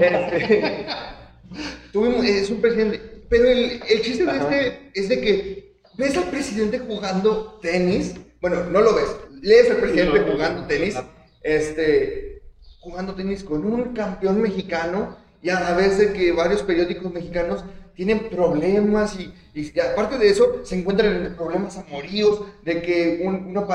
Este, 0.00 0.86
tuvimos, 1.92 2.24
es 2.24 2.50
un 2.50 2.60
presidente. 2.62 3.00
Pero 3.28 3.44
el, 3.44 3.82
el 3.88 4.02
chiste 4.02 4.24
de 4.24 4.38
este 4.38 4.90
es 4.94 5.08
de 5.10 5.20
que 5.20 5.80
ves 5.98 6.16
al 6.16 6.30
presidente 6.30 6.78
jugando 6.78 7.58
tenis. 7.60 8.14
Bueno, 8.40 8.64
no 8.64 8.80
lo 8.80 8.94
ves. 8.94 9.16
Lees 9.42 9.70
al 9.70 9.76
presidente 9.76 10.20
jugando 10.20 10.66
tenis. 10.66 10.96
Este, 11.42 12.42
jugando 12.80 13.14
tenis 13.14 13.44
con 13.44 13.64
un 13.64 13.94
campeón 13.94 14.40
mexicano 14.40 15.21
y 15.42 15.50
a 15.50 15.60
la 15.60 15.74
vez 15.74 15.98
de 15.98 16.12
que 16.12 16.32
varios 16.32 16.62
periódicos 16.62 17.12
mexicanos 17.12 17.64
tienen 17.94 18.30
problemas 18.30 19.18
y, 19.18 19.34
aparte 19.80 20.16
de 20.16 20.30
eso 20.30 20.64
se 20.64 20.78
encuentran 20.78 21.26
en 21.26 21.36
problemas 21.36 21.76
amoríos 21.76 22.42
de 22.62 22.80
que 22.80 23.22
un, 23.24 23.46
uno 23.46 23.66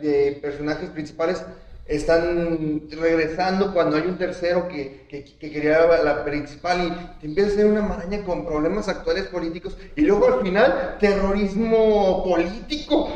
de 0.00 0.38
personajes 0.42 0.90
principales 0.90 1.42
están 1.86 2.90
regresando 2.90 3.72
cuando 3.72 3.96
hay 3.96 4.02
un 4.02 4.18
tercero 4.18 4.66
que, 4.68 5.06
que, 5.08 5.24
que 5.24 5.50
quería 5.52 5.86
la 6.02 6.24
principal 6.24 7.16
y 7.22 7.26
empieza 7.26 7.50
a 7.50 7.52
hacer 7.52 7.66
una 7.66 7.82
maraña 7.82 8.24
con 8.24 8.44
problemas 8.44 8.88
actuales 8.88 9.26
políticos 9.28 9.76
y 9.94 10.00
luego 10.00 10.26
al 10.26 10.42
final 10.42 10.96
terrorismo 10.98 12.24
político. 12.24 13.08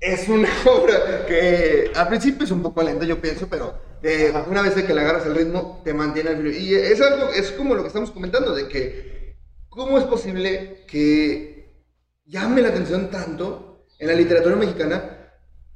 Es 0.00 0.30
una 0.30 0.48
obra 0.66 1.26
que 1.26 1.90
al 1.94 2.08
principio 2.08 2.44
es 2.44 2.50
un 2.50 2.62
poco 2.62 2.82
lenta 2.82 3.04
yo 3.04 3.20
pienso 3.20 3.46
pero 3.50 3.89
una 4.48 4.62
vez 4.62 4.74
que 4.74 4.94
le 4.94 5.00
agarras 5.00 5.26
el 5.26 5.34
ritmo, 5.34 5.80
te 5.84 5.92
mantiene 5.92 6.30
al 6.30 6.46
Y 6.46 6.74
es 6.74 7.00
algo, 7.00 7.30
es 7.30 7.50
como 7.52 7.74
lo 7.74 7.82
que 7.82 7.88
estamos 7.88 8.10
comentando, 8.10 8.54
de 8.54 8.68
que, 8.68 9.36
¿cómo 9.68 9.98
es 9.98 10.04
posible 10.04 10.84
que 10.86 11.84
llame 12.24 12.62
la 12.62 12.68
atención 12.68 13.10
tanto 13.10 13.86
en 13.98 14.08
la 14.08 14.14
literatura 14.14 14.56
mexicana 14.56 15.32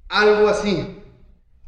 algo 0.09 0.49
así? 0.49 1.03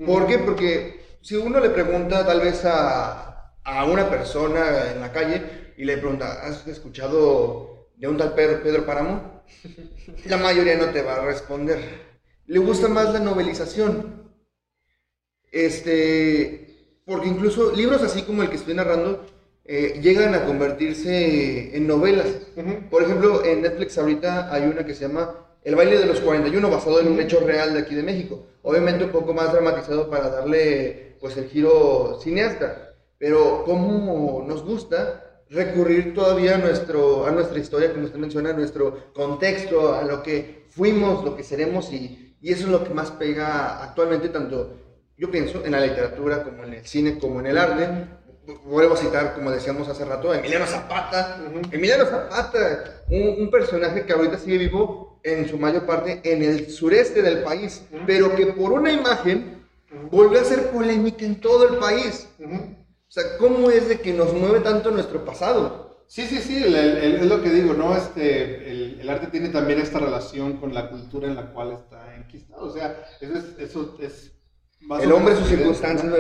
¿Por 0.05 0.27
qué? 0.27 0.39
Porque 0.39 1.19
si 1.23 1.37
uno 1.37 1.61
le 1.61 1.71
pregunta 1.71 2.25
tal 2.25 2.41
vez 2.41 2.65
a, 2.65 3.53
a 3.63 3.85
una 3.85 4.09
persona 4.09 4.93
en 4.93 5.01
la 5.01 5.13
calle 5.13 5.73
y 5.77 5.85
le 5.85 5.99
pregunta, 5.99 6.41
¿has 6.43 6.67
escuchado 6.67 7.89
de 7.97 8.09
un 8.09 8.17
tal 8.17 8.35
Pedro, 8.35 8.63
Pedro 8.63 8.87
Páramo? 8.87 9.43
La 10.27 10.37
mayoría 10.37 10.77
no 10.77 10.87
te 10.87 11.03
va 11.03 11.17
a 11.17 11.25
responder. 11.25 11.79
Le 12.47 12.59
gusta 12.59 12.89
más 12.89 13.13
la 13.13 13.19
novelización. 13.19 14.26
Este, 15.53 16.67
porque 17.05 17.29
incluso 17.29 17.73
libros 17.75 18.03
así 18.03 18.23
como 18.23 18.43
el 18.43 18.51
que 18.51 18.57
estoy 18.57 18.75
narrando 18.75 19.25
eh, 19.65 19.99
llegan 20.01 20.35
a 20.35 20.45
convertirse 20.45 21.77
en 21.77 21.87
novelas. 21.87 22.27
Por 22.91 23.03
ejemplo, 23.03 23.45
en 23.45 23.63
Netflix 23.63 23.99
ahorita 23.99 24.53
hay 24.53 24.65
una 24.65 24.87
que 24.87 24.95
se 24.95 25.09
llama 25.09 25.49
El 25.65 25.75
baile 25.75 25.99
de 25.99 26.07
los 26.07 26.21
41, 26.21 26.71
basado 26.71 27.01
en 27.01 27.09
un 27.09 27.21
hecho 27.21 27.41
real 27.41 27.75
de 27.75 27.81
aquí 27.81 27.95
de 27.95 28.05
México. 28.05 28.47
Obviamente 28.63 29.05
un 29.05 29.11
poco 29.11 29.35
más 29.35 29.53
dramatizado 29.53 30.09
para 30.09 30.31
darle 30.31 31.17
pues 31.21 31.37
el 31.37 31.49
giro 31.49 32.19
cineasta. 32.23 32.95
Pero 33.19 33.65
como 33.65 34.45
nos 34.47 34.63
gusta 34.63 35.43
recurrir 35.51 36.15
todavía 36.15 36.57
a, 36.57 36.59
nuestro, 36.59 37.27
a 37.27 37.31
nuestra 37.31 37.59
historia, 37.59 37.93
como 37.93 38.05
usted 38.05 38.19
menciona, 38.19 38.51
a 38.51 38.53
nuestro 38.53 39.13
contexto, 39.15 39.95
a 39.95 40.03
lo 40.03 40.23
que 40.23 40.67
fuimos, 40.71 41.25
lo 41.25 41.37
que 41.37 41.43
seremos 41.43 41.93
y, 41.93 42.37
y 42.41 42.53
eso 42.53 42.65
es 42.65 42.71
lo 42.71 42.85
que 42.85 42.95
más 42.95 43.11
pega 43.13 43.83
actualmente 43.83 44.29
tanto 44.29 44.86
yo 45.19 45.31
pienso 45.31 45.65
en 45.65 45.73
la 45.73 45.81
literatura, 45.81 46.43
como 46.43 46.65
en 46.65 46.75
el 46.75 46.87
cine, 46.87 47.19
como 47.19 47.41
en 47.41 47.47
el 47.47 47.59
arte. 47.59 47.89
Vuelvo 48.65 48.95
a 48.95 48.97
citar, 48.97 49.35
como 49.35 49.51
decíamos 49.51 49.89
hace 49.89 50.05
rato, 50.05 50.31
a 50.31 50.39
Emiliano 50.39 50.67
Zapata. 50.67 51.41
Emiliano 51.73 52.05
Zapata, 52.05 53.03
un, 53.09 53.51
personaje 53.51 54.05
que 54.05 54.13
ahorita 54.13 54.39
sigue 54.39 54.59
vivo 54.59 55.21
en 55.25 55.49
su 55.49 55.59
mayor 55.59 55.85
parte 55.85 56.21
en 56.23 56.45
el 56.45 56.71
sureste 56.71 57.23
del 57.23 57.43
país, 57.43 57.83
pero 58.07 58.37
que 58.37 58.47
por 58.47 58.73
una 58.73 58.93
imagen 58.93 59.67
volvió 60.11 60.41
a 60.41 60.45
ser 60.45 60.71
polémica 60.71 61.25
en 61.25 61.41
todo 61.41 61.69
el 61.69 61.79
país. 61.79 62.29
O 62.39 63.11
sea, 63.11 63.37
¿cómo 63.39 63.71
es 63.71 63.89
de 63.89 64.01
que 64.01 64.13
nos 64.13 64.33
mueve 64.33 64.61
tanto 64.61 64.91
nuestro 64.91 65.25
pasado? 65.25 66.05
Sí, 66.07 66.23
sí, 66.27 66.39
sí, 66.39 66.63
es 66.63 67.27
lo 67.27 67.43
que 67.43 67.51
digo, 67.51 67.73
¿no? 67.73 67.97
Este, 67.97 68.71
el, 68.71 69.01
el, 69.01 69.11
arte 69.11 69.27
tiene 69.27 69.49
también 69.49 69.81
esta 69.81 69.99
relación 69.99 70.59
con 70.59 70.73
la 70.73 70.89
cultura 70.89 71.27
en 71.27 71.35
la 71.35 71.53
cual 71.53 71.73
está 71.73 72.15
enquistado. 72.15 72.67
O 72.67 72.73
sea, 72.73 73.05
eso 73.21 73.35
es, 73.35 73.45
eso 73.59 73.97
es 74.01 74.36
el 74.81 75.13
hombre, 75.13 75.37
sus 75.37 75.49
circunstancias, 75.49 76.13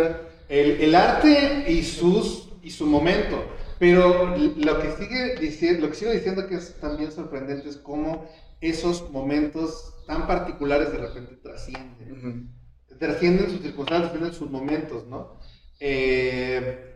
El, 0.49 0.81
el, 0.81 0.95
arte 0.95 1.65
y, 1.69 1.83
sus, 1.83 2.49
y 2.63 2.71
su 2.71 2.87
momento. 2.87 3.45
Pero 3.79 4.35
lo 4.37 4.81
que, 4.81 4.93
sigue 4.93 5.37
diciendo, 5.37 5.83
lo 5.83 5.91
que 5.91 5.97
sigo 5.97 6.11
diciendo 6.11 6.47
que 6.47 6.57
es 6.57 6.75
también 6.81 7.13
sorprendente 7.13 7.69
es 7.69 7.77
cómo 7.77 8.29
esos 8.61 9.11
momentos 9.11 9.95
tan 10.07 10.27
particulares 10.27 10.93
de 10.93 10.99
repente 10.99 11.37
trascienden. 11.37 12.51
Trascienden 12.99 13.51
sus 13.51 13.61
circunstancias, 13.61 14.13
trascienden 14.13 14.39
sus 14.39 14.51
momentos, 14.51 15.07
¿no? 15.07 15.39
Eh, 15.79 16.95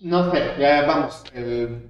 no 0.00 0.32
sé, 0.32 0.54
ya 0.58 0.84
vamos, 0.84 1.22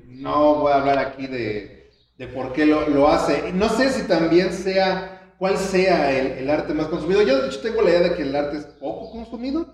no 0.07 0.57
voy 0.57 0.73
a 0.73 0.77
hablar 0.77 0.99
aquí 0.99 1.27
de, 1.27 1.91
de 2.19 2.27
por 2.29 2.53
qué 2.53 2.67
lo, 2.67 2.89
lo, 2.89 3.09
hace. 3.09 3.53
No 3.53 3.71
sé 3.71 3.89
si 3.91 4.07
también 4.07 4.53
sea 4.53 5.12
cuál 5.43 5.59
sea 5.59 6.17
el, 6.17 6.49
arte 6.49 6.73
más 6.73 6.87
consumido. 6.87 7.21
Yo 7.23 7.43
de 7.43 7.49
hecho 7.49 7.59
tengo 7.59 7.83
la 7.83 7.91
idea 7.91 8.11
de 8.11 8.15
que 8.15 8.23
el 8.23 8.37
arte 8.37 8.59
es 8.59 8.65
poco 8.65 9.11
consumido 9.11 9.67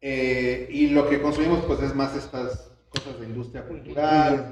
eh, 0.00 0.68
y 0.70 0.90
lo 0.90 1.08
que 1.08 1.20
consumimos 1.20 1.64
pues 1.64 1.82
es 1.82 1.96
más 1.96 2.14
estas 2.14 2.70
cosas 2.90 3.18
de 3.18 3.26
industria 3.26 3.66
cultural, 3.66 4.50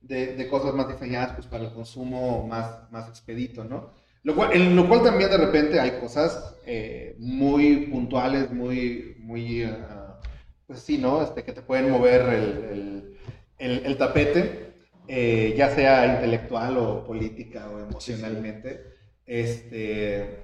de, 0.00 0.48
cosas 0.50 0.74
más 0.74 0.88
diseñadas 0.88 1.34
pues 1.36 1.46
para 1.46 1.62
el 1.62 1.72
consumo 1.72 2.48
más, 2.48 2.90
más 2.90 3.08
expedito, 3.08 3.62
¿no? 3.62 3.94
Lo 4.24 4.34
cual, 4.34 4.54
en 4.54 4.74
lo 4.74 4.88
cual 4.88 5.04
también 5.04 5.30
de 5.30 5.36
repente 5.36 5.78
hay 5.78 6.00
cosas 6.00 6.56
eh, 6.66 7.14
muy 7.20 7.86
puntuales, 7.92 8.50
muy, 8.50 9.14
muy, 9.20 9.62
ah, 9.62 10.18
pues 10.66 10.80
sí, 10.80 10.98
¿no? 10.98 11.22
Este, 11.22 11.44
que 11.44 11.52
te 11.52 11.62
pueden 11.62 11.92
mover 11.92 12.22
el, 12.22 13.16
el, 13.60 13.86
el, 13.86 13.96
tapete, 13.96 14.72
eh, 15.06 15.54
ya 15.56 15.70
sea 15.70 16.12
intelectual 16.16 16.76
o 16.76 17.04
política 17.04 17.70
o 17.70 17.78
emocionalmente. 17.78 18.98
Este, 19.30 20.42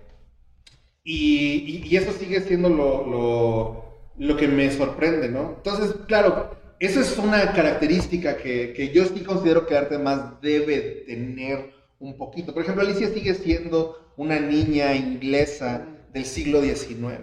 y, 1.03 1.97
eso 1.97 2.13
sigue 2.13 2.41
siendo 2.43 2.69
lo, 2.69 3.85
lo, 4.17 4.37
que 4.37 4.47
me 4.47 4.71
sorprende, 4.71 5.29
¿no? 5.29 5.55
Entonces, 5.57 5.97
claro, 6.07 6.57
esa 6.79 7.01
es 7.01 7.19
una 7.19 7.53
característica 7.53 8.37
que, 8.37 8.73
que 8.75 8.91
yo 8.91 9.05
sí 9.07 9.25
considero 9.25 9.67
que 9.67 9.77
arte 9.77 9.99
más 9.99 10.41
debe 10.41 11.03
tener 11.05 11.73
un 11.99 12.17
poquito. 12.17 12.55
Por 12.55 12.63
ejemplo, 12.63 12.85
Alicia 12.85 13.09
sigue 13.09 13.35
siendo 13.35 14.13
una 14.17 14.39
niña 14.39 14.95
inglesa 14.95 15.85
del 16.13 16.25
siglo 16.25 16.63
XIX. 16.63 17.23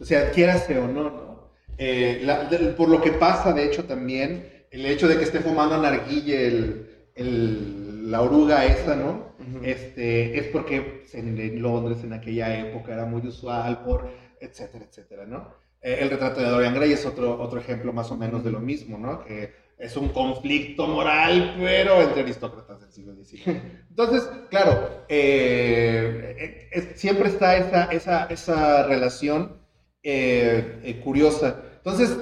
O 0.00 0.04
sea, 0.04 0.32
quiérase 0.32 0.78
o 0.78 0.88
no, 0.88 1.04
¿no? 1.04 1.50
Eh, 1.78 2.74
por 2.76 2.88
lo 2.88 3.00
que 3.00 3.12
pasa, 3.12 3.52
de 3.52 3.66
hecho, 3.66 3.84
también, 3.84 4.64
el 4.72 4.84
hecho 4.84 5.06
de 5.06 5.16
que 5.16 5.22
esté 5.22 5.38
fumando 5.38 5.80
narguille 5.80 6.48
el, 6.48 6.88
el, 7.14 7.77
la 8.08 8.22
oruga 8.22 8.64
esa, 8.64 8.96
¿no? 8.96 9.28
este, 9.62 10.38
es 10.38 10.46
porque 10.48 11.04
en 11.12 11.62
Londres 11.62 12.02
en 12.04 12.12
aquella 12.12 12.58
época 12.58 12.94
era 12.94 13.04
muy 13.04 13.26
usual 13.26 13.82
por, 13.84 14.08
etcétera, 14.40 14.86
etcétera, 14.88 15.26
¿no? 15.26 15.48
Eh, 15.80 15.98
el 16.00 16.10
retrato 16.10 16.40
de 16.40 16.48
Dorian 16.48 16.74
Gray 16.74 16.92
es 16.92 17.06
otro, 17.06 17.40
otro 17.40 17.60
ejemplo 17.60 17.92
más 17.92 18.10
o 18.10 18.16
menos 18.16 18.42
de 18.42 18.50
lo 18.50 18.60
mismo, 18.60 18.98
¿no? 18.98 19.24
Que 19.24 19.52
es 19.78 19.96
un 19.96 20.08
conflicto 20.08 20.86
moral, 20.86 21.56
pero 21.58 22.02
entre 22.02 22.22
aristócratas 22.22 22.80
del 22.80 22.92
siglo 22.92 23.14
XIX. 23.14 23.46
Entonces, 23.90 24.28
claro, 24.50 25.04
eh, 25.08 26.68
eh, 26.72 26.92
siempre 26.96 27.28
está 27.28 27.56
esa, 27.56 27.84
esa, 27.84 28.24
esa 28.26 28.82
relación 28.84 29.58
curiosa. 31.04 31.62
Entonces, 31.76 32.16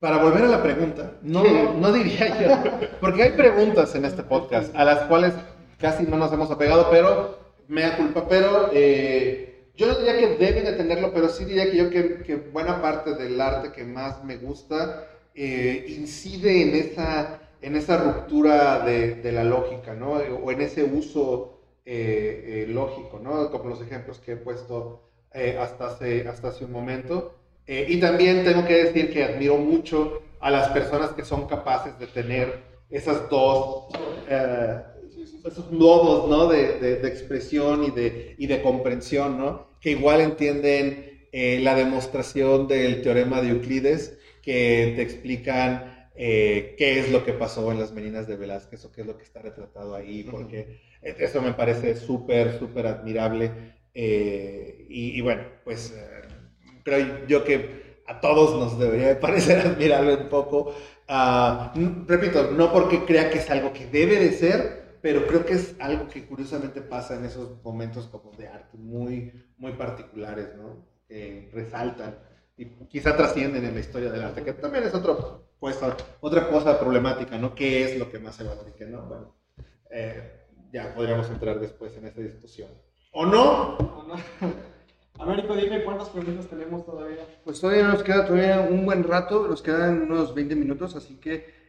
para 0.00 0.16
volver 0.16 0.44
a 0.44 0.48
la 0.48 0.62
pregunta, 0.62 1.12
no, 1.20 1.44
no 1.74 1.92
diría 1.92 2.40
yo, 2.40 2.88
porque 3.00 3.22
hay 3.22 3.30
preguntas 3.32 3.94
en 3.94 4.06
este 4.06 4.22
podcast 4.22 4.74
a 4.74 4.84
las 4.84 5.00
cuales 5.00 5.34
casi 5.78 6.04
no 6.04 6.16
nos 6.16 6.32
hemos 6.32 6.50
apegado, 6.50 6.88
pero 6.90 7.38
me 7.68 7.82
da 7.82 7.98
culpa, 7.98 8.26
pero 8.26 8.70
eh, 8.72 9.66
yo 9.76 9.86
no 9.86 9.96
diría 9.96 10.18
que 10.18 10.36
deben 10.36 10.64
de 10.64 10.72
tenerlo, 10.72 11.12
pero 11.12 11.28
sí 11.28 11.44
diría 11.44 11.70
que 11.70 11.76
yo 11.76 11.90
que, 11.90 12.50
buena 12.50 12.80
parte 12.80 13.14
del 13.14 13.38
arte 13.38 13.72
que 13.72 13.84
más 13.84 14.24
me 14.24 14.38
gusta 14.38 15.06
eh, 15.34 15.84
incide 15.88 16.62
en 16.62 16.74
esa, 16.74 17.38
en 17.60 17.76
esa 17.76 17.98
ruptura 17.98 18.80
de, 18.80 19.32
la 19.32 19.44
lógica, 19.44 19.94
¿no? 19.94 20.12
O 20.12 20.50
en 20.50 20.62
ese 20.62 20.82
uso 20.82 21.60
eh, 21.84 22.64
lógico, 22.70 23.20
¿no? 23.22 23.50
Como 23.50 23.68
los 23.68 23.82
ejemplos 23.82 24.18
que 24.18 24.32
he 24.32 24.36
puesto 24.36 25.10
hasta, 25.32 25.88
hace, 25.88 26.26
hasta 26.26 26.48
hace 26.48 26.64
un 26.64 26.72
momento. 26.72 27.39
Y 27.88 28.00
también 28.00 28.44
tengo 28.44 28.66
que 28.66 28.84
decir 28.84 29.12
que 29.12 29.24
admiro 29.24 29.56
mucho 29.56 30.22
a 30.40 30.50
las 30.50 30.68
personas 30.68 31.12
que 31.12 31.24
son 31.24 31.46
capaces 31.46 31.98
de 31.98 32.06
tener 32.08 32.62
esas 32.90 33.28
dos 33.30 33.88
esos 35.46 35.70
modos, 35.72 36.28
¿no? 36.28 36.46
De, 36.48 36.78
de, 36.78 37.08
expresión 37.08 37.84
y 37.84 37.90
de, 37.90 38.34
y 38.38 38.46
de 38.46 38.62
comprensión, 38.62 39.38
¿no? 39.38 39.68
Que 39.80 39.90
igual 39.90 40.20
entienden 40.20 41.26
eh, 41.32 41.60
la 41.60 41.74
demostración 41.74 42.68
del 42.68 43.02
teorema 43.02 43.40
de 43.40 43.50
Euclides, 43.50 44.18
que 44.42 44.92
te 44.96 45.02
explican 45.02 46.08
eh, 46.14 46.74
qué 46.76 46.98
es 46.98 47.10
lo 47.10 47.24
que 47.24 47.32
pasó 47.32 47.70
en 47.72 47.80
las 47.80 47.92
meninas 47.92 48.26
de 48.26 48.36
Velázquez 48.36 48.84
o 48.84 48.92
qué 48.92 49.02
es 49.02 49.06
lo 49.06 49.16
que 49.16 49.24
está 49.24 49.40
retratado 49.40 49.94
ahí, 49.94 50.24
porque 50.24 50.80
eso 51.02 51.40
me 51.40 51.52
parece 51.52 51.96
súper, 51.96 52.58
súper 52.58 52.86
admirable. 52.86 53.78
Eh, 53.94 54.86
y, 54.88 55.18
y, 55.18 55.20
bueno, 55.20 55.42
pues 55.64 55.94
creo 56.82 57.26
yo 57.26 57.44
que 57.44 58.02
a 58.06 58.20
todos 58.20 58.58
nos 58.58 58.78
debería 58.78 59.18
parecer 59.20 59.60
admirable 59.66 60.16
un 60.16 60.28
poco. 60.28 60.74
Ah, 61.08 61.72
repito, 62.06 62.50
no 62.52 62.72
porque 62.72 63.04
crea 63.04 63.30
que 63.30 63.38
es 63.38 63.50
algo 63.50 63.72
que 63.72 63.86
debe 63.86 64.18
de 64.18 64.32
ser, 64.32 64.98
pero 65.02 65.26
creo 65.26 65.44
que 65.44 65.54
es 65.54 65.74
algo 65.80 66.08
que 66.08 66.26
curiosamente 66.26 66.80
pasa 66.80 67.16
en 67.16 67.24
esos 67.24 67.62
momentos 67.62 68.06
como 68.06 68.32
de 68.32 68.48
arte 68.48 68.76
muy, 68.76 69.32
muy 69.56 69.72
particulares, 69.72 70.54
¿no? 70.56 70.86
Que 71.08 71.50
resaltan 71.52 72.18
y 72.56 72.66
quizá 72.88 73.16
trascienden 73.16 73.64
en 73.64 73.74
la 73.74 73.80
historia 73.80 74.12
del 74.12 74.22
arte, 74.22 74.44
que 74.44 74.52
también 74.52 74.84
es 74.84 74.94
otro, 74.94 75.54
pues, 75.58 75.78
otra 76.20 76.48
cosa 76.48 76.78
problemática, 76.78 77.38
¿no? 77.38 77.54
¿Qué 77.54 77.84
es 77.84 77.98
lo 77.98 78.10
que 78.10 78.18
más 78.18 78.36
se 78.36 78.44
qué 78.76 78.84
no? 78.84 79.02
Bueno, 79.06 79.34
eh, 79.90 80.46
ya 80.70 80.94
podríamos 80.94 81.30
entrar 81.30 81.58
después 81.58 81.96
en 81.96 82.06
esta 82.06 82.20
discusión. 82.20 82.68
¿O 83.12 83.24
no? 83.24 83.76
¿O 83.76 84.02
no? 84.02 84.14
Américo, 85.20 85.54
dime 85.54 85.84
cuántas 85.84 86.08
preguntas 86.08 86.46
tenemos 86.46 86.86
todavía. 86.86 87.26
Pues 87.44 87.60
todavía 87.60 87.88
nos 87.88 88.02
queda 88.02 88.24
todavía 88.26 88.60
un 88.60 88.86
buen 88.86 89.04
rato, 89.04 89.46
nos 89.46 89.60
quedan 89.60 90.02
unos 90.02 90.34
20 90.34 90.56
minutos, 90.56 90.96
así 90.96 91.16
que 91.16 91.60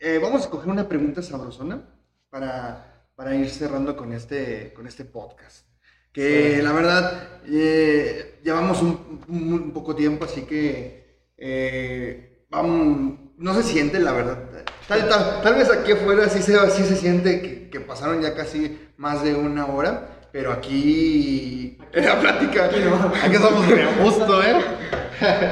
eh, 0.00 0.18
vamos 0.20 0.40
a 0.40 0.44
escoger 0.44 0.68
una 0.68 0.88
pregunta 0.88 1.22
sabrosona 1.22 1.80
para, 2.28 3.08
para 3.14 3.36
ir 3.36 3.48
cerrando 3.50 3.96
con 3.96 4.12
este, 4.12 4.72
con 4.74 4.88
este 4.88 5.04
podcast. 5.04 5.66
Que 6.12 6.60
la 6.60 6.72
verdad, 6.72 7.40
eh, 7.46 8.40
llevamos 8.42 8.82
un, 8.82 9.24
un, 9.28 9.70
poco 9.72 9.94
tiempo, 9.94 10.24
así 10.24 10.42
que 10.42 11.30
eh, 11.36 12.46
vamos, 12.50 13.18
no 13.36 13.54
se 13.54 13.62
siente 13.62 14.00
la 14.00 14.10
verdad. 14.10 14.64
Tal, 14.88 15.08
tal, 15.08 15.54
vez 15.54 15.70
aquí 15.70 15.92
afuera 15.92 16.28
sí 16.28 16.42
se, 16.42 16.58
sí 16.70 16.82
se 16.82 16.96
siente 16.96 17.40
que, 17.42 17.70
que, 17.70 17.78
pasaron 17.78 18.20
ya 18.20 18.34
casi 18.34 18.76
más 18.96 19.22
de 19.22 19.36
una 19.36 19.66
hora, 19.66 20.17
pero 20.38 20.52
aquí 20.52 21.76
en 21.92 22.06
la 22.06 22.20
plática, 22.20 22.66
aquí, 22.66 22.78
no, 22.78 22.94
aquí 22.94 23.34
estamos 23.34 23.64
justo, 24.00 24.40
¿eh? 24.40 24.54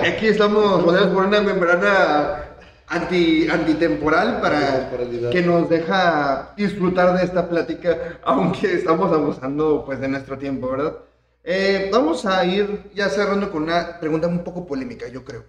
Aquí 0.06 0.28
estamos 0.28 0.84
rodeados 0.84 1.12
por 1.12 1.26
una 1.26 1.40
membrana 1.40 2.54
anti, 2.86 3.48
antitemporal 3.48 4.40
para 4.40 4.88
que 5.32 5.42
nos 5.42 5.68
deja 5.68 6.54
disfrutar 6.56 7.18
de 7.18 7.24
esta 7.24 7.48
plática, 7.48 8.20
aunque 8.22 8.74
estamos 8.74 9.12
abusando 9.12 9.82
pues 9.84 9.98
de 9.98 10.06
nuestro 10.06 10.38
tiempo, 10.38 10.70
¿verdad? 10.70 10.98
Eh, 11.42 11.90
vamos 11.92 12.24
a 12.24 12.44
ir 12.44 12.88
ya 12.94 13.08
cerrando 13.08 13.50
con 13.50 13.64
una 13.64 13.98
pregunta 13.98 14.28
un 14.28 14.44
poco 14.44 14.64
polémica, 14.68 15.08
yo 15.08 15.24
creo. 15.24 15.46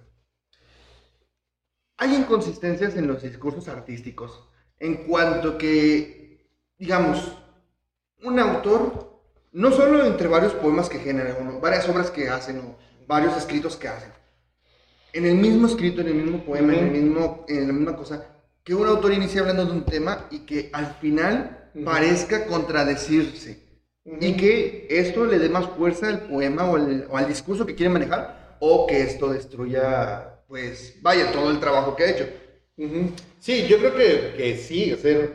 Hay 1.97 2.15
inconsistencias 2.15 2.95
en 2.95 3.05
los 3.05 3.21
discursos 3.21 3.67
artísticos 3.67 4.49
en 4.79 5.05
cuanto 5.05 5.59
que, 5.59 6.49
digamos, 6.79 7.37
un 8.23 8.39
autor, 8.39 9.06
no 9.57 9.71
solo 9.71 10.05
entre 10.05 10.27
varios 10.27 10.53
poemas 10.53 10.87
que 10.87 10.99
genera 10.99 11.35
uno, 11.41 11.59
varias 11.59 11.89
obras 11.89 12.11
que 12.11 12.29
hacen 12.29 12.59
o 12.59 12.77
varios 13.07 13.35
escritos 13.35 13.75
que 13.75 13.87
hacen, 13.87 14.11
en 15.13 15.25
el 15.25 15.33
mismo 15.33 15.65
escrito, 15.65 16.01
en 16.01 16.09
el 16.09 16.13
mismo 16.13 16.45
poema, 16.45 16.73
en, 16.75 16.85
el 16.85 16.91
mismo, 16.91 17.43
en 17.47 17.65
la 17.65 17.73
misma 17.73 17.95
cosa, 17.95 18.23
que 18.63 18.75
un 18.75 18.85
autor 18.85 19.13
inicie 19.13 19.39
hablando 19.39 19.65
de 19.65 19.71
un 19.71 19.83
tema 19.83 20.27
y 20.29 20.45
que 20.45 20.69
al 20.73 20.93
final 21.01 21.71
parezca 21.83 22.45
contradecirse. 22.45 23.65
Y 24.21 24.37
que 24.37 24.87
esto 24.91 25.25
le 25.25 25.39
dé 25.39 25.49
más 25.49 25.65
fuerza 25.71 26.07
al 26.07 26.27
poema 26.27 26.69
o, 26.69 27.17
al 27.17 27.27
discurso 27.27 27.65
que 27.65 27.73
quiere 27.73 27.91
manejar, 27.91 28.57
o 28.59 28.85
que 28.85 29.01
esto 29.01 29.29
destruya, 29.29 30.43
pues, 30.47 30.99
vaya, 31.01 31.31
todo 31.31 31.49
el 31.49 31.59
trabajo 31.59 31.95
que 31.95 32.03
ha 32.03 32.11
hecho. 32.11 32.29
Sí, 33.39 33.65
yo 33.67 33.79
creo 33.79 33.95
que, 33.95 34.33
que 34.37 34.57
sí, 34.57 34.93
o 34.93 34.97
sea, 34.97 35.29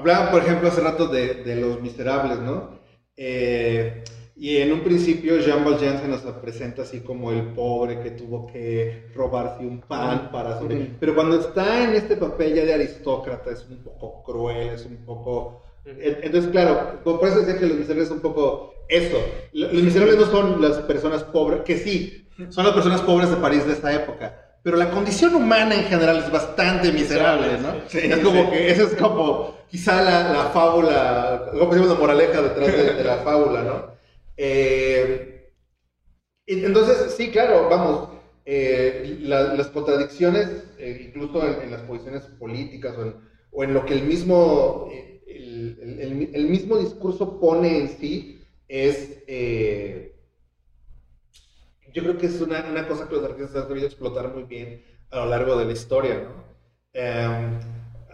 hablaban, 0.00 0.30
por 0.30 0.42
ejemplo, 0.42 0.68
hace 0.68 0.80
rato 0.80 1.06
de, 1.06 1.34
de 1.34 1.56
Los 1.56 1.80
Miserables, 1.80 2.38
¿no? 2.40 2.80
Eh, 3.16 4.02
y 4.36 4.56
en 4.56 4.72
un 4.72 4.80
principio 4.80 5.38
Jean 5.38 5.64
Valjean 5.64 6.00
se 6.00 6.08
nos 6.08 6.22
presenta 6.22 6.82
así 6.82 7.00
como 7.00 7.30
el 7.30 7.52
pobre 7.52 8.00
que 8.00 8.12
tuvo 8.12 8.46
que 8.46 9.10
robarse 9.14 9.66
un 9.66 9.82
pan 9.82 10.30
para 10.32 10.58
sobrevivir. 10.58 10.96
Pero 10.98 11.14
cuando 11.14 11.38
está 11.38 11.84
en 11.84 11.94
este 11.94 12.16
papel 12.16 12.54
ya 12.54 12.64
de 12.64 12.72
aristócrata 12.72 13.50
es 13.50 13.66
un 13.68 13.82
poco 13.84 14.22
cruel, 14.22 14.70
es 14.70 14.86
un 14.86 15.04
poco... 15.04 15.62
Entonces, 15.84 16.50
claro, 16.50 17.02
por 17.04 17.26
eso 17.28 17.40
decía 17.40 17.58
que 17.58 17.66
los 17.66 17.76
miserables 17.76 18.08
son 18.08 18.16
un 18.18 18.22
poco 18.22 18.72
eso. 18.88 19.18
Los 19.52 19.72
miserables 19.74 20.16
no 20.16 20.26
son 20.26 20.62
las 20.62 20.78
personas 20.78 21.22
pobres, 21.24 21.60
que 21.60 21.76
sí, 21.76 22.26
son 22.48 22.64
las 22.64 22.74
personas 22.74 23.02
pobres 23.02 23.30
de 23.30 23.36
París 23.36 23.66
de 23.66 23.74
esta 23.74 23.92
época. 23.94 24.49
Pero 24.62 24.76
la 24.76 24.90
condición 24.90 25.34
humana 25.34 25.74
en 25.74 25.84
general 25.84 26.18
es 26.18 26.30
bastante 26.30 26.92
miserable, 26.92 27.58
¿no? 27.58 27.74
es 27.92 28.18
como 28.18 28.50
que 28.50 28.70
esa 28.70 28.82
es 28.82 28.94
como 28.94 29.56
quizá 29.70 30.02
la, 30.02 30.32
la 30.32 30.44
fábula, 30.50 31.46
como 31.52 31.72
decimos 31.72 31.88
la 31.94 31.98
moraleja 31.98 32.42
detrás 32.42 32.66
de, 32.72 32.94
de 32.94 33.04
la 33.04 33.16
fábula, 33.24 33.62
¿no? 33.62 33.90
Eh, 34.36 35.52
entonces, 36.46 37.14
sí, 37.14 37.30
claro, 37.30 37.68
vamos, 37.68 38.08
eh, 38.44 39.18
las 39.20 39.68
contradicciones, 39.68 40.48
eh, 40.78 41.06
incluso 41.08 41.46
en, 41.46 41.70
las 41.70 41.82
posiciones 41.82 42.22
políticas 42.38 42.96
o 43.52 43.62
en, 43.62 43.74
lo 43.74 43.84
que 43.84 43.94
el 43.94 44.02
mismo, 44.02 44.90
el, 45.26 46.46
mismo 46.48 46.78
discurso 46.78 47.38
pone 47.38 47.78
en 47.78 47.88
sí, 47.88 48.42
es, 48.66 49.18
yo 51.92 52.02
creo 52.02 52.18
que 52.18 52.26
es 52.26 52.40
una, 52.40 52.64
una, 52.70 52.86
cosa 52.88 53.08
que 53.08 53.16
los 53.16 53.24
artistas 53.24 53.62
han 53.62 53.68
debido 53.68 53.86
explotar 53.86 54.28
muy 54.28 54.44
bien 54.44 54.84
a 55.10 55.18
lo 55.18 55.26
largo 55.26 55.56
de 55.56 55.64
la 55.64 55.72
historia, 55.72 56.22
¿no? 56.22 56.50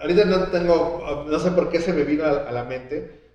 ahorita 0.00 0.24
no 0.26 0.48
tengo, 0.48 1.24
no 1.26 1.38
sé 1.38 1.50
por 1.52 1.70
qué 1.70 1.80
se 1.80 1.92
me 1.92 2.04
vino 2.04 2.24
a 2.24 2.52
la 2.52 2.64
mente, 2.64 3.26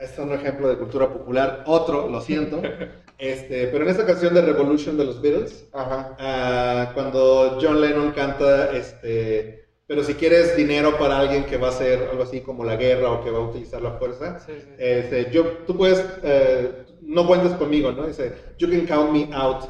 este 0.00 0.20
es 0.20 0.26
un 0.26 0.32
ejemplo 0.32 0.68
de 0.68 0.76
cultura 0.76 1.08
popular, 1.08 1.64
otro, 1.66 2.08
lo 2.08 2.20
siento. 2.20 2.62
Este, 3.18 3.66
pero 3.66 3.82
en 3.82 3.90
esta 3.90 4.06
canción 4.06 4.32
de 4.32 4.42
Revolution 4.42 4.96
de 4.96 5.04
los 5.04 5.20
Beatles, 5.20 5.66
ah, 5.74 6.92
cuando 6.94 7.58
John 7.60 7.80
Lennon 7.80 8.12
canta, 8.12 8.70
este, 8.70 9.66
pero 9.88 10.04
si 10.04 10.14
quieres 10.14 10.56
dinero 10.56 10.96
para 10.98 11.18
alguien 11.18 11.44
que 11.44 11.56
va 11.56 11.66
a 11.66 11.70
hacer 11.70 12.10
algo 12.12 12.22
así 12.22 12.42
como 12.42 12.62
la 12.62 12.76
guerra 12.76 13.10
o 13.10 13.24
que 13.24 13.32
va 13.32 13.38
a 13.38 13.48
utilizar 13.48 13.82
la 13.82 13.90
fuerza, 13.94 14.38
Este, 14.78 15.32
yo, 15.32 15.48
tú 15.66 15.76
puedes, 15.76 16.06
eh, 16.22 16.84
no 17.02 17.26
cuentes 17.26 17.54
conmigo, 17.54 17.90
¿no? 17.90 18.06
Dice, 18.06 18.32
you 18.56 18.70
can 18.70 18.86
count 18.86 19.10
me 19.10 19.28
out. 19.34 19.64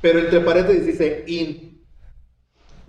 Pero 0.00 0.18
entre 0.20 0.40
paréntesis 0.40 0.86
dice 0.86 1.24
in. 1.26 1.84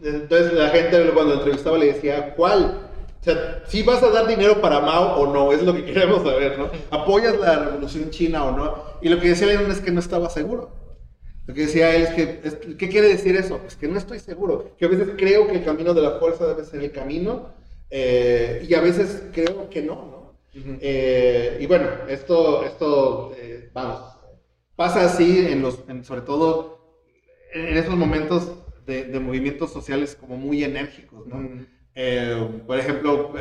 Entonces 0.03 0.53
la 0.53 0.69
gente 0.69 1.11
cuando 1.13 1.35
entrevistaba 1.35 1.77
le 1.77 1.93
decía, 1.93 2.33
¿cuál? 2.35 2.89
O 3.19 3.23
sea, 3.23 3.63
si 3.67 3.83
vas 3.83 4.01
a 4.01 4.09
dar 4.09 4.27
dinero 4.27 4.59
para 4.61 4.79
Mao 4.79 5.19
o 5.21 5.31
no, 5.31 5.51
es 5.51 5.61
lo 5.61 5.75
que 5.75 5.85
queremos 5.85 6.23
saber, 6.23 6.57
¿no? 6.57 6.71
¿Apoyas 6.89 7.37
la 7.39 7.65
revolución 7.65 8.09
china 8.09 8.45
o 8.45 8.57
no? 8.57 8.83
Y 9.01 9.09
lo 9.09 9.19
que 9.19 9.29
decía 9.29 9.47
Lenin 9.47 9.69
es 9.69 9.79
que 9.79 9.91
no 9.91 9.99
estaba 9.99 10.29
seguro. 10.29 10.71
Lo 11.45 11.53
que 11.53 11.61
decía 11.61 11.95
él 11.95 12.03
es 12.03 12.09
que, 12.11 12.77
¿qué 12.77 12.89
quiere 12.89 13.09
decir 13.09 13.35
eso? 13.35 13.59
Pues 13.59 13.75
que 13.75 13.87
no 13.87 13.97
estoy 13.97 14.19
seguro. 14.19 14.75
Que 14.77 14.85
a 14.85 14.87
veces 14.87 15.09
creo 15.17 15.47
que 15.47 15.57
el 15.57 15.63
camino 15.63 15.93
de 15.93 16.01
la 16.01 16.11
fuerza 16.19 16.47
debe 16.47 16.65
ser 16.65 16.83
el 16.83 16.91
camino 16.91 17.49
eh, 17.91 18.65
y 18.67 18.73
a 18.73 18.81
veces 18.81 19.23
creo 19.33 19.69
que 19.69 19.81
no, 19.81 19.95
¿no? 19.95 20.21
Eh, 20.53 21.57
y 21.61 21.65
bueno, 21.65 21.87
esto, 22.09 22.63
esto 22.65 23.33
eh, 23.37 23.69
vamos, 23.73 24.01
pasa 24.75 25.05
así 25.05 25.45
en 25.47 25.61
los, 25.61 25.79
sobre 26.03 26.21
todo 26.21 26.80
en 27.53 27.77
esos 27.77 27.95
momentos 27.95 28.53
de, 28.85 29.03
de, 29.05 29.19
movimientos 29.19 29.71
sociales 29.71 30.17
como 30.19 30.37
muy 30.37 30.63
enérgicos, 30.63 31.25
¿no? 31.27 31.49
Eh, 31.95 32.49
por 32.65 32.79
ejemplo, 32.79 33.33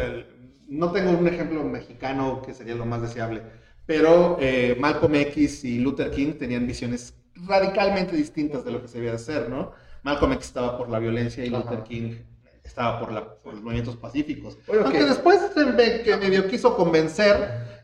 no 0.68 0.92
tengo 0.92 1.10
un 1.12 1.26
ejemplo 1.28 1.62
mexicano 1.64 2.42
que 2.44 2.54
sería 2.54 2.74
lo 2.74 2.84
más 2.86 3.02
deseable, 3.02 3.42
pero 3.86 4.36
eh, 4.40 4.76
Malcolm 4.78 5.14
X 5.16 5.64
y 5.64 5.78
Luther 5.78 6.10
King 6.10 6.34
tenían 6.38 6.66
visiones 6.66 7.14
radicalmente 7.46 8.16
distintas 8.16 8.64
de 8.64 8.72
lo 8.72 8.82
que 8.82 8.88
se 8.88 8.98
debía 8.98 9.14
hacer, 9.14 9.48
¿no? 9.48 9.72
Malcolm 10.02 10.32
X 10.34 10.46
estaba 10.48 10.76
por 10.78 10.88
la 10.90 10.98
violencia 10.98 11.44
y 11.44 11.50
Luther 11.50 11.82
King 11.82 12.14
estaba 12.64 13.00
por, 13.00 13.10
la, 13.12 13.34
por 13.34 13.54
los 13.54 13.62
movimientos 13.62 13.96
pacíficos. 13.96 14.58
Bueno, 14.66 14.82
Aunque 14.84 14.98
que- 15.00 15.04
después 15.06 15.40
se 15.54 15.64
me- 15.66 16.02
que 16.02 16.16
medio 16.16 16.46
quiso 16.48 16.76
convencer, 16.76 17.36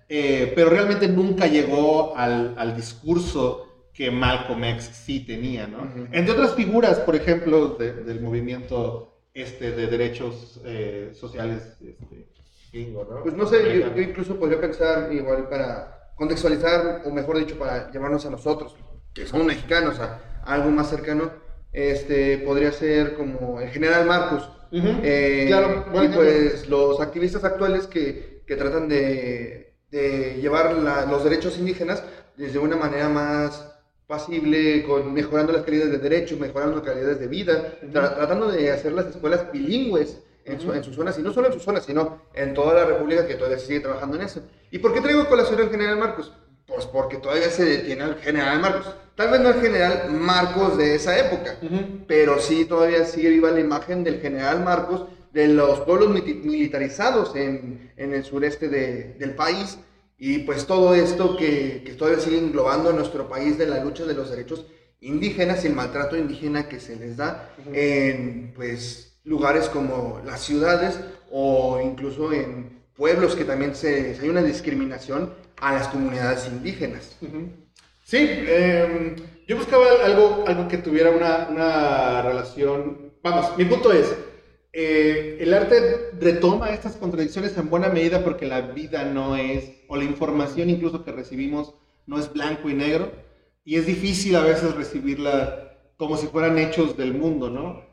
eh, 0.08 0.52
pero 0.54 0.70
realmente 0.70 1.08
nunca 1.08 1.46
llegó 1.46 2.16
al, 2.16 2.54
al 2.56 2.76
discurso 2.76 3.65
que 3.96 4.10
Malcolm 4.10 4.62
X 4.64 4.90
sí 4.92 5.20
tenía, 5.20 5.66
¿no? 5.66 5.88
Entre 6.12 6.32
otras 6.32 6.54
figuras, 6.54 6.98
por 7.00 7.16
ejemplo, 7.16 7.76
de- 7.78 7.94
del 7.94 8.20
movimiento 8.20 9.12
este 9.32 9.72
de 9.72 9.86
derechos 9.86 10.60
eh, 10.64 11.12
sociales 11.14 11.76
este, 11.80 12.28
gringo, 12.72 13.06
¿no? 13.10 13.22
Pues 13.22 13.34
no 13.34 13.46
sé, 13.46 13.80
yo, 13.94 14.00
incluso 14.02 14.38
podría 14.38 14.60
pensar 14.60 15.10
igual 15.12 15.48
para 15.48 16.10
contextualizar, 16.14 17.02
o 17.04 17.10
mejor 17.10 17.38
dicho, 17.38 17.58
para 17.58 17.90
llevarnos 17.90 18.24
a 18.26 18.30
nosotros, 18.30 18.74
que 19.14 19.26
somos 19.26 19.46
mexicanos, 19.46 19.98
a, 20.00 20.20
algo 20.44 20.70
más 20.70 20.88
cercano, 20.90 21.30
este, 21.72 22.38
podría 22.38 22.72
ser 22.72 23.14
como 23.14 23.60
el 23.60 23.68
general 23.70 24.06
Marcos. 24.06 24.50
Eh, 24.72 25.44
claro, 25.46 25.86
y 26.02 26.08
pues 26.08 26.68
los 26.68 27.00
activistas 27.00 27.44
actuales 27.44 27.86
que, 27.86 28.42
que 28.46 28.56
tratan 28.56 28.88
de, 28.88 29.74
de 29.90 30.38
llevar 30.40 30.74
la- 30.74 31.06
los 31.06 31.24
derechos 31.24 31.56
indígenas 31.58 32.02
desde 32.36 32.58
una 32.58 32.76
manera 32.76 33.08
más 33.08 33.72
pasible, 34.06 34.84
con, 34.84 35.12
mejorando 35.12 35.52
las 35.52 35.62
calidades 35.62 35.92
de 35.92 35.98
derecho, 35.98 36.36
mejorando 36.38 36.76
las 36.76 36.84
calidades 36.84 37.18
de 37.18 37.26
vida, 37.26 37.74
tra- 37.92 38.14
tratando 38.14 38.48
de 38.50 38.70
hacer 38.70 38.92
las 38.92 39.06
escuelas 39.06 39.50
bilingües 39.52 40.18
en, 40.44 40.60
su- 40.60 40.72
en 40.72 40.84
sus 40.84 40.94
zonas, 40.94 41.18
y 41.18 41.22
no 41.22 41.32
solo 41.32 41.48
en 41.48 41.52
sus 41.52 41.62
zonas, 41.62 41.84
sino 41.84 42.22
en 42.34 42.54
toda 42.54 42.74
la 42.74 42.84
República 42.84 43.26
que 43.26 43.34
todavía 43.34 43.58
se 43.58 43.66
sigue 43.66 43.80
trabajando 43.80 44.16
en 44.16 44.22
eso. 44.22 44.42
¿Y 44.70 44.78
por 44.78 44.94
qué 44.94 45.00
traigo 45.00 45.26
colación 45.26 45.60
al 45.60 45.70
general 45.70 45.96
Marcos? 45.98 46.32
Pues 46.66 46.84
porque 46.86 47.16
todavía 47.16 47.50
se 47.50 47.64
detiene 47.64 48.02
al 48.04 48.16
general 48.16 48.60
Marcos. 48.60 48.94
Tal 49.16 49.30
vez 49.30 49.40
no 49.40 49.48
el 49.48 49.60
general 49.60 50.10
Marcos 50.12 50.76
de 50.78 50.94
esa 50.94 51.18
época, 51.18 51.56
pero 52.06 52.38
sí 52.38 52.64
todavía 52.64 53.04
sigue 53.06 53.30
viva 53.30 53.50
la 53.50 53.60
imagen 53.60 54.04
del 54.04 54.20
general 54.20 54.62
Marcos 54.62 55.06
de 55.32 55.48
los 55.48 55.80
pueblos 55.80 56.10
militarizados 56.10 57.34
en, 57.34 57.92
en 57.96 58.12
el 58.14 58.24
sureste 58.24 58.68
de- 58.68 59.14
del 59.18 59.34
país 59.34 59.78
y 60.18 60.38
pues 60.40 60.66
todo 60.66 60.94
esto 60.94 61.36
que, 61.36 61.82
que 61.84 61.92
todavía 61.92 62.20
sigue 62.20 62.38
englobando 62.38 62.92
nuestro 62.92 63.28
país 63.28 63.58
de 63.58 63.66
la 63.66 63.84
lucha 63.84 64.04
de 64.04 64.14
los 64.14 64.30
derechos 64.30 64.66
indígenas 65.00 65.64
y 65.64 65.68
el 65.68 65.74
maltrato 65.74 66.16
indígena 66.16 66.68
que 66.68 66.80
se 66.80 66.96
les 66.96 67.16
da 67.16 67.54
en 67.72 68.52
pues 68.54 69.18
lugares 69.24 69.68
como 69.68 70.22
las 70.24 70.42
ciudades 70.42 70.98
o 71.30 71.80
incluso 71.84 72.32
en 72.32 72.82
pueblos 72.96 73.34
que 73.36 73.44
también 73.44 73.74
se, 73.74 74.14
se 74.14 74.22
hay 74.22 74.28
una 74.28 74.42
discriminación 74.42 75.34
a 75.60 75.72
las 75.74 75.88
comunidades 75.88 76.46
indígenas. 76.46 77.16
Ujú. 77.20 77.50
Sí, 78.04 78.18
eh, 78.20 79.16
yo 79.46 79.56
buscaba 79.56 79.84
algo, 80.04 80.44
algo 80.46 80.68
que 80.68 80.78
tuviera 80.78 81.10
una, 81.10 81.48
una 81.50 82.22
relación. 82.22 83.12
Vamos, 83.22 83.56
mi 83.58 83.64
punto 83.64 83.92
es: 83.92 84.14
eh, 84.78 85.38
el 85.40 85.54
arte 85.54 86.10
retoma 86.20 86.68
estas 86.68 86.96
contradicciones 86.96 87.56
en 87.56 87.70
buena 87.70 87.88
medida 87.88 88.22
porque 88.22 88.44
la 88.44 88.60
vida 88.60 89.06
no 89.06 89.34
es, 89.34 89.72
o 89.88 89.96
la 89.96 90.04
información 90.04 90.68
incluso 90.68 91.02
que 91.02 91.12
recibimos, 91.12 91.72
no 92.04 92.18
es 92.18 92.30
blanco 92.30 92.68
y 92.68 92.74
negro, 92.74 93.10
y 93.64 93.76
es 93.76 93.86
difícil 93.86 94.36
a 94.36 94.42
veces 94.42 94.74
recibirla 94.74 95.72
como 95.96 96.18
si 96.18 96.26
fueran 96.26 96.58
hechos 96.58 96.94
del 96.94 97.14
mundo, 97.14 97.48
¿no? 97.48 97.86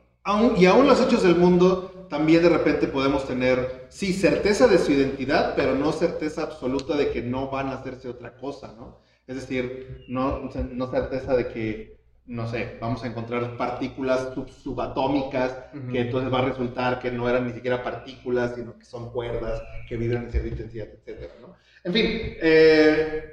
Y 0.57 0.65
aún 0.65 0.85
los 0.85 0.99
hechos 0.99 1.23
del 1.23 1.37
mundo 1.37 2.07
también 2.09 2.43
de 2.43 2.49
repente 2.49 2.87
podemos 2.87 3.25
tener, 3.25 3.85
sí, 3.87 4.11
certeza 4.11 4.67
de 4.67 4.77
su 4.77 4.91
identidad, 4.91 5.53
pero 5.55 5.75
no 5.75 5.93
certeza 5.93 6.43
absoluta 6.43 6.97
de 6.97 7.11
que 7.11 7.21
no 7.21 7.49
van 7.49 7.67
a 7.67 7.75
hacerse 7.75 8.09
otra 8.09 8.35
cosa, 8.35 8.75
¿no? 8.77 8.99
Es 9.25 9.37
decir, 9.37 10.03
no 10.09 10.51
certeza 10.91 11.33
de 11.37 11.47
que, 11.47 12.02
no 12.25 12.47
sé, 12.47 12.77
vamos 12.79 13.03
a 13.03 13.07
encontrar 13.07 13.57
partículas 13.57 14.33
sub- 14.33 14.49
subatómicas, 14.49 15.57
que 15.91 15.99
entonces 16.01 16.31
va 16.33 16.39
a 16.39 16.45
resultar 16.45 16.99
que 16.99 17.11
no 17.11 17.27
eran 17.29 17.45
ni 17.47 17.53
siquiera 17.53 17.83
partículas, 17.83 18.55
sino 18.55 18.77
que 18.79 18.85
son 18.85 19.11
cuerdas 19.11 19.61
que 19.87 19.97
vibran 19.97 20.25
en 20.25 20.31
cierta 20.31 20.47
intensidad, 20.49 20.87
etc. 21.05 21.31
¿no? 21.41 21.55
En 21.83 21.91
fin, 21.93 22.05
eh, 22.41 23.31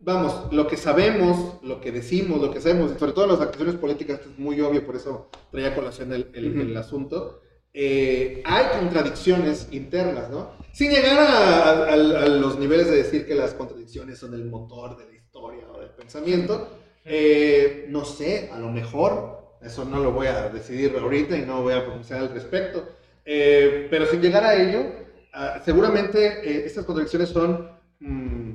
vamos, 0.00 0.52
lo 0.52 0.66
que 0.66 0.76
sabemos, 0.76 1.62
lo 1.62 1.80
que 1.80 1.92
decimos, 1.92 2.40
lo 2.40 2.50
que 2.50 2.58
hacemos, 2.58 2.92
y 2.94 2.98
sobre 2.98 3.12
todo 3.12 3.24
en 3.26 3.32
las 3.32 3.40
acciones 3.40 3.74
políticas, 3.76 4.18
esto 4.20 4.30
es 4.30 4.38
muy 4.38 4.60
obvio, 4.60 4.84
por 4.86 4.96
eso 4.96 5.28
traía 5.50 5.74
colación 5.74 6.12
el, 6.12 6.30
el- 6.34 6.52
Ujú. 6.52 6.60
el 6.62 6.76
asunto, 6.76 7.40
eh, 7.74 8.42
hay 8.44 8.78
contradicciones 8.80 9.68
internas, 9.72 10.30
¿no? 10.30 10.52
Sin 10.72 10.90
llegar 10.90 11.18
a, 11.18 11.84
a- 11.84 11.92
a 11.92 11.96
los 11.96 12.58
niveles 12.58 12.88
de 12.90 12.96
decir 12.96 13.26
que 13.26 13.34
las 13.34 13.52
contradicciones 13.54 14.18
son 14.18 14.32
el 14.34 14.44
motor 14.46 14.96
de 14.96 15.04
la 15.06 15.12
historia 15.14 15.64
o 15.70 15.78
del 15.80 15.90
pensamiento, 15.90 16.68
eh, 17.04 17.86
no 17.88 18.04
sé, 18.04 18.50
a 18.52 18.58
lo 18.58 18.70
mejor, 18.70 19.56
eso 19.60 19.84
no 19.84 19.98
lo 19.98 20.12
voy 20.12 20.28
a 20.28 20.48
decidir 20.48 20.96
ahorita 20.96 21.36
y 21.36 21.42
no 21.42 21.62
voy 21.62 21.74
a 21.74 21.84
pronunciar 21.84 22.20
al 22.20 22.32
respecto, 22.32 22.88
eh, 23.24 23.88
pero 23.90 24.06
sin 24.06 24.20
llegar 24.20 24.44
a 24.44 24.54
ello, 24.54 24.84
ah, 25.32 25.60
seguramente 25.64 26.48
eh, 26.48 26.64
estas 26.64 26.84
contradicciones 26.84 27.30
son, 27.30 27.70
mm, 27.98 28.52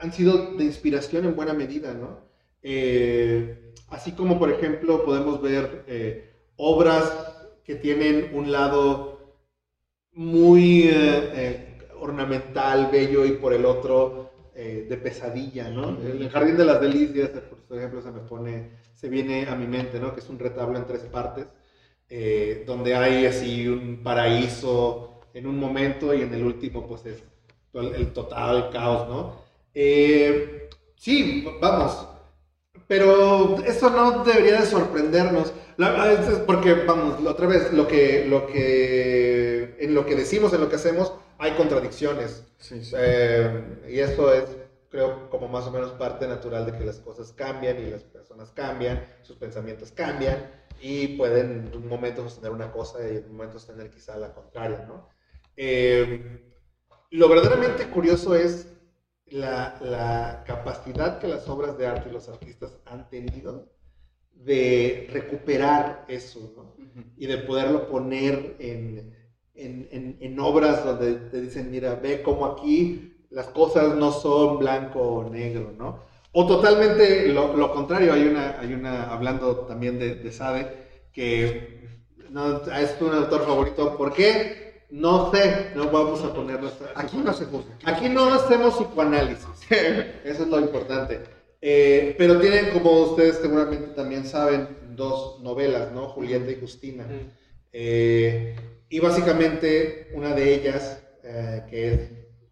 han 0.00 0.12
sido 0.12 0.56
de 0.56 0.64
inspiración 0.64 1.26
en 1.26 1.36
buena 1.36 1.52
medida, 1.52 1.94
¿no? 1.94 2.28
Así 3.88 4.12
como, 4.12 4.38
por 4.38 4.50
ejemplo, 4.50 5.04
podemos 5.04 5.40
ver 5.40 5.84
obras 6.56 7.10
que 7.64 7.74
tienen 7.74 8.30
un 8.34 8.52
lado 8.52 9.36
muy 10.12 10.90
ornamental, 11.98 12.88
bello, 12.92 13.24
y 13.24 13.32
por 13.32 13.52
el 13.52 13.64
otro 13.64 14.30
de 14.54 14.96
pesadilla, 15.02 15.70
¿no? 15.70 15.98
El 16.00 16.28
Jardín 16.30 16.56
de 16.56 16.64
las 16.64 16.80
Delicias, 16.80 17.30
por 17.30 17.59
ejemplo, 17.78 18.02
se 18.02 18.10
me 18.12 18.20
pone, 18.20 18.70
se 18.94 19.08
viene 19.08 19.46
a 19.48 19.54
mi 19.56 19.66
mente, 19.66 19.98
¿no? 20.00 20.12
Que 20.14 20.20
es 20.20 20.28
un 20.28 20.38
retablo 20.38 20.78
en 20.78 20.86
tres 20.86 21.02
partes, 21.04 21.46
eh, 22.08 22.64
donde 22.66 22.94
hay 22.94 23.26
así 23.26 23.68
un 23.68 24.02
paraíso 24.02 25.20
en 25.34 25.46
un 25.46 25.58
momento 25.58 26.12
y 26.14 26.22
en 26.22 26.34
el 26.34 26.44
último, 26.44 26.86
pues 26.86 27.06
es 27.06 27.22
el, 27.74 27.94
el 27.94 28.12
total 28.12 28.70
caos, 28.70 29.08
¿no? 29.08 29.36
Eh, 29.74 30.68
sí, 30.96 31.46
vamos, 31.60 32.06
pero 32.86 33.58
eso 33.64 33.90
no 33.90 34.24
debería 34.24 34.60
de 34.60 34.66
sorprendernos. 34.66 35.52
La- 35.76 36.12
es 36.12 36.20
porque, 36.40 36.74
vamos, 36.74 37.24
otra 37.26 37.46
vez, 37.46 37.72
lo 37.72 37.86
que, 37.86 38.24
lo 38.26 38.46
que, 38.46 39.76
en 39.78 39.94
lo 39.94 40.04
que 40.06 40.16
decimos, 40.16 40.52
en 40.52 40.60
lo 40.60 40.68
que 40.68 40.76
hacemos, 40.76 41.12
hay 41.38 41.52
contradicciones. 41.52 42.44
Sí, 42.58 42.80
Eh, 42.96 43.62
y 43.90 44.00
eso 44.00 44.32
es, 44.34 44.44
creo, 44.90 45.30
como 45.30 45.48
más 45.48 45.66
o 45.66 45.72
menos 45.72 45.92
parte 45.92 46.26
natural 46.28 46.66
de 46.66 46.72
que 46.76 46.84
las 46.84 47.00
cosas 47.00 47.32
cambian 47.32 47.78
y 47.80 47.86
las 47.90 48.04
personas 48.04 48.52
cambian, 48.52 49.04
sus 49.22 49.36
pensamientos 49.36 49.92
cambian 49.92 50.50
y 50.80 51.08
pueden 51.18 51.68
en 51.68 51.76
un 51.76 51.88
momento 51.88 52.22
sostener 52.24 52.52
una 52.52 52.72
cosa 52.72 52.98
y 53.08 53.16
en 53.18 53.26
un 53.26 53.32
momento 53.36 53.58
sostener 53.58 53.90
quizá 53.90 54.16
la 54.16 54.32
contraria, 54.34 54.84
¿no? 54.88 55.08
Eh, 55.56 56.42
lo 57.10 57.28
verdaderamente 57.28 57.88
curioso 57.90 58.34
es 58.34 58.68
la, 59.26 59.76
la 59.80 60.44
capacidad 60.46 61.18
que 61.18 61.28
las 61.28 61.48
obras 61.48 61.76
de 61.78 61.86
arte 61.86 62.08
y 62.08 62.12
los 62.12 62.28
artistas 62.28 62.78
han 62.84 63.08
tenido 63.08 63.68
de 64.32 65.06
recuperar 65.10 66.04
eso, 66.08 66.52
¿no? 66.56 66.74
y 67.16 67.26
de 67.26 67.38
poderlo 67.38 67.88
poner 67.88 68.56
en, 68.60 69.14
en, 69.54 69.88
en- 69.92 70.16
en 70.20 70.40
obras 70.40 70.84
donde 70.84 71.14
te 71.14 71.40
dicen, 71.40 71.70
mira, 71.70 71.94
ve 71.96 72.22
cómo 72.22 72.46
aquí 72.46 73.19
las 73.30 73.46
cosas 73.46 73.94
no 73.94 74.12
son 74.12 74.58
blanco 74.58 75.00
o 75.00 75.30
negro, 75.30 75.72
¿no? 75.78 76.00
O 76.32 76.46
totalmente 76.46 77.28
lo, 77.28 77.56
lo 77.56 77.72
contrario, 77.72 78.12
hay 78.12 78.22
una, 78.26 78.60
hay 78.60 78.72
una, 78.74 79.10
hablando 79.12 79.56
también 79.66 79.98
de, 79.98 80.14
de 80.16 80.30
Sade, 80.32 80.66
que 81.12 81.88
no, 82.30 82.62
es 82.72 82.96
un 83.00 83.12
autor 83.14 83.44
favorito, 83.44 83.96
¿por 83.96 84.12
qué? 84.12 84.84
No 84.90 85.30
sé, 85.32 85.70
no 85.76 85.90
vamos 85.90 86.22
a 86.24 86.32
ponerlo 86.34 86.68
hasta- 86.68 86.92
Aquí 86.94 87.16
no 87.16 87.32
se 87.32 87.44
juzga. 87.46 87.74
Aquí 87.84 88.08
no 88.08 88.32
hacemos 88.32 88.74
psicoanálisis. 88.74 89.46
Eso 89.70 90.42
es 90.42 90.48
lo 90.48 90.58
importante. 90.60 91.20
Eh, 91.60 92.14
pero 92.18 92.40
tienen, 92.40 92.70
como 92.70 92.92
ustedes 93.02 93.36
seguramente 93.36 93.88
también 93.88 94.24
saben, 94.24 94.68
dos 94.96 95.40
novelas, 95.42 95.92
¿no? 95.92 96.08
Julieta 96.08 96.50
y 96.50 96.60
Justina. 96.60 97.06
Eh, 97.72 98.56
y 98.88 98.98
básicamente 98.98 100.10
una 100.14 100.34
de 100.34 100.54
ellas, 100.54 101.02
eh, 101.22 101.62
que 101.70 101.92
es 101.92 102.00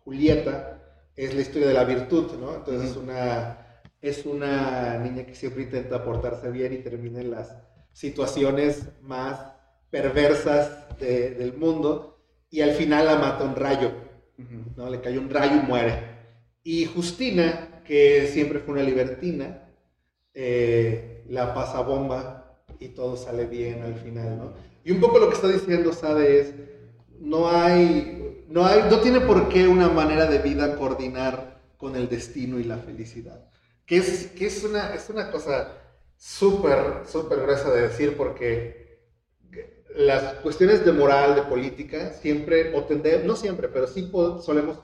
Julieta, 0.08 0.80
es 1.14 1.34
la 1.34 1.42
historia 1.42 1.68
de 1.68 1.74
la 1.74 1.84
virtud, 1.84 2.32
¿no? 2.40 2.54
Entonces 2.54 2.92
es, 2.92 2.96
una, 2.96 3.58
es 4.00 4.24
una 4.24 4.96
niña 4.96 5.26
que 5.26 5.34
siempre 5.34 5.64
intenta 5.64 6.02
portarse 6.02 6.50
bien 6.50 6.72
y 6.72 6.78
termina 6.78 7.20
en 7.20 7.30
las 7.32 7.54
situaciones 7.92 8.88
más 9.02 9.38
perversas 9.90 10.98
de- 10.98 11.32
del 11.32 11.52
mundo 11.58 12.18
y 12.50 12.62
al 12.62 12.70
final 12.70 13.04
la 13.04 13.16
mata 13.16 13.44
un 13.44 13.54
rayo, 13.54 13.90
¿no? 14.78 14.88
Le 14.88 15.02
cae 15.02 15.18
un 15.18 15.28
rayo 15.28 15.56
y 15.62 15.66
muere. 15.66 15.92
Y 16.62 16.86
Justina, 16.86 17.82
que 17.84 18.28
siempre 18.28 18.60
fue 18.60 18.72
una 18.72 18.82
libertina, 18.82 19.68
eh, 20.32 21.22
la 21.28 21.52
pasa 21.52 21.82
bomba 21.82 22.62
y 22.78 22.88
todo 22.88 23.14
sale 23.18 23.44
bien 23.44 23.82
al 23.82 23.94
final, 23.96 24.38
¿no? 24.38 24.52
Y 24.84 24.90
un 24.90 25.00
poco 25.00 25.18
lo 25.18 25.28
que 25.28 25.34
está 25.34 25.48
diciendo 25.48 25.92
Sade 25.92 26.40
es, 26.40 26.54
no 27.20 27.50
hay, 27.50 28.17
no 28.48 28.66
hay, 28.66 28.82
no 28.90 29.00
tiene 29.00 29.20
por 29.20 29.48
qué 29.48 29.68
una 29.68 29.88
manera 29.88 30.26
de 30.26 30.38
vida 30.38 30.76
coordinar 30.76 31.60
con 31.76 31.94
el 31.96 32.08
destino 32.08 32.58
y 32.58 32.64
la 32.64 32.78
felicidad. 32.78 33.48
Que 33.86 33.98
es, 33.98 34.26
que 34.28 34.46
es, 34.46 34.64
una, 34.64 34.94
es 34.94 35.08
una 35.08 35.30
cosa 35.30 35.72
súper, 36.16 37.06
súper 37.06 37.40
gruesa 37.40 37.70
de 37.70 37.82
decir 37.82 38.16
porque 38.16 38.78
las 39.94 40.34
cuestiones 40.34 40.84
de 40.84 40.92
moral, 40.92 41.34
de 41.34 41.42
política, 41.42 42.12
siempre, 42.12 42.74
o 42.74 42.84
tender, 42.84 43.24
no 43.24 43.36
siempre, 43.36 43.68
pero 43.68 43.86
sí 43.86 44.10
solemos 44.44 44.82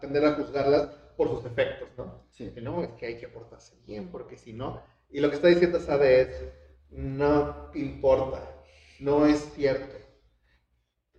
tender 0.00 0.24
a 0.24 0.34
juzgarlas 0.34 0.88
por 1.16 1.28
sus 1.28 1.44
efectos, 1.44 1.88
¿no? 1.96 2.24
Sí. 2.30 2.50
Que 2.54 2.60
no, 2.60 2.82
es 2.82 2.90
que 2.92 3.06
hay 3.06 3.18
que 3.18 3.28
portarse 3.28 3.74
bien, 3.86 4.08
porque 4.10 4.36
si 4.36 4.52
no, 4.52 4.82
y 5.10 5.20
lo 5.20 5.30
que 5.30 5.36
está 5.36 5.48
diciendo 5.48 5.80
Sade 5.80 6.20
es, 6.22 6.44
no 6.90 7.70
importa, 7.74 8.42
no 9.00 9.26
es 9.26 9.52
cierto. 9.54 9.96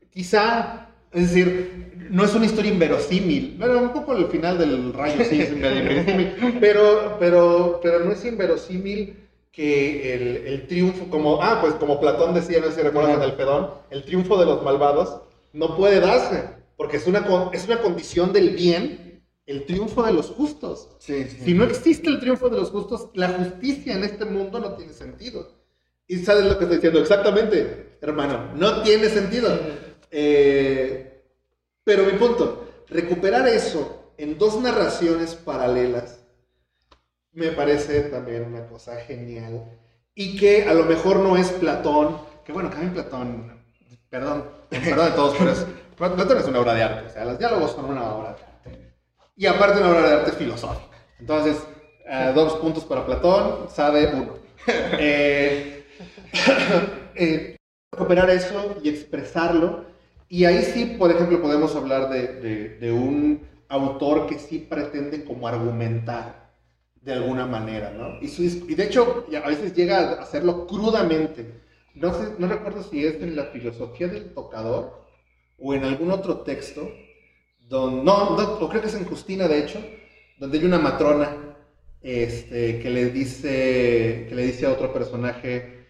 Quizá, 0.09 0.88
es 1.11 1.29
decir, 1.29 2.07
no 2.09 2.23
es 2.23 2.33
una 2.33 2.45
historia 2.45 2.71
inverosímil, 2.71 3.55
bueno, 3.57 3.79
un 3.79 3.93
poco 3.93 4.15
el 4.15 4.27
final 4.27 4.57
del 4.57 4.93
rayo 4.93 5.23
sí 5.23 5.41
es 5.41 5.51
inverosímil, 5.51 6.57
pero, 6.59 7.17
pero, 7.19 7.79
pero 7.81 7.99
no 8.05 8.11
es 8.11 8.23
inverosímil 8.25 9.15
que 9.51 10.13
el, 10.13 10.37
el, 10.47 10.67
triunfo, 10.67 11.09
como, 11.09 11.41
ah, 11.41 11.59
pues 11.61 11.73
como 11.75 11.99
Platón 11.99 12.33
decía, 12.33 12.59
no 12.59 12.67
sé 12.67 12.75
si 12.75 12.81
recuerdan 12.81 13.15
en 13.15 13.23
el 13.23 13.33
Pedón, 13.33 13.71
el 13.89 14.03
triunfo 14.03 14.39
de 14.39 14.45
los 14.45 14.63
malvados 14.63 15.21
no 15.53 15.75
puede 15.75 15.99
darse, 15.99 16.49
porque 16.77 16.97
es 16.97 17.07
una, 17.07 17.25
es 17.51 17.65
una 17.65 17.81
condición 17.81 18.31
del 18.31 18.51
bien 18.51 19.09
el 19.49 19.65
triunfo 19.65 20.03
de 20.03 20.13
los 20.13 20.27
justos. 20.27 20.89
Si 20.99 21.55
no 21.55 21.63
existe 21.63 22.07
el 22.07 22.19
triunfo 22.19 22.49
de 22.49 22.57
los 22.57 22.69
justos, 22.69 23.09
la 23.15 23.29
justicia 23.29 23.95
en 23.95 24.03
este 24.03 24.23
mundo 24.23 24.59
no 24.59 24.75
tiene 24.75 24.93
sentido. 24.93 25.57
¿Y 26.07 26.17
sabes 26.19 26.45
lo 26.45 26.57
que 26.57 26.65
estoy 26.65 26.77
diciendo? 26.77 26.99
Exactamente, 26.99 27.97
hermano, 27.99 28.53
no 28.55 28.83
tiene 28.83 29.09
sentido. 29.09 29.49
Eh, 30.11 31.23
pero 31.83 32.03
mi 32.03 32.13
punto, 32.13 32.67
recuperar 32.87 33.47
eso 33.47 34.13
en 34.17 34.37
dos 34.37 34.59
narraciones 34.61 35.35
paralelas 35.35 36.19
me 37.31 37.51
parece 37.51 38.01
también 38.01 38.43
una 38.43 38.67
cosa 38.67 38.97
genial. 38.97 39.65
Y 40.13 40.37
que 40.37 40.67
a 40.67 40.73
lo 40.73 40.83
mejor 40.83 41.17
no 41.17 41.37
es 41.37 41.49
Platón, 41.51 42.17
que 42.43 42.51
bueno, 42.51 42.69
mí 42.69 42.89
Platón, 42.89 43.63
perdón, 44.09 44.49
perdón 44.69 45.05
de 45.05 45.11
todos, 45.11 45.35
pero 45.37 45.51
es, 45.51 45.65
Platón 45.95 46.37
es 46.37 46.47
una 46.47 46.59
obra 46.59 46.73
de 46.73 46.83
arte, 46.83 47.07
o 47.07 47.13
sea, 47.13 47.25
los 47.25 47.39
diálogos 47.39 47.71
son 47.71 47.85
una 47.85 48.13
obra 48.13 48.33
de 48.33 48.43
arte. 48.43 48.93
Y 49.35 49.45
aparte 49.45 49.79
una 49.79 49.91
obra 49.91 50.09
de 50.09 50.15
arte 50.15 50.31
filosófica. 50.33 50.97
Entonces, 51.19 51.57
eh, 52.05 52.31
dos 52.35 52.53
puntos 52.55 52.83
para 52.83 53.05
Platón, 53.05 53.69
sabe 53.69 54.11
uno. 54.13 54.33
Eh, 57.21 57.57
recuperar 57.91 58.29
eso 58.29 58.77
y 58.81 58.87
expresarlo. 58.87 59.88
Y 60.29 60.45
ahí 60.45 60.61
sí, 60.61 60.95
por 60.97 61.11
ejemplo, 61.11 61.41
podemos 61.41 61.75
hablar 61.75 62.09
de, 62.09 62.77
de, 62.77 62.91
un 62.91 63.47
autor 63.67 64.27
que 64.27 64.37
sí 64.37 64.59
pretende 64.59 65.25
como 65.25 65.47
argumentar 65.47 66.51
de 67.01 67.13
alguna 67.13 67.47
manera, 67.47 67.91
¿no? 67.91 68.19
Y, 68.21 68.75
de 68.75 68.83
hecho, 68.83 69.25
a 69.43 69.47
veces 69.47 69.73
llega 69.73 69.97
a 69.97 70.21
hacerlo 70.21 70.67
crudamente. 70.67 71.61
No, 71.95 72.13
no 72.37 72.47
recuerdo 72.47 72.83
si 72.83 73.03
es 73.05 73.15
en 73.15 73.35
la 73.35 73.45
filosofía 73.45 74.07
del 74.07 74.33
tocador 74.33 75.03
o 75.57 75.73
en 75.73 75.83
algún 75.83 76.11
otro 76.11 76.41
texto, 76.41 76.87
no, 77.71 78.03
no 78.03 78.69
creo 78.69 78.81
que 78.81 78.87
es 78.87 78.95
en 78.95 79.05
Justina, 79.05 79.47
de 79.47 79.59
hecho, 79.59 79.83
donde 80.37 80.59
hay 80.59 80.65
una 80.65 80.79
matrona 80.79 81.49
este, 82.01 82.79
que, 82.79 82.89
le 82.89 83.09
dice, 83.09 84.25
que 84.29 84.35
le 84.35 84.43
dice 84.43 84.65
a 84.67 84.73
otro 84.73 84.93
personaje, 84.93 85.87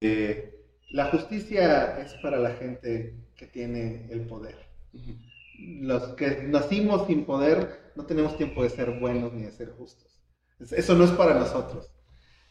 eh, 0.00 0.66
la 0.90 1.06
justicia 1.06 1.98
es 1.98 2.14
para 2.22 2.38
la 2.38 2.50
gente 2.50 3.21
que 3.42 3.48
tiene 3.48 4.06
el 4.10 4.20
poder. 4.20 4.54
Los 5.80 6.14
que 6.14 6.44
nacimos 6.44 7.08
sin 7.08 7.24
poder 7.24 7.90
no 7.96 8.06
tenemos 8.06 8.36
tiempo 8.36 8.62
de 8.62 8.70
ser 8.70 9.00
buenos 9.00 9.32
ni 9.32 9.42
de 9.42 9.50
ser 9.50 9.70
justos. 9.70 10.22
Eso 10.70 10.94
no 10.94 11.04
es 11.04 11.10
para 11.10 11.34
nosotros. 11.34 11.90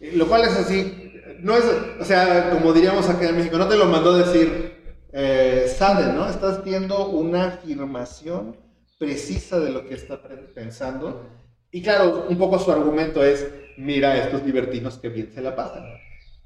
Lo 0.02 0.28
cual 0.28 0.42
es 0.42 0.52
así, 0.52 1.14
no 1.40 1.56
es, 1.56 1.64
o 1.98 2.04
sea, 2.04 2.50
como 2.50 2.74
diríamos 2.74 3.08
acá 3.08 3.30
en 3.30 3.38
México, 3.38 3.58
no 3.58 3.70
te 3.70 3.78
lo 3.78 3.86
mandó 3.86 4.18
decir 4.18 4.98
eh, 5.14 5.74
Sade, 5.74 6.12
¿no? 6.12 6.28
Estás 6.28 6.62
viendo 6.62 7.08
una 7.08 7.46
afirmación 7.46 8.58
precisa 9.00 9.62
de 9.62 9.72
lo 9.72 9.88
que 9.88 9.96
está 9.96 10.22
pensando. 10.54 11.26
Y 11.72 11.82
claro, 11.82 12.26
un 12.28 12.38
poco 12.38 12.60
su 12.60 12.70
argumento 12.70 13.24
es, 13.24 13.48
mira 13.78 14.18
estos 14.18 14.44
libertinos 14.44 14.98
que 14.98 15.08
bien 15.08 15.32
se 15.32 15.42
la 15.42 15.56
pasan. 15.56 15.86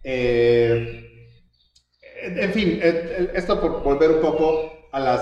Eh, 0.04 1.15
en 2.26 2.52
fin, 2.54 2.80
esto 2.82 3.62
por 3.62 3.84
volver 3.84 4.12
un 4.12 4.22
poco 4.22 4.72
a 4.92 5.00
las, 5.00 5.22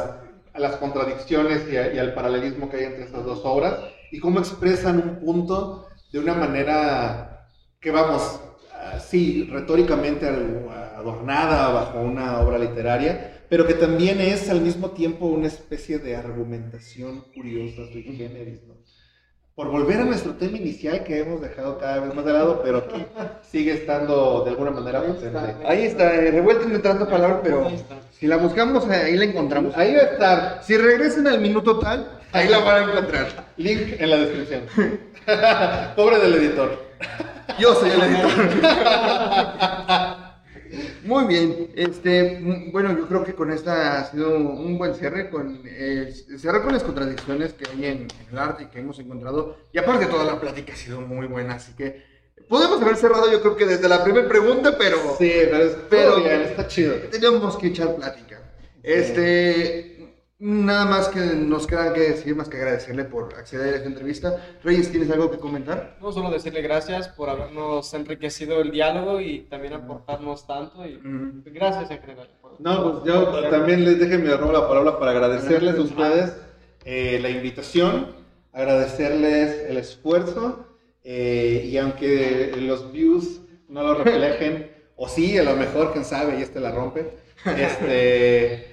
a 0.54 0.60
las 0.60 0.76
contradicciones 0.78 1.64
y, 1.70 1.74
y, 1.74 2.00
al 2.00 2.14
paralelismo 2.14 2.70
que 2.70 2.78
hay 2.78 2.84
entre 2.86 3.04
estas 3.04 3.26
dos 3.26 3.42
obras 3.44 3.80
y 4.12 4.20
cómo 4.20 4.40
expresan 4.40 4.98
un 4.98 5.20
punto 5.20 5.88
de 6.12 6.20
una 6.20 6.36
manera 6.36 7.48
que 7.80 7.92
vamos, 7.92 8.40
sí, 9.00 9.50
retóricamente 9.52 10.28
adornada 10.28 11.74
bajo 11.74 12.00
una 12.00 12.40
obra 12.40 12.58
literaria, 12.58 13.46
pero 13.50 13.68
que 13.68 13.74
también 13.74 14.22
es 14.22 14.50
al 14.50 14.62
mismo 14.62 14.92
tiempo 14.92 15.26
una 15.26 15.48
especie 15.48 16.00
de 16.00 16.16
argumentación 16.16 17.26
curiosa, 17.34 17.86
sui 17.92 18.04
generis, 18.04 18.64
¿no? 18.64 18.73
Por 19.56 19.70
volver 19.70 20.00
a 20.00 20.06
nuestro 20.06 20.34
tema 20.34 20.58
inicial 20.58 21.04
que 21.04 21.20
hemos 21.20 21.40
dejado 21.40 21.78
cada 21.78 22.00
vez 22.00 22.16
más 22.16 22.26
de 22.26 22.34
lado, 22.34 22.62
pero 22.64 22.88
que 22.88 23.06
sigue 23.44 23.74
estando 23.74 24.44
de 24.44 24.50
alguna 24.50 24.72
manera 24.72 25.04
presente. 25.04 25.40
Ahí 25.68 25.84
está, 25.84 26.16
eh, 26.16 26.32
revuelto 26.32 26.64
entre 26.64 26.80
tantas 26.80 27.08
palabras, 27.08 27.42
pero 27.44 27.72
si 28.12 28.26
la 28.26 28.38
buscamos, 28.38 28.90
ahí 28.90 29.16
la 29.16 29.26
encontramos. 29.26 29.78
Ahí 29.78 29.94
va 29.94 30.02
a 30.02 30.06
estar. 30.06 30.64
Si 30.64 30.76
regresan 30.76 31.28
al 31.28 31.40
minuto 31.40 31.78
tal, 31.78 32.20
ahí 32.32 32.50
la 32.50 32.60
van 32.60 32.78
a 32.78 32.92
encontrar. 32.92 33.28
Link 33.58 33.94
en 34.00 34.10
la 34.10 34.18
descripción. 34.18 34.64
Pobre 35.96 36.18
del 36.18 36.34
editor. 36.34 36.86
Yo 37.60 37.76
soy 37.76 37.92
el 37.92 38.02
editor. 38.02 38.32
Muy 41.04 41.26
bien, 41.26 41.72
este, 41.76 42.40
bueno, 42.72 42.98
yo 42.98 43.08
creo 43.08 43.24
que 43.24 43.34
con 43.34 43.52
esta 43.52 44.00
ha 44.00 44.12
sido 44.12 44.38
un 44.38 44.78
buen 44.78 44.96
cierre, 44.96 45.30
con 45.30 45.62
eh, 45.66 46.14
cerrar 46.38 46.64
con 46.64 46.72
las 46.72 46.84
contradicciones 46.84 47.54
que 47.54 47.70
hay 47.70 47.86
en, 47.86 48.08
el 48.32 48.38
arte 48.38 48.64
y 48.64 48.66
que 48.68 48.80
hemos 48.80 49.00
encontrado, 49.00 49.58
y 49.74 49.78
aparte 49.80 50.06
toda 50.06 50.24
la 50.24 50.40
plática 50.40 50.74
ha 50.74 50.78
sido 50.78 51.02
muy 51.02 51.28
buena, 51.28 51.56
así 51.56 51.74
que 51.74 52.04
podemos 52.48 52.82
haber 52.82 52.96
cerrado 52.96 53.30
yo 53.32 53.42
creo 53.42 53.58
que 53.58 53.66
desde 53.66 53.90
la 53.90 54.04
primera 54.04 54.28
pregunta, 54.28 54.78
pero... 54.78 54.98
Sí, 55.18 55.32
pero, 55.90 56.18
está 56.18 56.68
chido. 56.68 56.96
Tenemos 57.12 57.58
que 57.58 57.68
echar 57.68 57.96
plática. 57.96 58.42
Este, 58.82 59.93
Nada 60.46 60.84
más 60.84 61.08
que 61.08 61.22
nos 61.22 61.66
queda 61.66 61.94
que 61.94 62.02
decir, 62.02 62.36
más 62.36 62.50
que 62.50 62.58
agradecerle 62.58 63.06
por 63.06 63.34
acceder 63.34 63.76
a 63.76 63.78
esta 63.78 63.88
entrevista. 63.88 64.58
Reyes, 64.62 64.92
¿tienes 64.92 65.10
algo 65.10 65.32
que 65.32 65.38
comentar? 65.38 65.96
No, 66.02 66.12
solo 66.12 66.30
decirle 66.30 66.62
gracias 66.62 67.08
por 67.08 67.30
habernos 67.30 67.94
enriquecido 67.94 68.60
el 68.60 68.70
diálogo 68.70 69.22
y 69.22 69.44
también 69.44 69.72
aportarnos 69.72 70.46
tanto. 70.46 70.86
Y 70.86 71.00
gracias 71.46 71.92
en 71.92 72.00
general. 72.02 72.30
No, 72.60 72.92
pues 72.92 73.06
yo 73.06 73.50
también 73.52 73.86
les 73.86 73.98
deje 73.98 74.18
mi 74.18 74.28
la 74.28 74.68
palabra 74.68 75.00
para 75.00 75.12
agradecerles 75.12 75.78
a 75.78 75.82
ustedes 75.82 76.36
eh, 76.84 77.20
la 77.22 77.30
invitación, 77.30 78.14
agradecerles 78.52 79.70
el 79.70 79.78
esfuerzo 79.78 80.68
eh, 81.06 81.70
y 81.72 81.78
aunque 81.78 82.54
los 82.58 82.92
views 82.92 83.40
no 83.70 83.82
lo 83.82 83.94
reflejen, 84.04 84.70
o 84.98 85.08
sí, 85.08 85.38
a 85.38 85.44
lo 85.44 85.56
mejor, 85.56 85.94
quién 85.94 86.04
sabe, 86.04 86.38
y 86.38 86.42
este 86.42 86.60
la 86.60 86.72
rompe, 86.72 87.14
este 87.46 88.72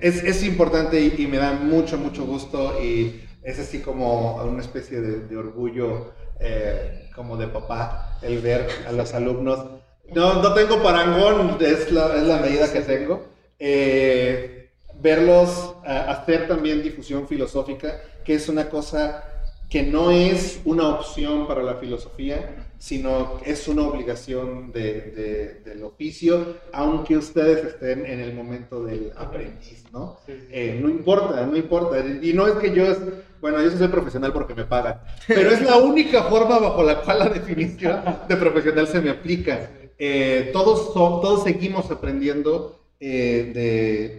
es, 0.00 0.22
es, 0.24 0.42
importante 0.42 1.00
y, 1.00 1.26
me 1.26 1.36
da 1.36 1.52
mucho, 1.52 1.98
mucho 1.98 2.24
gusto 2.24 2.80
y 2.82 3.22
es 3.42 3.58
así 3.58 3.80
como 3.80 4.36
una 4.36 4.62
especie 4.62 5.00
de, 5.00 5.36
orgullo 5.36 6.12
eh, 6.40 7.10
como 7.14 7.36
de 7.36 7.48
papá 7.48 8.18
el 8.22 8.38
ver 8.40 8.66
a 8.88 8.92
los 8.92 9.12
alumnos. 9.12 9.66
No, 10.14 10.42
no 10.42 10.54
tengo 10.54 10.82
parangón, 10.82 11.58
es 11.60 11.90
la, 11.92 12.16
es 12.16 12.22
la 12.22 12.38
medida 12.38 12.72
que 12.72 12.80
tengo. 12.80 13.26
Eh, 13.58 14.70
verlos 14.94 15.74
hacer 15.84 16.48
también 16.48 16.82
difusión 16.82 17.28
filosófica, 17.28 18.00
que 18.24 18.34
es 18.34 18.48
una 18.48 18.68
cosa 18.68 19.24
que 19.68 19.82
no 19.82 20.10
es 20.10 20.60
una 20.64 20.88
opción 20.88 21.46
para 21.46 21.62
la 21.62 21.74
filosofía, 21.74 22.66
sino 22.78 23.40
es 23.44 23.66
una 23.68 23.82
obligación 23.82 24.70
de, 24.70 25.60
del 25.64 25.82
oficio, 25.82 26.58
aunque 26.72 27.16
ustedes 27.16 27.64
estén 27.64 28.06
en 28.06 28.20
el 28.20 28.32
momento 28.34 28.84
del 28.84 29.12
aprendiz, 29.16 29.84
¿no? 29.92 30.18
Eh, 30.28 30.78
no 30.80 30.88
importa, 30.88 31.44
no 31.46 31.56
importa. 31.56 31.98
Y 32.22 32.32
no 32.32 32.46
es 32.46 32.54
que 32.54 32.72
yo, 32.72 32.84
bueno, 33.40 33.60
yo 33.62 33.70
soy 33.70 33.88
profesional 33.88 34.32
porque 34.32 34.54
me 34.54 34.64
pagan, 34.64 35.00
pero 35.26 35.50
es 35.50 35.62
la 35.62 35.78
única 35.78 36.24
forma 36.24 36.58
bajo 36.58 36.82
la 36.82 37.00
cual 37.00 37.18
la 37.18 37.28
definición 37.28 38.02
de 38.28 38.36
profesional 38.36 38.86
se 38.86 39.00
me 39.00 39.10
aplica. 39.10 39.70
Eh, 39.98 40.50
todos, 40.52 40.92
todos 40.92 41.42
seguimos 41.42 41.90
aprendiendo 41.90 42.78
eh, 43.00 43.50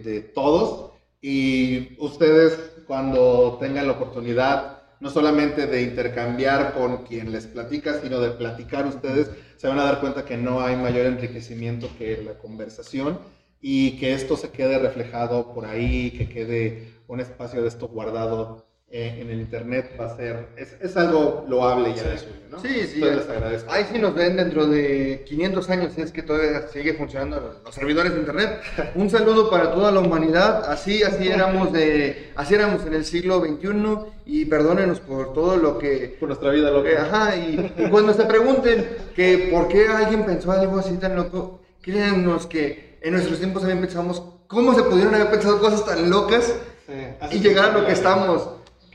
de, 0.04 0.10
de 0.10 0.20
todos 0.20 0.90
y 1.22 1.96
ustedes 1.98 2.58
cuando 2.86 3.56
tengan 3.60 3.86
la 3.86 3.92
oportunidad 3.92 4.77
no 5.00 5.10
solamente 5.10 5.66
de 5.66 5.82
intercambiar 5.82 6.74
con 6.74 7.04
quien 7.04 7.32
les 7.32 7.46
platica, 7.46 8.00
sino 8.00 8.20
de 8.20 8.30
platicar 8.30 8.86
ustedes, 8.86 9.30
se 9.56 9.68
van 9.68 9.78
a 9.78 9.84
dar 9.84 10.00
cuenta 10.00 10.24
que 10.24 10.36
no 10.36 10.60
hay 10.60 10.76
mayor 10.76 11.06
enriquecimiento 11.06 11.88
que 11.98 12.22
la 12.22 12.38
conversación 12.38 13.18
y 13.60 13.98
que 13.98 14.14
esto 14.14 14.36
se 14.36 14.50
quede 14.50 14.78
reflejado 14.78 15.52
por 15.52 15.66
ahí, 15.66 16.12
que 16.12 16.28
quede 16.28 16.94
un 17.08 17.20
espacio 17.20 17.62
de 17.62 17.68
esto 17.68 17.88
guardado 17.88 18.67
eh, 18.90 19.18
en 19.20 19.30
el 19.30 19.40
internet 19.40 19.90
va 20.00 20.06
a 20.06 20.16
ser, 20.16 20.46
es, 20.56 20.74
es 20.80 20.96
algo 20.96 21.44
loable 21.46 21.94
ya 21.94 22.04
de 22.04 22.16
suyo, 22.18 22.32
¿no? 22.50 22.58
Sí, 22.60 22.68
sí. 22.86 22.94
Entonces 22.94 23.16
les 23.18 23.28
agradezco. 23.28 23.70
Ahí 23.70 23.84
sí 23.92 23.98
nos 23.98 24.14
ven 24.14 24.36
dentro 24.38 24.66
de 24.66 25.24
500 25.26 25.68
años, 25.70 25.92
si 25.94 26.00
es 26.00 26.10
que 26.10 26.22
todavía 26.22 26.68
sigue 26.68 26.94
funcionando 26.94 27.60
los 27.62 27.74
servidores 27.74 28.14
de 28.14 28.20
internet. 28.20 28.60
Un 28.94 29.10
saludo 29.10 29.50
para 29.50 29.72
toda 29.72 29.92
la 29.92 30.00
humanidad. 30.00 30.64
Así, 30.70 31.02
así 31.02 31.28
éramos 31.28 31.70
de, 31.72 32.30
así 32.34 32.54
éramos 32.54 32.86
en 32.86 32.94
el 32.94 33.04
siglo 33.04 33.40
XXI 33.40 33.98
y 34.24 34.46
perdónenos 34.46 35.00
por 35.00 35.34
todo 35.34 35.58
lo 35.58 35.78
que 35.78 36.16
Por 36.18 36.28
nuestra 36.28 36.50
vida 36.50 36.70
Eh, 36.70 36.72
loca. 36.72 37.02
Ajá, 37.02 37.36
y, 37.36 37.72
y 37.76 37.90
cuando 37.90 38.14
se 38.14 38.24
pregunten 38.24 38.88
que 39.14 39.50
por 39.52 39.68
qué 39.68 39.86
alguien 39.88 40.24
pensó 40.24 40.50
algo 40.50 40.78
así 40.78 40.96
tan 40.96 41.14
loco, 41.14 41.60
créanos 41.82 42.46
que 42.46 42.96
en 43.02 43.12
nuestros 43.12 43.38
tiempos 43.38 43.60
también 43.62 43.82
pensamos 43.82 44.22
cómo 44.46 44.74
se 44.74 44.82
pudieron 44.82 45.14
haber 45.14 45.30
pensado 45.30 45.60
cosas 45.60 45.84
tan 45.84 46.08
locas 46.08 46.54
Sí, 46.86 47.36
y 47.36 47.40
llegar 47.40 47.66
a 47.72 47.78
lo 47.80 47.86
que 47.86 47.92
estamos. 47.92 48.48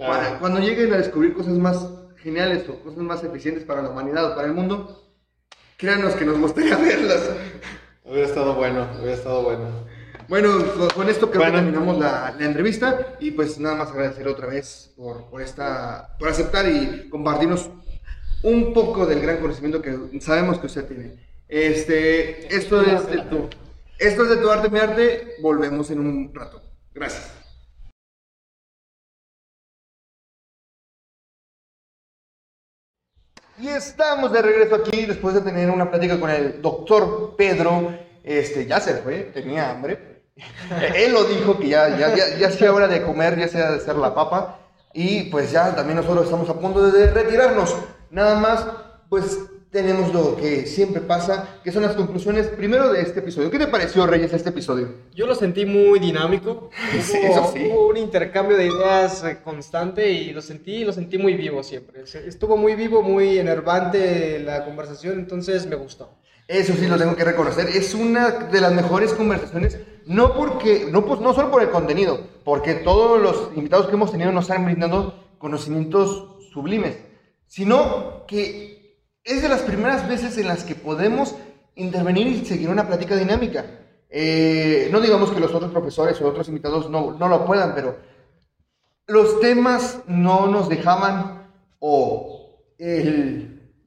Claro. 0.06 0.24
Para- 0.24 0.40
cuando 0.40 0.60
lleguen 0.60 0.94
a 0.94 0.98
descubrir 0.98 1.34
cosas 1.34 1.54
más 1.58 1.88
geniales 2.18 2.68
o 2.70 2.80
cosas 2.80 3.00
más 3.00 3.24
eficientes 3.24 3.64
para 3.64 3.82
la 3.82 3.90
humanidad 3.90 4.32
o 4.32 4.36
para 4.36 4.48
el 4.48 4.54
mundo, 4.54 5.04
créanos 5.78 6.14
que 6.16 6.26
nos 6.26 6.38
gustaría 6.40 6.76
verlas. 6.78 7.30
Hubiera 8.04 8.28
estado 8.28 8.54
bueno, 8.56 8.88
hubiera 8.98 9.14
estado 9.14 9.44
bueno. 9.44 9.70
Bueno, 10.28 10.50
con, 10.78 10.90
con 10.90 11.10
esto 11.10 11.30
creo 11.30 11.42
Bueno. 11.42 11.58
que 11.58 11.64
terminamos 11.64 12.00
la, 12.00 12.34
la 12.38 12.46
entrevista 12.46 13.16
y 13.20 13.32
pues 13.32 13.60
nada 13.60 13.76
más 13.76 13.92
agradecer 13.92 14.28
otra 14.28 14.48
vez 14.48 14.94
por, 14.96 15.30
por, 15.30 15.42
esta, 15.42 16.16
por 16.18 16.30
aceptar 16.30 16.68
y 16.70 17.10
compartirnos 17.10 17.70
un 18.42 18.74
poco 18.74 19.06
del 19.06 19.20
gran 19.22 19.38
conocimiento 19.38 19.82
que 19.82 20.20
sabemos 20.22 20.60
que 20.60 20.68
usted 20.68 20.86
tiene. 20.86 21.16
Este, 21.48 22.54
esto 22.56 22.82
es 22.82 23.06
de 23.08 23.18
tu, 23.24 23.50
esto 24.00 24.24
es 24.24 24.30
de 24.30 24.38
tu 24.38 24.50
arte, 24.50 24.70
mi 24.70 24.80
arte. 24.80 25.36
Volvemos 25.42 25.92
en 25.92 26.00
un 26.00 26.34
rato. 26.34 26.62
Gracias. 26.94 27.32
Y 33.64 33.70
estamos 33.70 34.34
de 34.34 34.42
regreso 34.42 34.76
aquí 34.76 35.06
después 35.06 35.36
de 35.36 35.40
tener 35.40 35.70
una 35.70 35.90
plática 35.90 36.20
con 36.20 36.30
el 36.30 36.62
doctor 36.62 37.36
Pedro. 37.38 37.98
Este, 38.22 38.66
ya 38.66 38.82
se 38.82 38.96
fue, 38.96 39.32
tenía 39.34 39.72
hambre. 39.72 40.26
Él 40.96 41.14
lo 41.14 41.24
dijo 41.24 41.58
que 41.58 41.70
ya, 41.70 41.98
ya, 41.98 42.14
ya, 42.14 42.36
ya 42.38 42.52
sea 42.52 42.74
hora 42.74 42.90
de 42.90 43.04
comer, 43.04 43.40
ya 43.40 43.48
sea 43.48 43.72
de 43.72 43.78
hacer 43.78 43.96
la 43.96 44.14
papa. 44.14 44.60
Y 44.92 45.30
pues 45.30 45.50
ya 45.50 45.74
también 45.74 45.96
nosotros 45.96 46.26
estamos 46.26 46.50
a 46.50 46.60
punto 46.60 46.92
de 46.92 47.10
retirarnos. 47.10 47.74
Nada 48.12 48.36
más, 48.36 48.68
pues 49.08 49.40
tenemos 49.74 50.14
lo 50.14 50.38
que 50.38 50.68
siempre 50.68 51.02
pasa, 51.02 51.60
que 51.64 51.72
son 51.72 51.82
las 51.82 51.96
conclusiones 51.96 52.48
primero 52.48 52.94
de 52.94 53.02
este 53.02 53.20
episodio. 53.20 53.50
¿Qué 53.50 53.58
te 53.58 53.68
pareció, 53.68 54.06
Reyes, 54.06 54.32
este 54.32 54.50
episodio? 54.50 54.88
Yo 55.16 55.26
lo 55.26 55.34
sentí 55.34 55.66
muy 55.66 56.00
dinámico. 56.00 56.70
Sí, 57.02 57.18
Hubo, 57.18 57.32
eso 57.32 57.52
sí. 57.54 57.70
hubo 57.72 57.88
un 57.88 57.98
intercambio 57.98 58.56
de 58.56 58.68
ideas 58.68 59.24
eh, 59.24 59.40
constante 59.44 60.12
y 60.12 60.32
lo 60.32 60.42
sentí, 60.42 60.86
lo 60.86 60.94
sentí 60.94 61.18
muy 61.18 61.34
vivo 61.34 61.64
siempre. 61.64 62.04
Estuvo 62.04 62.56
muy 62.56 62.76
vivo, 62.76 63.02
muy 63.02 63.40
enervante 63.40 64.40
la 64.40 64.64
conversación, 64.64 65.18
entonces 65.18 65.66
me 65.66 65.76
gustó. 65.76 66.12
Eso 66.48 66.74
sí 66.74 66.86
lo 66.88 66.98
tengo 66.98 67.16
que 67.16 67.24
reconocer. 67.24 67.68
Es 67.70 67.96
una 67.96 68.30
de 68.30 68.62
las 68.62 68.74
mejores 68.74 69.14
conversaciones, 69.14 69.80
no 70.06 70.36
porque, 70.36 70.88
no, 70.92 71.04
pues, 71.04 71.20
no 71.20 71.34
solo 71.34 71.50
por 71.50 71.64
el 71.64 71.72
contenido, 71.72 72.20
porque 72.44 72.76
todos 72.76 73.20
los 73.20 73.50
invitados 73.56 73.88
que 73.88 73.96
hemos 73.96 74.12
tenido 74.12 74.32
nos 74.32 74.52
han 74.52 74.66
brindado 74.66 75.16
conocimientos 75.40 76.28
sublimes, 76.54 76.98
sino 77.48 78.26
que 78.28 78.73
es 79.24 79.42
de 79.42 79.50
las 79.50 79.62
primeras 79.62 80.08
veces 80.08 80.38
en 80.38 80.48
las 80.48 80.64
que 80.64 80.76
podemos 80.76 81.36
intervenir 81.76 82.28
y 82.28 82.46
seguir 82.46 82.70
una 82.70 82.88
plática 82.88 83.16
dinámica. 83.16 83.66
Eh, 84.10 84.90
no 84.92 85.02
digamos 85.02 85.32
que 85.32 85.40
los 85.40 85.54
otros 85.54 85.72
profesores 85.72 86.22
o 86.22 86.28
otros 86.28 86.48
invitados 86.48 86.90
no, 86.90 87.18
no 87.18 87.28
lo 87.28 87.46
puedan, 87.46 87.74
pero 87.74 87.98
los 89.08 89.40
temas 89.40 90.00
no 90.08 90.48
nos 90.48 90.70
dejaban 90.70 91.48
o 91.80 92.40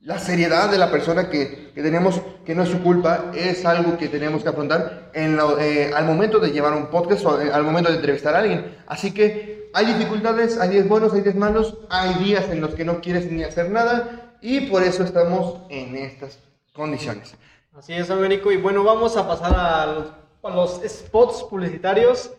la 0.02 0.18
seriedad 0.18 0.70
de 0.70 0.78
la 0.78 0.90
persona 0.90 1.28
que, 1.28 1.72
que 1.74 1.82
tenemos, 1.82 2.22
que 2.44 2.54
no 2.54 2.62
es 2.62 2.70
su 2.70 2.82
culpa, 2.82 3.30
es 3.34 3.66
algo 3.66 3.98
que 3.98 4.08
tenemos 4.08 4.42
que 4.42 4.48
afrontar 4.48 5.10
eh, 5.14 5.90
al 5.94 6.04
momento 6.06 6.38
de 6.38 6.50
llevar 6.50 6.72
un 6.72 6.86
podcast 6.86 7.24
o 7.26 7.40
eh, 7.40 7.50
al 7.52 7.62
momento 7.64 7.90
de 7.90 7.96
entrevistar 7.96 8.34
a 8.34 8.38
alguien. 8.38 8.76
Así 8.86 9.12
que 9.12 9.70
hay 9.74 9.86
dificultades, 9.86 10.58
hay 10.58 10.70
días 10.70 10.88
buenos, 10.88 11.12
hay 11.12 11.20
días 11.20 11.34
malos, 11.34 11.76
hay 11.90 12.14
días 12.24 12.48
en 12.50 12.62
los 12.62 12.74
que 12.74 12.84
no 12.84 13.00
quieres 13.00 13.30
ni 13.30 13.42
hacer 13.44 13.70
nada 13.70 14.25
y 14.40 14.62
por 14.62 14.82
eso 14.82 15.02
estamos 15.04 15.60
en 15.68 15.96
estas 15.96 16.38
condiciones. 16.72 17.34
Así 17.76 17.92
es, 17.92 18.10
Américo. 18.10 18.50
Y 18.52 18.56
bueno, 18.56 18.84
vamos 18.84 19.16
a 19.16 19.26
pasar 19.26 19.54
a 19.54 19.86
los, 19.86 20.06
a 20.42 20.54
los 20.54 20.80
spots 20.86 21.44
publicitarios. 21.44 22.30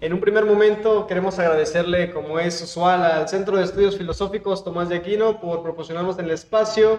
En 0.00 0.12
un 0.12 0.20
primer 0.20 0.44
momento 0.44 1.06
queremos 1.06 1.38
agradecerle, 1.38 2.10
como 2.10 2.40
es 2.40 2.60
usual, 2.60 3.04
al 3.04 3.28
Centro 3.28 3.56
de 3.56 3.64
Estudios 3.64 3.96
Filosóficos 3.96 4.64
Tomás 4.64 4.88
de 4.88 4.96
Aquino 4.96 5.40
por 5.40 5.62
proporcionarnos 5.62 6.18
el 6.18 6.30
espacio, 6.32 6.98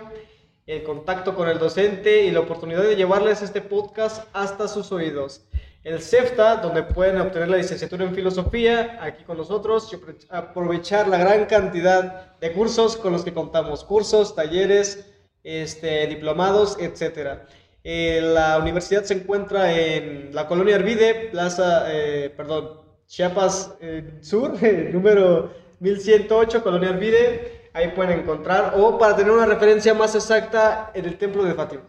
el 0.65 0.83
contacto 0.83 1.35
con 1.35 1.49
el 1.49 1.59
docente 1.59 2.23
y 2.23 2.31
la 2.31 2.39
oportunidad 2.39 2.81
de 2.81 2.95
llevarles 2.95 3.41
este 3.41 3.59
podcast 3.59 4.25
hasta 4.31 4.69
sus 4.69 4.91
oídos. 4.93 5.41
El 5.83 6.01
CEFTA, 6.01 6.57
donde 6.57 6.83
pueden 6.83 7.19
obtener 7.19 7.49
la 7.49 7.57
licenciatura 7.57 8.05
en 8.05 8.15
filosofía, 8.15 8.97
aquí 9.01 9.23
con 9.25 9.37
nosotros, 9.37 9.91
y 9.91 9.97
apro- 9.97 10.15
aprovechar 10.29 11.07
la 11.09 11.17
gran 11.17 11.45
cantidad 11.45 12.37
de 12.39 12.53
cursos 12.53 12.95
con 12.95 13.11
los 13.11 13.23
que 13.25 13.33
contamos, 13.33 13.83
cursos, 13.83 14.33
talleres, 14.33 15.05
este, 15.43 16.07
diplomados, 16.07 16.77
etcétera. 16.79 17.45
Eh, 17.83 18.21
la 18.23 18.57
universidad 18.59 19.03
se 19.03 19.15
encuentra 19.15 19.73
en 19.73 20.33
la 20.33 20.47
colonia 20.47 20.75
Arvide, 20.77 21.27
Plaza, 21.31 21.85
eh, 21.93 22.29
perdón, 22.35 22.79
Chiapas 23.07 23.75
eh, 23.81 24.19
Sur, 24.21 24.53
número 24.93 25.51
1108, 25.81 26.63
colonia 26.63 26.89
Arvide. 26.91 27.69
Ahí 27.73 27.89
pueden 27.89 28.19
encontrar, 28.19 28.75
o 28.77 28.97
para 28.97 29.17
tener 29.17 29.31
una 29.33 29.47
referencia 29.47 29.93
más 29.93 30.15
exacta, 30.15 30.91
en 30.93 31.03
el 31.05 31.17
templo 31.17 31.43
de 31.43 31.55
Fátima. 31.55 31.83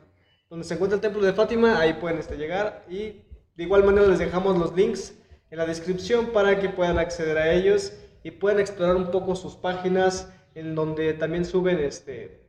Donde 0.51 0.65
se 0.65 0.75
encuentra 0.75 0.97
el 0.97 1.01
templo 1.03 1.23
de 1.23 1.33
Fátima, 1.33 1.79
ahí 1.79 1.93
pueden 1.93 2.19
este, 2.19 2.37
llegar. 2.37 2.85
Y 2.89 3.23
de 3.57 3.63
igual 3.63 3.85
manera 3.85 4.07
les 4.07 4.19
dejamos 4.19 4.59
los 4.59 4.75
links 4.75 5.15
en 5.51 5.59
la 5.59 5.67
descripción 5.67 6.33
para 6.33 6.59
que 6.59 6.69
puedan 6.69 6.99
acceder 6.99 7.39
a 7.39 7.53
ellos 7.53 7.93
y 8.23 8.33
puedan 8.33 8.59
explorar 8.59 8.97
un 8.97 9.11
poco 9.11 9.37
sus 9.37 9.55
páginas, 9.55 10.29
en 10.55 10.75
donde 10.75 11.13
también 11.15 11.45
suben 11.45 11.79
este, 11.79 12.49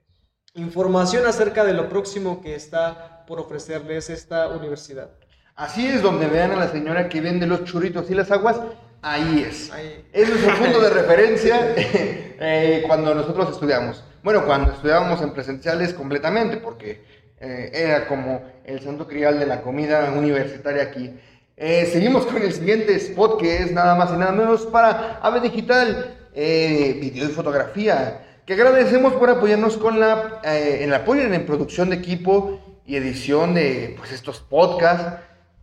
información 0.56 1.26
acerca 1.26 1.64
de 1.64 1.74
lo 1.74 1.90
próximo 1.90 2.42
que 2.42 2.56
está 2.56 3.26
por 3.28 3.40
ofrecerles 3.40 4.10
esta 4.10 4.48
universidad. 4.48 5.12
Así 5.56 5.86
es, 5.86 6.02
donde 6.02 6.28
vean 6.28 6.52
a 6.52 6.56
la 6.56 6.70
señora 6.70 7.08
que 7.08 7.22
vende 7.22 7.46
los 7.46 7.64
churritos 7.66 8.10
y 8.10 8.16
las 8.16 8.32
aguas, 8.32 8.60
ahí 9.02 9.46
es. 9.48 9.72
Ahí. 9.72 10.06
Es 10.12 10.30
nuestro 10.30 10.56
punto 10.56 10.82
de 10.82 10.90
referencia 11.02 11.74
eh, 11.78 12.84
cuando 12.88 13.14
nosotros 13.14 13.52
estudiamos. 13.52 14.04
Bueno, 14.24 14.46
cuando 14.46 14.72
estudiábamos 14.72 15.22
en 15.22 15.34
presenciales 15.34 15.94
completamente, 15.94 16.58
porque 16.58 17.04
eh, 17.40 17.70
era 17.74 18.08
como 18.08 18.42
el 18.66 18.82
santo 18.82 19.08
crial 19.08 19.40
de 19.40 19.46
la 19.46 19.62
comida 19.62 20.12
universitaria 20.12 20.84
aquí. 20.84 21.12
Eh, 21.58 21.90
seguimos 21.92 22.26
con 22.26 22.42
el 22.42 22.52
siguiente 22.52 22.96
spot 22.96 23.40
que 23.40 23.58
es 23.58 23.72
nada 23.72 23.96
más 23.96 24.12
y 24.12 24.18
nada 24.18 24.32
menos 24.32 24.66
para 24.66 25.20
AVE 25.22 25.40
Digital, 25.42 26.16
eh, 26.34 26.98
video 27.00 27.30
y 27.30 27.32
fotografía, 27.32 28.42
que 28.46 28.54
agradecemos 28.54 29.14
por 29.14 29.30
apoyarnos 29.30 29.78
con 29.78 30.00
la, 30.00 30.42
eh, 30.44 30.80
en 30.82 30.90
el 30.90 30.96
apoyo 30.96 31.22
en 31.22 31.46
producción 31.46 31.90
de 31.90 31.96
equipo 31.98 32.82
y 32.86 32.98
edición 32.98 33.54
de 33.54 33.96
pues, 33.98 34.12
estos 34.12 34.40
podcasts. 34.40 35.22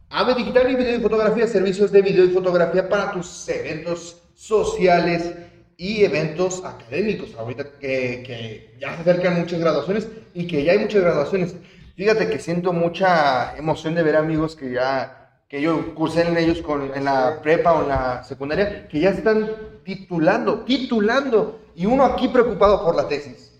AVE 0.08 0.34
Digital 0.34 0.70
y 0.70 0.76
Video 0.76 0.96
y 0.96 1.00
Fotografía, 1.00 1.46
servicios 1.46 1.90
de 1.92 2.02
video 2.02 2.24
y 2.24 2.30
fotografía 2.30 2.88
para 2.88 3.12
tus 3.12 3.48
eventos 3.48 4.22
sociales 4.34 5.32
y 5.76 6.04
eventos 6.04 6.64
académicos. 6.64 7.34
Ahorita 7.38 7.64
que, 7.78 8.22
que 8.26 8.76
ya 8.80 8.94
se 8.94 9.02
acercan 9.02 9.40
muchas 9.40 9.58
graduaciones 9.58 10.08
y 10.34 10.46
que 10.46 10.64
ya 10.64 10.72
hay 10.72 10.78
muchas 10.78 11.02
graduaciones. 11.02 11.54
Fíjate 11.96 12.28
que 12.30 12.38
siento 12.38 12.72
mucha 12.72 13.56
emoción 13.56 13.94
de 13.94 14.02
ver 14.02 14.16
amigos 14.16 14.56
que 14.56 14.72
ya, 14.72 15.42
que 15.48 15.60
yo 15.60 15.94
cursé 15.94 16.22
en 16.26 16.36
ellos 16.36 16.62
con, 16.62 16.92
en 16.94 17.04
la 17.04 17.40
prepa 17.42 17.74
o 17.74 17.82
en 17.82 17.88
la 17.88 18.24
secundaria, 18.24 18.88
que 18.88 19.00
ya 19.00 19.10
están 19.10 19.50
titulando, 19.84 20.60
titulando, 20.60 21.60
y 21.74 21.86
uno 21.86 22.04
aquí 22.04 22.28
preocupado 22.28 22.82
por 22.84 22.94
la 22.96 23.08
tesis. 23.08 23.52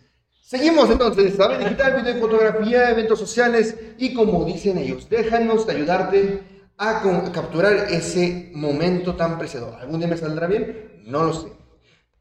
Seguimos 0.42 0.90
entonces, 0.90 1.34
¿sabes? 1.36 1.59
Digital, 1.60 2.02
video 2.02 2.16
y 2.16 2.20
fotografía, 2.20 2.90
eventos 2.90 3.18
sociales 3.18 3.76
y 3.98 4.12
como 4.12 4.44
dicen 4.44 4.76
ellos, 4.78 5.09
déjanos 5.09 5.66
de 5.66 5.72
ayudarte 5.74 6.40
a, 6.76 7.00
con- 7.00 7.26
a 7.26 7.32
capturar 7.32 7.72
ese 7.90 8.50
momento 8.54 9.14
tan 9.14 9.38
preciado. 9.38 9.76
¿Algún 9.76 9.98
día 10.00 10.09
me 10.09 10.16
saldrá 10.16 10.46
bien? 10.46 11.02
No 11.06 11.24
lo 11.24 11.32
sé. 11.32 11.48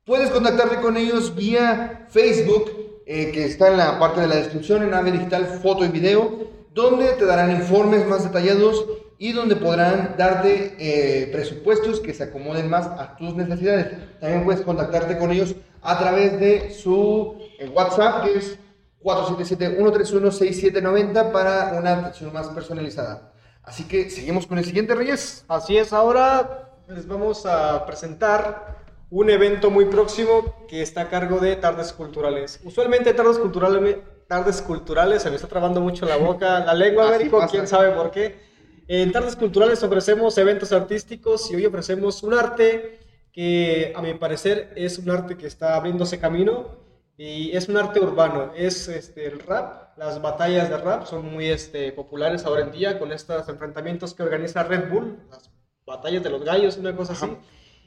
Puedes 0.06 0.30
contactarte 0.30 0.78
con 0.78 0.98
ellos 0.98 1.36
vía 1.36 2.06
Facebook, 2.10 2.81
eh, 3.14 3.30
que 3.34 3.44
está 3.44 3.68
en 3.68 3.76
la 3.76 4.00
parte 4.00 4.22
de 4.22 4.28
la 4.28 4.38
descripción, 4.38 4.84
en 4.84 4.94
AVE 4.94 5.12
Digital 5.12 5.60
Foto 5.62 5.84
y 5.84 5.90
Video, 5.90 6.48
donde 6.74 7.10
te 7.10 7.26
darán 7.26 7.52
informes 7.52 8.08
más 8.08 8.24
detallados 8.24 8.86
y 9.18 9.34
donde 9.34 9.58
podrán 9.58 10.16
darte 10.18 10.78
eh, 10.80 11.28
presupuestos 11.30 12.00
que 12.00 12.14
se 12.14 12.24
acomoden 12.24 12.70
más 12.70 12.88
a 12.88 13.18
tus 13.18 13.36
necesidades. 13.36 13.98
También 14.22 14.46
puedes 14.46 14.62
contactarte 14.62 15.18
con 15.18 15.30
ellos 15.30 15.56
a 15.82 16.00
través 16.00 16.40
de 16.40 16.72
su 16.72 17.36
eh, 17.60 17.68
WhatsApp, 17.68 18.24
que 18.24 18.38
es 18.38 18.58
477-131-6790 19.04 21.34
para 21.34 21.74
una 21.78 21.98
atención 21.98 22.32
más 22.32 22.48
personalizada. 22.48 23.34
Así 23.62 23.84
que 23.90 24.10
seguimos 24.10 24.48
con 24.48 24.58
el 24.58 24.64
siguiente, 24.64 24.96
Reyes. 24.96 25.44
Así 25.50 25.76
es, 25.76 25.92
ahora 25.92 26.78
les 26.88 27.06
vamos 27.06 27.46
a 27.46 27.86
presentar 27.86 28.81
un 29.12 29.30
evento 29.30 29.70
muy 29.70 29.86
próximo 29.86 30.66
que 30.70 30.82
está 30.82 31.02
a 31.02 31.10
cargo 31.10 31.40
de 31.40 31.58
Tardes 31.58 31.92
Culturales. 31.92 32.62
Usualmente 32.64 33.14
Tardes 33.14 33.38
Culturales, 33.38 33.98
tardes 34.26 34.62
culturales 34.62 35.22
se 35.22 35.30
me 35.30 35.36
está 35.36 35.50
trabando 35.50 35.82
mucho 35.82 36.06
la 36.06 36.16
boca, 36.16 36.64
la 36.64 36.74
lengua, 36.74 37.08
Américo, 37.10 37.46
quién 37.52 37.68
sabe 37.68 37.92
por 37.92 38.10
qué. 38.10 38.40
En 38.88 39.12
Tardes 39.12 39.36
Culturales 39.36 39.84
ofrecemos 39.84 40.38
eventos 40.38 40.72
artísticos 40.72 41.52
y 41.52 41.58
hoy 41.58 41.66
ofrecemos 41.66 42.24
un 42.24 42.34
arte 42.34 43.00
que 43.34 43.92
a 43.94 44.02
mi 44.02 44.14
parecer 44.14 44.72
es 44.78 44.98
un 44.98 45.10
arte 45.10 45.36
que 45.36 45.48
está 45.48 45.76
abriéndose 45.76 46.18
camino 46.18 46.78
y 47.18 47.56
es 47.56 47.68
un 47.68 47.76
arte 47.76 48.00
urbano, 48.00 48.54
es 48.56 48.88
este, 48.88 49.28
el 49.28 49.40
rap, 49.40 49.98
las 49.98 50.22
batallas 50.22 50.70
de 50.70 50.78
rap 50.78 51.06
son 51.06 51.30
muy 51.30 51.48
este, 51.48 51.92
populares 51.92 52.46
ahora 52.46 52.62
en 52.62 52.72
día 52.72 52.98
con 52.98 53.12
estos 53.12 53.48
enfrentamientos 53.50 54.14
que 54.14 54.24
organiza 54.24 54.64
Red 54.64 54.90
Bull, 54.90 55.20
las 55.30 55.52
batallas 55.86 56.24
de 56.24 56.30
los 56.30 56.46
gallos, 56.46 56.78
una 56.78 56.96
cosa 56.96 57.12
así. 57.12 57.28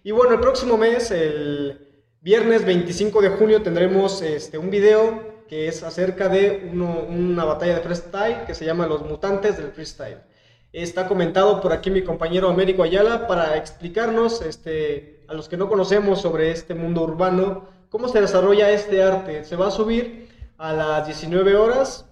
Y 0.07 0.11
bueno, 0.11 0.35
el 0.35 0.41
próximo 0.41 0.77
mes, 0.77 1.11
el 1.11 2.05
viernes 2.21 2.63
25 2.67 3.23
de 3.23 3.31
junio, 3.31 3.63
tendremos 3.63 4.21
este, 4.21 4.59
un 4.59 4.69
video 4.69 5.47
que 5.49 5.67
es 5.67 5.83
acerca 5.83 6.29
de 6.29 6.71
una 6.71 7.45
batalla 7.47 7.77
de 7.77 7.81
freestyle 7.81 8.45
que 8.45 8.55
se 8.55 8.67
llama 8.67 8.87
Los 8.87 9.01
Mutantes 9.01 9.57
del 9.57 9.73
Freestyle. 9.73 10.19
Está 10.75 11.09
comentado 11.09 11.59
por 11.63 11.73
aquí 11.73 11.91
mi 11.91 12.05
compañero 12.05 12.51
Américo 12.51 12.83
Ayala 12.83 13.27
para 13.27 13.57
explicarnos 13.57 14.43
este, 14.43 15.25
a 15.27 15.33
los 15.33 15.49
que 15.49 15.57
no 15.57 15.71
conocemos 15.71 16.21
sobre 16.21 16.51
este 16.51 16.75
mundo 16.75 17.01
urbano 17.01 17.67
cómo 17.89 18.09
se 18.09 18.21
desarrolla 18.21 18.73
este 18.73 19.03
arte. 19.03 19.43
Se 19.45 19.57
va 19.57 19.69
a 19.69 19.71
subir 19.71 20.29
a 20.59 20.75
las 20.75 21.07
19 21.07 21.57
horas, 21.57 22.11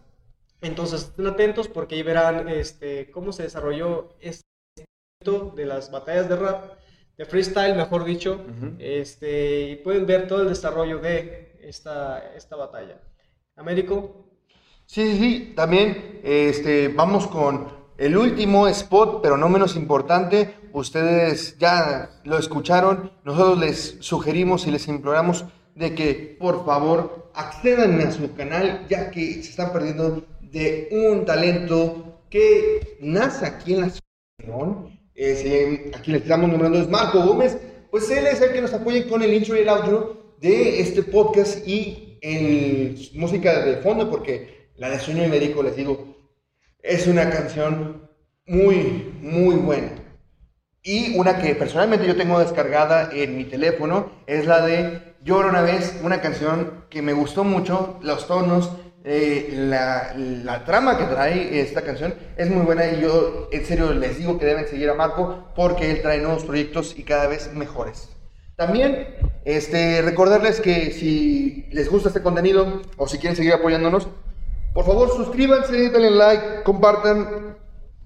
entonces 0.62 1.02
estén 1.02 1.26
atentos 1.26 1.68
porque 1.68 1.96
ahí 1.96 2.02
verán 2.02 2.48
este, 2.48 3.10
cómo 3.10 3.32
se 3.32 3.42
desarrolló 3.42 4.16
este 4.18 4.40
de 5.54 5.66
las 5.66 5.90
batallas 5.90 6.30
de 6.30 6.36
rap, 6.36 6.81
de 7.16 7.24
freestyle, 7.24 7.74
mejor 7.76 8.04
dicho, 8.04 8.40
este, 8.78 9.70
y 9.70 9.76
pueden 9.76 10.06
ver 10.06 10.26
todo 10.26 10.42
el 10.42 10.48
desarrollo 10.48 10.98
de 10.98 11.58
esta, 11.62 12.32
esta 12.34 12.56
batalla. 12.56 13.00
Américo. 13.56 14.26
Sí, 14.86 15.12
sí, 15.12 15.18
sí, 15.18 15.52
también 15.54 16.20
este, 16.24 16.88
vamos 16.88 17.26
con 17.26 17.68
el 17.98 18.16
último 18.16 18.66
spot, 18.68 19.20
pero 19.22 19.36
no 19.36 19.48
menos 19.48 19.76
importante. 19.76 20.54
Ustedes 20.72 21.56
ya 21.58 22.20
lo 22.24 22.38
escucharon, 22.38 23.12
nosotros 23.24 23.58
les 23.58 23.96
sugerimos 24.00 24.66
y 24.66 24.70
les 24.70 24.88
imploramos 24.88 25.44
de 25.74 25.94
que 25.94 26.36
por 26.38 26.64
favor 26.64 27.30
accedan 27.34 28.00
a 28.00 28.10
su 28.10 28.34
canal, 28.34 28.86
ya 28.88 29.10
que 29.10 29.34
se 29.34 29.50
están 29.50 29.72
perdiendo 29.72 30.24
de 30.40 30.88
un 30.90 31.24
talento 31.24 32.22
que 32.28 32.96
nace 33.00 33.46
aquí 33.46 33.74
en 33.74 33.80
la 33.82 33.90
ciudad. 33.90 34.92
Eh, 35.14 35.90
aquí 35.94 36.10
le 36.10 36.18
estamos 36.18 36.50
nombrando 36.50 36.78
es 36.78 36.88
Marco 36.88 37.20
Gómez, 37.22 37.58
pues 37.90 38.10
él 38.10 38.26
es 38.26 38.40
el 38.40 38.52
que 38.52 38.62
nos 38.62 38.72
apoya 38.72 39.06
con 39.06 39.22
el 39.22 39.32
intro 39.32 39.56
y 39.56 39.60
el 39.60 39.68
outro 39.68 40.36
de 40.40 40.80
este 40.80 41.02
podcast 41.02 41.66
y 41.68 42.18
en 42.22 42.96
música 43.14 43.64
de 43.64 43.76
fondo, 43.76 44.08
porque 44.10 44.70
la 44.76 44.88
de 44.88 44.98
Sueño 44.98 45.24
y 45.24 45.28
Médico, 45.28 45.62
les 45.62 45.76
digo, 45.76 46.16
es 46.78 47.06
una 47.06 47.28
canción 47.30 48.08
muy, 48.46 49.12
muy 49.20 49.56
buena. 49.56 49.92
Y 50.82 51.16
una 51.16 51.38
que 51.38 51.54
personalmente 51.54 52.06
yo 52.06 52.16
tengo 52.16 52.40
descargada 52.40 53.10
en 53.12 53.36
mi 53.36 53.44
teléfono 53.44 54.10
es 54.26 54.46
la 54.46 54.66
de 54.66 55.14
Lloro 55.22 55.48
una 55.48 55.62
vez, 55.62 56.00
una 56.02 56.20
canción 56.20 56.84
que 56.90 57.02
me 57.02 57.12
gustó 57.12 57.44
mucho, 57.44 58.00
los 58.02 58.26
tonos, 58.26 58.70
eh, 59.04 59.52
la, 59.56 60.14
la, 60.16 60.64
trama 60.64 60.96
que 60.96 61.04
trae 61.04 61.60
esta 61.60 61.82
canción 61.82 62.14
es 62.36 62.48
muy 62.48 62.64
buena 62.64 62.86
y 62.86 63.00
yo 63.00 63.48
en 63.50 63.64
serio 63.66 63.92
les 63.92 64.18
digo 64.18 64.38
que 64.38 64.46
deben 64.46 64.68
seguir 64.68 64.88
a 64.90 64.94
Marco 64.94 65.48
porque 65.56 65.90
él 65.90 66.02
trae 66.02 66.18
nuevos 66.18 66.44
proyectos 66.44 66.94
y 66.96 67.02
cada 67.02 67.26
vez 67.26 67.52
mejores. 67.52 68.10
También 68.54 69.08
este, 69.44 70.02
recordarles 70.02 70.60
que 70.60 70.92
si 70.92 71.66
les 71.72 71.90
gusta 71.90 72.08
este 72.08 72.22
contenido 72.22 72.82
o 72.96 73.08
si 73.08 73.18
quieren 73.18 73.36
seguir 73.36 73.54
apoyándonos, 73.54 74.06
por 74.72 74.86
favor 74.86 75.10
suscríbanse, 75.10 75.90
denle 75.90 76.10
like, 76.10 76.62
compartan 76.62 77.56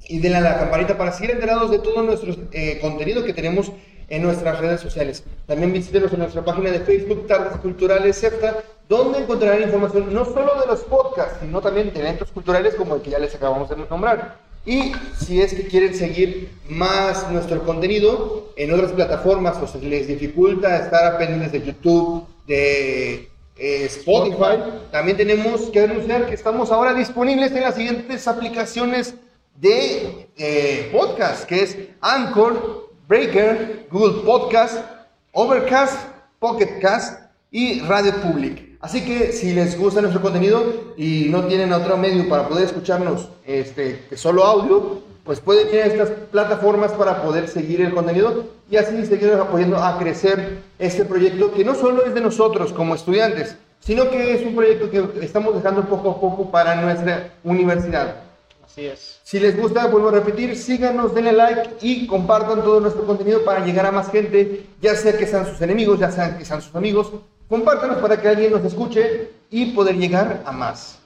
y 0.08 0.18
denle 0.20 0.38
a 0.38 0.40
la 0.40 0.58
campanita 0.58 0.96
para 0.96 1.12
seguir 1.12 1.32
enterados 1.32 1.70
de 1.70 1.78
todo 1.78 2.02
nuestro 2.02 2.34
eh, 2.52 2.78
contenido 2.80 3.24
que 3.24 3.34
tenemos 3.34 3.70
en 4.08 4.22
nuestras 4.22 4.60
redes 4.60 4.80
sociales. 4.80 5.24
También 5.46 5.72
visítenos 5.72 6.12
en 6.12 6.20
nuestra 6.20 6.44
página 6.44 6.70
de 6.70 6.80
Facebook, 6.80 7.26
Tardes 7.26 7.58
Culturales 7.58 8.18
CEPTA, 8.18 8.62
donde 8.88 9.18
encontrarán 9.18 9.62
información 9.62 10.12
no 10.12 10.24
solo 10.24 10.60
de 10.60 10.66
los 10.66 10.80
podcasts, 10.80 11.38
sino 11.40 11.60
también 11.60 11.92
de 11.92 12.00
eventos 12.00 12.30
culturales 12.30 12.74
como 12.74 12.94
el 12.94 13.02
que 13.02 13.10
ya 13.10 13.18
les 13.18 13.34
acabamos 13.34 13.68
de 13.68 13.76
nombrar. 13.76 14.38
Y 14.64 14.92
si 15.16 15.40
es 15.40 15.54
que 15.54 15.68
quieren 15.68 15.94
seguir 15.94 16.50
más 16.68 17.30
nuestro 17.30 17.64
contenido 17.64 18.52
en 18.56 18.72
otras 18.72 18.92
plataformas 18.92 19.56
o 19.62 19.66
se 19.66 19.78
les 19.78 20.08
dificulta 20.08 20.76
estar 20.76 21.18
pendientes 21.18 21.52
de 21.52 21.62
YouTube, 21.62 22.26
de 22.48 23.28
eh, 23.56 23.84
Spotify, 23.86 24.58
también 24.90 25.16
tenemos 25.16 25.62
que 25.70 25.80
anunciar 25.80 26.26
que 26.26 26.34
estamos 26.34 26.72
ahora 26.72 26.94
disponibles 26.94 27.52
en 27.52 27.62
las 27.62 27.76
siguientes 27.76 28.26
aplicaciones 28.26 29.14
de 29.54 30.28
eh, 30.36 30.90
podcast, 30.92 31.44
que 31.44 31.62
es 31.62 31.78
Anchor, 32.00 32.90
Breaker, 33.08 33.86
Google 33.90 34.22
Podcast, 34.24 34.84
Overcast, 35.32 36.08
Pocketcast 36.40 37.30
y 37.52 37.80
Radio 37.82 38.12
Public. 38.20 38.65
Así 38.80 39.04
que 39.04 39.32
si 39.32 39.52
les 39.52 39.78
gusta 39.78 40.00
nuestro 40.00 40.20
contenido 40.20 40.92
y 40.96 41.26
no 41.30 41.44
tienen 41.46 41.72
otro 41.72 41.96
medio 41.96 42.28
para 42.28 42.48
poder 42.48 42.64
escucharnos 42.64 43.28
este, 43.46 44.04
solo 44.16 44.44
audio, 44.44 45.00
pues 45.24 45.40
pueden 45.40 45.68
ir 45.74 45.82
a 45.82 45.86
estas 45.86 46.10
plataformas 46.30 46.92
para 46.92 47.22
poder 47.22 47.48
seguir 47.48 47.80
el 47.80 47.92
contenido 47.92 48.44
y 48.70 48.76
así 48.76 49.04
seguir 49.06 49.32
apoyando 49.32 49.76
a 49.76 49.98
crecer 49.98 50.58
este 50.78 51.04
proyecto 51.04 51.52
que 51.52 51.64
no 51.64 51.74
solo 51.74 52.04
es 52.04 52.14
de 52.14 52.20
nosotros 52.20 52.72
como 52.72 52.94
estudiantes, 52.94 53.56
sino 53.80 54.08
que 54.10 54.34
es 54.34 54.46
un 54.46 54.54
proyecto 54.54 54.90
que 54.90 55.24
estamos 55.24 55.54
dejando 55.54 55.82
poco 55.84 56.10
a 56.10 56.20
poco 56.20 56.50
para 56.50 56.80
nuestra 56.80 57.34
universidad. 57.44 58.22
Así 58.64 58.86
es. 58.86 59.20
Si 59.24 59.40
les 59.40 59.56
gusta, 59.58 59.86
vuelvo 59.86 60.08
a 60.08 60.12
repetir, 60.12 60.56
síganos, 60.56 61.14
denle 61.14 61.32
like 61.32 61.70
y 61.80 62.06
compartan 62.06 62.62
todo 62.62 62.80
nuestro 62.80 63.04
contenido 63.06 63.44
para 63.44 63.64
llegar 63.64 63.86
a 63.86 63.92
más 63.92 64.10
gente, 64.10 64.66
ya 64.80 64.94
sea 64.94 65.16
que 65.16 65.26
sean 65.26 65.46
sus 65.46 65.60
enemigos, 65.60 65.98
ya 65.98 66.12
sean 66.12 66.38
que 66.38 66.44
sean 66.44 66.62
sus 66.62 66.74
amigos, 66.74 67.10
Compártanos 67.48 67.98
para 67.98 68.20
que 68.20 68.28
alguien 68.28 68.52
nos 68.52 68.64
escuche 68.64 69.30
y 69.50 69.66
poder 69.72 69.96
llegar 69.96 70.42
a 70.44 70.52
más. 70.52 70.98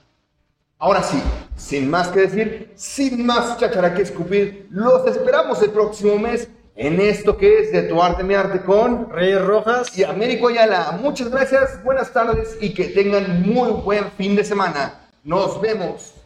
Ahora 0.78 1.02
sí, 1.02 1.22
sin 1.56 1.90
más 1.90 2.08
que 2.08 2.20
decir, 2.20 2.72
sin 2.74 3.26
más 3.26 3.58
chachara 3.58 3.92
que 3.92 4.02
escupir, 4.02 4.66
los 4.70 5.06
esperamos 5.06 5.60
el 5.62 5.70
próximo 5.70 6.18
mes 6.18 6.48
en 6.74 6.98
esto 6.98 7.36
que 7.36 7.58
es 7.58 7.72
de 7.72 7.82
tu 7.82 8.02
arte 8.02 8.22
mi 8.22 8.32
arte 8.32 8.62
con 8.62 9.10
Reyes 9.10 9.44
Rojas 9.44 9.98
y 9.98 10.04
Américo 10.04 10.48
Ayala. 10.48 10.98
Muchas 11.02 11.30
gracias, 11.30 11.84
buenas 11.84 12.10
tardes 12.10 12.56
y 12.62 12.72
que 12.72 12.84
tengan 12.84 13.42
muy 13.42 13.72
buen 13.72 14.10
fin 14.12 14.34
de 14.34 14.44
semana. 14.44 14.94
Nos 15.22 15.60
vemos. 15.60 16.19